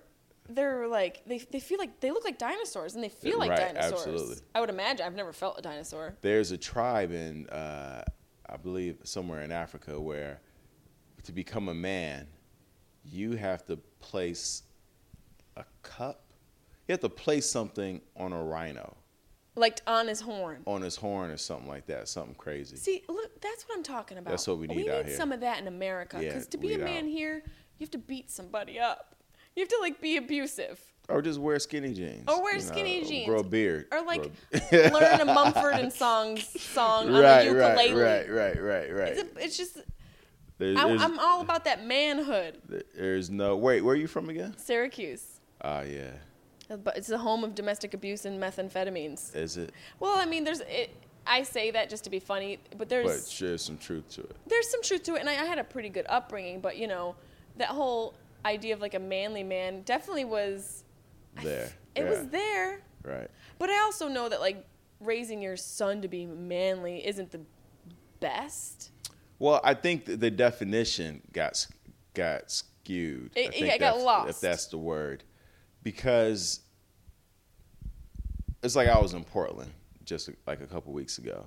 they're 0.49 0.89
like 0.89 1.23
they, 1.27 1.39
they 1.39 1.61
feel 1.61 1.79
like 1.79 2.01
they 2.01 2.11
look 2.11 2.25
like 2.25 2.37
dinosaurs 2.37 2.95
and 2.95 3.05
they 3.05 3.09
feel 3.09 3.39
like 3.39 3.51
Right, 3.51 3.73
dinosaurs. 3.75 3.93
absolutely. 4.07 4.37
I 4.55 4.61
would 4.61 4.71
imagine. 4.71 5.07
I've 5.07 5.15
never 5.15 5.33
felt 5.33 5.59
a 5.59 5.63
dinosaur. 5.63 6.17
There's 6.23 6.51
a 6.51 6.59
tribe 6.59 7.13
in, 7.13 7.49
uh, 7.51 8.03
I 8.49 8.57
believe, 8.57 8.99
somewhere 9.05 9.43
in 9.43 9.53
Africa 9.53 10.01
where 10.01 10.41
to 11.23 11.33
become 11.33 11.69
a 11.69 11.75
man, 11.75 12.27
you 13.05 13.33
have 13.37 13.65
to 13.67 13.77
place 14.01 14.65
a 15.57 15.65
cup. 15.83 16.25
You 16.91 16.95
have 16.95 17.01
to 17.03 17.09
place 17.09 17.49
something 17.49 18.01
on 18.17 18.33
a 18.33 18.43
rhino, 18.43 18.97
Like 19.55 19.81
on 19.87 20.09
his 20.09 20.21
horn. 20.21 20.65
on 20.67 20.83
his 20.83 20.97
horn 20.97 21.31
or 21.31 21.37
something 21.37 21.69
like 21.69 21.87
that, 21.87 22.09
something 22.09 22.35
crazy. 22.35 22.75
See, 22.75 23.05
look, 23.09 23.41
that's 23.41 23.63
what 23.69 23.79
I'm 23.79 23.85
talking 23.85 24.19
about. 24.19 24.31
That's 24.31 24.49
what 24.49 24.59
we 24.59 24.67
need 24.67 24.77
We 24.77 24.91
out 24.91 24.97
need 25.05 25.07
here. 25.11 25.17
some 25.17 25.31
of 25.31 25.39
that 25.39 25.61
in 25.61 25.69
America. 25.69 26.19
Yeah, 26.21 26.31
Because 26.31 26.49
to 26.49 26.59
be 26.59 26.75
a 26.75 26.79
man 26.79 27.05
out. 27.05 27.11
here, 27.11 27.43
you 27.79 27.85
have 27.85 27.93
to 27.93 27.99
beat 27.99 28.29
somebody 28.29 28.81
up. 28.81 29.15
You 29.55 29.61
have 29.61 29.69
to 29.69 29.79
like 29.81 30.01
be 30.01 30.17
abusive. 30.17 30.81
Or 31.09 31.23
just 31.23 31.39
wear 31.39 31.61
skinny 31.61 31.95
jeans. 31.95 32.25
Or 32.27 32.43
wear 32.43 32.55
know, 32.55 32.59
skinny 32.59 33.03
or 33.03 33.05
jeans. 33.05 33.29
Grow 33.29 33.39
a 33.39 33.45
beard. 33.45 33.87
Or 33.93 34.03
like 34.03 34.25
learn 34.73 35.21
a 35.21 35.25
Mumford 35.33 35.75
and 35.75 35.93
Sons 35.93 36.45
song 36.61 37.07
on 37.15 37.23
right, 37.23 37.45
the 37.45 37.55
right, 37.55 37.87
ukulele. 37.87 38.03
right, 38.03 38.29
right, 38.29 38.61
right, 38.61 38.93
right. 38.93 39.13
It's, 39.13 39.21
a, 39.23 39.45
it's 39.45 39.57
just 39.57 39.79
There's, 40.59 40.77
I, 40.77 40.89
I'm 40.89 41.21
all 41.21 41.41
about 41.41 41.67
that 41.67 41.87
manhood. 41.87 42.61
there's 42.97 43.31
no 43.31 43.57
wait. 43.57 43.83
Where 43.83 43.95
are 43.95 43.97
you 43.97 44.09
from 44.09 44.29
again? 44.29 44.57
Syracuse. 44.59 45.39
Ah, 45.63 45.83
yeah. 45.83 46.11
But 46.77 46.97
it's 46.97 47.09
the 47.09 47.19
home 47.19 47.45
of 47.45 47.55
domestic 47.55 47.95
abuse 47.95 48.25
and 48.25 48.41
methamphetamines. 48.41 49.35
Is 49.35 49.57
it? 49.57 49.73
Well, 49.99 50.17
I 50.17 50.27
mean, 50.27 50.45
there's 50.45 50.61
it. 50.61 50.95
I 51.27 51.43
say 51.43 51.71
that 51.73 51.91
just 51.91 52.05
to 52.05 52.11
be 52.11 52.19
funny, 52.19 52.59
but 52.77 52.89
there's 52.89 53.07
But 53.07 53.37
there's 53.39 53.63
some 53.63 53.77
truth 53.77 54.09
to 54.15 54.23
it. 54.23 54.37
there's 54.47 54.69
some 54.71 54.83
truth 54.83 55.03
to 55.05 55.15
it, 55.17 55.21
and 55.21 55.29
I, 55.29 55.33
I 55.33 55.45
had 55.45 55.59
a 55.59 55.65
pretty 55.65 55.89
good 55.89 56.07
upbringing. 56.09 56.61
But 56.61 56.77
you 56.77 56.87
know, 56.87 57.15
that 57.57 57.69
whole 57.69 58.15
idea 58.45 58.75
of 58.75 58.81
like 58.81 58.95
a 58.95 58.99
manly 58.99 59.43
man 59.43 59.83
definitely 59.83 60.25
was 60.25 60.85
There. 61.43 61.71
it 61.95 62.05
yeah. 62.05 62.09
was 62.11 62.27
there. 62.29 62.81
Right. 63.05 63.29
But 63.59 63.71
I 63.71 63.81
also 63.81 64.09
know 64.09 64.29
that 64.29 64.41
like 64.41 64.67
raising 65.01 65.43
your 65.43 65.57
son 65.57 66.03
to 66.03 66.09
be 66.09 66.27
manly 66.27 67.07
isn't 67.07 67.31
the 67.31 67.41
best. 68.21 68.91
Well, 69.39 69.61
I 69.65 69.75
think 69.75 70.05
the 70.05 70.31
definition 70.31 71.23
got 71.33 71.67
got 72.15 72.51
skewed. 72.51 73.33
It- 73.35 73.49
I 73.49 73.51
think 73.51 73.67
yeah, 73.67 73.75
it 73.75 73.79
got 73.81 73.99
lost. 74.01 74.31
If 74.31 74.41
that's 74.41 74.67
the 74.67 74.79
word, 74.79 75.23
because 75.83 76.61
it's 78.63 78.77
like 78.77 78.89
I 78.89 78.99
was 78.99 79.15
in 79.15 79.25
Portland 79.25 79.71
just 80.05 80.31
like 80.47 80.61
a 80.61 80.67
couple 80.67 80.93
weeks 80.93 81.19
ago, 81.19 81.47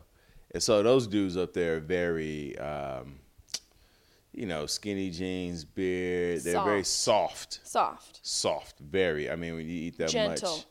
and 0.52 0.62
so 0.62 0.82
those 0.84 1.08
dudes 1.08 1.38
up 1.38 1.54
there 1.54 1.78
are 1.78 1.80
very, 1.80 2.58
um, 2.60 3.20
you 4.32 4.46
know, 4.46 4.66
skinny 4.66 5.10
jeans, 5.10 5.64
beard. 5.66 6.42
They're 6.42 6.64
very 6.64 6.84
soft, 6.84 7.60
Soft. 7.64 8.20
soft, 8.24 8.80
very. 8.80 9.30
I 9.30 9.36
mean, 9.36 9.56
when 9.56 9.68
you 9.68 9.76
eat 9.76 9.98
that 9.98 10.10
Gentle. 10.10 10.56
much 10.58 10.66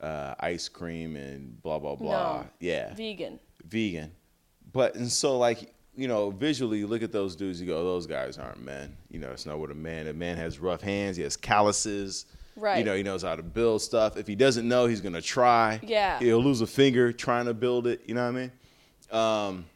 uh, 0.00 0.34
ice 0.40 0.68
cream 0.68 1.16
and 1.16 1.60
blah 1.62 1.78
blah 1.78 1.94
blah, 1.96 2.40
No. 2.42 2.46
yeah, 2.60 2.94
Vegan. 2.94 3.38
vegan. 3.64 4.12
But 4.72 4.94
and 4.96 5.10
so 5.10 5.38
like 5.38 5.72
you 5.98 6.08
know, 6.08 6.30
visually 6.30 6.76
you 6.78 6.86
look 6.86 7.02
at 7.02 7.10
those 7.10 7.34
dudes, 7.34 7.58
you 7.58 7.66
go, 7.66 7.82
those 7.82 8.06
guys 8.06 8.36
aren't 8.36 8.62
men. 8.62 8.94
You 9.08 9.18
know, 9.18 9.30
it's 9.30 9.46
not 9.46 9.58
what 9.58 9.70
a 9.70 9.74
man. 9.74 10.08
A 10.08 10.12
man 10.12 10.36
has 10.36 10.58
rough 10.58 10.82
hands. 10.82 11.16
He 11.16 11.22
has 11.22 11.38
calluses. 11.38 12.26
You 12.78 12.84
know, 12.84 12.94
he 12.96 13.02
knows 13.02 13.22
how 13.22 13.36
to 13.36 13.42
build 13.42 13.82
stuff. 13.82 14.16
If 14.16 14.26
he 14.26 14.34
doesn't 14.34 14.66
know, 14.66 14.86
he's 14.86 15.00
gonna 15.00 15.20
try. 15.22 15.80
Yeah. 15.82 16.18
He'll 16.18 16.42
lose 16.42 16.60
a 16.60 16.66
finger 16.66 17.12
trying 17.12 17.46
to 17.46 17.54
build 17.54 17.86
it. 17.86 18.02
You 18.06 18.14
know 18.14 18.22
what 18.30 18.36
I 18.36 18.40
mean? 18.40 18.52
Um, 19.10 19.66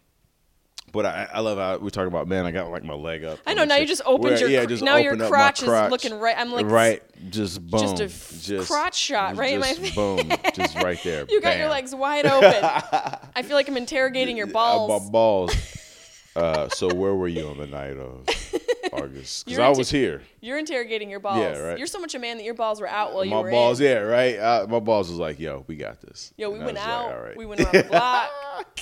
but 0.92 1.06
I, 1.06 1.28
I 1.34 1.40
love 1.40 1.56
how 1.58 1.76
we 1.76 1.88
talk 1.90 2.08
about 2.08 2.26
man. 2.26 2.46
I 2.46 2.50
got 2.50 2.68
like 2.70 2.82
my 2.82 2.94
leg 2.94 3.22
up. 3.22 3.38
I 3.46 3.54
know, 3.54 3.64
now 3.64 3.76
you 3.76 3.86
just 3.86 4.02
opened 4.04 4.40
your 4.40 4.66
cr- 4.66 4.84
now 4.84 4.96
your 4.96 5.14
my 5.14 5.28
crotch 5.28 5.62
is 5.62 5.68
looking 5.68 6.14
right- 6.18 6.36
I'm 6.36 6.50
like, 6.52 6.66
right, 6.66 7.00
just 7.30 7.64
boom, 7.64 7.80
just 7.80 8.00
a 8.00 8.56
f- 8.58 8.66
crotch 8.66 8.96
shot 8.96 9.36
right 9.36 9.52
in 9.54 9.60
my 9.60 9.68
just 9.68 9.80
face. 9.80 9.94
boom, 9.94 10.32
just 10.54 10.74
right 10.76 10.98
there. 11.04 11.26
You 11.30 11.40
got 11.40 11.58
your 11.58 11.68
legs 11.68 11.94
wide 11.94 12.26
open. 12.26 12.48
I 13.36 13.42
feel 13.42 13.54
like 13.56 13.68
I'm 13.68 13.76
interrogating 13.76 14.36
your 14.36 14.48
Uh, 14.48 14.52
balls. 14.52 15.10
balls. 15.10 15.54
Uh, 16.36 16.68
so 16.68 16.92
where 16.94 17.14
were 17.14 17.28
you 17.28 17.48
on 17.48 17.58
the 17.58 17.66
night 17.66 17.96
of 17.96 18.24
August? 18.92 19.44
Because 19.44 19.58
You're 19.58 19.62
I 19.62 19.70
was 19.70 19.90
here. 19.90 20.22
You're 20.40 20.58
interrogating 20.58 21.10
your 21.10 21.18
balls. 21.20 21.38
Yeah, 21.38 21.58
right. 21.58 21.78
You're 21.78 21.86
so 21.88 21.98
much 21.98 22.14
a 22.14 22.18
man 22.18 22.36
that 22.36 22.44
your 22.44 22.54
balls 22.54 22.80
were 22.80 22.88
out 22.88 23.12
while 23.14 23.24
you 23.24 23.34
were. 23.34 23.44
my 23.44 23.50
balls, 23.50 23.80
in. 23.80 23.86
yeah, 23.86 23.98
right. 23.98 24.36
Uh, 24.36 24.66
my 24.68 24.78
balls 24.80 25.08
was 25.10 25.18
like, 25.18 25.40
"Yo, 25.40 25.64
we 25.66 25.76
got 25.76 26.00
this." 26.00 26.32
Yo, 26.36 26.50
we 26.50 26.56
And 26.56 26.66
went 26.66 26.78
was 26.78 26.84
like, 26.86 26.92
out. 26.94 27.36
We 27.36 27.46
went 27.46 27.60
around 27.62 27.72
the 27.72 27.82
block. 27.90 28.80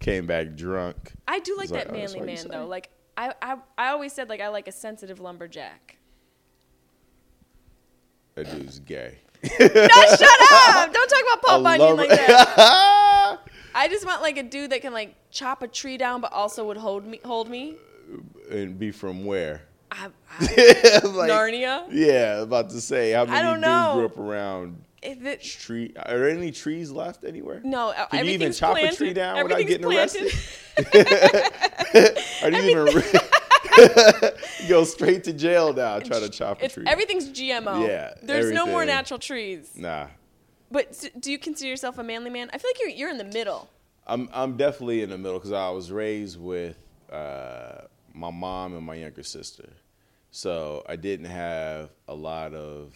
Came 0.00 0.26
back 0.26 0.54
drunk. 0.54 1.12
I 1.26 1.38
do 1.38 1.56
like 1.56 1.70
like, 1.70 1.84
that 1.84 1.94
oh, 1.94 1.98
that's 1.98 2.14
manly 2.14 2.32
you 2.32 2.36
man 2.36 2.48
though. 2.60 2.66
Like 2.66 2.90
I, 3.16 3.32
I, 3.40 3.56
I 3.78 3.88
always 3.88 4.12
said 4.12 4.28
like 4.28 4.40
I 4.42 4.48
like 4.48 4.68
a 4.68 4.72
sensitive 4.72 5.18
lumberjack. 5.18 5.96
That 8.34 8.50
dude's 8.50 8.80
gay. 8.80 9.18
no, 9.42 9.48
shut 9.58 9.70
up! 9.70 10.92
Don't 10.92 11.08
talk 11.08 11.22
about 11.22 11.42
Paul 11.42 11.66
I 11.66 11.78
Bunyan 11.78 11.96
like 11.96 12.10
that. 12.10 13.15
I 13.76 13.88
just 13.88 14.06
want 14.06 14.22
like 14.22 14.38
a 14.38 14.42
dude 14.42 14.70
that 14.70 14.80
can 14.82 14.92
like 14.92 15.14
chop 15.30 15.62
a 15.62 15.68
tree 15.68 15.96
down, 15.98 16.20
but 16.20 16.32
also 16.32 16.64
would 16.66 16.76
hold 16.78 17.04
me. 17.06 17.20
Hold 17.24 17.48
me. 17.50 17.76
and 18.50 18.78
be 18.78 18.90
from 18.90 19.24
where? 19.24 19.62
I, 19.92 20.08
I, 20.40 20.40
Like, 21.04 21.30
Narnia. 21.30 21.86
Yeah, 21.92 22.40
about 22.42 22.70
to 22.70 22.80
say 22.80 23.12
how 23.12 23.24
many 23.24 23.40
don't 23.42 23.56
dudes 23.56 23.66
know. 23.66 23.92
grew 23.96 24.04
up 24.06 24.18
around 24.18 24.82
If 25.02 25.24
it, 25.24 25.42
tree? 25.42 25.92
Are 25.96 26.18
there 26.18 26.28
any 26.30 26.50
trees 26.50 26.90
left 26.90 27.24
anywhere? 27.24 27.60
no, 27.64 27.90
uh, 27.90 28.06
Can 28.06 28.24
you 28.26 28.32
even 28.32 28.52
chop 28.52 28.72
planted. 28.72 28.94
a 28.94 28.96
tree 28.96 29.12
down 29.12 29.42
without 29.44 29.58
getting 29.66 29.82
planted. 29.86 30.22
arrested? 30.24 32.18
Are 32.42 32.50
you 32.50 32.70
even? 32.70 33.02
you 34.62 34.68
go 34.68 34.84
straight 34.84 35.22
to 35.24 35.32
jail 35.32 35.72
now. 35.72 35.98
Try 36.00 36.18
to 36.20 36.28
chop 36.28 36.62
a 36.62 36.68
tree. 36.68 36.84
everything's 36.86 37.28
GMO. 37.28 37.86
Yeah, 37.86 38.14
There's 38.22 38.50
no 38.52 38.66
more 38.66 38.84
natural 38.84 39.18
trees. 39.18 39.70
Nah, 39.76 40.08
But 40.70 41.10
do 41.18 41.30
you 41.30 41.38
consider 41.38 41.68
yourself 41.68 41.98
a 41.98 42.02
manly 42.02 42.30
man? 42.30 42.50
I 42.52 42.58
feel 42.58 42.70
like 42.70 42.80
you're 42.80 42.90
you're 42.90 43.10
in 43.10 43.18
the 43.18 43.24
middle. 43.24 43.68
I'm 44.06 44.28
I'm 44.32 44.56
definitely 44.56 45.02
in 45.02 45.10
the 45.10 45.18
middle 45.18 45.38
because 45.38 45.52
I 45.52 45.70
was 45.70 45.90
raised 45.90 46.40
with 46.40 46.76
uh, 47.10 47.82
my 48.12 48.30
mom 48.30 48.74
and 48.74 48.84
my 48.84 48.94
younger 48.94 49.22
sister, 49.22 49.68
so 50.30 50.84
I 50.88 50.96
didn't 50.96 51.26
have 51.26 51.90
a 52.08 52.14
lot 52.14 52.54
of 52.54 52.94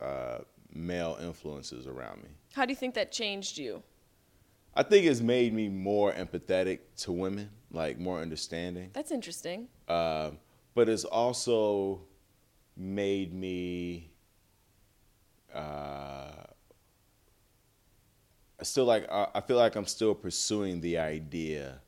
uh, 0.00 0.38
male 0.72 1.18
influences 1.20 1.86
around 1.86 2.22
me. 2.22 2.30
How 2.54 2.64
do 2.64 2.72
you 2.72 2.76
think 2.76 2.94
that 2.94 3.12
changed 3.12 3.58
you? 3.58 3.82
I 4.74 4.82
think 4.82 5.04
it's 5.04 5.20
made 5.20 5.52
me 5.52 5.68
more 5.68 6.12
empathetic 6.12 6.78
to 6.98 7.12
women, 7.12 7.50
like 7.70 7.98
more 7.98 8.20
understanding. 8.20 8.90
That's 8.94 9.10
interesting. 9.10 9.68
Um, 9.86 10.38
but 10.74 10.88
it's 10.88 11.04
also 11.04 12.00
made 12.74 13.34
me 13.34 14.10
uh, 15.54 16.44
still 18.62 18.84
like 18.84 19.10
I 19.10 19.28
I 19.34 19.40
feel 19.40 19.56
like 19.56 19.76
I'm 19.76 19.86
still 19.86 20.14
pursuing 20.14 20.80
the 20.80 20.98
idea 20.98 21.80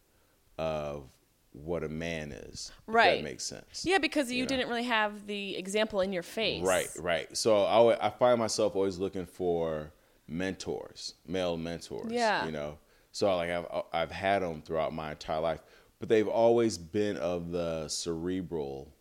of 0.58 1.04
what 1.52 1.84
a 1.84 1.88
man 1.88 2.32
is. 2.32 2.72
if 2.88 2.94
Right. 2.94 3.16
that 3.18 3.24
makes 3.24 3.44
sense. 3.44 3.84
Yeah, 3.86 3.98
because 3.98 4.30
you 4.30 4.42
know? 4.42 4.48
didn't 4.48 4.68
really 4.68 4.82
have 4.84 5.26
the 5.26 5.56
example 5.56 6.00
in 6.00 6.12
your 6.12 6.24
face. 6.24 6.64
Right, 6.64 6.88
right. 6.98 7.36
So 7.36 7.62
I, 7.64 8.06
I 8.06 8.10
find 8.10 8.38
myself 8.40 8.74
always 8.74 8.98
looking 8.98 9.24
for 9.26 9.92
mentors, 10.26 11.14
male 11.26 11.56
mentors. 11.56 12.10
Yeah. 12.10 12.44
You 12.46 12.52
know, 12.52 12.78
so 13.12 13.34
like 13.36 13.50
I've 13.50 13.66
I've 13.92 14.10
had 14.10 14.42
them 14.42 14.62
throughout 14.62 14.92
my 14.92 15.12
entire 15.12 15.40
life, 15.40 15.60
but 16.00 16.08
they've 16.08 16.26
always 16.28 16.76
been 16.76 17.16
of 17.18 17.52
the 17.52 17.86
cerebral 17.88 18.92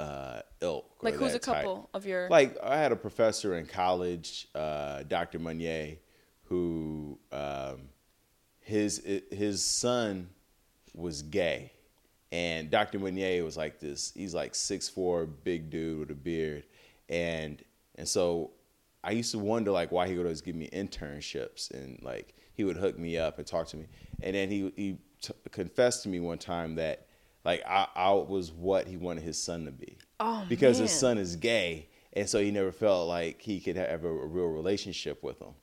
uh, 0.00 0.40
ilk. 0.60 0.86
Like 1.02 1.14
who's 1.14 1.34
a 1.34 1.38
type. 1.38 1.56
couple 1.56 1.88
of 1.94 2.04
your 2.06 2.28
Like 2.28 2.56
I 2.62 2.78
had 2.78 2.90
a 2.90 2.96
professor 2.96 3.56
in 3.58 3.66
college, 3.66 4.48
uh, 4.54 5.02
Dr. 5.04 5.38
Meunier, 5.38 5.96
who 6.50 7.18
um, 7.32 7.88
his 8.60 9.02
his 9.30 9.64
son 9.64 10.28
was 10.94 11.22
gay, 11.22 11.72
and 12.32 12.70
Dr. 12.70 12.98
Meunier 12.98 13.42
was 13.44 13.56
like 13.56 13.78
this. 13.80 14.12
He's 14.14 14.34
like 14.34 14.54
six 14.54 14.88
four, 14.88 15.24
big 15.24 15.70
dude 15.70 16.00
with 16.00 16.10
a 16.10 16.14
beard, 16.14 16.64
and 17.08 17.62
and 17.94 18.06
so 18.06 18.50
I 19.02 19.12
used 19.12 19.30
to 19.30 19.38
wonder 19.38 19.70
like 19.70 19.90
why 19.92 20.08
he 20.08 20.16
would 20.16 20.26
always 20.26 20.42
give 20.42 20.56
me 20.56 20.68
internships 20.72 21.70
and 21.70 21.98
like 22.02 22.34
he 22.54 22.64
would 22.64 22.76
hook 22.76 22.98
me 22.98 23.16
up 23.16 23.38
and 23.38 23.46
talk 23.46 23.68
to 23.68 23.76
me, 23.76 23.86
and 24.22 24.34
then 24.34 24.50
he 24.50 24.72
he 24.76 24.98
t- 25.22 25.32
confessed 25.52 26.02
to 26.02 26.08
me 26.08 26.18
one 26.20 26.38
time 26.38 26.74
that 26.74 27.06
like 27.44 27.62
I, 27.66 27.86
I 27.94 28.12
was 28.12 28.50
what 28.52 28.86
he 28.88 28.96
wanted 28.96 29.22
his 29.22 29.42
son 29.42 29.64
to 29.64 29.70
be 29.70 29.96
Oh, 30.18 30.44
because 30.48 30.78
his 30.78 30.90
son 30.90 31.16
is 31.16 31.36
gay, 31.36 31.88
and 32.12 32.28
so 32.28 32.40
he 32.40 32.50
never 32.50 32.72
felt 32.72 33.08
like 33.08 33.40
he 33.40 33.60
could 33.60 33.76
have 33.76 34.04
a, 34.04 34.08
a 34.08 34.26
real 34.26 34.48
relationship 34.48 35.22
with 35.22 35.40
him, 35.40 35.54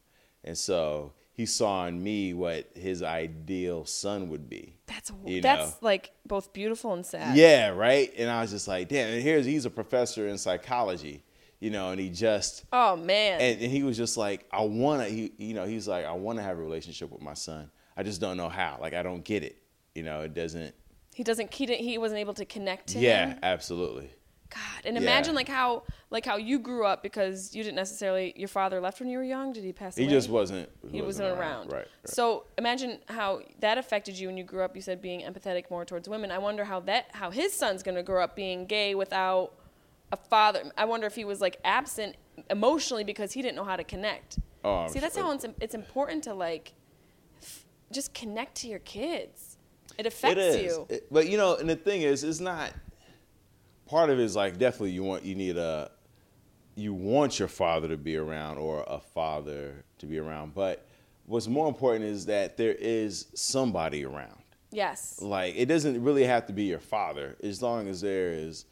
and 0.48 0.58
so 0.58 1.14
he 1.34 1.46
saw 1.46 1.86
in 1.86 2.02
me 2.02 2.34
what 2.34 2.68
his 2.74 3.04
ideal 3.04 3.86
son 3.86 4.30
would 4.30 4.50
be. 4.50 4.74
That's 4.88 5.12
you 5.26 5.42
that's 5.42 5.72
know? 5.72 5.78
like 5.82 6.12
both 6.26 6.52
beautiful 6.54 6.94
and 6.94 7.06
sad. 7.06 7.38
Yeah, 7.38 7.70
right. 7.70 8.12
And 8.18 8.30
I 8.30 8.42
was 8.42 8.50
just 8.52 8.68
like, 8.68 8.88
damn. 8.90 9.10
And 9.14 9.22
here's 9.22 9.46
he's 9.46 9.66
a 9.66 9.70
professor 9.70 10.28
in 10.28 10.38
psychology, 10.40 11.24
you 11.60 11.70
know, 11.70 11.92
and 11.92 12.00
he 12.00 12.10
just 12.10 12.64
Oh 12.74 12.96
man. 12.96 13.40
and, 13.42 13.62
and 13.62 13.72
he 13.72 13.84
was 13.84 13.98
just 13.98 14.18
like, 14.18 14.46
I 14.52 14.64
wanna, 14.64 15.06
he, 15.06 15.32
you 15.38 15.54
know, 15.54 15.66
he's 15.68 15.88
like, 15.88 16.06
I 16.06 16.14
wanna 16.14 16.42
have 16.42 16.58
a 16.58 16.62
relationship 16.62 17.12
with 17.12 17.22
my 17.22 17.36
son. 17.36 17.70
I 17.96 18.04
just 18.04 18.20
don't 18.22 18.38
know 18.38 18.50
how. 18.50 18.78
Like, 18.82 18.94
I 18.96 19.04
don't 19.04 19.24
get 19.24 19.44
it. 19.44 19.58
You 19.94 20.04
know, 20.04 20.22
it 20.22 20.34
doesn't. 20.34 20.74
he 21.14 21.24
doesn't 21.24 21.54
he 21.54 21.66
didn't 21.68 21.84
he 21.84 21.98
wasn't 22.00 22.20
able 22.20 22.34
to 22.36 22.46
connect 22.46 22.88
to 22.90 23.00
Yeah, 23.00 23.28
him. 23.30 23.40
absolutely. 23.44 24.10
God. 24.50 24.86
And 24.86 24.96
Yeah. 24.96 25.02
imagine 25.04 25.36
like 25.36 25.48
how 25.50 25.84
like 26.10 26.26
how 26.26 26.38
you 26.38 26.60
grew 26.60 26.86
up 26.86 27.04
because 27.04 27.54
you 27.56 27.64
didn't 27.64 27.76
necessarily 27.76 28.34
your 28.36 28.48
father 28.48 28.80
left 28.80 29.00
when 29.00 29.10
you 29.10 29.18
were 29.18 29.24
young. 29.24 29.52
Did 29.54 29.64
he 29.64 29.74
pass 29.74 29.98
away? 29.98 30.06
He 30.06 30.12
just 30.12 30.30
wasn't. 30.30 30.70
he 30.92 31.02
wasn't 31.02 31.30
around. 31.38 31.68
Right. 31.72 31.80
right. 31.80 31.88
So 32.06 32.46
imagine 32.58 33.00
how 33.10 33.42
that 33.60 33.78
affected 33.78 34.18
you 34.18 34.28
when 34.28 34.38
you 34.38 34.44
grew 34.44 34.64
up. 34.64 34.76
You 34.76 34.82
said 34.82 35.02
being 35.02 35.22
empathetic 35.22 35.70
more 35.70 35.86
towards 35.86 36.08
women. 36.08 36.32
I 36.32 36.38
wonder 36.38 36.64
how 36.66 36.80
that 36.82 37.08
how 37.12 37.30
his 37.32 37.54
son's 37.54 37.84
gonna 37.84 38.04
grow 38.04 38.24
up 38.24 38.36
being 38.36 38.66
gay 38.66 38.96
without 38.96 39.54
a 40.12 40.18
father. 40.18 40.64
I 40.78 40.86
wonder 40.86 41.06
if 41.08 41.16
he 41.16 41.26
was 41.26 41.42
like 41.42 41.58
absent 41.66 42.16
emotionally 42.50 43.04
because 43.04 43.34
he 43.34 43.42
didn't 43.42 43.56
know 43.56 43.66
how 43.66 43.76
to 43.76 43.84
connect. 43.84 44.40
Oh, 44.64 44.88
See, 44.88 45.00
that's 45.00 45.16
sure. 45.16 45.24
how 45.24 45.32
it's, 45.32 45.46
it's 45.60 45.76
important 45.76 46.24
to 46.26 46.34
like 46.34 46.74
f- 47.42 47.66
just 47.92 48.14
connect 48.14 48.56
to 48.62 48.68
your 48.68 48.80
kids. 48.80 49.58
It 49.98 50.06
affects 50.06 50.38
It 50.40 50.56
is. 50.62 50.64
you. 50.66 50.86
It- 50.90 51.08
but 51.12 51.28
you 51.28 51.38
know, 51.38 51.56
and 51.56 51.70
the 51.70 51.76
thing 51.76 52.02
is, 52.04 52.24
it's 52.24 52.40
not. 52.40 52.72
Part 53.88 54.10
of 54.10 54.20
it 54.20 54.24
is 54.24 54.36
like 54.36 54.58
definitely 54.58 54.92
you 54.92 55.04
want 55.04 55.24
you 55.24 55.36
need 55.36 55.58
a, 55.58 55.90
you 56.76 56.94
want 56.94 57.40
your 57.40 57.48
father 57.48 57.88
to 57.88 57.98
be 57.98 58.18
around 58.18 58.58
or 58.58 58.84
a 58.88 59.00
father 59.00 59.84
to 60.00 60.06
be 60.06 60.18
around. 60.20 60.54
But 60.54 60.86
what's 61.26 61.48
more 61.48 61.68
important 61.68 62.06
is 62.06 62.26
that 62.28 62.58
there 62.58 62.76
is 62.76 63.28
somebody 63.34 64.06
around. 64.06 64.42
yes. 64.72 65.20
Like 65.22 65.56
it 65.56 65.66
doesn't 65.68 66.04
really 66.04 66.24
have 66.26 66.46
to 66.48 66.54
be 66.54 66.64
your 66.66 66.80
father, 66.80 67.36
as 67.42 67.62
long 67.62 67.88
as 67.88 68.02
there 68.02 68.32
is 68.32 68.66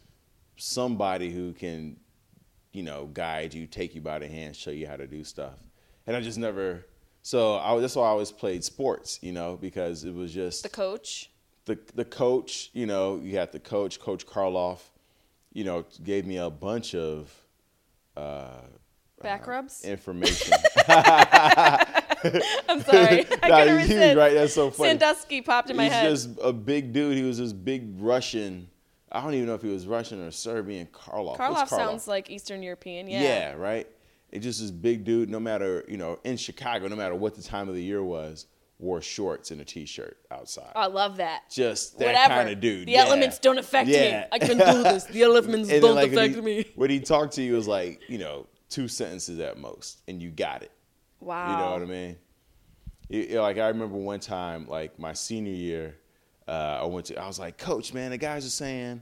somebody 0.58 1.32
who 1.32 1.54
can, 1.54 1.98
you 2.72 2.84
know, 2.84 3.06
guide 3.14 3.54
you, 3.54 3.68
take 3.68 3.96
you 3.96 4.02
by 4.02 4.20
the 4.20 4.28
hand, 4.28 4.56
show 4.56 4.72
you 4.72 4.88
how 4.88 4.96
to 4.98 5.08
do 5.08 5.24
stuff. 5.24 5.60
And 6.08 6.16
I 6.16 6.22
just 6.22 6.38
never. 6.38 6.86
So 7.22 7.56
I, 7.56 7.80
that's 7.80 7.96
why 7.96 8.04
I 8.06 8.10
always 8.10 8.32
played 8.32 8.64
sports, 8.64 9.20
you 9.22 9.32
know, 9.32 9.58
because 9.60 10.04
it 10.04 10.14
was 10.14 10.32
just 10.34 10.64
The 10.64 10.70
coach. 10.70 11.32
the 11.66 11.80
the 11.96 12.06
coach, 12.06 12.70
you 12.74 12.86
know, 12.86 13.18
you 13.24 13.38
had 13.38 13.52
the 13.52 13.60
coach, 13.60 14.00
Coach 14.00 14.28
Karloff, 14.28 14.80
you 15.56 15.64
know, 15.64 15.86
gave 16.04 16.28
me 16.28 16.38
a 16.38 16.50
bunch 16.50 16.94
of 16.94 17.34
uh, 18.18 18.60
Back 19.24 19.48
rubs. 19.48 19.84
information. 19.86 20.54
I'm 20.88 22.82
sorry. 22.82 23.26
I 23.44 23.50
Nah, 23.50 23.76
was 23.76 23.90
right. 23.90 24.34
That's 24.34 24.54
so 24.54 24.70
funny. 24.70 24.90
Sandusky 24.90 25.42
popped 25.42 25.70
in 25.70 25.78
my 25.78 25.86
He's 25.86 25.94
head. 25.94 26.10
He's 26.10 26.26
just 26.26 26.40
a 26.44 26.52
big 26.52 26.92
dude. 26.92 27.16
He 27.18 27.24
was 27.24 27.38
this 27.38 27.54
big 27.54 27.96
Russian. 28.00 28.70
I 29.10 29.22
don't 29.22 29.34
even 29.34 29.48
know 29.48 29.56
if 29.56 29.62
he 29.62 29.70
was 29.70 29.88
Russian 29.88 30.22
or 30.22 30.30
Serbian. 30.32 30.88
Karloff. 30.88 31.38
Karloff 31.38 31.56
Karloff? 31.56 31.70
sounds 31.70 32.08
like 32.08 32.30
Eastern 32.30 32.62
European. 32.62 33.08
Yeah. 33.08 33.22
yeah. 33.24 33.54
right. 33.54 33.88
It's 34.32 34.44
just 34.44 34.60
this 34.60 34.72
big 34.72 35.06
dude. 35.06 35.30
No 35.30 35.40
matter 35.40 35.86
you 35.88 35.96
know, 35.96 36.20
in 36.26 36.36
Chicago, 36.36 36.90
no 36.90 36.98
matter 36.98 37.16
what 37.16 37.36
the 37.36 37.44
time 37.44 37.70
of 37.70 37.76
the 37.76 37.84
year 37.84 38.04
was, 38.04 38.46
wore 38.80 39.02
shorts 39.02 39.52
and 39.52 39.62
a 39.62 39.66
t-shirt 39.66 40.18
outside. 40.32 40.72
Oh, 40.76 40.82
I 40.82 40.88
love 40.88 41.18
that. 41.18 41.50
just 41.50 41.98
that 42.00 42.08
Whatever. 42.08 42.34
kind 42.34 42.50
of 42.50 42.60
dude. 42.60 42.88
The 42.88 42.94
yeah. 42.94 43.06
elements 43.06 43.40
don't 43.40 43.58
affect 43.58 43.90
Yeah. 43.90 44.22
me. 44.22 44.26
I 44.34 44.40
can 44.40 44.58
do 44.58 44.84
this. 44.84 45.06
The 45.06 45.22
elements 45.24 45.70
don't 45.70 45.96
like, 45.96 46.10
when 46.12 46.18
affect 46.20 46.36
he, 46.36 46.42
me. 46.42 46.66
When 46.76 46.90
he 46.90 47.00
talked 47.00 47.34
to 47.36 47.42
you, 47.42 47.54
was 47.54 47.68
like 47.68 48.02
you 48.10 48.18
know 48.18 48.48
two 48.70 48.88
sentences 48.88 49.40
at 49.40 49.58
most, 49.58 50.02
and 50.08 50.22
you 50.22 50.30
got 50.32 50.62
it. 50.64 50.72
Wow. 51.22 51.52
You 51.52 51.58
know 51.58 51.72
what 51.72 51.82
I 51.82 51.86
mean? 51.86 52.18
It- 53.10 53.32
it- 53.32 53.40
like 53.42 53.58
I 53.58 53.68
remember 53.70 53.96
one 53.98 54.20
time, 54.20 54.68
like 54.68 55.00
my 55.00 55.14
senior 55.14 55.54
year, 55.54 55.96
uh, 56.48 56.80
I 56.82 56.86
went 56.86 57.06
to. 57.08 57.16
I 57.22 57.28
was 57.28 57.40
like, 57.40 57.58
Coach, 57.58 57.94
man, 57.94 58.12
the 58.12 58.18
guys 58.18 58.46
are 58.46 58.50
saying 58.50 59.02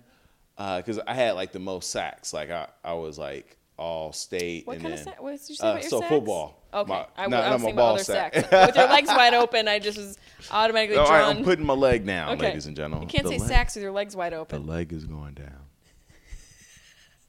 because 0.55 0.99
I 1.07 1.13
had 1.15 1.31
like 1.31 1.51
the 1.51 1.59
most 1.59 1.89
sacks. 1.89 2.31
Like 2.31 2.51
I, 2.51 2.67
I 2.83 2.93
was 2.93 3.17
like 3.17 3.57
all 3.77 4.11
state. 4.13 4.65
What 4.67 4.73
and 4.77 4.81
kind 4.83 4.93
then, 4.93 4.99
of 4.99 5.03
sack? 5.05 5.21
What 5.21 5.31
did 5.31 5.49
you 5.49 5.55
say 5.55 5.67
uh, 5.67 5.71
about 5.71 5.81
your 5.81 5.89
so 5.89 5.99
sacks? 5.99 6.09
football. 6.09 6.59
Okay, 6.73 6.89
My- 6.89 7.07
I, 7.17 7.27
not- 7.27 7.43
I 7.43 7.53
was 7.53 7.61
my 7.61 7.65
thinking 7.67 7.73
about 7.73 7.93
other 7.95 8.03
sack. 8.03 8.33
sacks. 8.35 8.51
With 8.67 8.75
your 8.75 8.87
legs 8.89 9.07
wide 9.09 9.33
open, 9.33 9.67
I 9.67 9.79
just 9.79 9.97
was 9.97 10.17
automatically 10.51 10.97
All 10.97 11.05
drawn. 11.07 11.19
right, 11.19 11.35
I'm 11.37 11.43
putting 11.43 11.65
my 11.65 11.73
leg 11.73 12.05
down, 12.05 12.33
okay. 12.33 12.47
ladies 12.47 12.65
and 12.67 12.75
gentlemen. 12.75 13.07
You 13.07 13.11
can't 13.11 13.23
The 13.25 13.31
say 13.31 13.37
leg- 13.39 13.47
sacks 13.49 13.75
with 13.75 13.83
your 13.83 13.91
legs 13.91 14.15
wide 14.15 14.33
open. 14.33 14.65
The 14.65 14.71
leg 14.71 14.91
is 14.93 15.05
going 15.05 15.33
down. 15.35 15.49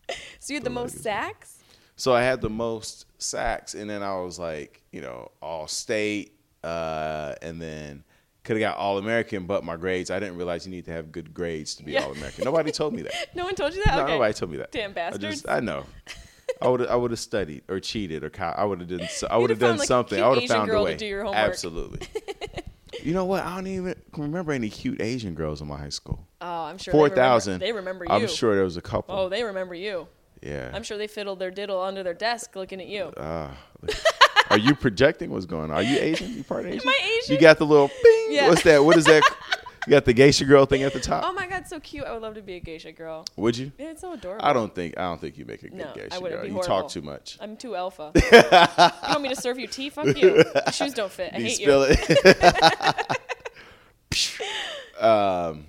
So 0.38 0.52
you 0.52 0.56
had 0.56 0.64
the 0.64 0.68
the 0.68 0.74
most 0.74 0.98
sacks? 1.02 1.58
So 1.96 2.12
I 2.12 2.22
had 2.22 2.40
the 2.42 2.50
most 2.50 3.06
sacks, 3.22 3.74
and 3.74 3.88
then 3.88 4.02
I 4.02 4.20
was 4.20 4.38
like, 4.38 4.82
you 4.92 5.00
know, 5.00 5.30
all 5.40 5.66
state, 5.66 6.38
uh, 6.62 7.34
and 7.40 7.60
then 7.62 8.04
could 8.42 8.56
have 8.60 8.72
got 8.74 8.76
all 8.76 8.98
American, 8.98 9.46
but 9.46 9.64
my 9.64 9.76
grades. 9.76 10.10
I 10.10 10.18
didn't 10.20 10.36
realize 10.36 10.66
you 10.66 10.72
need 10.72 10.84
to 10.84 10.90
have 10.92 11.10
good 11.12 11.32
grades 11.32 11.74
to 11.76 11.82
be 11.84 11.92
Yeah. 11.92 12.04
all 12.04 12.12
American. 12.12 12.44
Nobody 12.44 12.72
told 12.72 12.92
me 12.92 13.02
that. 13.02 13.14
No 13.34 13.44
one 13.44 13.54
told 13.54 13.72
you 13.74 13.82
that? 13.84 13.94
No, 13.96 14.02
okay. 14.02 14.12
nobody 14.12 14.34
told 14.34 14.50
me 14.50 14.58
that. 14.58 14.70
Damn 14.72 14.90
I 14.90 14.92
bastards. 14.92 15.24
just, 15.24 15.48
I 15.48 15.60
know. 15.60 15.86
I 16.60 16.68
would, 16.68 16.86
I 16.86 16.96
would 16.96 17.10
have 17.10 17.20
studied 17.20 17.62
or 17.68 17.80
cheated 17.80 18.24
or 18.24 18.30
I 18.38 18.64
would 18.64 18.80
have 18.80 18.88
done, 18.88 19.06
so- 19.08 19.26
I 19.30 19.38
You'd 19.38 19.50
have 19.50 19.58
done 19.58 19.78
like, 19.78 19.88
something. 19.88 20.22
I 20.22 20.28
would 20.28 20.40
have 20.40 20.48
found 20.48 20.70
a 20.70 20.82
way. 20.82 20.96
do 20.96 21.06
your 21.06 21.24
homework. 21.24 21.38
Absolutely. 21.38 22.06
you 23.02 23.12
know 23.12 23.24
what? 23.24 23.44
I 23.44 23.54
don't 23.56 23.66
even 23.66 23.94
remember 24.16 24.52
any 24.52 24.70
cute 24.70 25.00
Asian 25.00 25.34
girls 25.34 25.60
in 25.60 25.68
my 25.68 25.78
high 25.78 25.88
school. 25.88 26.26
Oh, 26.40 26.46
I'm 26.64 26.78
sure. 26.78 26.92
Four 26.92 27.08
they 27.08 27.14
remember- 27.14 27.24
They 27.58 27.72
remember 27.72 28.04
you. 28.04 28.10
I'm 28.10 28.28
sure 28.28 28.54
there 28.54 28.64
was 28.64 28.76
a 28.76 28.82
couple. 28.82 29.14
Oh, 29.14 29.28
they 29.28 29.42
remember 29.42 29.74
you. 29.74 30.06
yeah. 30.42 30.70
I'm 30.74 30.82
sure 30.82 30.96
they 30.98 31.06
fiddled 31.06 31.38
their 31.38 31.50
diddle 31.50 31.80
under 31.80 32.02
their 32.02 32.14
desk 32.14 32.54
looking 32.56 32.80
at 32.80 32.86
you. 32.86 33.12
Ah, 33.16 33.56
are 34.50 34.58
you 34.58 34.74
projecting? 34.74 35.30
What's 35.30 35.46
going 35.46 35.64
on? 35.64 35.72
Are 35.72 35.82
you 35.82 35.98
Asian? 35.98 36.34
You 36.36 36.44
part 36.44 36.66
Asian? 36.66 36.88
I 36.88 37.18
Asian? 37.22 37.34
You 37.34 37.40
got 37.40 37.58
the 37.58 37.66
little 37.66 37.88
bing. 38.02 38.26
Yeah. 38.30 38.48
What's 38.48 38.62
that? 38.62 38.84
What 38.84 38.96
is 38.96 39.04
that? 39.06 39.22
You 39.86 39.90
got 39.90 40.04
the 40.06 40.12
geisha 40.14 40.44
girl 40.46 40.64
thing 40.66 40.82
at 40.82 40.92
the 40.94 41.00
top. 41.00 41.24
Oh 41.26 41.32
my 41.32 41.46
god, 41.46 41.66
so 41.66 41.78
cute. 41.80 42.04
I 42.04 42.12
would 42.12 42.22
love 42.22 42.34
to 42.36 42.42
be 42.42 42.54
a 42.56 42.60
geisha 42.60 42.90
girl. 42.92 43.24
Would 43.36 43.56
you? 43.58 43.70
Yeah, 43.78 43.90
It's 43.90 44.00
so 44.00 44.12
adorable. 44.12 44.44
I 44.44 44.52
don't 44.54 44.74
think. 44.74 44.96
I 44.98 45.02
don't 45.02 45.20
think 45.20 45.36
you 45.36 45.44
make 45.44 45.62
a 45.62 45.68
good 45.68 45.74
No, 45.78 45.90
I 45.90 45.94
geisha 45.94 46.20
wouldn't 46.20 46.40
girl. 46.40 46.42
be 46.42 46.48
You 46.48 46.54
horrible. 46.54 46.82
talk 46.82 46.90
too 46.90 47.02
much. 47.02 47.36
I'm 47.40 47.56
too 47.56 47.74
alpha. 47.74 48.10
you 48.14 49.08
want 49.10 49.22
me 49.22 49.28
to 49.28 49.36
serve 49.36 49.58
you 49.58 49.66
tea? 49.66 49.90
Fuck 49.90 50.16
you. 50.16 50.36
Your 50.36 50.44
shoes 50.72 50.94
don't 50.94 51.12
fit. 51.12 51.32
I 51.34 51.38
you 51.38 51.44
hate 51.44 51.56
spill 51.56 51.86
you. 51.88 51.96
it. 51.98 53.18
um, 55.00 55.66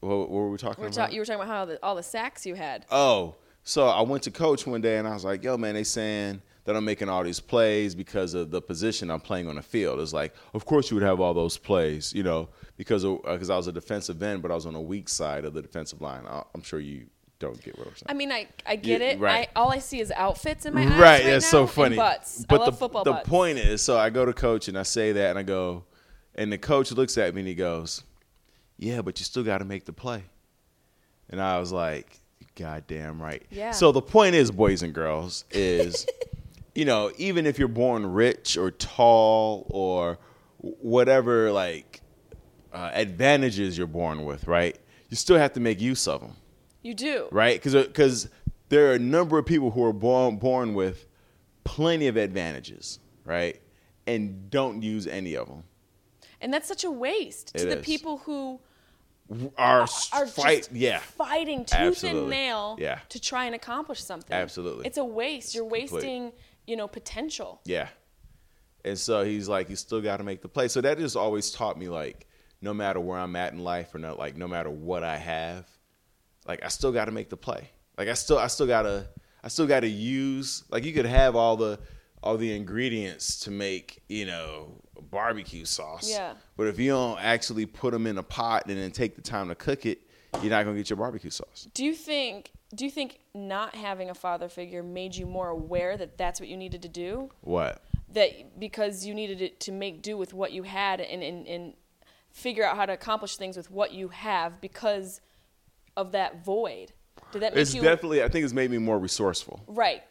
what, 0.00 0.16
what 0.18 0.30
were 0.30 0.50
we 0.50 0.58
talking 0.58 0.82
We're 0.82 0.88
about? 0.88 1.08
ta- 1.08 1.12
you 1.12 1.20
were 1.20 1.24
talking 1.24 1.40
about 1.42 1.48
how 1.48 1.64
the, 1.64 1.78
all 1.82 1.94
the 1.94 2.02
sacks 2.02 2.44
you 2.46 2.54
had. 2.54 2.84
Oh, 2.90 3.36
so 3.62 3.88
I 3.88 4.02
went 4.02 4.22
to 4.24 4.30
coach 4.30 4.66
one 4.66 4.80
day 4.80 4.98
and 4.98 5.08
I 5.08 5.14
was 5.14 5.24
like, 5.24 5.42
"Yo, 5.42 5.56
man, 5.56 5.74
they 5.74 5.84
saying 5.84 6.42
that 6.64 6.74
I'm 6.76 6.84
making 6.84 7.08
all 7.08 7.22
these 7.24 7.40
plays 7.40 7.94
because 7.94 8.34
of 8.34 8.50
the 8.50 8.60
position 8.62 9.10
I'm 9.10 9.20
playing 9.20 9.48
on 9.48 9.56
the 9.56 9.62
field." 9.62 10.00
It's 10.00 10.12
like, 10.12 10.34
of 10.54 10.64
course 10.64 10.90
you 10.90 10.96
would 10.96 11.04
have 11.04 11.20
all 11.20 11.34
those 11.34 11.56
plays, 11.58 12.12
you 12.12 12.22
know, 12.22 12.48
because 12.76 13.04
because 13.04 13.50
uh, 13.50 13.54
I 13.54 13.56
was 13.56 13.66
a 13.66 13.72
defensive 13.72 14.22
end, 14.22 14.42
but 14.42 14.50
I 14.50 14.54
was 14.54 14.66
on 14.66 14.72
the 14.74 14.80
weak 14.80 15.08
side 15.08 15.44
of 15.44 15.54
the 15.54 15.62
defensive 15.62 16.00
line. 16.00 16.24
I, 16.26 16.42
I'm 16.54 16.62
sure 16.62 16.80
you 16.80 17.06
don't 17.40 17.60
get 17.62 17.76
what 17.76 17.88
I'm 17.88 17.94
saying. 17.96 18.06
I 18.08 18.14
mean, 18.14 18.30
I, 18.32 18.46
I 18.64 18.76
get 18.76 19.00
Yeah, 19.00 19.08
it. 19.08 19.18
right. 19.18 19.48
I, 19.54 19.60
all 19.60 19.70
I 19.70 19.78
see 19.78 20.00
is 20.00 20.10
outfits 20.12 20.66
in 20.66 20.72
my 20.74 20.82
eyes 20.82 20.88
right, 20.90 20.98
right 21.00 21.24
that's 21.24 21.44
now 21.46 21.50
so 21.50 21.66
funny. 21.66 21.96
butts. 21.96 22.44
But 22.48 22.60
I 22.60 22.64
love 22.64 22.72
the 22.74 22.78
football 22.78 23.04
the 23.04 23.12
butts. 23.12 23.28
point 23.28 23.58
is, 23.58 23.82
so 23.82 23.98
I 23.98 24.08
go 24.10 24.24
to 24.24 24.32
coach 24.32 24.68
and 24.68 24.78
I 24.78 24.84
say 24.84 25.12
that, 25.12 25.30
and 25.30 25.38
I 25.38 25.42
go, 25.42 25.84
and 26.36 26.50
the 26.52 26.58
coach 26.58 26.92
looks 26.92 27.18
at 27.18 27.34
me 27.34 27.40
and 27.42 27.48
he 27.48 27.54
goes, 27.54 28.02
"Yeah, 28.78 29.02
but 29.02 29.18
you 29.18 29.24
still 29.24 29.42
got 29.44 29.58
to 29.58 29.64
make 29.64 29.84
the 29.84 29.92
play." 29.92 30.24
And 31.28 31.40
I 31.40 31.58
was 31.58 31.72
like, 31.72 32.18
"God 32.56 32.84
damn 32.86 33.20
right." 33.20 33.42
Yeah. 33.50 33.72
So 33.72 33.92
the 33.92 34.00
point 34.02 34.34
is, 34.36 34.50
boys 34.50 34.82
and 34.82 34.94
girls, 34.94 35.44
is 35.50 36.06
you 36.74 36.84
know, 36.84 37.10
even 37.18 37.46
if 37.46 37.58
you're 37.58 37.68
born 37.68 38.04
rich 38.06 38.56
or 38.56 38.70
tall 38.70 39.66
or 39.70 40.18
whatever, 40.58 41.52
like 41.52 42.00
uh, 42.72 42.90
advantages 42.92 43.76
you're 43.78 43.86
born 43.86 44.24
with, 44.24 44.46
right? 44.46 44.78
You 45.10 45.16
still 45.16 45.38
have 45.38 45.52
to 45.54 45.60
make 45.60 45.80
use 45.80 46.08
of 46.08 46.20
them 46.20 46.36
You 46.82 46.94
do. 46.94 47.28
right? 47.30 47.60
Because 47.62 47.86
because 47.86 48.28
there 48.68 48.90
are 48.90 48.94
a 48.94 48.98
number 48.98 49.38
of 49.38 49.46
people 49.46 49.70
who 49.70 49.84
are 49.84 49.92
born 49.92 50.36
born 50.36 50.74
with 50.74 51.06
plenty 51.64 52.08
of 52.08 52.16
advantages, 52.16 52.98
right, 53.24 53.60
and 54.06 54.50
don't 54.50 54.82
use 54.82 55.06
any 55.06 55.36
of 55.36 55.48
them. 55.48 55.64
And 56.40 56.52
that's 56.52 56.68
such 56.68 56.84
a 56.84 56.90
waste 56.90 57.54
to 57.54 57.66
It 57.70 57.76
the 57.76 57.82
people 57.82 58.18
who 58.18 58.60
Are, 59.56 59.86
are 60.12 60.26
fight? 60.26 60.68
yeah, 60.72 60.98
fighting 60.98 61.64
tooth 61.64 62.04
and 62.04 62.28
nail 62.28 62.76
Yeah. 62.78 62.98
to 63.10 63.20
try 63.20 63.46
and 63.46 63.54
accomplish 63.54 64.02
something. 64.02 64.34
Absolutely. 64.34 64.86
It's 64.86 64.98
a 64.98 65.04
waste. 65.04 65.54
You're 65.54 65.64
complete. 65.64 65.88
You 66.66 66.76
know, 66.76 66.88
potential. 66.88 67.60
yeah. 67.64 67.88
And 68.86 68.98
so 68.98 69.24
he's 69.24 69.48
like, 69.48 69.70
you 69.70 69.76
still 69.76 70.02
got 70.02 70.18
to 70.18 70.24
make 70.24 70.42
the 70.42 70.48
play. 70.48 70.68
So 70.68 70.82
that 70.82 70.98
just 70.98 71.16
always 71.16 71.50
taught 71.50 71.78
me 71.78 71.88
like, 71.88 72.26
no 72.60 72.74
matter 72.74 73.00
where 73.00 73.18
I'm 73.18 73.34
at 73.34 73.54
in 73.54 73.60
life 73.60 73.94
or 73.94 73.98
not, 73.98 74.18
like 74.18 74.36
no 74.36 74.46
matter 74.46 74.68
what 74.68 75.02
I 75.02 75.16
have, 75.16 75.66
like 76.46 76.62
I 76.62 76.68
still 76.68 76.92
got 76.92 77.06
to 77.06 77.10
make 77.10 77.30
the 77.30 77.36
play. 77.36 77.70
Like 77.96 78.08
I 78.08 78.12
still, 78.12 78.38
I 78.38 78.48
still 78.48 78.66
gotta, 78.66 79.08
I 79.42 79.48
still 79.48 79.66
gotta 79.66 79.88
use. 79.88 80.64
Like 80.70 80.84
you 80.84 80.92
could 80.92 81.06
have 81.06 81.34
all 81.34 81.56
the, 81.56 81.78
all 82.22 82.36
the 82.36 82.54
ingredients 82.54 83.40
to 83.40 83.50
make, 83.50 84.02
you 84.08 84.26
know, 84.26 84.82
barbecue 85.10 85.64
sauce. 85.64 86.10
Yeah. 86.10 86.34
But 86.56 86.66
if 86.66 86.78
you 86.78 86.90
don't 86.90 87.18
actually 87.20 87.64
put 87.64 87.92
them 87.92 88.06
in 88.06 88.18
a 88.18 88.22
pot 88.22 88.64
and 88.66 88.76
then 88.76 88.90
take 88.90 89.16
the 89.16 89.22
time 89.22 89.48
to 89.48 89.54
cook 89.54 89.86
it, 89.86 90.02
you're 90.42 90.50
not 90.50 90.64
gonna 90.64 90.76
get 90.76 90.90
your 90.90 90.96
barbecue 90.96 91.30
sauce. 91.30 91.68
Do 91.74 91.84
you 91.84 91.94
think 91.94 92.52
do 92.74 92.84
you 92.84 92.90
think 92.90 93.20
not 93.34 93.74
having 93.74 94.10
a 94.10 94.14
father 94.14 94.48
figure 94.48 94.82
made 94.82 95.14
you 95.14 95.26
more 95.26 95.48
aware 95.48 95.96
that 95.96 96.18
that's 96.18 96.40
what 96.40 96.48
you 96.48 96.56
needed 96.56 96.82
to 96.82 96.88
do? 96.88 97.30
What? 97.40 97.82
That 98.12 98.58
because 98.58 99.06
you 99.06 99.14
needed 99.14 99.40
it 99.40 99.60
to 99.60 99.72
make 99.72 100.02
do 100.02 100.16
with 100.16 100.34
what 100.34 100.52
you 100.52 100.64
had 100.64 101.00
and, 101.00 101.22
and, 101.22 101.46
and 101.46 101.74
figure 102.30 102.64
out 102.64 102.76
how 102.76 102.86
to 102.86 102.92
accomplish 102.92 103.36
things 103.36 103.56
with 103.56 103.70
what 103.70 103.92
you 103.92 104.08
have 104.08 104.60
because 104.60 105.20
of 105.96 106.12
that 106.12 106.44
void. 106.44 106.92
Did 107.32 107.42
that 107.42 107.54
make 107.54 107.62
It's 107.62 107.74
you 107.74 107.82
definitely. 107.82 108.22
I 108.22 108.28
think 108.28 108.44
it's 108.44 108.52
made 108.52 108.70
me 108.70 108.78
more 108.78 108.98
resourceful. 108.98 109.62
right? 109.66 110.02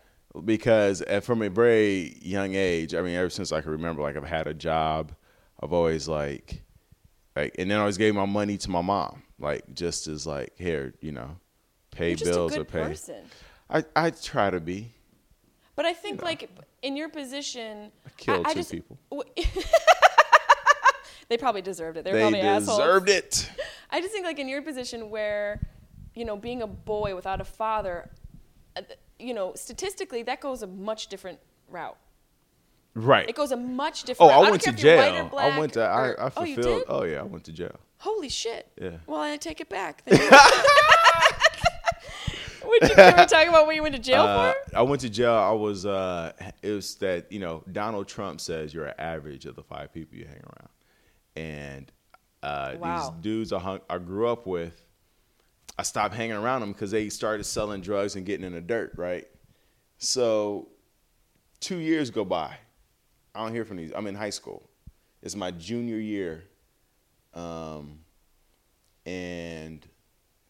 because 0.45 1.03
from 1.21 1.41
a 1.41 1.49
very 1.49 2.17
young 2.21 2.55
age, 2.55 2.95
I 2.95 3.01
mean, 3.01 3.15
ever 3.15 3.29
since 3.29 3.51
I 3.51 3.61
can 3.61 3.71
remember, 3.71 4.01
like 4.01 4.17
I've 4.17 4.23
had 4.23 4.47
a 4.47 4.53
job, 4.53 5.13
I've 5.61 5.73
always 5.73 6.07
like, 6.07 6.63
like, 7.35 7.55
and 7.57 7.69
then 7.69 7.77
I 7.77 7.81
always 7.81 7.97
gave 7.97 8.15
my 8.15 8.25
money 8.25 8.57
to 8.57 8.69
my 8.69 8.81
mom, 8.81 9.23
like 9.43 9.73
just 9.75 10.07
as 10.07 10.25
like, 10.25 10.53
here, 10.57 10.93
you 11.01 11.11
know, 11.11 11.35
pay 11.91 12.09
You're 12.09 12.17
just 12.17 12.31
bills 12.31 12.57
or 12.57 12.63
pay. 12.63 12.81
person. 12.83 13.23
I 13.69 13.83
I 13.95 14.09
try 14.09 14.49
to 14.49 14.59
be. 14.59 14.91
But 15.75 15.85
I 15.85 15.93
think 15.93 16.21
like 16.21 16.49
in 16.81 16.95
your 16.97 17.09
position, 17.09 17.91
I 18.05 18.09
killed 18.17 18.45
I 18.47 18.53
two 18.53 18.59
just- 18.59 18.71
people. 18.71 18.97
w- 19.11 19.29
they 21.29 21.37
probably 21.37 21.61
deserved 21.61 21.97
it. 21.97 22.03
They 22.03 22.11
were 22.11 22.17
They 22.17 22.23
probably 22.23 22.41
assholes. 22.41 22.77
deserved 22.77 23.09
it. 23.09 23.49
I 23.89 24.01
just 24.01 24.11
think 24.13 24.25
like 24.25 24.39
in 24.39 24.47
your 24.47 24.61
position 24.61 25.09
where, 25.09 25.59
you 26.15 26.25
know, 26.25 26.35
being 26.37 26.61
a 26.61 26.67
boy 26.67 27.15
without 27.15 27.41
a 27.41 27.45
father, 27.45 28.09
uh, 28.75 28.81
you 29.19 29.33
know, 29.33 29.53
statistically 29.55 30.23
that 30.23 30.41
goes 30.41 30.63
a 30.63 30.67
much 30.67 31.07
different 31.07 31.39
route. 31.69 31.97
Right. 32.95 33.27
It 33.27 33.35
goes 33.35 33.51
a 33.51 33.57
much 33.57 34.03
Oh, 34.03 34.07
different. 34.07 34.31
I 34.31 34.35
route. 34.35 34.41
don't 34.43 34.51
went 34.51 34.61
to 34.63 34.73
care 34.73 34.75
if 34.77 34.83
you're 34.83 34.95
white 34.97 35.07
or 35.07 35.29
jail. 35.49 35.55
I 35.55 35.59
went 35.59 35.73
to. 35.73 35.83
I, 35.83 36.09
I 36.27 36.31
oh, 36.37 36.43
you 36.43 36.55
fulfilled. 36.55 36.79
did? 36.81 36.85
Oh 36.89 37.03
yeah, 37.03 37.19
I 37.19 37.23
went 37.23 37.43
to 37.45 37.51
jail. 37.51 37.79
Holy 38.03 38.27
shit. 38.27 38.67
Yeah. 38.81 38.97
Well, 39.07 39.21
I 39.21 39.37
take 39.37 39.61
it 39.61 39.69
back. 39.69 40.03
Then. 40.05 40.19
Would 42.65 42.89
you 42.89 42.95
ever 42.97 43.25
talk 43.25 43.47
about 43.47 43.65
what 43.65 43.75
you 43.75 43.81
went 43.81 43.95
to 43.95 44.01
jail 44.01 44.23
Uh, 44.23 44.53
for? 44.53 44.77
I 44.77 44.81
went 44.81 45.01
to 45.01 45.09
jail. 45.09 45.33
I 45.33 45.51
was. 45.51 45.85
Uh, 45.85 46.31
it 46.61 46.71
was 46.71 46.95
that 46.95 47.31
you 47.31 47.39
know 47.39 47.63
Donald 47.71 48.07
Trump 48.07 48.41
says 48.41 48.73
you're 48.73 48.85
an 48.87 48.95
average 48.99 49.45
of 49.45 49.55
the 49.55 49.63
five 49.63 49.93
people 49.93 50.17
you 50.17 50.25
hang 50.25 50.41
around, 50.41 50.69
and 51.35 51.91
uh, 52.41 52.73
Wow. 52.79 52.97
these 52.97 53.21
dudes 53.21 53.53
I, 53.53 53.59
hung, 53.59 53.79
I 53.89 53.97
grew 53.99 54.27
up 54.27 54.45
with, 54.47 54.83
I 55.77 55.83
stopped 55.83 56.13
hanging 56.15 56.35
around 56.35 56.61
them 56.61 56.71
because 56.73 56.91
they 56.91 57.07
started 57.09 57.43
selling 57.45 57.79
drugs 57.81 58.15
and 58.15 58.25
getting 58.25 58.45
in 58.45 58.53
the 58.53 58.61
dirt. 58.61 58.93
Right. 58.97 59.27
So, 59.97 60.67
two 61.61 61.77
years 61.77 62.09
go 62.09 62.25
by. 62.25 62.55
I 63.35 63.43
don't 63.43 63.53
hear 63.53 63.63
from 63.65 63.77
these. 63.77 63.91
I'm 63.95 64.07
in 64.07 64.15
high 64.15 64.29
school. 64.31 64.69
It's 65.21 65.35
my 65.35 65.51
junior 65.51 65.97
year, 65.97 66.43
um, 67.33 67.99
and 69.05 69.85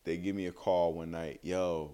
they 0.04 0.18
give 0.18 0.36
me 0.36 0.48
a 0.48 0.52
call 0.52 0.94
one 0.94 1.12
night. 1.12 1.40
Yo, 1.44 1.92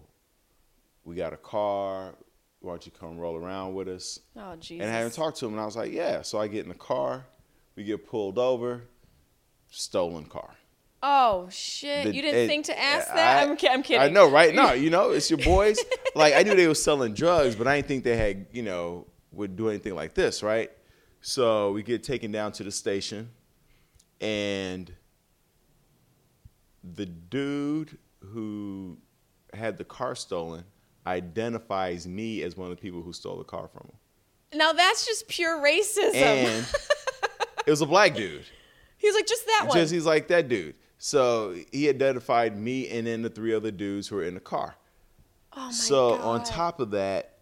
we 1.04 1.16
got 1.16 1.34
a 1.34 1.38
car. 1.38 2.16
Why 2.62 2.72
don't 2.74 2.86
you 2.86 2.92
come 2.92 3.18
roll 3.18 3.36
around 3.38 3.74
with 3.74 3.88
us? 3.88 4.20
Oh 4.36 4.56
Jesus. 4.58 4.86
And 4.86 4.94
I 4.94 4.98
haven't 4.98 5.14
talked 5.14 5.38
to 5.40 5.46
him, 5.46 5.54
and 5.54 5.62
I 5.62 5.66
was 5.66 5.78
like, 5.78 5.92
yeah. 5.94 6.22
So 6.22 6.40
I 6.40 6.48
get 6.48 6.64
in 6.64 6.70
the 6.70 6.76
car. 6.76 7.26
We 7.76 7.84
get 7.84 8.06
pulled 8.08 8.38
over. 8.38 8.84
Stolen 9.72 10.26
car. 10.26 10.50
Oh 11.02 11.48
shit! 11.50 12.06
The- 12.08 12.14
you 12.16 12.22
didn't 12.22 12.42
it- 12.42 12.48
think 12.48 12.66
to 12.66 12.78
ask 12.78 13.10
I- 13.12 13.16
that? 13.16 13.44
I'm, 13.44 13.52
I'm 13.52 13.84
kidding. 13.84 14.02
I 14.02 14.10
know, 14.10 14.30
right? 14.30 14.54
No, 14.54 14.74
you 14.74 14.90
know, 14.90 15.12
it's 15.12 15.30
your 15.30 15.40
boys. 15.40 15.80
like 16.16 16.34
I 16.34 16.44
knew 16.44 16.56
they 16.56 16.68
were 16.68 16.76
selling 16.76 17.14
drugs, 17.14 17.56
but 17.56 17.68
I 17.68 17.78
didn't 17.78 17.88
think 17.88 18.04
they 18.04 18.18
had, 18.18 18.48
you 18.52 18.64
know, 18.64 19.06
would 19.32 19.56
do 19.56 19.70
anything 19.70 19.96
like 19.96 20.14
this, 20.16 20.44
right? 20.44 20.72
So 21.22 21.72
we 21.72 21.84
get 21.84 22.04
taken 22.04 22.32
down 22.32 22.52
to 22.54 22.64
the 22.64 22.72
station, 22.72 23.30
and 24.22 24.94
the 26.96 27.06
dude 27.06 27.98
who 28.20 28.98
had 29.54 29.78
the 29.78 29.84
car 29.84 30.16
stolen 30.16 30.64
identifies 31.08 32.08
me 32.08 32.44
as 32.44 32.56
one 32.56 32.70
of 32.70 32.78
the 32.78 32.82
people 32.82 33.02
who 33.02 33.14
stole 33.14 33.38
the 33.38 33.44
car 33.44 33.68
from 33.68 33.88
him. 33.88 34.60
Now 34.60 34.74
that's 34.74 35.06
just 35.06 35.28
pure 35.28 35.62
racism. 35.62 36.16
And 36.16 36.68
it 37.66 37.70
was 37.70 37.82
a 37.82 37.86
black 37.86 38.16
dude. 38.16 38.46
He's 38.98 39.16
like 39.16 39.28
just 39.28 39.46
that 39.46 39.66
one. 39.68 39.78
Just 39.78 39.94
he's 39.94 40.06
like 40.06 40.28
that 40.28 40.50
dude. 40.50 40.76
So 40.98 41.56
he 41.72 41.88
identified 41.88 42.58
me 42.58 42.90
and 42.90 43.08
then 43.08 43.22
the 43.22 43.30
three 43.30 43.54
other 43.54 43.72
dudes 43.72 44.08
who 44.08 44.18
were 44.18 44.26
in 44.26 44.34
the 44.34 44.40
car. 44.40 44.76
oh 45.54 45.68
my 45.68 45.72
so 45.72 46.18
God. 46.18 46.22
on 46.22 46.44
top 46.44 46.80
of 46.80 46.92
that, 46.92 47.38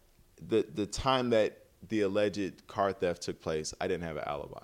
the 0.48 0.66
the 0.74 0.86
time 0.86 1.32
that 1.32 1.64
the 1.90 2.02
alleged 2.02 2.68
car 2.68 2.94
theft 2.94 3.24
took 3.24 3.42
place, 3.42 3.74
I 3.82 3.88
didn't 3.88 4.04
have 4.04 4.18
an 4.18 4.24
alibi. 4.28 4.64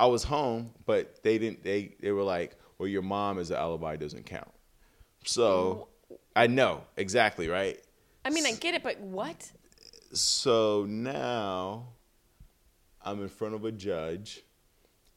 I 0.00 0.06
was 0.06 0.24
home, 0.24 0.70
but 0.86 1.22
they 1.22 1.36
didn't. 1.36 1.62
They 1.62 1.94
they 2.00 2.10
were 2.10 2.22
like, 2.22 2.56
"Well, 2.78 2.88
your 2.88 3.02
mom 3.02 3.38
is 3.38 3.50
an 3.50 3.58
alibi 3.58 3.96
doesn't 3.96 4.24
count." 4.24 4.50
So 5.26 5.88
I 6.34 6.46
know 6.46 6.84
exactly 6.96 7.48
right. 7.48 7.78
I 8.24 8.30
mean, 8.30 8.46
I 8.46 8.52
get 8.52 8.74
it, 8.74 8.82
but 8.82 8.98
what? 9.00 9.52
So 10.14 10.86
now 10.88 11.88
I'm 13.02 13.20
in 13.20 13.28
front 13.28 13.54
of 13.54 13.66
a 13.66 13.72
judge, 13.72 14.42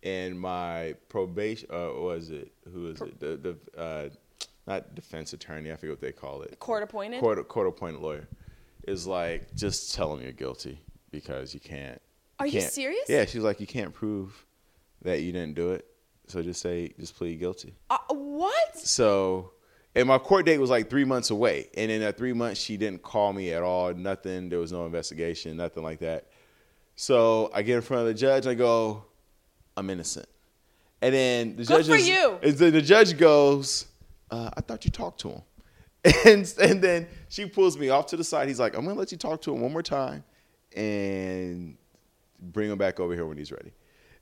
and 0.04 0.38
my 0.38 0.96
probation. 1.08 1.70
Uh, 1.72 1.94
was 1.94 2.30
it? 2.30 2.52
Who 2.74 2.90
is 2.90 3.00
it? 3.00 3.22
The 3.22 3.38
the 3.38 3.82
uh, 3.82 4.10
not 4.68 4.96
defense 4.96 5.32
attorney. 5.32 5.72
I 5.72 5.78
forget 5.78 5.94
what 5.94 6.02
they 6.02 6.12
call 6.12 6.42
it. 6.42 6.60
Court 6.60 6.84
appointed? 6.84 7.22
Court 7.22 7.48
court 7.48 7.68
appointed 7.68 8.02
lawyer 8.02 8.28
is 8.86 9.08
like 9.08 9.56
just 9.56 9.96
tell 9.96 10.14
them 10.14 10.22
you're 10.22 10.34
guilty 10.34 10.82
because 11.10 11.54
you 11.54 11.62
can't. 11.62 12.02
Are 12.40 12.48
you 12.48 12.60
can't- 12.60 12.74
serious? 12.74 13.06
Yeah, 13.08 13.24
she's 13.24 13.44
like 13.44 13.62
you 13.62 13.68
can't 13.68 13.94
prove 13.94 14.46
that 15.04 15.22
you 15.22 15.32
didn't 15.32 15.54
do 15.56 15.72
it, 15.72 15.86
so 16.28 16.42
just 16.42 16.62
say 16.62 16.94
just 17.00 17.16
plead 17.16 17.40
guilty. 17.40 17.76
Uh, 17.90 17.98
what? 18.10 18.78
So, 18.78 19.52
and 19.96 20.08
my 20.08 20.18
court 20.18 20.46
date 20.46 20.58
was 20.58 20.70
like 20.70 20.90
three 20.90 21.06
months 21.06 21.30
away. 21.30 21.70
And 21.78 21.92
in 21.92 22.02
that 22.02 22.18
three 22.18 22.34
months, 22.34 22.60
she 22.60 22.78
didn't 22.78 23.04
call 23.04 23.32
me 23.34 23.54
at 23.54 23.62
all. 23.64 23.94
Nothing. 23.94 24.50
There 24.50 24.60
was 24.60 24.72
no 24.72 24.86
investigation. 24.86 25.56
Nothing 25.58 25.84
like 25.84 26.00
that. 26.00 26.28
So 26.96 27.52
I 27.54 27.62
get 27.62 27.76
in 27.76 27.82
front 27.82 28.02
of 28.02 28.08
the 28.08 28.14
judge. 28.14 28.46
And 28.46 28.52
I 28.52 28.56
go, 28.56 29.06
I'm 29.78 29.90
innocent. 29.90 30.28
And 31.02 31.14
then 31.14 31.50
the 31.58 31.64
Good 31.66 31.86
judge 31.86 31.88
for 31.88 31.96
is- 31.96 32.08
you. 32.10 32.40
and 32.42 32.54
the 32.58 32.82
judge 32.82 33.18
goes, 33.18 33.86
uh, 34.32 34.50
I 34.56 34.62
thought 34.62 34.84
you 34.86 34.92
talked 34.92 35.20
to 35.22 35.30
him. 35.30 35.42
And 36.26 36.54
and 36.62 36.82
then 36.82 37.08
she 37.30 37.46
pulls 37.46 37.78
me 37.78 37.90
off 37.90 38.08
to 38.08 38.18
the 38.18 38.24
side. 38.24 38.48
He's 38.48 38.60
like, 38.60 38.76
I'm 38.76 38.84
gonna 38.86 38.98
let 39.00 39.12
you 39.12 39.18
talk 39.18 39.42
to 39.44 39.54
him 39.54 39.62
one 39.62 39.72
more 39.72 39.84
time, 39.84 40.24
and 40.76 41.78
bring 42.42 42.70
him 42.72 42.78
back 42.78 43.00
over 43.00 43.14
here 43.14 43.26
when 43.26 43.38
he's 43.38 43.52
ready. 43.52 43.72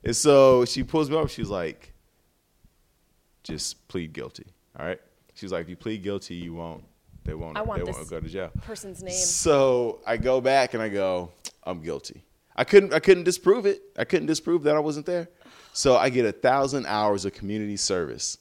And 0.04 0.16
so 0.16 0.64
she 0.64 0.82
pulls 0.82 1.10
me 1.10 1.16
up. 1.16 1.28
She's 1.28 1.48
like, 1.48 1.92
just 3.42 3.86
plead 3.88 4.12
guilty. 4.12 4.46
All 4.78 4.86
right. 4.86 5.00
She's 5.34 5.52
like, 5.52 5.62
if 5.62 5.68
you 5.68 5.76
plead 5.76 6.02
guilty, 6.02 6.34
you 6.34 6.54
won't. 6.54 6.84
They 7.24 7.34
won't. 7.34 7.56
I 7.56 7.62
want 7.62 7.84
they 7.84 7.90
won't 7.90 8.08
go 8.10 8.20
to 8.20 8.28
jail. 8.28 8.50
person's 8.62 9.02
name. 9.02 9.14
So 9.14 10.00
I 10.06 10.16
go 10.16 10.40
back 10.40 10.74
and 10.74 10.82
I 10.82 10.88
go, 10.88 11.30
I'm 11.64 11.80
guilty. 11.82 12.24
I 12.56 12.64
couldn't. 12.64 12.92
I 12.92 12.98
couldn't 12.98 13.24
disprove 13.24 13.64
it. 13.64 13.82
I 13.96 14.04
couldn't 14.04 14.26
disprove 14.26 14.64
that 14.64 14.76
I 14.76 14.80
wasn't 14.80 15.06
there. 15.06 15.28
So 15.72 15.96
I 15.96 16.10
get 16.10 16.26
a 16.26 16.32
thousand 16.32 16.86
hours 16.86 17.24
of 17.24 17.32
community 17.32 17.76
service 17.76 18.38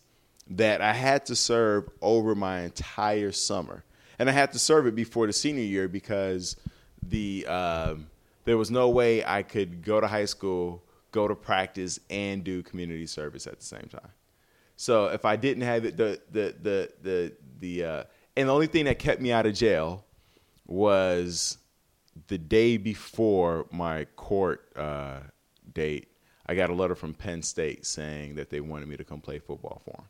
that 0.50 0.82
I 0.82 0.94
had 0.94 1.26
to 1.28 1.36
serve 1.36 1.90
over 2.02 2.36
my 2.36 2.62
entire 2.62 3.32
summer, 3.32 3.84
and 4.20 4.30
I 4.30 4.34
had 4.34 4.52
to 4.54 4.60
serve 4.60 4.88
it 4.88 4.96
before 4.96 5.28
the 5.28 5.34
senior 5.34 5.64
year 5.64 5.88
because 5.88 6.58
the 7.04 7.46
um, 7.48 8.08
there 8.44 8.58
was 8.58 8.72
no 8.72 8.90
way 8.90 9.24
I 9.24 9.44
could 9.44 9.84
go 9.84 10.02
to 10.02 10.08
high 10.08 10.26
school, 10.26 10.84
go 11.12 11.28
to 11.28 11.36
practice, 11.36 12.00
and 12.10 12.44
do 12.44 12.64
community 12.64 13.06
service 13.06 13.48
at 13.48 13.60
the 13.60 13.66
same 13.66 13.88
time. 13.92 14.12
So 14.78 15.08
if 15.08 15.26
I 15.26 15.36
didn't 15.36 15.64
have 15.64 15.86
it, 15.86 15.98
the 15.98 16.20
the 16.32 16.56
the 16.62 16.90
the 17.02 17.34
the 17.60 17.84
uh, 17.86 18.04
and 18.36 18.50
the 18.50 18.54
only 18.54 18.68
thing 18.68 18.86
that 18.86 18.98
kept 19.00 19.22
me 19.22 19.32
out 19.32 19.46
of 19.46 19.54
jail 19.54 20.06
was 20.66 21.58
the 22.28 22.38
day 22.38 22.78
before 22.78 23.68
my 23.72 24.06
court 24.16 24.72
uh, 24.76 25.20
date. 25.74 26.08
I 26.48 26.56
got 26.56 26.70
a 26.70 26.74
letter 26.74 26.96
from 26.96 27.14
Penn 27.14 27.42
State 27.44 27.86
saying 27.86 28.36
that 28.36 28.50
they 28.50 28.60
wanted 28.60 28.88
me 28.88 28.98
to 28.98 29.04
come 29.04 29.22
play 29.22 29.40
football 29.40 29.82
for 29.86 29.92
them, 29.92 30.06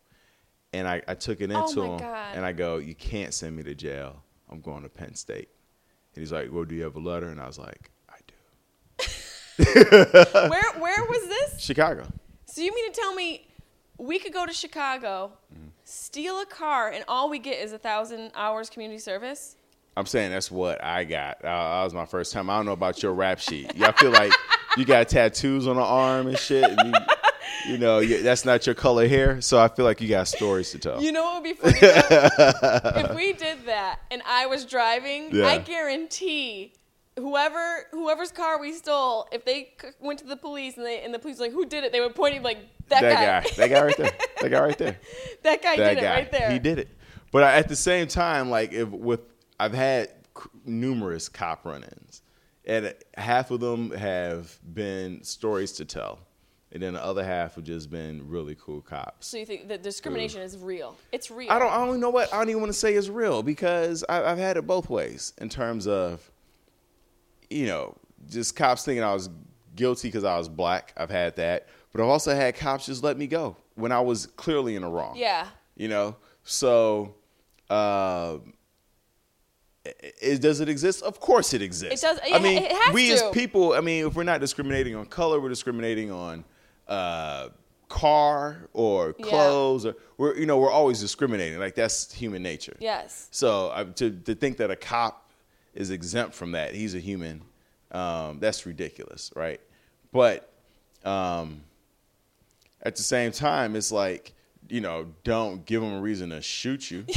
and 0.74 0.88
I, 0.88 1.02
I 1.08 1.14
took 1.16 1.42
it 1.42 1.52
Oh 1.52 1.68
into 1.68 1.82
him, 1.84 1.98
God. 2.00 2.36
and 2.36 2.46
I 2.46 2.52
go, 2.54 2.78
"You 2.78 2.96
can't 2.96 3.34
send 3.34 3.56
me 3.56 3.64
to 3.64 3.76
jail. 3.76 4.24
I'm 4.50 4.62
going 4.62 4.84
to 4.84 4.90
Penn 4.90 5.16
State." 5.16 5.50
And 6.16 6.22
he's 6.22 6.32
like, 6.32 6.50
"Well, 6.52 6.64
do 6.64 6.76
you 6.76 6.84
have 6.84 6.96
a 6.96 7.00
letter?" 7.00 7.28
And 7.28 7.40
I 7.42 7.48
was 7.48 7.60
like. 7.60 7.92
where 10.50 10.80
where 10.80 11.04
was 11.06 11.28
this? 11.28 11.60
Chicago. 11.60 12.06
So 12.46 12.62
you 12.62 12.74
mean 12.74 12.92
to 12.92 13.00
tell 13.00 13.14
me 13.14 13.48
we 13.98 14.20
could 14.20 14.34
go 14.34 14.46
to 14.46 14.54
Chicago, 14.54 15.32
Mm-hmm. 15.54 15.68
steal 15.84 16.40
a 16.42 16.46
car, 16.46 16.90
and 16.90 17.04
all 17.08 17.30
we 17.30 17.40
get 17.40 17.60
is 17.64 17.74
a 17.74 17.78
thousand 17.78 18.32
hours 18.36 18.70
community 18.70 19.00
service? 19.00 19.56
I'm 19.98 20.06
saying 20.06 20.32
that's 20.32 20.50
what 20.50 20.82
I 20.84 21.04
got. 21.04 21.38
Uh, 21.44 21.48
that 21.80 21.84
was 21.84 21.94
my 21.94 22.06
first 22.06 22.32
time. 22.32 22.50
I 22.50 22.56
don't 22.58 22.66
know 22.66 22.72
about 22.72 23.04
your 23.04 23.14
rap 23.14 23.40
sheet. 23.40 23.76
Y'all 23.76 23.92
feel 23.92 24.12
like 24.12 24.32
you 24.78 24.86
got 24.86 25.10
tattoos 25.10 25.68
on 25.68 25.76
the 25.76 25.82
arm 25.82 26.28
and 26.28 26.38
shit. 26.38 26.64
And 26.64 26.94
you, 26.96 27.74
you 27.74 27.78
know, 27.78 28.00
you, 28.00 28.24
that's 28.24 28.46
not 28.46 28.66
your 28.66 28.74
color 28.74 29.06
hair. 29.06 29.42
So 29.42 29.60
I 29.60 29.68
feel 29.68 29.84
like 29.84 30.00
you 30.00 30.08
got 30.08 30.30
stories 30.30 30.72
to 30.72 30.80
tell. 30.80 31.02
You 31.04 31.12
know 31.12 31.24
what 31.24 31.44
would 31.44 31.44
be 31.44 31.54
funny? 31.54 31.78
if 31.82 33.16
we 33.16 33.34
did 33.34 33.66
that 33.66 34.00
and 34.10 34.22
I 34.26 34.46
was 34.46 34.64
driving, 34.66 35.36
Yeah. 35.36 35.48
I 35.48 35.58
guarantee 35.58 36.72
whoever 37.18 37.88
whoever's 37.92 38.32
car 38.32 38.60
we 38.60 38.74
stole, 38.74 39.28
if 39.32 39.46
they 39.46 39.74
c- 39.82 39.90
went 40.00 40.20
to 40.20 40.26
the 40.26 40.38
police 40.38 40.78
and 40.78 40.86
they 40.86 41.02
and 41.04 41.14
the 41.14 41.20
police 41.20 41.40
were 41.40 41.46
like, 41.46 41.54
"Who 41.54 41.66
did 41.66 41.84
it?" 41.84 41.92
They 41.92 42.00
would 42.00 42.16
point 42.16 42.36
at 42.36 42.44
like 42.44 42.60
that, 42.90 43.02
that 43.02 43.44
guy. 43.44 43.50
that 43.58 43.70
guy 43.70 43.82
right 43.84 43.98
there. 43.98 44.12
That 44.42 44.50
guy 44.50 44.60
right 44.60 44.78
there. 44.78 44.98
that 45.44 45.62
guy 45.62 45.78
that 45.78 45.94
did 45.94 46.02
guy. 46.02 46.14
it 46.14 46.16
right 46.16 46.32
there. 46.32 46.52
He 46.52 46.58
did 46.58 46.80
it. 46.80 46.90
But 47.32 47.44
at 47.44 47.68
the 47.68 47.76
same 47.76 48.08
time, 48.08 48.50
like 48.50 48.74
if 48.74 48.90
with 48.90 49.22
I've 49.60 49.74
had 49.74 50.12
numerous 50.66 51.30
cop 51.30 51.64
run-ins, 51.66 52.24
and 52.66 52.94
half 53.16 53.52
of 53.52 53.60
them 53.60 53.92
have 53.92 54.58
been 54.74 55.24
stories 55.24 55.74
to 55.74 55.86
tell, 55.86 56.20
and 56.72 56.82
then 56.82 56.94
the 56.94 57.06
other 57.06 57.24
half 57.24 57.56
have 57.56 57.64
just 57.66 57.92
been 57.92 58.28
really 58.28 58.56
cool 58.60 58.82
cops. 58.82 59.28
So 59.28 59.38
you 59.38 59.46
think 59.46 59.68
that 59.68 59.84
discrimination 59.84 60.42
is 60.42 60.58
real? 60.58 60.96
It's 61.12 61.30
real. 61.30 61.52
I 61.52 61.60
don't. 61.60 61.72
I 61.72 61.78
don't 61.78 61.90
even 61.90 62.00
know 62.02 62.10
what. 62.10 62.34
I 62.34 62.38
don't 62.38 62.50
even 62.50 62.62
want 62.62 62.74
to 62.74 62.80
say 62.80 62.96
is 62.96 63.10
real 63.10 63.44
because 63.44 64.04
I, 64.10 64.24
I've 64.24 64.40
had 64.40 64.58
it 64.58 64.66
both 64.66 64.90
ways 64.90 65.34
in 65.38 65.50
terms 65.50 65.86
of, 65.88 66.32
you 67.52 67.66
know, 67.68 67.96
just 68.30 68.56
cops 68.56 68.86
thinking 68.86 69.04
I 69.04 69.14
was 69.14 69.30
guilty 69.76 70.08
because 70.08 70.24
I 70.24 70.38
was 70.38 70.48
black. 70.50 70.94
I've 70.98 71.10
had 71.10 71.36
that, 71.38 71.68
but 71.92 72.02
I've 72.02 72.10
also 72.10 72.34
had 72.36 72.56
cops 72.56 72.86
just 72.86 73.04
let 73.04 73.18
me 73.18 73.28
go 73.28 73.56
when 73.76 73.92
I 73.92 74.00
was 74.00 74.28
clearly 74.28 74.76
in 74.76 74.82
the 74.84 74.88
wrong. 74.90 75.16
Yeah. 75.18 75.48
You 75.76 75.88
know. 75.88 76.16
So, 76.44 77.16
uh, 77.70 78.38
it, 79.84 80.42
does 80.42 80.60
it 80.60 80.70
exist? 80.70 81.02
Of 81.04 81.20
course 81.20 81.54
it 81.54 81.62
exists. 81.62 82.04
It 82.04 82.08
does- 82.08 82.20
I 82.24 82.28
yeah, 82.28 82.40
mean, 82.40 82.64
it 82.64 82.72
has 82.72 82.94
we 82.94 83.08
to. 83.08 83.14
as 83.14 83.24
people. 83.32 83.74
I 83.74 83.82
mean, 83.82 84.06
if 84.08 84.16
we're 84.16 84.24
not 84.24 84.40
discriminating 84.40 84.96
on 84.96 85.06
color, 85.08 85.40
we're 85.40 85.50
discriminating 85.50 86.12
on 86.12 86.44
uh, 86.88 87.50
car 87.90 88.70
or 88.74 89.16
Yeah. 89.18 89.26
clothes, 89.26 89.86
or 89.86 89.96
we're 90.18 90.36
you 90.38 90.46
know 90.46 90.58
we're 90.60 90.72
always 90.72 91.00
discriminating. 91.00 91.60
Like 91.60 91.76
that's 91.76 92.12
human 92.14 92.44
nature. 92.44 92.76
Yes. 92.80 93.28
So 93.32 93.70
uh, 93.70 93.86
to 93.96 94.12
to 94.12 94.36
think 94.36 94.58
that 94.58 94.70
a 94.70 94.76
cop 94.76 95.31
is 95.74 95.92
exempt 95.92 96.36
from 96.36 96.52
that, 96.54 96.74
he's 96.74 96.96
a 96.96 97.00
human. 97.00 97.42
Um, 97.92 98.40
that's 98.40 98.66
ridiculous, 98.66 99.32
right? 99.36 99.60
But 100.12 100.52
um, 101.04 101.62
at 102.82 102.96
the 102.96 103.04
same 103.04 103.32
time, 103.32 103.76
it's 103.76 103.92
like 103.92 104.34
you 104.70 104.80
know, 104.80 105.08
don't 105.24 105.66
give 105.66 105.82
them 105.82 105.94
a 105.94 106.02
reason 106.02 106.30
to 106.30 106.42
shoot 106.42 106.90
you. 106.90 107.06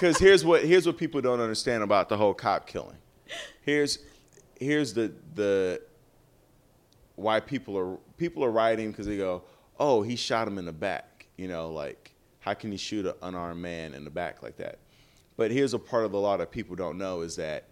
Because 0.00 0.16
here's 0.16 0.46
what 0.46 0.64
here's 0.64 0.86
what 0.86 0.96
people 0.96 1.20
don't 1.20 1.40
understand 1.40 1.82
about 1.82 2.08
the 2.08 2.16
whole 2.16 2.32
cop 2.32 2.66
killing. 2.66 2.96
Here's 3.60 3.98
here's 4.58 4.94
the 4.94 5.12
the 5.34 5.82
why 7.16 7.38
people 7.40 7.76
are 7.76 7.98
people 8.16 8.42
are 8.42 8.50
rioting 8.50 8.92
because 8.92 9.04
they 9.04 9.18
go, 9.18 9.42
oh, 9.78 10.00
he 10.00 10.16
shot 10.16 10.48
him 10.48 10.56
in 10.56 10.64
the 10.64 10.72
back. 10.72 11.26
You 11.36 11.48
know, 11.48 11.70
like 11.70 12.14
how 12.38 12.54
can 12.54 12.72
he 12.72 12.78
shoot 12.78 13.04
an 13.04 13.12
unarmed 13.20 13.60
man 13.60 13.92
in 13.92 14.04
the 14.04 14.10
back 14.10 14.42
like 14.42 14.56
that? 14.56 14.78
But 15.40 15.50
here's 15.50 15.72
a 15.72 15.78
part 15.78 16.04
of 16.04 16.12
the 16.12 16.20
law 16.20 16.36
that 16.36 16.50
people 16.50 16.76
don't 16.76 16.98
know 16.98 17.22
is 17.22 17.36
that 17.36 17.64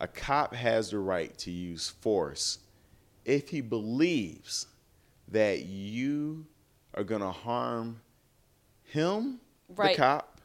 a 0.00 0.06
cop 0.06 0.54
has 0.54 0.90
the 0.92 1.00
right 1.00 1.36
to 1.38 1.50
use 1.50 1.88
force 1.88 2.60
if 3.24 3.48
he 3.48 3.60
believes 3.60 4.68
that 5.26 5.64
you 5.64 6.46
are 6.94 7.02
going 7.02 7.22
to 7.22 7.32
harm 7.32 8.00
him, 8.84 9.40
Right. 9.74 9.96
the 9.96 10.00
cop, 10.00 10.40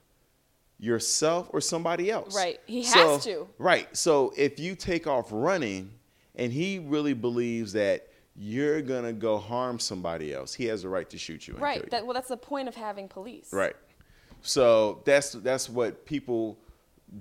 yourself, 0.79 1.47
or 1.51 1.61
somebody 1.61 2.09
else. 2.09 2.35
Right. 2.35 2.59
He 2.65 2.83
So- 2.83 3.17
has 3.17 3.23
to. 3.25 3.47
Right. 3.59 3.95
So 3.95 4.33
if 4.35 4.59
you 4.59 4.73
take 4.75 5.05
off 5.05 5.27
running 5.29 5.91
and 6.33 6.51
he 6.51 6.79
really 6.79 7.13
believes 7.13 7.73
that 7.73 8.07
you're 8.35 8.81
going 8.81 9.03
to 9.03 9.13
go 9.13 9.37
harm 9.37 9.77
somebody 9.77 10.33
else, 10.33 10.55
he 10.55 10.65
has 10.65 10.81
the 10.81 10.89
right 10.89 11.07
to 11.11 11.19
shoot 11.19 11.47
you 11.47 11.53
Right. 11.53 11.87
That, 11.91 12.03
well, 12.03 12.15
that's 12.15 12.29
the 12.29 12.35
point 12.37 12.67
of 12.67 12.73
having 12.73 13.07
police. 13.07 13.53
Right. 13.53 13.75
So 14.41 15.01
that's 15.05 15.31
that's 15.33 15.69
what 15.69 16.05
people 16.05 16.57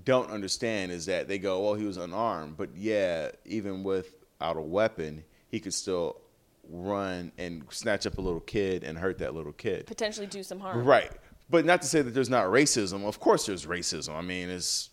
don't 0.04 0.30
understand 0.30 0.92
is 0.92 1.06
that 1.06 1.28
they 1.28 1.38
go, 1.38 1.62
well, 1.62 1.74
he 1.74 1.84
was 1.84 1.96
unarmed, 1.96 2.56
but 2.56 2.70
yeah, 2.76 3.30
even 3.44 3.82
without 3.82 4.56
a 4.56 4.62
weapon, 4.62 5.24
he 5.48 5.60
could 5.60 5.74
still 5.74 6.20
run 6.68 7.32
and 7.38 7.64
snatch 7.70 8.06
up 8.06 8.18
a 8.18 8.20
little 8.20 8.40
kid 8.40 8.84
and 8.84 8.98
hurt 8.98 9.18
that 9.18 9.34
little 9.34 9.52
kid. 9.52 9.86
Potentially 9.86 10.26
do 10.26 10.42
some 10.42 10.60
harm. 10.60 10.84
Right. 10.84 11.10
But 11.50 11.64
not 11.64 11.82
to 11.82 11.88
say 11.88 12.00
that 12.02 12.12
there's 12.12 12.30
not 12.30 12.46
racism. 12.46 13.04
Of 13.04 13.20
course 13.20 13.46
there's 13.46 13.66
racism. 13.66 14.14
I 14.14 14.22
mean, 14.22 14.48
it's 14.48 14.90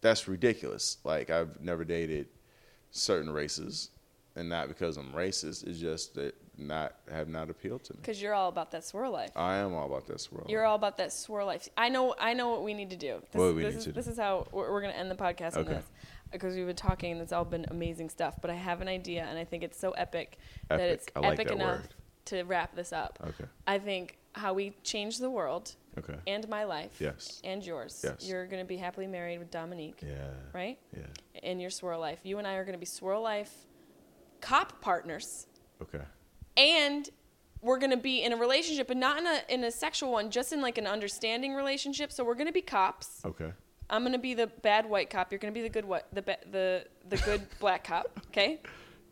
that's 0.00 0.28
ridiculous. 0.28 0.98
Like 1.04 1.30
I've 1.30 1.60
never 1.60 1.84
dated 1.84 2.28
certain 2.90 3.30
races 3.30 3.90
and 4.36 4.48
not 4.48 4.68
because 4.68 4.96
I'm 4.96 5.12
racist. 5.12 5.66
It's 5.66 5.78
just 5.78 6.14
that 6.14 6.34
not 6.58 6.94
have 7.10 7.28
not 7.28 7.50
appealed 7.50 7.84
to 7.84 7.92
me. 7.94 7.98
Because 8.00 8.20
you're 8.22 8.34
all 8.34 8.48
about 8.48 8.70
that 8.72 8.84
swirl 8.84 9.10
life. 9.12 9.30
I 9.36 9.56
am 9.56 9.74
all 9.74 9.86
about 9.86 10.06
that 10.06 10.20
swirl. 10.20 10.46
You're 10.48 10.64
all 10.64 10.76
about 10.76 10.96
that 10.98 11.12
swirl 11.12 11.46
life. 11.46 11.68
I 11.76 11.88
know. 11.88 12.14
I 12.18 12.34
know 12.34 12.48
what 12.50 12.62
we 12.62 12.74
need 12.74 12.90
to 12.90 12.96
do. 12.96 13.20
This, 13.32 13.40
What 13.40 13.54
we 13.54 13.62
this 13.62 13.72
need 13.74 13.78
is, 13.78 13.84
to 13.84 13.90
do? 13.90 13.94
This 13.94 14.06
is 14.06 14.18
how 14.18 14.46
we're, 14.52 14.70
we're 14.72 14.80
going 14.80 14.92
to 14.92 14.98
end 14.98 15.10
the 15.10 15.14
podcast 15.16 15.56
on 15.56 15.64
this 15.64 15.84
because 16.32 16.54
we've 16.54 16.66
been 16.66 16.76
talking 16.76 17.12
and 17.12 17.20
it's 17.20 17.32
all 17.32 17.44
been 17.44 17.66
amazing 17.70 18.08
stuff. 18.10 18.36
But 18.40 18.50
I 18.50 18.54
have 18.54 18.80
an 18.80 18.88
idea, 18.88 19.24
and 19.24 19.38
I 19.38 19.44
think 19.44 19.62
it's 19.62 19.78
so 19.78 19.90
epic, 19.92 20.38
that 20.68 20.80
it's 20.80 21.06
like 21.16 21.32
epic 21.34 21.48
that 21.48 21.54
enough 21.54 21.80
word. 21.80 21.94
to 22.26 22.42
wrap 22.44 22.74
this 22.74 22.92
up. 22.92 23.18
Okay. 23.26 23.44
I 23.66 23.78
think 23.78 24.18
how 24.34 24.52
we 24.52 24.74
change 24.82 25.18
the 25.18 25.30
world 25.30 25.74
Okay. 25.96 26.16
and 26.26 26.48
my 26.48 26.64
life 26.64 26.90
Yes. 27.00 27.40
and 27.44 27.64
yours. 27.64 28.00
Yes. 28.02 28.26
You're 28.28 28.46
going 28.46 28.60
to 28.60 28.66
be 28.66 28.76
happily 28.76 29.06
married 29.06 29.38
with 29.38 29.50
Dominique, 29.52 30.00
Yeah. 30.04 30.30
right? 30.52 30.76
Yeah. 30.96 31.02
In 31.44 31.60
your 31.60 31.70
swirl 31.70 32.00
life, 32.00 32.18
you 32.24 32.38
and 32.38 32.46
I 32.48 32.54
are 32.54 32.64
going 32.64 32.72
to 32.74 32.80
be 32.80 32.86
swirl 32.86 33.22
life 33.22 33.52
cop 34.40 34.80
partners. 34.80 35.46
Okay. 35.80 36.02
And 36.56 37.08
we're 37.60 37.78
going 37.78 37.90
to 37.90 37.96
be 37.96 38.22
in 38.22 38.32
a 38.32 38.36
relationship 38.36 38.88
but 38.88 38.96
not 38.96 39.18
in 39.18 39.26
a 39.26 39.40
in 39.48 39.64
a 39.64 39.70
sexual 39.70 40.12
one 40.12 40.30
just 40.30 40.52
in 40.52 40.60
like 40.60 40.78
an 40.78 40.86
understanding 40.86 41.54
relationship. 41.54 42.12
So 42.12 42.24
we're 42.24 42.34
going 42.34 42.46
to 42.46 42.52
be 42.52 42.62
cops. 42.62 43.22
Okay. 43.24 43.52
i'm 43.90 44.02
going 44.02 44.12
to 44.12 44.18
be 44.18 44.34
the 44.34 44.46
bad 44.62 44.88
white 44.88 45.10
cop. 45.10 45.30
You're 45.32 45.38
going 45.38 45.52
to 45.52 45.58
be 45.58 45.62
the 45.62 45.72
good 45.72 45.84
what 45.84 46.08
the 46.12 46.22
ba- 46.22 46.44
the 46.50 46.86
the 47.08 47.16
good 47.18 47.42
black 47.60 47.84
cop 47.84 48.20
okay 48.28 48.60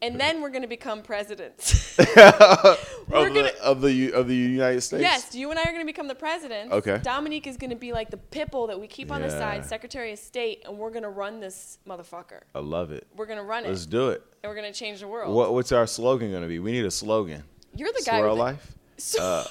and 0.02 0.20
then 0.20 0.42
we're 0.42 0.50
going 0.50 0.62
to 0.62 0.68
become 0.68 1.00
presidents 1.02 1.98
of, 1.98 2.06
We're 3.08 3.28
the, 3.30 3.34
gonna- 3.34 3.52
of 3.62 3.80
the 3.80 4.12
of 4.12 4.28
the 4.28 4.34
United 4.34 4.80
States. 4.82 5.00
yes 5.02 5.34
you 5.34 5.50
and 5.50 5.58
i 5.58 5.62
are 5.62 5.66
going 5.72 5.80
to 5.80 5.86
become 5.86 6.08
the 6.08 6.14
president. 6.14 6.72
Okay. 6.72 6.98
dominique 7.02 7.46
is 7.46 7.56
going 7.56 7.70
to 7.70 7.76
be 7.76 7.92
like 7.92 8.10
the 8.10 8.16
pipple 8.16 8.66
that 8.66 8.78
we 8.80 8.86
keep 8.86 9.10
on 9.12 9.22
the 9.22 9.30
side 9.30 9.64
secretary 9.64 10.12
of 10.12 10.18
state 10.18 10.62
and 10.66 10.76
we're 10.76 10.90
going 10.90 11.02
to 11.04 11.08
run 11.08 11.40
this 11.40 11.78
motherfucker 11.88 12.40
I 12.54 12.58
love 12.58 12.90
it. 12.92 13.06
we're 13.16 13.26
going 13.26 13.38
to 13.38 13.44
run 13.44 13.64
it 13.64 13.68
Let's 13.68 13.86
do 13.86 14.10
it. 14.10 14.22
and 14.42 14.50
we're 14.50 14.56
going 14.56 14.70
to 14.72 14.78
change 14.78 15.00
the 15.00 15.08
world 15.08 15.34
What 15.34 15.54
what's 15.54 15.72
our 15.72 15.86
slogan 15.86 16.30
going 16.30 16.42
to 16.42 16.48
be? 16.48 16.58
We 16.58 16.72
need 16.72 16.84
a 16.84 16.90
slogan. 16.90 17.42
you're 17.74 17.92
the 17.92 18.02
guy 18.04 18.18
Swirl 18.18 18.36
life. 18.36 18.74
Swirl 18.98 19.24
uh, 19.26 19.44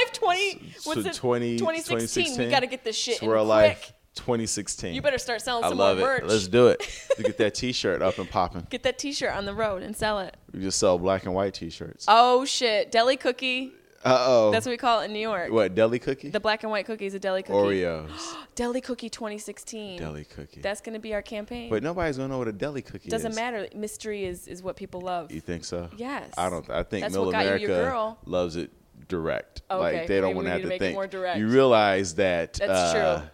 Life 0.00 0.12
20. 0.12 0.74
What's 0.84 1.02
So 1.02 1.08
it? 1.08 1.14
20, 1.14 1.58
2016. 1.58 2.38
We 2.38 2.50
got 2.50 2.60
to 2.60 2.66
get 2.66 2.84
this 2.84 2.96
shit 2.96 3.16
Swirl 3.18 3.44
Life 3.44 3.80
quick. 3.86 3.94
2016. 4.14 4.94
You 4.94 5.02
better 5.02 5.18
start 5.18 5.40
selling 5.42 5.64
I 5.64 5.68
some 5.68 5.78
love 5.78 5.98
more 5.98 6.16
it. 6.16 6.22
merch. 6.22 6.30
Let's 6.30 6.48
do 6.48 6.68
it. 6.68 6.80
to 7.16 7.22
get 7.22 7.38
that 7.38 7.54
T-shirt 7.54 8.02
up 8.02 8.18
and 8.18 8.28
popping. 8.28 8.66
Get 8.70 8.82
that 8.82 8.98
T-shirt 8.98 9.32
on 9.34 9.44
the 9.46 9.54
road 9.54 9.82
and 9.82 9.96
sell 9.96 10.18
it. 10.20 10.36
We 10.52 10.60
just 10.60 10.78
sell 10.78 10.98
black 10.98 11.24
and 11.24 11.34
white 11.34 11.54
T-shirts. 11.54 12.04
Oh 12.08 12.44
shit! 12.44 12.90
Deli 12.92 13.16
cookie. 13.16 13.72
Uh 14.04 14.16
oh. 14.26 14.50
That's 14.50 14.66
what 14.66 14.72
we 14.72 14.76
call 14.78 15.00
it 15.02 15.04
in 15.06 15.12
New 15.12 15.20
York. 15.20 15.52
what 15.52 15.76
deli 15.76 16.00
cookie? 16.00 16.28
The 16.30 16.40
black 16.40 16.64
and 16.64 16.72
white 16.72 16.86
cookie 16.86 17.06
is 17.06 17.14
a 17.14 17.20
deli 17.20 17.42
cookie. 17.44 17.54
Oreos. 17.82 18.10
Deli 18.56 18.80
cookie 18.80 19.08
2016. 19.08 19.98
deli 19.98 20.24
cookie. 20.24 20.60
That's 20.60 20.80
gonna 20.80 20.98
be 20.98 21.14
our 21.14 21.22
campaign. 21.22 21.70
but 21.70 21.84
nobody's 21.84 22.16
gonna 22.16 22.28
know 22.28 22.38
what 22.38 22.48
a 22.48 22.52
deli 22.52 22.82
cookie 22.82 23.08
Doesn't 23.08 23.30
is. 23.30 23.36
matter. 23.36 23.68
Mystery 23.76 24.24
is 24.24 24.48
is 24.48 24.60
what 24.60 24.74
people 24.76 25.00
love. 25.02 25.30
You 25.30 25.40
think 25.40 25.64
so? 25.64 25.88
Yes. 25.96 26.32
I 26.36 26.50
don't. 26.50 26.68
I 26.68 26.82
think 26.82 27.02
That's 27.04 27.14
Middle 27.14 27.28
America 27.28 27.60
your 27.60 27.68
girl. 27.68 28.18
loves 28.26 28.56
it 28.56 28.72
direct. 29.08 29.62
Okay, 29.70 29.98
Like 30.00 30.06
they 30.08 30.20
don't 30.20 30.34
want 30.34 30.46
to 30.46 30.50
have 30.50 30.58
to 30.60 30.62
to 30.64 30.68
make 30.68 30.76
it 30.80 30.84
think. 30.84 30.94
more 30.94 31.06
direct. 31.06 31.38
You 31.38 31.46
realize 31.46 32.16
that 32.16 32.54
That's 32.54 32.94
uh, 32.94 33.18
true. 33.20 33.28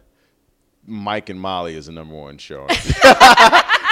Mike 0.89 1.29
and 1.29 1.41
Molly 1.41 1.77
is 1.77 1.87
the 1.87 1.93
number 1.93 2.15
one 2.15 2.39
show. 2.39 2.67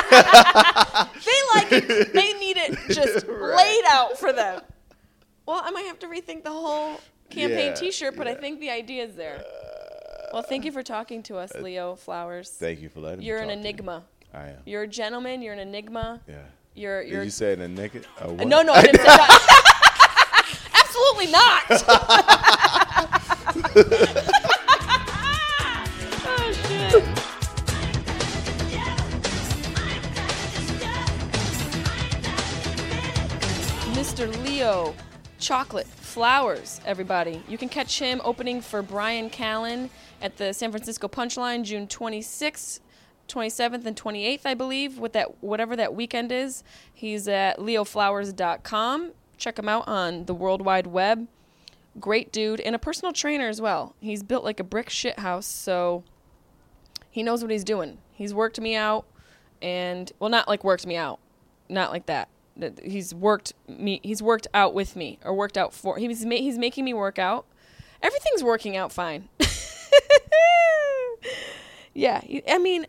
They 0.09 1.41
like 1.55 1.73
it. 1.73 2.13
They 2.13 2.33
need 2.35 2.57
it 2.57 2.79
just 2.89 3.27
laid 3.29 3.85
out 3.89 4.17
for 4.19 4.33
them. 4.33 4.63
Well, 5.47 5.61
I 5.63 5.71
might 5.71 5.87
have 5.87 5.99
to 6.01 6.07
rethink 6.07 6.45
the 6.45 6.51
whole 6.51 7.01
campaign 7.29 7.69
Yeah, 7.71 7.75
T-shirt, 7.75 8.17
but 8.17 8.29
I 8.29 8.35
think 8.35 8.61
the 8.61 8.71
idea 8.71 9.05
is 9.05 9.15
there. 9.17 9.43
Well, 10.33 10.43
thank 10.43 10.65
you 10.65 10.73
for 10.73 10.83
talking 10.83 11.23
to 11.25 11.37
us, 11.39 11.53
uh, 11.55 11.61
Leo 11.61 11.97
Flowers. 11.97 12.51
Thank 12.51 12.81
you 12.81 12.89
for 12.89 13.01
letting 13.01 13.21
me. 13.21 13.27
You're 13.27 13.39
an 13.39 13.49
talk 13.49 13.55
to 13.55 13.55
you. 13.57 13.61
enigma. 13.69 14.05
I 14.33 14.49
am. 14.49 14.57
You're 14.65 14.83
a 14.83 14.89
gentleman. 14.89 15.43
You're 15.43 15.55
an 15.55 15.61
enigma. 15.61 16.21
Yeah. 16.29 16.37
You're 16.75 17.03
you're. 17.03 17.23
you 17.25 17.31
say 17.31 17.55
a 17.55 17.69
naked? 17.69 18.07
A 18.21 18.33
what? 18.33 18.47
no, 18.47 18.63
no, 18.63 18.75
I 18.75 18.83
didn't 18.83 19.01
say 19.01 19.07
that. 19.07 19.41
Absolutely 20.85 21.33
not. 24.15 24.23
Chocolate 35.47 35.87
Flowers, 35.87 36.81
everybody. 36.85 37.41
You 37.47 37.57
can 37.57 37.69
catch 37.69 38.01
him 38.01 38.21
opening 38.25 38.61
for 38.61 38.83
Bryan 38.83 39.31
Callen 39.31 39.91
at 40.21 40.39
the 40.39 40.53
San 40.53 40.73
Francisco 40.73 41.07
Punchline 41.07 41.63
June 41.63 41.87
26th, 41.87 42.81
27th, 43.29 43.87
and 43.87 43.97
28th, 43.97 44.41
I 44.45 44.55
believe, 44.55 44.99
with 44.99 45.13
that 45.13 45.41
whatever 45.45 45.77
that 45.77 45.95
weekend 45.95 46.33
is. 46.33 46.65
He's 46.93 47.29
at 47.29 47.59
leoflowers.com. 47.59 49.13
Check 49.37 49.57
him 49.61 49.69
out 49.69 49.87
on 49.87 50.25
the 50.25 50.35
World 50.35 50.63
Wide 50.63 50.89
Web. 50.89 51.29
Great 52.01 52.33
dude 52.33 52.61
and 52.61 52.75
a 52.75 52.79
personal 52.81 53.13
trainer 53.13 53.49
as 53.49 53.61
well. 53.61 53.95
He's 54.01 54.25
built 54.25 54.43
like 54.43 54.59
a 54.59 54.65
brick 54.65 54.91
shit 54.91 55.21
house, 55.21 55.47
so 55.47 56.03
he 57.09 57.23
knows 57.23 57.43
what 57.43 57.53
he's 57.53 57.63
doing. 57.63 57.99
He's 58.15 58.35
worked 58.35 58.61
me 58.61 58.75
out, 58.75 59.07
and 59.63 60.11
well, 60.19 60.29
not 60.29 60.49
like 60.49 60.65
worked 60.65 60.89
me 60.89 60.97
out, 60.97 61.21
not 61.69 61.93
like 61.93 62.07
that. 62.07 62.31
He's 62.83 63.15
worked 63.15 63.53
me. 63.69 64.01
He's 64.03 64.23
worked 64.23 64.47
out 64.55 64.75
with 64.75 64.97
me, 64.97 65.19
or 65.25 65.35
worked 65.35 65.59
out 65.59 65.75
for. 65.75 65.99
He's 65.99 66.25
ma- 66.25 66.37
he's 66.37 66.59
making 66.59 66.85
me 66.85 66.95
work 66.95 67.19
out. 67.19 67.47
Everything's 68.03 68.43
working 68.43 68.77
out 68.77 68.93
fine. 68.93 69.29
yeah, 71.95 72.21
I 72.49 72.59
mean, 72.59 72.87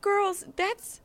girls, 0.00 0.44
that's 0.56 1.00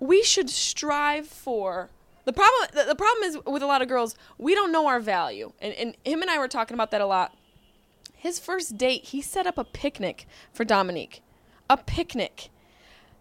we 0.00 0.22
should 0.22 0.50
strive 0.50 1.26
for. 1.26 1.90
The 2.24 2.32
problem, 2.32 2.68
the, 2.74 2.84
the 2.84 2.94
problem 2.94 3.24
is 3.24 3.38
with 3.46 3.62
a 3.62 3.66
lot 3.66 3.82
of 3.82 3.88
girls, 3.88 4.14
we 4.36 4.54
don't 4.54 4.70
know 4.70 4.86
our 4.86 5.00
value, 5.00 5.52
and 5.60 5.72
and 5.74 5.96
him 6.04 6.22
and 6.22 6.30
I 6.30 6.38
were 6.38 6.48
talking 6.48 6.74
about 6.74 6.90
that 6.90 7.00
a 7.00 7.06
lot. 7.06 7.34
His 8.14 8.40
first 8.40 8.76
date, 8.76 9.06
he 9.06 9.22
set 9.22 9.46
up 9.46 9.58
a 9.58 9.64
picnic 9.64 10.26
for 10.52 10.64
Dominique. 10.64 11.22
A 11.70 11.76
picnic. 11.76 12.50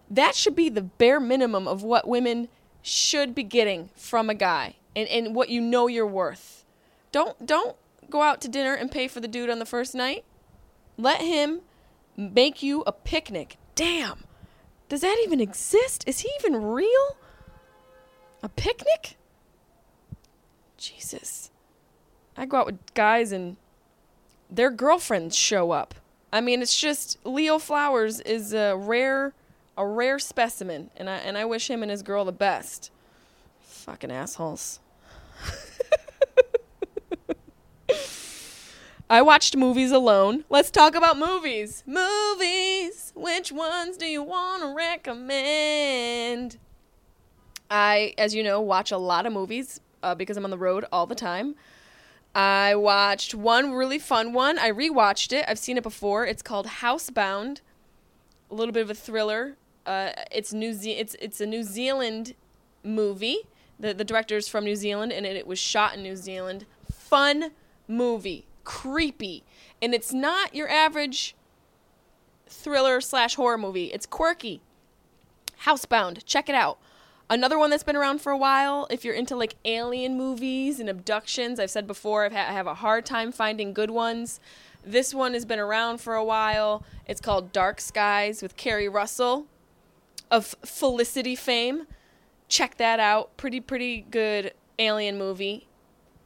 That 0.10 0.36
should 0.36 0.56
be 0.56 0.70
the 0.70 0.82
bare 0.82 1.20
minimum 1.20 1.68
of 1.68 1.84
what 1.84 2.08
women 2.08 2.48
should 2.88 3.36
be 3.36 3.44
getting 3.44 3.90
from 3.96 4.30
a 4.30 4.34
guy 4.34 4.76
and, 4.96 5.08
and 5.10 5.36
what 5.36 5.50
you 5.50 5.62
know 5.62 5.88
you're 5.88 6.08
worth. 6.08 6.66
Don't 7.12 7.46
don't 7.46 7.76
go 8.10 8.22
out 8.22 8.42
to 8.42 8.48
dinner 8.48 8.74
and 8.74 8.92
pay 8.92 9.08
for 9.08 9.20
the 9.20 9.28
dude 9.28 9.50
on 9.50 9.60
the 9.60 9.66
first 9.66 9.94
night. 9.94 10.24
Let 10.98 11.22
him 11.22 11.62
make 12.16 12.64
you 12.64 12.84
a 12.88 12.92
picnic. 12.92 13.58
Damn. 13.76 14.24
Does 14.90 15.02
that 15.02 15.20
even 15.24 15.42
exist? 15.42 16.04
Is 16.08 16.20
he 16.20 16.30
even 16.40 16.64
real? 16.64 17.18
A 18.42 18.50
picnic? 18.50 19.18
Jesus. 20.78 21.52
I 22.38 22.46
go 22.46 22.58
out 22.58 22.66
with 22.68 22.94
guys 22.94 23.32
and 23.32 23.58
their 24.50 24.70
girlfriends 24.70 25.36
show 25.36 25.72
up. 25.72 25.96
I 26.32 26.40
mean, 26.42 26.62
it's 26.62 26.80
just 26.80 27.18
Leo 27.26 27.60
Flowers 27.60 28.22
is 28.22 28.54
a 28.54 28.76
rare, 28.76 29.34
a 29.78 29.86
rare 29.86 30.20
specimen, 30.20 30.90
and 30.98 31.10
I 31.10 31.18
and 31.18 31.38
I 31.38 31.46
wish 31.46 31.70
him 31.70 31.82
and 31.84 31.92
his 31.92 32.02
girl 32.04 32.26
the 32.26 32.32
best. 32.32 32.92
Fucking 33.62 34.12
assholes. 34.12 34.80
I 39.10 39.22
watched 39.22 39.56
movies 39.56 39.92
alone. 39.92 40.44
Let's 40.50 40.70
talk 40.70 40.94
about 40.96 41.18
movies. 41.18 41.84
Movies. 41.86 43.14
Which 43.16 43.54
ones 43.54 43.96
do 43.96 44.06
you 44.06 44.22
want 44.22 44.64
to 44.64 44.76
recommend? 44.76 46.58
I, 47.72 48.14
as 48.18 48.36
you 48.36 48.44
know, 48.44 48.60
watch 48.60 48.92
a 48.92 48.98
lot 48.98 49.26
of 49.26 49.32
movies 49.32 49.80
uh, 50.04 50.16
because 50.16 50.36
I'm 50.36 50.44
on 50.44 50.52
the 50.52 50.58
road 50.58 50.86
all 50.92 51.06
the 51.06 51.16
time. 51.16 51.56
I 52.36 52.76
watched 52.76 53.34
one 53.34 53.72
really 53.72 54.00
fun 54.00 54.34
one. 54.34 54.60
I 54.60 54.72
rewatched 54.72 55.32
it. 55.32 55.46
I've 55.48 55.60
seen 55.60 55.78
it 55.78 55.84
before. 55.84 56.26
It's 56.26 56.42
called 56.42 56.68
Housebound. 56.68 57.62
A 58.52 58.56
little 58.56 58.74
bit 58.74 58.84
of 58.84 58.90
a 58.90 58.96
thriller. 58.96 59.56
Uh, 59.88 60.12
it's 60.32 60.52
New 60.54 60.74
Ze- 60.74 60.98
it's 60.98 61.16
it's 61.20 61.40
a 61.40 61.46
New 61.46 61.64
Zealand 61.64 62.36
movie. 62.84 63.40
The 63.80 63.94
the 63.94 64.04
director's 64.04 64.48
from 64.48 64.66
New 64.66 64.76
Zealand 64.76 65.14
and 65.14 65.26
it, 65.26 65.36
it 65.38 65.48
was 65.48 65.58
shot 65.58 65.96
in 65.96 66.04
New 66.04 66.18
Zealand. 66.18 66.66
Fun 66.92 67.52
movie, 67.88 68.46
creepy, 68.66 69.44
and 69.82 69.94
it's 69.94 70.12
not 70.12 70.54
your 70.54 70.70
average 70.70 71.36
thriller 72.48 73.00
slash 73.00 73.36
horror 73.36 73.58
movie. 73.58 73.86
It's 73.86 74.06
quirky. 74.06 74.62
Housebound. 75.64 76.24
Check 76.26 76.50
it 76.50 76.56
out. 76.56 76.80
Another 77.30 77.58
one 77.58 77.70
that's 77.70 77.84
been 77.84 77.96
around 77.98 78.22
for 78.22 78.32
a 78.32 78.38
while, 78.38 78.88
if 78.90 79.04
you're 79.04 79.14
into 79.14 79.36
like 79.36 79.56
alien 79.66 80.18
movies 80.18 80.80
and 80.80 80.90
abductions, 80.90 81.60
I've 81.60 81.72
said 81.72 81.86
before, 81.86 82.26
I've 82.26 82.32
ha- 82.32 82.48
I 82.50 82.54
have 82.54 82.68
a 82.68 82.76
hard 82.76 83.06
time 83.06 83.32
finding 83.32 83.74
good 83.74 83.92
ones. 83.92 84.40
This 84.86 85.14
one 85.14 85.34
has 85.34 85.44
been 85.44 85.60
around 85.60 86.00
for 86.00 86.16
a 86.16 86.24
while. 86.24 86.84
It's 87.06 87.20
called 87.20 87.52
Dark 87.52 87.82
Skies 87.82 88.42
with 88.42 88.56
Keri 88.56 88.88
Russell 88.88 89.48
of 90.32 90.56
Felicity 90.64 91.36
fame. 91.36 91.88
Check 92.48 92.78
that 92.78 93.00
out. 93.00 93.36
Pretty, 93.38 93.60
pretty 93.60 94.02
good 94.10 94.54
alien 94.80 95.18
movie. 95.18 95.68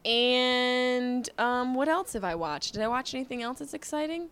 And 0.06 1.30
um, 1.38 1.76
what 1.76 1.88
else 1.88 2.14
have 2.14 2.24
I 2.24 2.36
watched? 2.36 2.74
Did 2.74 2.82
I 2.82 2.88
watch 2.88 3.14
anything 3.14 3.44
else 3.44 3.60
that's 3.60 3.74
exciting? 3.74 4.30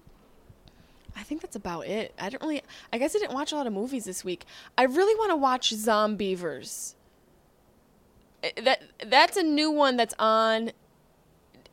I 1.16 1.24
think 1.24 1.42
that's 1.42 1.56
about 1.56 1.88
it. 1.88 2.14
I 2.20 2.30
don't 2.30 2.42
really. 2.42 2.62
I 2.94 2.98
guess 2.98 3.16
I 3.16 3.20
didn't 3.20 3.34
watch 3.34 3.52
a 3.52 3.56
lot 3.56 3.68
of 3.68 3.74
movies 3.74 4.06
this 4.06 4.24
week. 4.24 4.46
I 4.78 4.84
really 4.84 5.16
want 5.16 5.32
to 5.32 5.36
watch 5.36 5.72
Zombeavers. 5.72 6.96
That 8.64 8.82
that's 9.06 9.36
a 9.36 9.44
new 9.44 9.70
one 9.70 9.98
that's 9.98 10.14
on 10.18 10.72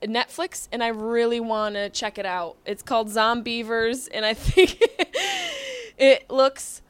Netflix, 0.02 0.68
and 0.72 0.82
I 0.82 0.88
really 0.88 1.40
want 1.40 1.74
to 1.76 1.90
check 1.90 2.18
it 2.18 2.26
out. 2.26 2.56
It's 2.66 2.82
called 2.82 3.08
Zombeavers, 3.08 4.08
and 4.12 4.26
I 4.26 4.34
think 4.34 4.80
it 5.98 6.28
looks 6.30 6.82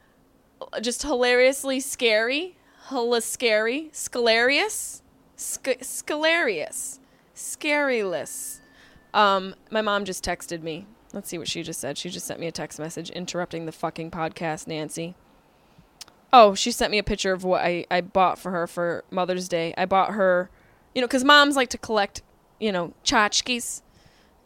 just 0.81 1.03
hilariously 1.03 1.79
scary, 1.79 2.57
hella 2.87 3.21
scary, 3.21 3.89
scalarious, 3.91 5.01
sc- 5.35 5.81
scalarious, 5.81 6.99
scaryless. 7.35 8.59
Um, 9.13 9.55
my 9.71 9.81
mom 9.81 10.05
just 10.05 10.23
texted 10.23 10.61
me. 10.61 10.85
Let's 11.13 11.29
see 11.29 11.37
what 11.37 11.47
she 11.47 11.63
just 11.63 11.79
said. 11.79 11.97
She 11.97 12.09
just 12.09 12.27
sent 12.27 12.39
me 12.39 12.47
a 12.47 12.51
text 12.51 12.79
message 12.79 13.09
interrupting 13.09 13.65
the 13.65 13.71
fucking 13.71 14.11
podcast, 14.11 14.67
Nancy. 14.67 15.15
Oh, 16.33 16.53
she 16.53 16.71
sent 16.71 16.91
me 16.91 16.97
a 16.97 17.03
picture 17.03 17.31
of 17.31 17.43
what 17.43 17.61
I, 17.61 17.85
I 17.89 18.01
bought 18.01 18.37
for 18.37 18.51
her 18.51 18.67
for 18.67 19.03
Mother's 19.09 19.47
Day. 19.47 19.73
I 19.77 19.85
bought 19.85 20.11
her, 20.11 20.49
you 20.93 21.01
know, 21.01 21.07
because 21.07 21.23
moms 21.23 21.55
like 21.55 21.69
to 21.69 21.77
collect, 21.77 22.21
you 22.59 22.71
know, 22.71 22.93
tchotchkes. 23.03 23.81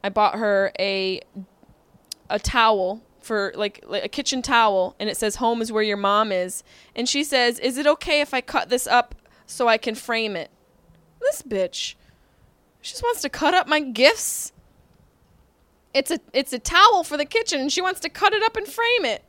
I 0.04 0.10
bought 0.10 0.36
her 0.36 0.72
a 0.80 1.22
a 2.30 2.40
towel 2.40 3.02
for 3.22 3.54
like, 3.56 3.84
like 3.88 4.04
a 4.04 4.10
kitchen 4.10 4.42
towel, 4.42 4.96
and 5.00 5.10
it 5.10 5.18
says 5.18 5.36
"Home 5.36 5.62
is 5.62 5.72
where 5.72 5.84
your 5.84 5.98
mom 5.98 6.32
is." 6.32 6.64
And 6.96 7.08
she 7.08 7.24
says, 7.24 7.60
"Is 7.60 7.78
it 7.78 7.88
okay 7.88 8.22
if 8.22 8.34
I 8.34 8.42
cut 8.42 8.70
this 8.70 8.88
up 8.88 9.16
so 9.46 9.68
I 9.68 9.78
can 9.78 9.96
frame 9.96 10.36
it?" 10.36 10.50
This 11.20 11.42
bitch, 11.42 11.96
she 12.82 12.92
just 12.92 13.04
wants 13.04 13.22
to 13.22 13.30
cut 13.30 13.54
up 13.54 13.68
my 13.68 13.80
gifts. 13.80 14.52
It's 15.94 16.10
a 16.12 16.20
it's 16.34 16.54
a 16.54 16.60
towel 16.60 17.04
for 17.04 17.18
the 17.18 17.26
kitchen, 17.26 17.62
and 17.62 17.72
she 17.72 17.82
wants 17.82 18.00
to 18.02 18.10
cut 18.10 18.34
it 18.34 18.44
up 18.44 18.56
and 18.56 18.68
frame 18.68 19.06
it. 19.06 19.24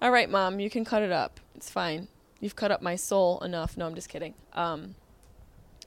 All 0.00 0.10
right, 0.10 0.30
mom, 0.30 0.60
you 0.60 0.70
can 0.70 0.84
cut 0.84 1.02
it 1.02 1.12
up. 1.12 1.40
It's 1.54 1.68
fine. 1.68 2.08
You've 2.40 2.56
cut 2.56 2.70
up 2.70 2.80
my 2.80 2.96
soul 2.96 3.40
enough. 3.40 3.76
No, 3.76 3.86
I'm 3.86 3.94
just 3.94 4.08
kidding. 4.08 4.32
Um, 4.54 4.94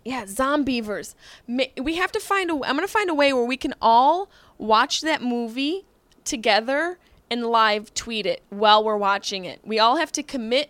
yeah, 0.05 0.25
Zombeavers. 0.25 1.15
We 1.47 1.95
have 1.95 2.11
to 2.11 2.19
find 2.19 2.51
a. 2.51 2.53
I'm 2.53 2.75
gonna 2.75 2.87
find 2.87 3.09
a 3.09 3.15
way 3.15 3.33
where 3.33 3.45
we 3.45 3.57
can 3.57 3.73
all 3.81 4.29
watch 4.59 5.01
that 5.01 5.23
movie 5.23 5.85
together 6.23 6.99
and 7.33 7.47
live 7.47 7.93
tweet 7.93 8.25
it 8.25 8.43
while 8.49 8.83
we're 8.83 8.97
watching 8.97 9.43
it. 9.43 9.59
We 9.65 9.79
all 9.79 9.97
have 9.97 10.11
to 10.13 10.23
commit 10.23 10.69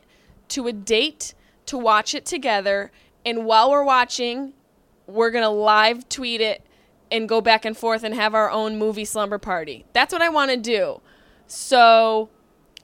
to 0.49 0.67
a 0.67 0.73
date 0.73 1.35
to 1.67 1.77
watch 1.77 2.15
it 2.15 2.25
together, 2.25 2.91
and 3.25 3.45
while 3.45 3.69
we're 3.69 3.83
watching, 3.83 4.53
we're 5.05 5.31
gonna 5.31 5.51
live 5.51 6.09
tweet 6.09 6.41
it 6.41 6.65
and 7.11 7.29
go 7.29 7.39
back 7.41 7.63
and 7.63 7.77
forth 7.77 8.03
and 8.03 8.15
have 8.15 8.33
our 8.33 8.49
own 8.49 8.77
movie 8.77 9.05
slumber 9.05 9.37
party. 9.37 9.85
That's 9.93 10.11
what 10.11 10.23
I 10.23 10.29
want 10.29 10.49
to 10.49 10.57
do. 10.57 10.99
So 11.45 12.29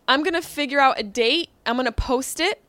I'm 0.08 0.22
going 0.22 0.36
to 0.36 0.42
figure 0.42 0.80
out 0.80 1.00
a 1.00 1.04
date. 1.04 1.50
I'm 1.66 1.76
going 1.76 1.88
to 1.88 1.92
post 1.92 2.40
it. 2.40 2.62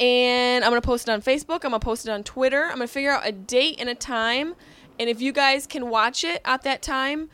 And 0.00 0.64
I'm 0.64 0.70
going 0.70 0.82
to 0.82 0.86
post 0.86 1.08
it 1.08 1.12
on 1.12 1.22
Facebook. 1.22 1.64
I'm 1.64 1.70
going 1.70 1.80
to 1.80 1.84
post 1.84 2.06
it 2.08 2.10
on 2.10 2.24
Twitter. 2.24 2.64
I'm 2.64 2.76
going 2.76 2.88
to 2.88 2.92
figure 2.92 3.12
out 3.12 3.26
a 3.26 3.30
date 3.30 3.76
and 3.78 3.88
a 3.88 3.94
time. 3.94 4.56
And 4.98 5.08
if 5.08 5.20
you 5.20 5.32
guys 5.32 5.66
can 5.66 5.90
watch 5.90 6.24
it 6.24 6.40
at 6.44 6.62
that 6.62 6.82
time, 6.82 7.28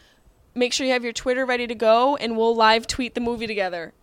make 0.57 0.73
sure 0.73 0.87
you 0.87 0.93
have 0.93 1.05
your 1.05 1.13
Twitter 1.13 1.47
ready 1.47 1.67
to 1.67 1.75
go 1.75 2.17
and 2.17 2.37
we'll 2.37 2.55
live 2.55 2.87
tweet 2.87 3.15
the 3.15 3.21
movie 3.21 3.47
together. 3.47 3.93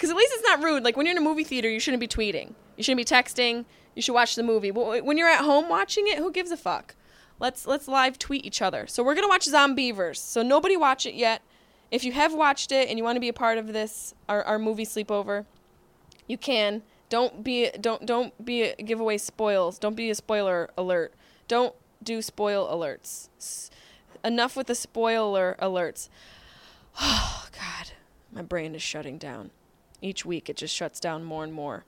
Because 0.00 0.10
at 0.10 0.16
least 0.16 0.32
it's 0.34 0.44
not 0.44 0.62
rude. 0.62 0.82
Like 0.82 0.96
when 0.96 1.04
you're 1.04 1.14
in 1.14 1.18
a 1.18 1.24
movie 1.24 1.44
theater, 1.44 1.68
you 1.68 1.78
shouldn't 1.78 2.00
be 2.00 2.08
tweeting. 2.08 2.54
You 2.78 2.82
shouldn't 2.82 3.06
be 3.06 3.14
texting. 3.14 3.66
You 3.94 4.00
should 4.00 4.14
watch 4.14 4.34
the 4.34 4.42
movie. 4.42 4.70
But 4.70 5.04
when 5.04 5.18
you're 5.18 5.28
at 5.28 5.44
home 5.44 5.68
watching 5.68 6.08
it, 6.08 6.16
who 6.16 6.32
gives 6.32 6.50
a 6.50 6.56
fuck? 6.56 6.94
Let's 7.38 7.66
let's 7.66 7.86
live 7.86 8.18
tweet 8.18 8.46
each 8.46 8.62
other. 8.62 8.86
So 8.86 9.02
we're 9.02 9.14
gonna 9.14 9.28
watch 9.28 9.46
Zombeavers. 9.46 10.16
So 10.16 10.42
nobody 10.42 10.74
watch 10.74 11.04
it 11.04 11.14
yet. 11.14 11.42
If 11.90 12.02
you 12.02 12.12
have 12.12 12.32
watched 12.32 12.72
it 12.72 12.88
and 12.88 12.96
you 12.96 13.04
want 13.04 13.16
to 13.16 13.20
be 13.20 13.28
a 13.28 13.34
part 13.34 13.58
of 13.58 13.74
this, 13.74 14.14
our, 14.26 14.42
our 14.44 14.58
movie 14.58 14.86
sleepover, 14.86 15.44
you 16.26 16.38
can. 16.38 16.82
Don't 17.10 17.44
be 17.44 17.70
don't 17.78 18.06
don't 18.06 18.42
be 18.42 18.72
give 18.76 19.00
away 19.00 19.18
spoils. 19.18 19.78
Don't 19.78 19.96
be 19.96 20.08
a 20.08 20.14
spoiler 20.14 20.70
alert. 20.78 21.12
Don't 21.46 21.74
do 22.02 22.22
spoil 22.22 22.66
alerts. 22.68 23.28
Enough 24.24 24.56
with 24.56 24.66
the 24.66 24.74
spoiler 24.74 25.56
alerts. 25.60 26.08
Oh 27.00 27.46
God, 27.52 27.92
my 28.32 28.42
brain 28.42 28.74
is 28.74 28.82
shutting 28.82 29.16
down. 29.16 29.50
Each 30.02 30.24
week 30.24 30.48
it 30.48 30.56
just 30.56 30.74
shuts 30.74 30.98
down 30.98 31.24
more 31.24 31.44
and 31.44 31.52
more. 31.52 31.84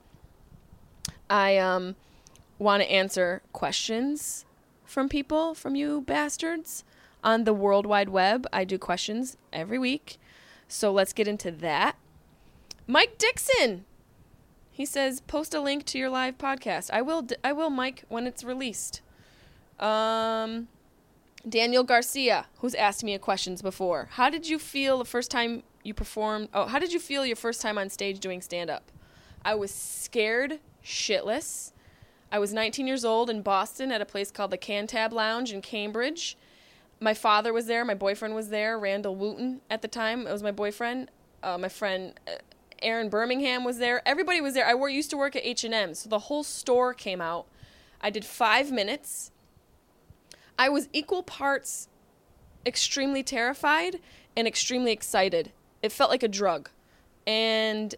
I 1.29 1.57
um 1.57 1.95
want 2.57 2.83
to 2.83 2.91
answer 2.91 3.41
questions 3.51 4.45
from 4.85 5.09
people, 5.09 5.55
from 5.55 5.75
you 5.75 6.01
bastards 6.01 6.83
on 7.23 7.43
the 7.43 7.53
World 7.53 7.85
Wide 7.85 8.09
Web. 8.09 8.45
I 8.53 8.63
do 8.63 8.77
questions 8.77 9.37
every 9.51 9.79
week. 9.79 10.17
So 10.67 10.91
let's 10.91 11.13
get 11.13 11.27
into 11.27 11.51
that. 11.51 11.97
Mike 12.87 13.17
Dixon. 13.17 13.85
He 14.71 14.85
says 14.85 15.21
post 15.21 15.53
a 15.53 15.59
link 15.61 15.85
to 15.85 15.97
your 15.97 16.09
live 16.09 16.37
podcast. 16.37 16.89
I 16.91 17.01
will 17.01 17.27
I 17.43 17.53
will 17.53 17.69
Mike 17.69 18.03
when 18.09 18.27
it's 18.27 18.43
released. 18.43 19.01
Um 19.79 20.67
Daniel 21.47 21.83
Garcia, 21.83 22.47
who's 22.59 22.75
asked 22.75 23.03
me 23.03 23.17
questions 23.17 23.61
before. 23.61 24.09
How 24.11 24.29
did 24.29 24.47
you 24.47 24.57
feel 24.57 24.97
the 24.97 25.05
first 25.05 25.29
time 25.29 25.63
you 25.83 25.93
performed? 25.93 26.49
Oh, 26.53 26.67
how 26.67 26.79
did 26.79 26.93
you 26.93 26.99
feel 26.99 27.25
your 27.25 27.35
first 27.35 27.61
time 27.61 27.77
on 27.77 27.89
stage 27.89 28.19
doing 28.19 28.41
stand 28.41 28.69
up? 28.69 28.91
I 29.43 29.55
was 29.55 29.71
scared 29.73 30.59
shitless. 30.83 31.71
I 32.31 32.39
was 32.39 32.53
19 32.53 32.87
years 32.87 33.03
old 33.03 33.29
in 33.29 33.41
Boston 33.41 33.91
at 33.91 34.01
a 34.01 34.05
place 34.05 34.31
called 34.31 34.51
the 34.51 34.57
Cantab 34.57 35.11
Lounge 35.11 35.51
in 35.51 35.61
Cambridge 35.61 36.37
my 37.03 37.13
father 37.13 37.53
was 37.53 37.65
there. 37.65 37.83
My 37.83 37.93
boyfriend 37.93 38.33
was 38.33 38.49
there. 38.49 38.79
Randall 38.79 39.15
Wooten 39.15 39.61
at 39.69 39.81
the 39.81 39.87
time. 39.87 40.25
It 40.25 40.31
was 40.31 40.41
my 40.41 40.51
boyfriend. 40.51 41.11
Uh, 41.43 41.57
my 41.57 41.67
friend 41.67 42.13
uh, 42.25 42.31
Aaron 42.81 43.09
Birmingham 43.09 43.63
was 43.63 43.77
there. 43.77 44.01
Everybody 44.07 44.39
was 44.41 44.53
there. 44.53 44.65
I 44.65 44.73
wor- 44.73 44.89
used 44.89 45.09
to 45.11 45.17
work 45.17 45.35
at 45.35 45.45
H 45.45 45.65
and 45.65 45.73
M, 45.73 45.93
so 45.93 46.09
the 46.09 46.19
whole 46.19 46.43
store 46.43 46.93
came 46.93 47.21
out. 47.21 47.45
I 48.01 48.09
did 48.09 48.25
five 48.25 48.71
minutes. 48.71 49.31
I 50.57 50.69
was 50.69 50.89
equal 50.93 51.23
parts 51.23 51.87
extremely 52.65 53.23
terrified 53.23 53.99
and 54.35 54.47
extremely 54.47 54.91
excited. 54.91 55.51
It 55.81 55.91
felt 55.91 56.09
like 56.09 56.23
a 56.23 56.27
drug, 56.27 56.69
and 57.27 57.93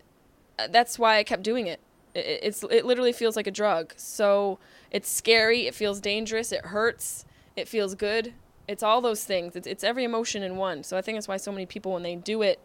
uh, 0.57 0.67
that's 0.67 0.97
why 0.97 1.17
I 1.17 1.23
kept 1.23 1.43
doing 1.43 1.67
it. 1.67 1.79
it 2.13 2.39
it's 2.43 2.63
it 2.63 2.85
literally 2.85 3.13
feels 3.13 3.35
like 3.35 3.47
a 3.47 3.51
drug. 3.51 3.93
So 3.97 4.59
it's 4.91 5.09
scary. 5.09 5.67
It 5.67 5.75
feels 5.75 5.99
dangerous. 5.99 6.51
It 6.51 6.65
hurts. 6.67 7.25
It 7.55 7.67
feels 7.67 7.95
good 7.95 8.33
it's 8.67 8.83
all 8.83 9.01
those 9.01 9.23
things. 9.23 9.55
It's 9.55 9.67
it's 9.67 9.83
every 9.83 10.03
emotion 10.03 10.43
in 10.43 10.57
one. 10.57 10.83
So 10.83 10.97
I 10.97 11.01
think 11.01 11.15
that's 11.15 11.27
why 11.27 11.37
so 11.37 11.51
many 11.51 11.65
people 11.65 11.93
when 11.93 12.03
they 12.03 12.15
do 12.15 12.41
it, 12.41 12.59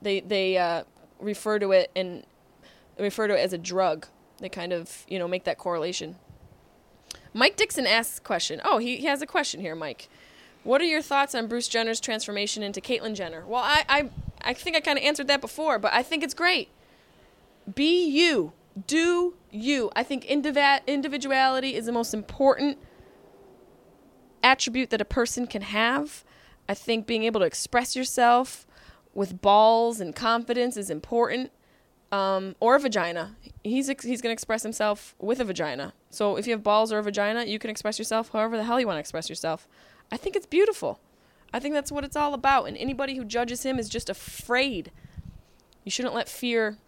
they 0.00 0.20
they 0.20 0.56
uh, 0.56 0.84
refer 1.18 1.58
to 1.58 1.72
it 1.72 1.90
and 1.96 2.24
refer 2.98 3.28
to 3.28 3.34
it 3.34 3.40
as 3.40 3.52
a 3.52 3.58
drug. 3.58 4.06
They 4.38 4.48
kind 4.48 4.72
of 4.72 5.04
you 5.08 5.18
know 5.18 5.28
make 5.28 5.44
that 5.44 5.58
correlation. 5.58 6.16
Mike 7.36 7.56
Dixon 7.56 7.86
asks 7.86 8.18
question. 8.18 8.62
Oh, 8.64 8.78
he, 8.78 8.96
he 8.96 9.06
has 9.06 9.20
a 9.20 9.26
question 9.26 9.60
here, 9.60 9.74
Mike. 9.74 10.08
What 10.64 10.80
are 10.80 10.84
your 10.84 11.02
thoughts 11.02 11.34
on 11.34 11.48
Bruce 11.48 11.68
Jenner's 11.68 12.00
transformation 12.00 12.62
into 12.62 12.80
Caitlyn 12.80 13.14
Jenner? 13.14 13.44
Well, 13.46 13.62
I 13.62 13.84
I, 13.90 14.10
I 14.40 14.54
think 14.54 14.74
I 14.74 14.80
kind 14.80 14.98
of 14.98 15.04
answered 15.04 15.28
that 15.28 15.42
before, 15.42 15.78
but 15.78 15.92
I 15.92 16.02
think 16.02 16.24
it's 16.24 16.32
great. 16.32 16.70
Be 17.72 18.06
you. 18.06 18.52
Do 18.86 19.34
you. 19.50 19.90
I 19.94 20.02
think 20.02 20.24
indiv- 20.24 20.86
individuality 20.86 21.74
is 21.74 21.84
the 21.84 21.92
most 21.92 22.14
important 22.14 22.78
attribute 24.42 24.88
that 24.88 25.02
a 25.02 25.04
person 25.04 25.46
can 25.46 25.60
have. 25.60 26.24
I 26.70 26.74
think 26.74 27.06
being 27.06 27.24
able 27.24 27.40
to 27.40 27.46
express 27.46 27.94
yourself 27.94 28.66
with 29.12 29.42
balls 29.42 30.00
and 30.00 30.16
confidence 30.16 30.78
is 30.78 30.88
important. 30.88 31.50
Um, 32.12 32.54
or 32.60 32.76
a 32.76 32.80
vagina. 32.80 33.36
He's 33.64 33.90
ex- 33.90 34.04
he's 34.04 34.22
to 34.22 34.30
express 34.30 34.62
himself 34.62 35.14
with 35.18 35.40
a 35.40 35.44
vagina. 35.44 35.92
So 36.10 36.36
if 36.36 36.46
you 36.46 36.52
have 36.52 36.62
balls 36.62 36.92
or 36.92 36.98
a 36.98 37.02
vagina, 37.02 37.44
you 37.44 37.58
can 37.58 37.68
express 37.68 37.98
yourself 37.98 38.30
however 38.32 38.56
the 38.56 38.64
hell 38.64 38.78
you 38.78 38.86
want 38.86 38.96
to 38.96 39.00
express 39.00 39.28
yourself. 39.28 39.66
I 40.12 40.16
think 40.16 40.36
it's 40.36 40.46
beautiful. 40.46 41.00
I 41.52 41.58
think 41.58 41.74
that's 41.74 41.90
what 41.90 42.04
it's 42.04 42.16
all 42.16 42.34
about. 42.34 42.66
And 42.68 42.76
anybody 42.76 43.16
who 43.16 43.24
judges 43.24 43.64
him 43.64 43.78
is 43.78 43.88
just 43.88 44.08
afraid. 44.08 44.92
You 45.84 45.90
shouldn't 45.90 46.14
let 46.14 46.28
fear 46.28 46.78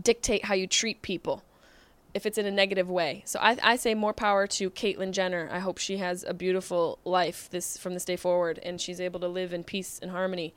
dictate 0.00 0.46
how 0.46 0.54
you 0.54 0.66
treat 0.66 1.02
people 1.02 1.42
if 2.14 2.26
it's 2.26 2.38
in 2.38 2.46
a 2.46 2.50
negative 2.50 2.88
way. 2.88 3.22
So 3.26 3.38
I, 3.40 3.56
I 3.62 3.76
say 3.76 3.94
more 3.94 4.12
power 4.12 4.46
to 4.46 4.70
Caitlyn 4.70 5.12
Jenner. 5.12 5.48
I 5.52 5.58
hope 5.58 5.78
she 5.78 5.98
has 5.98 6.24
a 6.24 6.34
beautiful 6.34 6.98
life 7.04 7.48
this 7.50 7.76
from 7.76 7.94
this 7.94 8.04
day 8.04 8.16
forward 8.16 8.58
and 8.62 8.80
she's 8.80 9.00
able 9.00 9.20
to 9.20 9.28
live 9.28 9.52
in 9.52 9.64
peace 9.64 9.98
and 10.00 10.10
harmony. 10.10 10.54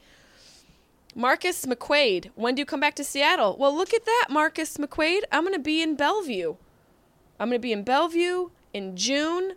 Marcus 1.16 1.66
McQuaid, 1.66 2.32
when 2.36 2.56
do 2.56 2.62
you 2.62 2.66
come 2.66 2.80
back 2.80 2.96
to 2.96 3.04
Seattle? 3.04 3.58
Well, 3.60 3.76
look 3.76 3.94
at 3.94 4.06
that, 4.06 4.28
Marcus 4.30 4.78
McQuaid. 4.78 5.22
I'm 5.32 5.44
going 5.44 5.54
to 5.54 5.60
be 5.60 5.82
in 5.82 5.96
Bellevue. 5.96 6.56
I'm 7.40 7.50
going 7.50 7.60
to 7.60 7.62
be 7.62 7.74
in 7.74 7.84
Bellevue 7.84 8.50
in 8.74 8.96
June. 8.96 9.54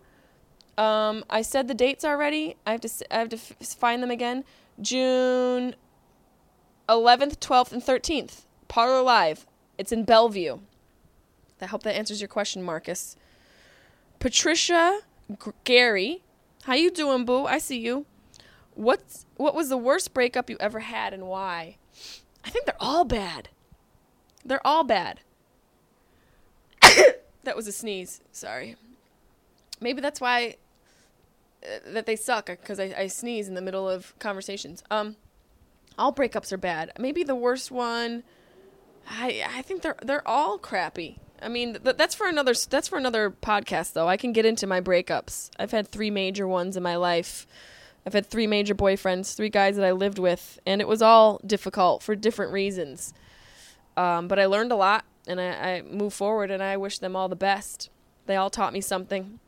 Um, 0.77 1.25
I 1.31 1.43
said 1.43 1.69
the 1.69 1.75
dates 1.75 2.05
already. 2.05 2.57
I 2.67 2.73
have 2.73 2.81
to 2.81 2.91
I 3.15 3.19
have 3.19 3.29
to 3.29 3.37
f- 3.37 3.55
find 3.61 4.03
them 4.03 4.11
again. 4.11 4.45
June 4.81 5.77
11th, 6.89 7.39
12th, 7.39 7.73
and 7.73 7.83
13th. 7.83 8.43
Parlor 8.67 9.03
Live. 9.03 9.47
It's 9.79 9.93
in 9.93 10.05
Bellevue. 10.05 10.59
I 11.61 11.67
hope 11.67 11.85
that 11.85 11.97
answers 11.97 12.21
your 12.21 12.29
question, 12.29 12.63
Marcus. 12.63 13.17
Patricia 14.19 15.01
G- 15.31 15.53
Gary, 15.65 16.23
how 16.65 16.75
you 16.75 16.91
doing, 16.91 17.25
boo? 17.25 17.45
I 17.47 17.59
see 17.59 17.79
you. 17.79 18.07
What's 18.75 19.27
what 19.37 19.55
was 19.55 19.69
the 19.69 19.77
worst 19.77 20.15
breakup 20.15 20.51
you 20.51 20.57
ever 20.61 20.81
had 20.81 21.15
and 21.15 21.27
why? 21.27 21.77
I 22.45 22.51
think 22.51 22.67
they're 22.67 22.75
all 22.81 23.05
bad. 23.05 23.49
They're 24.45 24.67
all 24.67 24.85
bad. 24.85 25.21
that 27.45 27.57
was 27.57 27.67
a 27.67 27.73
sneeze. 27.73 28.21
Sorry. 28.33 28.77
Maybe 29.81 30.01
that's 30.01 30.21
why 30.21 30.57
uh, 31.65 31.79
that 31.93 32.07
they 32.07 32.17
suck 32.17 32.47
because 32.47 32.79
I, 32.79 32.95
I 32.97 33.07
sneeze 33.07 33.49
in 33.49 33.55
the 33.55 33.63
middle 33.63 33.89
of 33.89 34.19
conversations. 34.19 34.83
Um, 34.91 35.17
all 35.99 36.13
breakups 36.13 36.53
are 36.53 36.59
bad. 36.59 36.93
Maybe 36.99 37.23
the 37.23 37.35
worst 37.35 37.71
one. 37.71 38.25
I 39.09 39.45
I 39.57 39.63
think 39.63 39.83
they're 39.83 39.97
they're 40.03 40.27
all 40.27 40.59
crappy. 40.59 41.19
I 41.41 41.49
mean, 41.49 41.75
th- 41.75 41.97
that's 41.97 42.15
for 42.15 42.27
another 42.27 42.55
that's 42.69 42.89
for 42.89 42.99
another 42.99 43.31
podcast 43.31 43.93
though. 43.93 44.09
I 44.09 44.17
can 44.17 44.33
get 44.33 44.47
into 44.47 44.67
my 44.67 44.81
breakups. 44.81 45.51
I've 45.59 45.71
had 45.71 45.89
three 45.89 46.11
major 46.11 46.49
ones 46.49 46.77
in 46.77 46.83
my 46.83 46.97
life. 46.97 47.47
I've 48.07 48.13
had 48.13 48.27
three 48.27 48.47
major 48.47 48.75
boyfriends, 48.75 49.35
three 49.35 49.49
guys 49.49 49.77
that 49.77 49.85
I 49.85 49.93
lived 49.93 50.19
with, 50.19 50.59
and 50.67 50.81
it 50.81 50.89
was 50.89 51.01
all 51.01 51.41
difficult 51.47 52.03
for 52.03 52.15
different 52.15 52.53
reasons. 52.53 53.15
Um, 53.97 54.29
but 54.29 54.39
I 54.39 54.47
learned 54.47 54.73
a 54.73 54.77
lot, 54.77 55.05
and 55.27 55.41
I, 55.41 55.83
I 55.83 56.09
forward, 56.11 56.51
and 56.51 56.63
I 56.63 56.77
wish 56.77 56.99
them 56.99 57.17
all 57.17 57.29
the 57.29 57.37
best. 57.37 57.89
They 58.27 58.37
all 58.37 58.51
taught 58.51 58.73
me 58.73 58.81
something. 58.81 59.39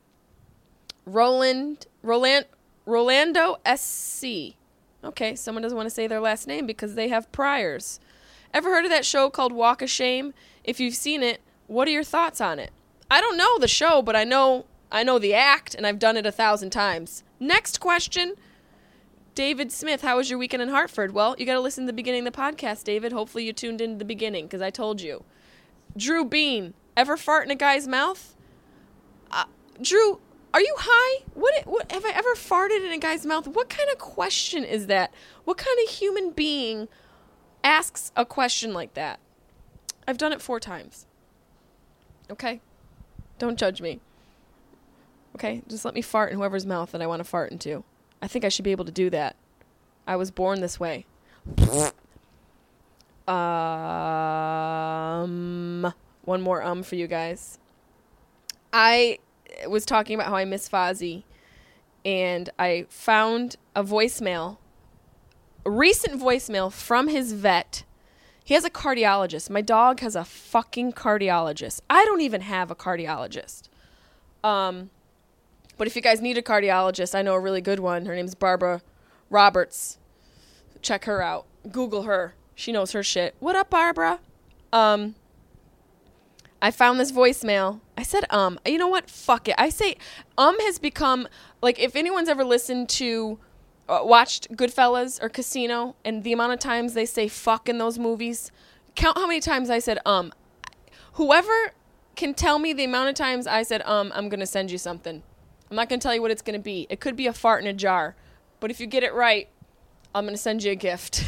Roland, 1.04 1.86
Roland, 2.02 2.46
Rolando 2.86 3.56
SC. 3.76 4.54
Okay, 5.04 5.34
someone 5.36 5.62
doesn't 5.62 5.76
want 5.76 5.86
to 5.86 5.94
say 5.94 6.06
their 6.06 6.20
last 6.20 6.46
name 6.46 6.66
because 6.66 6.94
they 6.94 7.08
have 7.08 7.30
priors. 7.32 8.00
Ever 8.54 8.70
heard 8.70 8.84
of 8.84 8.90
that 8.90 9.04
show 9.04 9.28
called 9.28 9.52
Walk 9.52 9.82
of 9.82 9.90
Shame? 9.90 10.32
If 10.64 10.80
you've 10.80 10.94
seen 10.94 11.22
it, 11.22 11.40
what 11.66 11.86
are 11.88 11.92
your 11.92 12.04
thoughts 12.04 12.40
on 12.40 12.58
it? 12.58 12.70
I 13.10 13.20
don't 13.20 13.36
know 13.36 13.58
the 13.58 13.68
show, 13.68 14.02
but 14.02 14.16
I 14.16 14.24
know 14.24 14.64
I 14.90 15.02
know 15.02 15.18
the 15.18 15.34
act, 15.34 15.74
and 15.74 15.86
I've 15.86 15.98
done 15.98 16.16
it 16.16 16.26
a 16.26 16.32
thousand 16.32 16.70
times. 16.70 17.24
Next 17.40 17.80
question. 17.80 18.34
David 19.36 19.70
Smith, 19.70 20.00
how 20.00 20.16
was 20.16 20.30
your 20.30 20.38
weekend 20.38 20.62
in 20.62 20.70
Hartford? 20.70 21.12
Well, 21.12 21.36
you 21.38 21.44
got 21.44 21.52
to 21.52 21.60
listen 21.60 21.84
to 21.84 21.88
the 21.88 21.92
beginning 21.92 22.26
of 22.26 22.32
the 22.32 22.40
podcast, 22.40 22.84
David. 22.84 23.12
Hopefully, 23.12 23.44
you 23.44 23.52
tuned 23.52 23.82
in 23.82 23.92
to 23.92 23.98
the 23.98 24.04
beginning 24.06 24.46
because 24.46 24.62
I 24.62 24.70
told 24.70 25.02
you. 25.02 25.24
Drew 25.94 26.24
Bean, 26.24 26.72
ever 26.96 27.18
fart 27.18 27.44
in 27.44 27.50
a 27.50 27.54
guy's 27.54 27.86
mouth? 27.86 28.34
Uh, 29.30 29.44
Drew, 29.82 30.20
are 30.54 30.60
you 30.62 30.74
high? 30.78 31.24
What, 31.34 31.66
what 31.66 31.92
have 31.92 32.06
I 32.06 32.12
ever 32.14 32.34
farted 32.34 32.82
in 32.86 32.92
a 32.92 32.98
guy's 32.98 33.26
mouth? 33.26 33.46
What 33.46 33.68
kind 33.68 33.90
of 33.90 33.98
question 33.98 34.64
is 34.64 34.86
that? 34.86 35.12
What 35.44 35.58
kind 35.58 35.78
of 35.84 35.92
human 35.92 36.30
being 36.30 36.88
asks 37.62 38.12
a 38.16 38.24
question 38.24 38.72
like 38.72 38.94
that? 38.94 39.20
I've 40.08 40.16
done 40.16 40.32
it 40.32 40.40
four 40.40 40.60
times. 40.60 41.06
Okay? 42.30 42.62
Don't 43.38 43.58
judge 43.58 43.82
me. 43.82 44.00
Okay? 45.34 45.62
Just 45.68 45.84
let 45.84 45.92
me 45.92 46.00
fart 46.00 46.32
in 46.32 46.38
whoever's 46.38 46.64
mouth 46.64 46.92
that 46.92 47.02
I 47.02 47.06
want 47.06 47.20
to 47.20 47.24
fart 47.24 47.52
into. 47.52 47.84
I 48.22 48.28
think 48.28 48.44
I 48.44 48.48
should 48.48 48.64
be 48.64 48.72
able 48.72 48.84
to 48.84 48.92
do 48.92 49.10
that. 49.10 49.36
I 50.06 50.16
was 50.16 50.30
born 50.30 50.60
this 50.60 50.78
way. 50.80 51.06
Um, 54.96 55.92
one 56.24 56.40
more 56.40 56.62
um 56.62 56.82
for 56.82 56.94
you 56.94 57.06
guys. 57.06 57.58
I 58.72 59.18
was 59.68 59.84
talking 59.84 60.14
about 60.14 60.28
how 60.28 60.36
I 60.36 60.44
miss 60.44 60.68
Fozzie, 60.68 61.24
and 62.04 62.50
I 62.58 62.86
found 62.88 63.56
a 63.74 63.82
voicemail, 63.82 64.58
a 65.64 65.70
recent 65.70 66.20
voicemail 66.20 66.72
from 66.72 67.08
his 67.08 67.32
vet. 67.32 67.84
He 68.44 68.54
has 68.54 68.64
a 68.64 68.70
cardiologist. 68.70 69.50
My 69.50 69.60
dog 69.60 70.00
has 70.00 70.14
a 70.14 70.24
fucking 70.24 70.92
cardiologist. 70.92 71.80
I 71.90 72.04
don't 72.04 72.20
even 72.20 72.42
have 72.42 72.70
a 72.70 72.76
cardiologist. 72.76 73.68
Um, 74.44 74.90
but 75.78 75.86
if 75.86 75.96
you 75.96 76.02
guys 76.02 76.20
need 76.20 76.38
a 76.38 76.42
cardiologist, 76.42 77.14
I 77.14 77.22
know 77.22 77.34
a 77.34 77.40
really 77.40 77.60
good 77.60 77.80
one. 77.80 78.06
Her 78.06 78.14
name's 78.14 78.34
Barbara 78.34 78.82
Roberts. 79.30 79.98
Check 80.82 81.04
her 81.04 81.22
out. 81.22 81.46
Google 81.70 82.02
her. 82.02 82.34
She 82.54 82.72
knows 82.72 82.92
her 82.92 83.02
shit. 83.02 83.34
What 83.38 83.56
up, 83.56 83.70
Barbara? 83.70 84.20
Um, 84.72 85.14
I 86.62 86.70
found 86.70 86.98
this 86.98 87.12
voicemail. 87.12 87.80
I 87.96 88.02
said 88.02 88.24
um. 88.30 88.58
You 88.64 88.78
know 88.78 88.88
what? 88.88 89.10
Fuck 89.10 89.48
it. 89.48 89.54
I 89.58 89.68
say 89.68 89.96
um 90.38 90.58
has 90.60 90.78
become 90.78 91.28
like 91.60 91.78
if 91.78 91.96
anyone's 91.96 92.28
ever 92.28 92.44
listened 92.44 92.88
to 92.90 93.38
uh, 93.88 94.00
watched 94.02 94.50
Goodfellas 94.52 95.22
or 95.22 95.28
Casino 95.28 95.96
and 96.04 96.24
the 96.24 96.32
amount 96.32 96.52
of 96.52 96.58
times 96.58 96.94
they 96.94 97.06
say 97.06 97.28
fuck 97.28 97.68
in 97.68 97.78
those 97.78 97.98
movies, 97.98 98.50
count 98.94 99.18
how 99.18 99.26
many 99.26 99.40
times 99.40 99.70
I 99.70 99.78
said 99.78 99.98
um. 100.06 100.32
Whoever 101.14 101.72
can 102.14 102.34
tell 102.34 102.58
me 102.58 102.72
the 102.72 102.84
amount 102.84 103.10
of 103.10 103.14
times 103.14 103.46
I 103.46 103.62
said 103.62 103.82
um, 103.82 104.12
I'm 104.14 104.28
going 104.28 104.40
to 104.40 104.46
send 104.46 104.70
you 104.70 104.78
something. 104.78 105.22
I'm 105.70 105.76
not 105.76 105.88
going 105.88 106.00
to 106.00 106.02
tell 106.02 106.14
you 106.14 106.22
what 106.22 106.30
it's 106.30 106.42
going 106.42 106.58
to 106.58 106.62
be. 106.62 106.86
It 106.88 107.00
could 107.00 107.16
be 107.16 107.26
a 107.26 107.32
fart 107.32 107.62
in 107.62 107.68
a 107.68 107.72
jar. 107.72 108.14
But 108.60 108.70
if 108.70 108.80
you 108.80 108.86
get 108.86 109.02
it 109.02 109.12
right, 109.12 109.48
I'm 110.14 110.24
going 110.24 110.34
to 110.34 110.40
send 110.40 110.62
you 110.62 110.72
a 110.72 110.76
gift. 110.76 111.24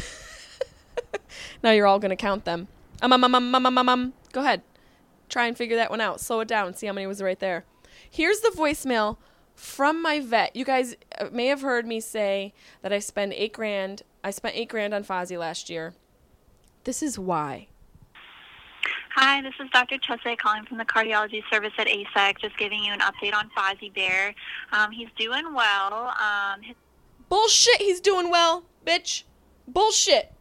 now 1.63 1.71
you're 1.71 1.87
all 1.87 1.99
going 1.99 2.09
to 2.09 2.15
count 2.15 2.45
them. 2.45 2.67
Um, 3.01 3.13
um, 3.13 3.23
um, 3.23 3.35
um, 3.35 3.55
um, 3.55 3.65
um, 3.65 3.77
um, 3.77 3.89
um. 3.89 4.13
Go 4.31 4.41
ahead. 4.41 4.61
Try 5.27 5.47
and 5.47 5.57
figure 5.57 5.77
that 5.77 5.89
one 5.91 6.01
out. 6.01 6.19
Slow 6.19 6.39
it 6.39 6.47
down. 6.47 6.73
See 6.73 6.87
how 6.87 6.93
many 6.93 7.05
was 7.07 7.21
right 7.21 7.39
there. 7.39 7.65
Here's 8.09 8.39
the 8.39 8.49
voicemail 8.49 9.17
from 9.55 10.01
my 10.01 10.19
vet. 10.19 10.55
You 10.55 10.65
guys 10.65 10.95
uh, 11.19 11.27
may 11.31 11.47
have 11.47 11.61
heard 11.61 11.85
me 11.85 11.99
say 11.99 12.53
that 12.81 12.93
I 12.93 12.99
spend 12.99 13.33
eight 13.33 13.53
grand. 13.53 14.03
I 14.23 14.31
spent 14.31 14.55
eight 14.55 14.69
grand 14.69 14.93
on 14.93 15.03
Fozzie 15.03 15.37
last 15.37 15.69
year. 15.69 15.93
This 16.85 17.03
is 17.03 17.19
why. 17.19 17.67
Hi, 19.15 19.41
this 19.41 19.53
is 19.59 19.69
Dr. 19.71 19.97
Chesay 19.97 20.37
calling 20.37 20.65
from 20.65 20.77
the 20.77 20.85
cardiology 20.85 21.41
service 21.51 21.73
at 21.77 21.87
ASEC, 21.87 22.39
just 22.39 22.57
giving 22.57 22.83
you 22.83 22.93
an 22.93 22.99
update 22.99 23.33
on 23.33 23.49
Fozzie 23.57 23.93
Bear. 23.93 24.35
Um, 24.71 24.91
he's 24.91 25.09
doing 25.17 25.53
well. 25.53 26.13
Um, 26.19 26.61
his, 26.61 26.75
Bullshit. 27.27 27.81
He's 27.81 27.99
doing 27.99 28.29
well, 28.29 28.63
bitch. 28.85 29.23
Bullshit. 29.67 30.31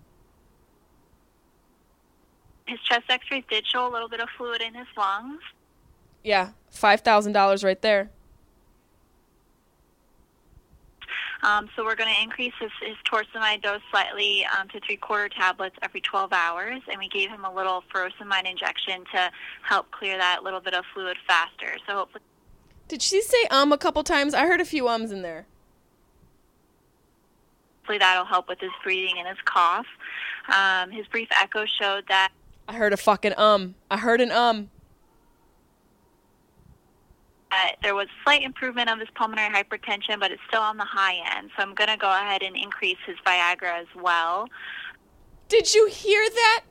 his 2.66 2.78
chest 2.80 3.04
x-rays 3.08 3.44
did 3.48 3.66
show 3.66 3.90
a 3.90 3.90
little 3.90 4.08
bit 4.08 4.20
of 4.20 4.28
fluid 4.36 4.60
in 4.60 4.74
his 4.74 4.86
lungs. 4.96 5.40
Yeah, 6.22 6.50
five 6.70 7.00
thousand 7.00 7.32
dollars 7.32 7.64
right 7.64 7.80
there. 7.80 8.10
Um, 11.42 11.68
so 11.76 11.84
we're 11.84 11.94
going 11.94 12.12
to 12.12 12.22
increase 12.22 12.52
his, 12.60 12.70
his 12.82 12.96
torsemide 13.10 13.62
dose 13.62 13.80
slightly 13.90 14.44
um, 14.58 14.68
to 14.68 14.80
three-quarter 14.80 15.28
tablets 15.28 15.76
every 15.82 16.00
12 16.00 16.32
hours, 16.32 16.80
and 16.90 16.98
we 16.98 17.08
gave 17.08 17.30
him 17.30 17.44
a 17.44 17.54
little 17.54 17.84
furosemide 17.94 18.50
injection 18.50 19.04
to 19.12 19.30
help 19.62 19.90
clear 19.92 20.18
that 20.18 20.42
little 20.42 20.60
bit 20.60 20.74
of 20.74 20.84
fluid 20.92 21.16
faster. 21.26 21.76
So 21.86 21.94
hopefully 21.94 22.22
Did 22.88 23.02
she 23.02 23.22
say 23.22 23.44
um 23.50 23.72
a 23.72 23.78
couple 23.78 24.02
times? 24.02 24.34
I 24.34 24.46
heard 24.46 24.60
a 24.60 24.64
few 24.64 24.88
ums 24.88 25.12
in 25.12 25.22
there. 25.22 25.46
Hopefully 27.82 27.98
that'll 27.98 28.24
help 28.24 28.48
with 28.48 28.60
his 28.60 28.72
breathing 28.82 29.14
and 29.18 29.28
his 29.28 29.38
cough. 29.44 29.86
Um, 30.54 30.90
his 30.90 31.06
brief 31.06 31.28
echo 31.40 31.64
showed 31.66 32.04
that 32.08 32.32
I 32.66 32.74
heard 32.74 32.92
a 32.92 32.98
fucking 32.98 33.32
um. 33.38 33.76
I 33.90 33.96
heard 33.96 34.20
an 34.20 34.30
um. 34.30 34.70
Uh, 37.50 37.68
there 37.82 37.94
was 37.94 38.08
slight 38.24 38.42
improvement 38.42 38.90
of 38.90 38.98
his 38.98 39.08
pulmonary 39.14 39.48
hypertension, 39.48 40.20
but 40.20 40.30
it's 40.30 40.42
still 40.48 40.60
on 40.60 40.76
the 40.76 40.84
high 40.84 41.16
end. 41.36 41.50
So 41.56 41.62
I'm 41.62 41.74
going 41.74 41.88
to 41.88 41.96
go 41.96 42.10
ahead 42.10 42.42
and 42.42 42.54
increase 42.56 42.98
his 43.06 43.16
Viagra 43.26 43.80
as 43.80 43.86
well. 43.96 44.48
Did 45.48 45.74
you 45.74 45.88
hear 45.88 46.28
that? 46.28 46.64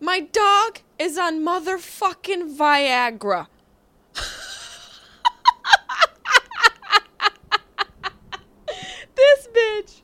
My 0.00 0.20
dog 0.20 0.80
is 0.98 1.16
on 1.16 1.40
motherfucking 1.40 2.56
Viagra. 2.56 3.46
this 9.14 9.48
bitch. 9.54 10.02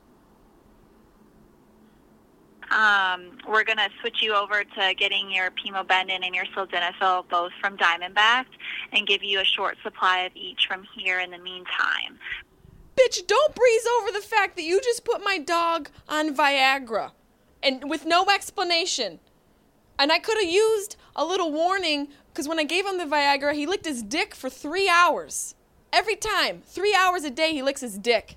Um, 2.76 3.38
we're 3.48 3.64
going 3.64 3.78
to 3.78 3.88
switch 4.02 4.18
you 4.20 4.34
over 4.34 4.62
to 4.62 4.94
getting 4.98 5.30
your 5.30 5.50
pimobendan 5.50 6.22
and 6.22 6.34
your 6.34 6.44
Sildenafil 6.54 7.26
both 7.30 7.52
from 7.58 7.78
Diamondback 7.78 8.44
and 8.92 9.06
give 9.06 9.22
you 9.22 9.40
a 9.40 9.44
short 9.44 9.78
supply 9.82 10.20
of 10.20 10.32
each 10.36 10.66
from 10.68 10.86
here 10.94 11.18
in 11.18 11.30
the 11.30 11.38
meantime. 11.38 12.18
Bitch, 12.94 13.26
don't 13.26 13.54
breeze 13.54 13.86
over 13.98 14.12
the 14.12 14.20
fact 14.20 14.56
that 14.56 14.64
you 14.64 14.78
just 14.82 15.06
put 15.06 15.24
my 15.24 15.38
dog 15.38 15.88
on 16.06 16.36
Viagra 16.36 17.12
and 17.62 17.88
with 17.88 18.04
no 18.04 18.26
explanation. 18.26 19.20
And 19.98 20.12
I 20.12 20.18
could 20.18 20.36
have 20.36 20.52
used 20.52 20.96
a 21.14 21.24
little 21.24 21.50
warning 21.50 22.08
because 22.28 22.46
when 22.46 22.58
I 22.58 22.64
gave 22.64 22.84
him 22.84 22.98
the 22.98 23.04
Viagra, 23.04 23.54
he 23.54 23.64
licked 23.64 23.86
his 23.86 24.02
dick 24.02 24.34
for 24.34 24.50
three 24.50 24.88
hours. 24.88 25.54
Every 25.94 26.16
time. 26.16 26.60
Three 26.66 26.94
hours 26.94 27.24
a 27.24 27.30
day, 27.30 27.54
he 27.54 27.62
licks 27.62 27.80
his 27.80 27.96
dick. 27.96 28.36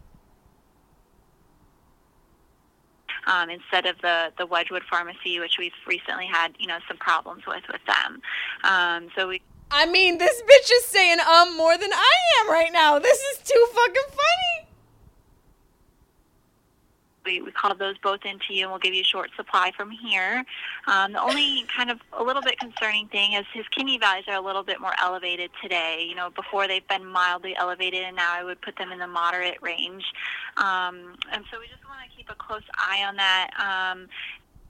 Um, 3.29 3.49
instead 3.49 3.85
of 3.85 3.95
the, 4.01 4.31
the 4.39 4.45
Wedgewood 4.45 4.83
Pharmacy, 4.89 5.39
which 5.39 5.57
we've 5.59 5.79
recently 5.87 6.25
had, 6.25 6.49
you 6.57 6.67
know, 6.67 6.79
some 6.87 6.97
problems 6.97 7.43
with 7.45 7.63
with 7.71 7.81
them. 7.85 8.21
Um, 8.63 9.09
so 9.15 9.27
we 9.27 9.41
I 9.71 9.85
mean, 9.85 10.17
this 10.17 10.41
bitch 10.41 10.71
is 10.73 10.85
saying 10.85 11.19
um 11.19 11.55
more 11.55 11.77
than 11.77 11.91
I 11.93 12.15
am 12.39 12.49
right 12.49 12.71
now. 12.73 12.97
This 12.99 13.19
is 13.19 13.37
too 13.43 13.67
fucking 13.73 14.09
funny. 14.09 14.68
We, 17.25 17.41
we 17.41 17.51
called 17.51 17.79
those 17.79 17.97
both 17.97 18.25
into 18.25 18.53
you 18.53 18.63
and 18.63 18.71
we'll 18.71 18.79
give 18.79 18.93
you 18.93 19.01
a 19.01 19.05
short 19.05 19.29
supply 19.35 19.71
from 19.75 19.91
here. 19.91 20.43
Um, 20.87 21.13
the 21.13 21.21
only 21.21 21.65
kind 21.75 21.89
of 21.89 21.99
a 22.13 22.23
little 22.23 22.41
bit 22.41 22.59
concerning 22.59 23.07
thing 23.07 23.33
is 23.33 23.45
his 23.53 23.67
kidney 23.69 23.97
values 23.97 24.25
are 24.27 24.35
a 24.35 24.41
little 24.41 24.63
bit 24.63 24.79
more 24.79 24.93
elevated 25.01 25.51
today. 25.61 26.05
You 26.07 26.15
know, 26.15 26.29
before 26.29 26.67
they've 26.67 26.87
been 26.87 27.05
mildly 27.05 27.55
elevated 27.55 28.03
and 28.03 28.15
now 28.15 28.33
I 28.33 28.43
would 28.43 28.61
put 28.61 28.77
them 28.77 28.91
in 28.91 28.99
the 28.99 29.07
moderate 29.07 29.61
range. 29.61 30.03
Um, 30.57 31.15
and 31.31 31.43
so 31.51 31.59
we 31.59 31.67
just 31.67 31.83
want 31.85 32.09
to 32.09 32.15
keep 32.15 32.29
a 32.29 32.35
close 32.35 32.63
eye 32.75 33.03
on 33.07 33.15
that. 33.17 33.49
Um, 33.57 34.07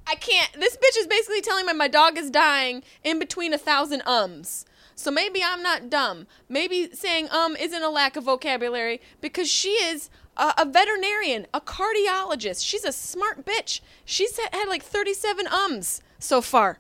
I 0.08 0.16
can't. 0.16 0.52
This 0.54 0.76
bitch 0.76 1.00
is 1.00 1.08
basically 1.08 1.42
telling 1.42 1.68
me 1.68 1.74
my 1.74 1.88
dog 1.88 2.18
is 2.18 2.32
dying 2.32 2.84
in 3.04 3.20
between 3.20 3.54
a 3.54 3.60
thousand 3.60 4.02
ums. 4.08 4.66
So 4.96 5.12
maybe 5.12 5.42
I'm 5.44 5.62
not 5.64 5.90
dumb. 5.90 6.28
Maybe 6.50 6.90
saying 6.92 7.30
um 7.32 7.56
isn't 7.56 7.84
a 7.84 7.90
lack 7.90 8.16
of 8.18 8.24
vocabulary 8.26 9.02
because 9.22 9.50
she 9.50 9.70
is 9.70 10.10
a, 10.40 10.54
a 10.60 10.66
veterinarian, 10.66 11.46
a 11.54 11.62
cardiologist. 11.62 12.66
She's 12.66 12.86
a 12.86 12.92
smart 12.92 13.46
bitch. 13.46 13.82
She's 14.06 14.40
had, 14.40 14.68
like 14.68 14.84
37 14.84 15.48
ums 15.48 16.02
so 16.18 16.42
far. 16.42 16.80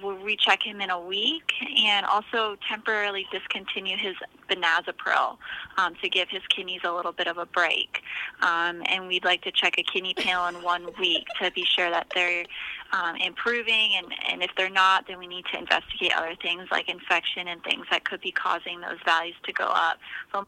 We'll 0.00 0.16
recheck 0.18 0.62
him 0.62 0.80
in 0.80 0.90
a 0.90 1.00
week 1.00 1.52
and 1.84 2.06
also 2.06 2.56
temporarily 2.68 3.26
discontinue 3.32 3.96
his 3.96 4.14
benazepril 4.54 5.38
um, 5.78 5.94
to 6.02 6.08
give 6.08 6.28
his 6.28 6.42
kidneys 6.48 6.80
a 6.84 6.92
little 6.92 7.12
bit 7.12 7.26
of 7.26 7.38
a 7.38 7.46
break. 7.46 8.02
Um, 8.40 8.82
and 8.86 9.08
we'd 9.08 9.24
like 9.24 9.42
to 9.42 9.52
check 9.52 9.78
a 9.78 9.82
kidney 9.82 10.14
panel 10.14 10.46
in 10.46 10.62
one 10.62 10.86
week 10.98 11.26
to 11.40 11.50
be 11.50 11.64
sure 11.64 11.90
that 11.90 12.06
they're 12.14 12.44
um, 12.92 13.16
improving. 13.16 13.94
And, 13.96 14.06
and 14.30 14.42
if 14.42 14.50
they're 14.56 14.70
not, 14.70 15.06
then 15.06 15.18
we 15.18 15.26
need 15.26 15.44
to 15.52 15.58
investigate 15.58 16.12
other 16.16 16.34
things 16.40 16.68
like 16.70 16.88
infection 16.88 17.48
and 17.48 17.62
things 17.62 17.86
that 17.90 18.04
could 18.04 18.20
be 18.20 18.32
causing 18.32 18.80
those 18.80 18.98
values 19.04 19.36
to 19.44 19.52
go 19.52 19.64
up. 19.64 19.98
So 20.32 20.46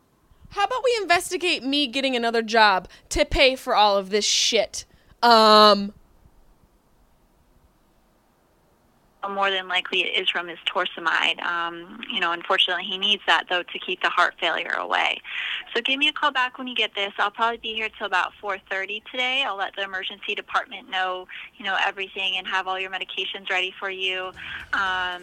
How 0.51 0.65
about 0.65 0.83
we 0.85 0.97
investigate 1.01 1.63
me 1.63 1.87
getting 1.87 2.15
another 2.15 2.43
job 2.43 2.89
to 3.11 3.25
pay 3.25 3.57
for 3.57 3.75
all 3.75 3.97
of 3.97 4.11
this 4.11 4.25
shit? 4.25 4.85
Um, 5.23 5.95
more 9.29 9.51
than 9.51 9.69
likely 9.69 10.03
it 10.03 10.21
is 10.21 10.31
from 10.31 10.49
his 10.49 10.59
torsemide. 10.67 11.43
Um, 11.43 12.01
you 12.13 12.21
know, 12.21 12.33
unfortunately, 12.33 12.85
he 12.85 12.99
needs 12.99 13.23
that 13.27 13.45
though 13.49 13.63
to 13.63 13.79
keep 13.79 14.03
the 14.03 14.09
heart 14.09 14.35
failure 14.41 14.75
away. 14.77 15.21
So 15.75 15.81
give 15.81 15.99
me 15.99 16.09
a 16.09 16.13
call 16.13 16.31
back 16.31 16.59
when 16.59 16.67
you 16.67 16.75
get 16.75 16.95
this. 16.95 17.13
I'll 17.19 17.31
probably 17.31 17.59
be 17.59 17.75
here 17.75 17.89
till 17.97 18.07
about 18.07 18.33
4:30 18.43 19.03
today. 19.11 19.45
I'll 19.47 19.57
let 19.57 19.75
the 19.77 19.83
emergency 19.83 20.35
department 20.35 20.91
know, 20.91 21.27
you 21.57 21.65
know, 21.65 21.77
everything 21.85 22.37
and 22.37 22.47
have 22.47 22.67
all 22.67 22.79
your 22.79 22.91
medications 22.91 23.51
ready 23.51 23.75
for 23.79 23.91
you. 23.91 24.33
Um, 24.73 25.23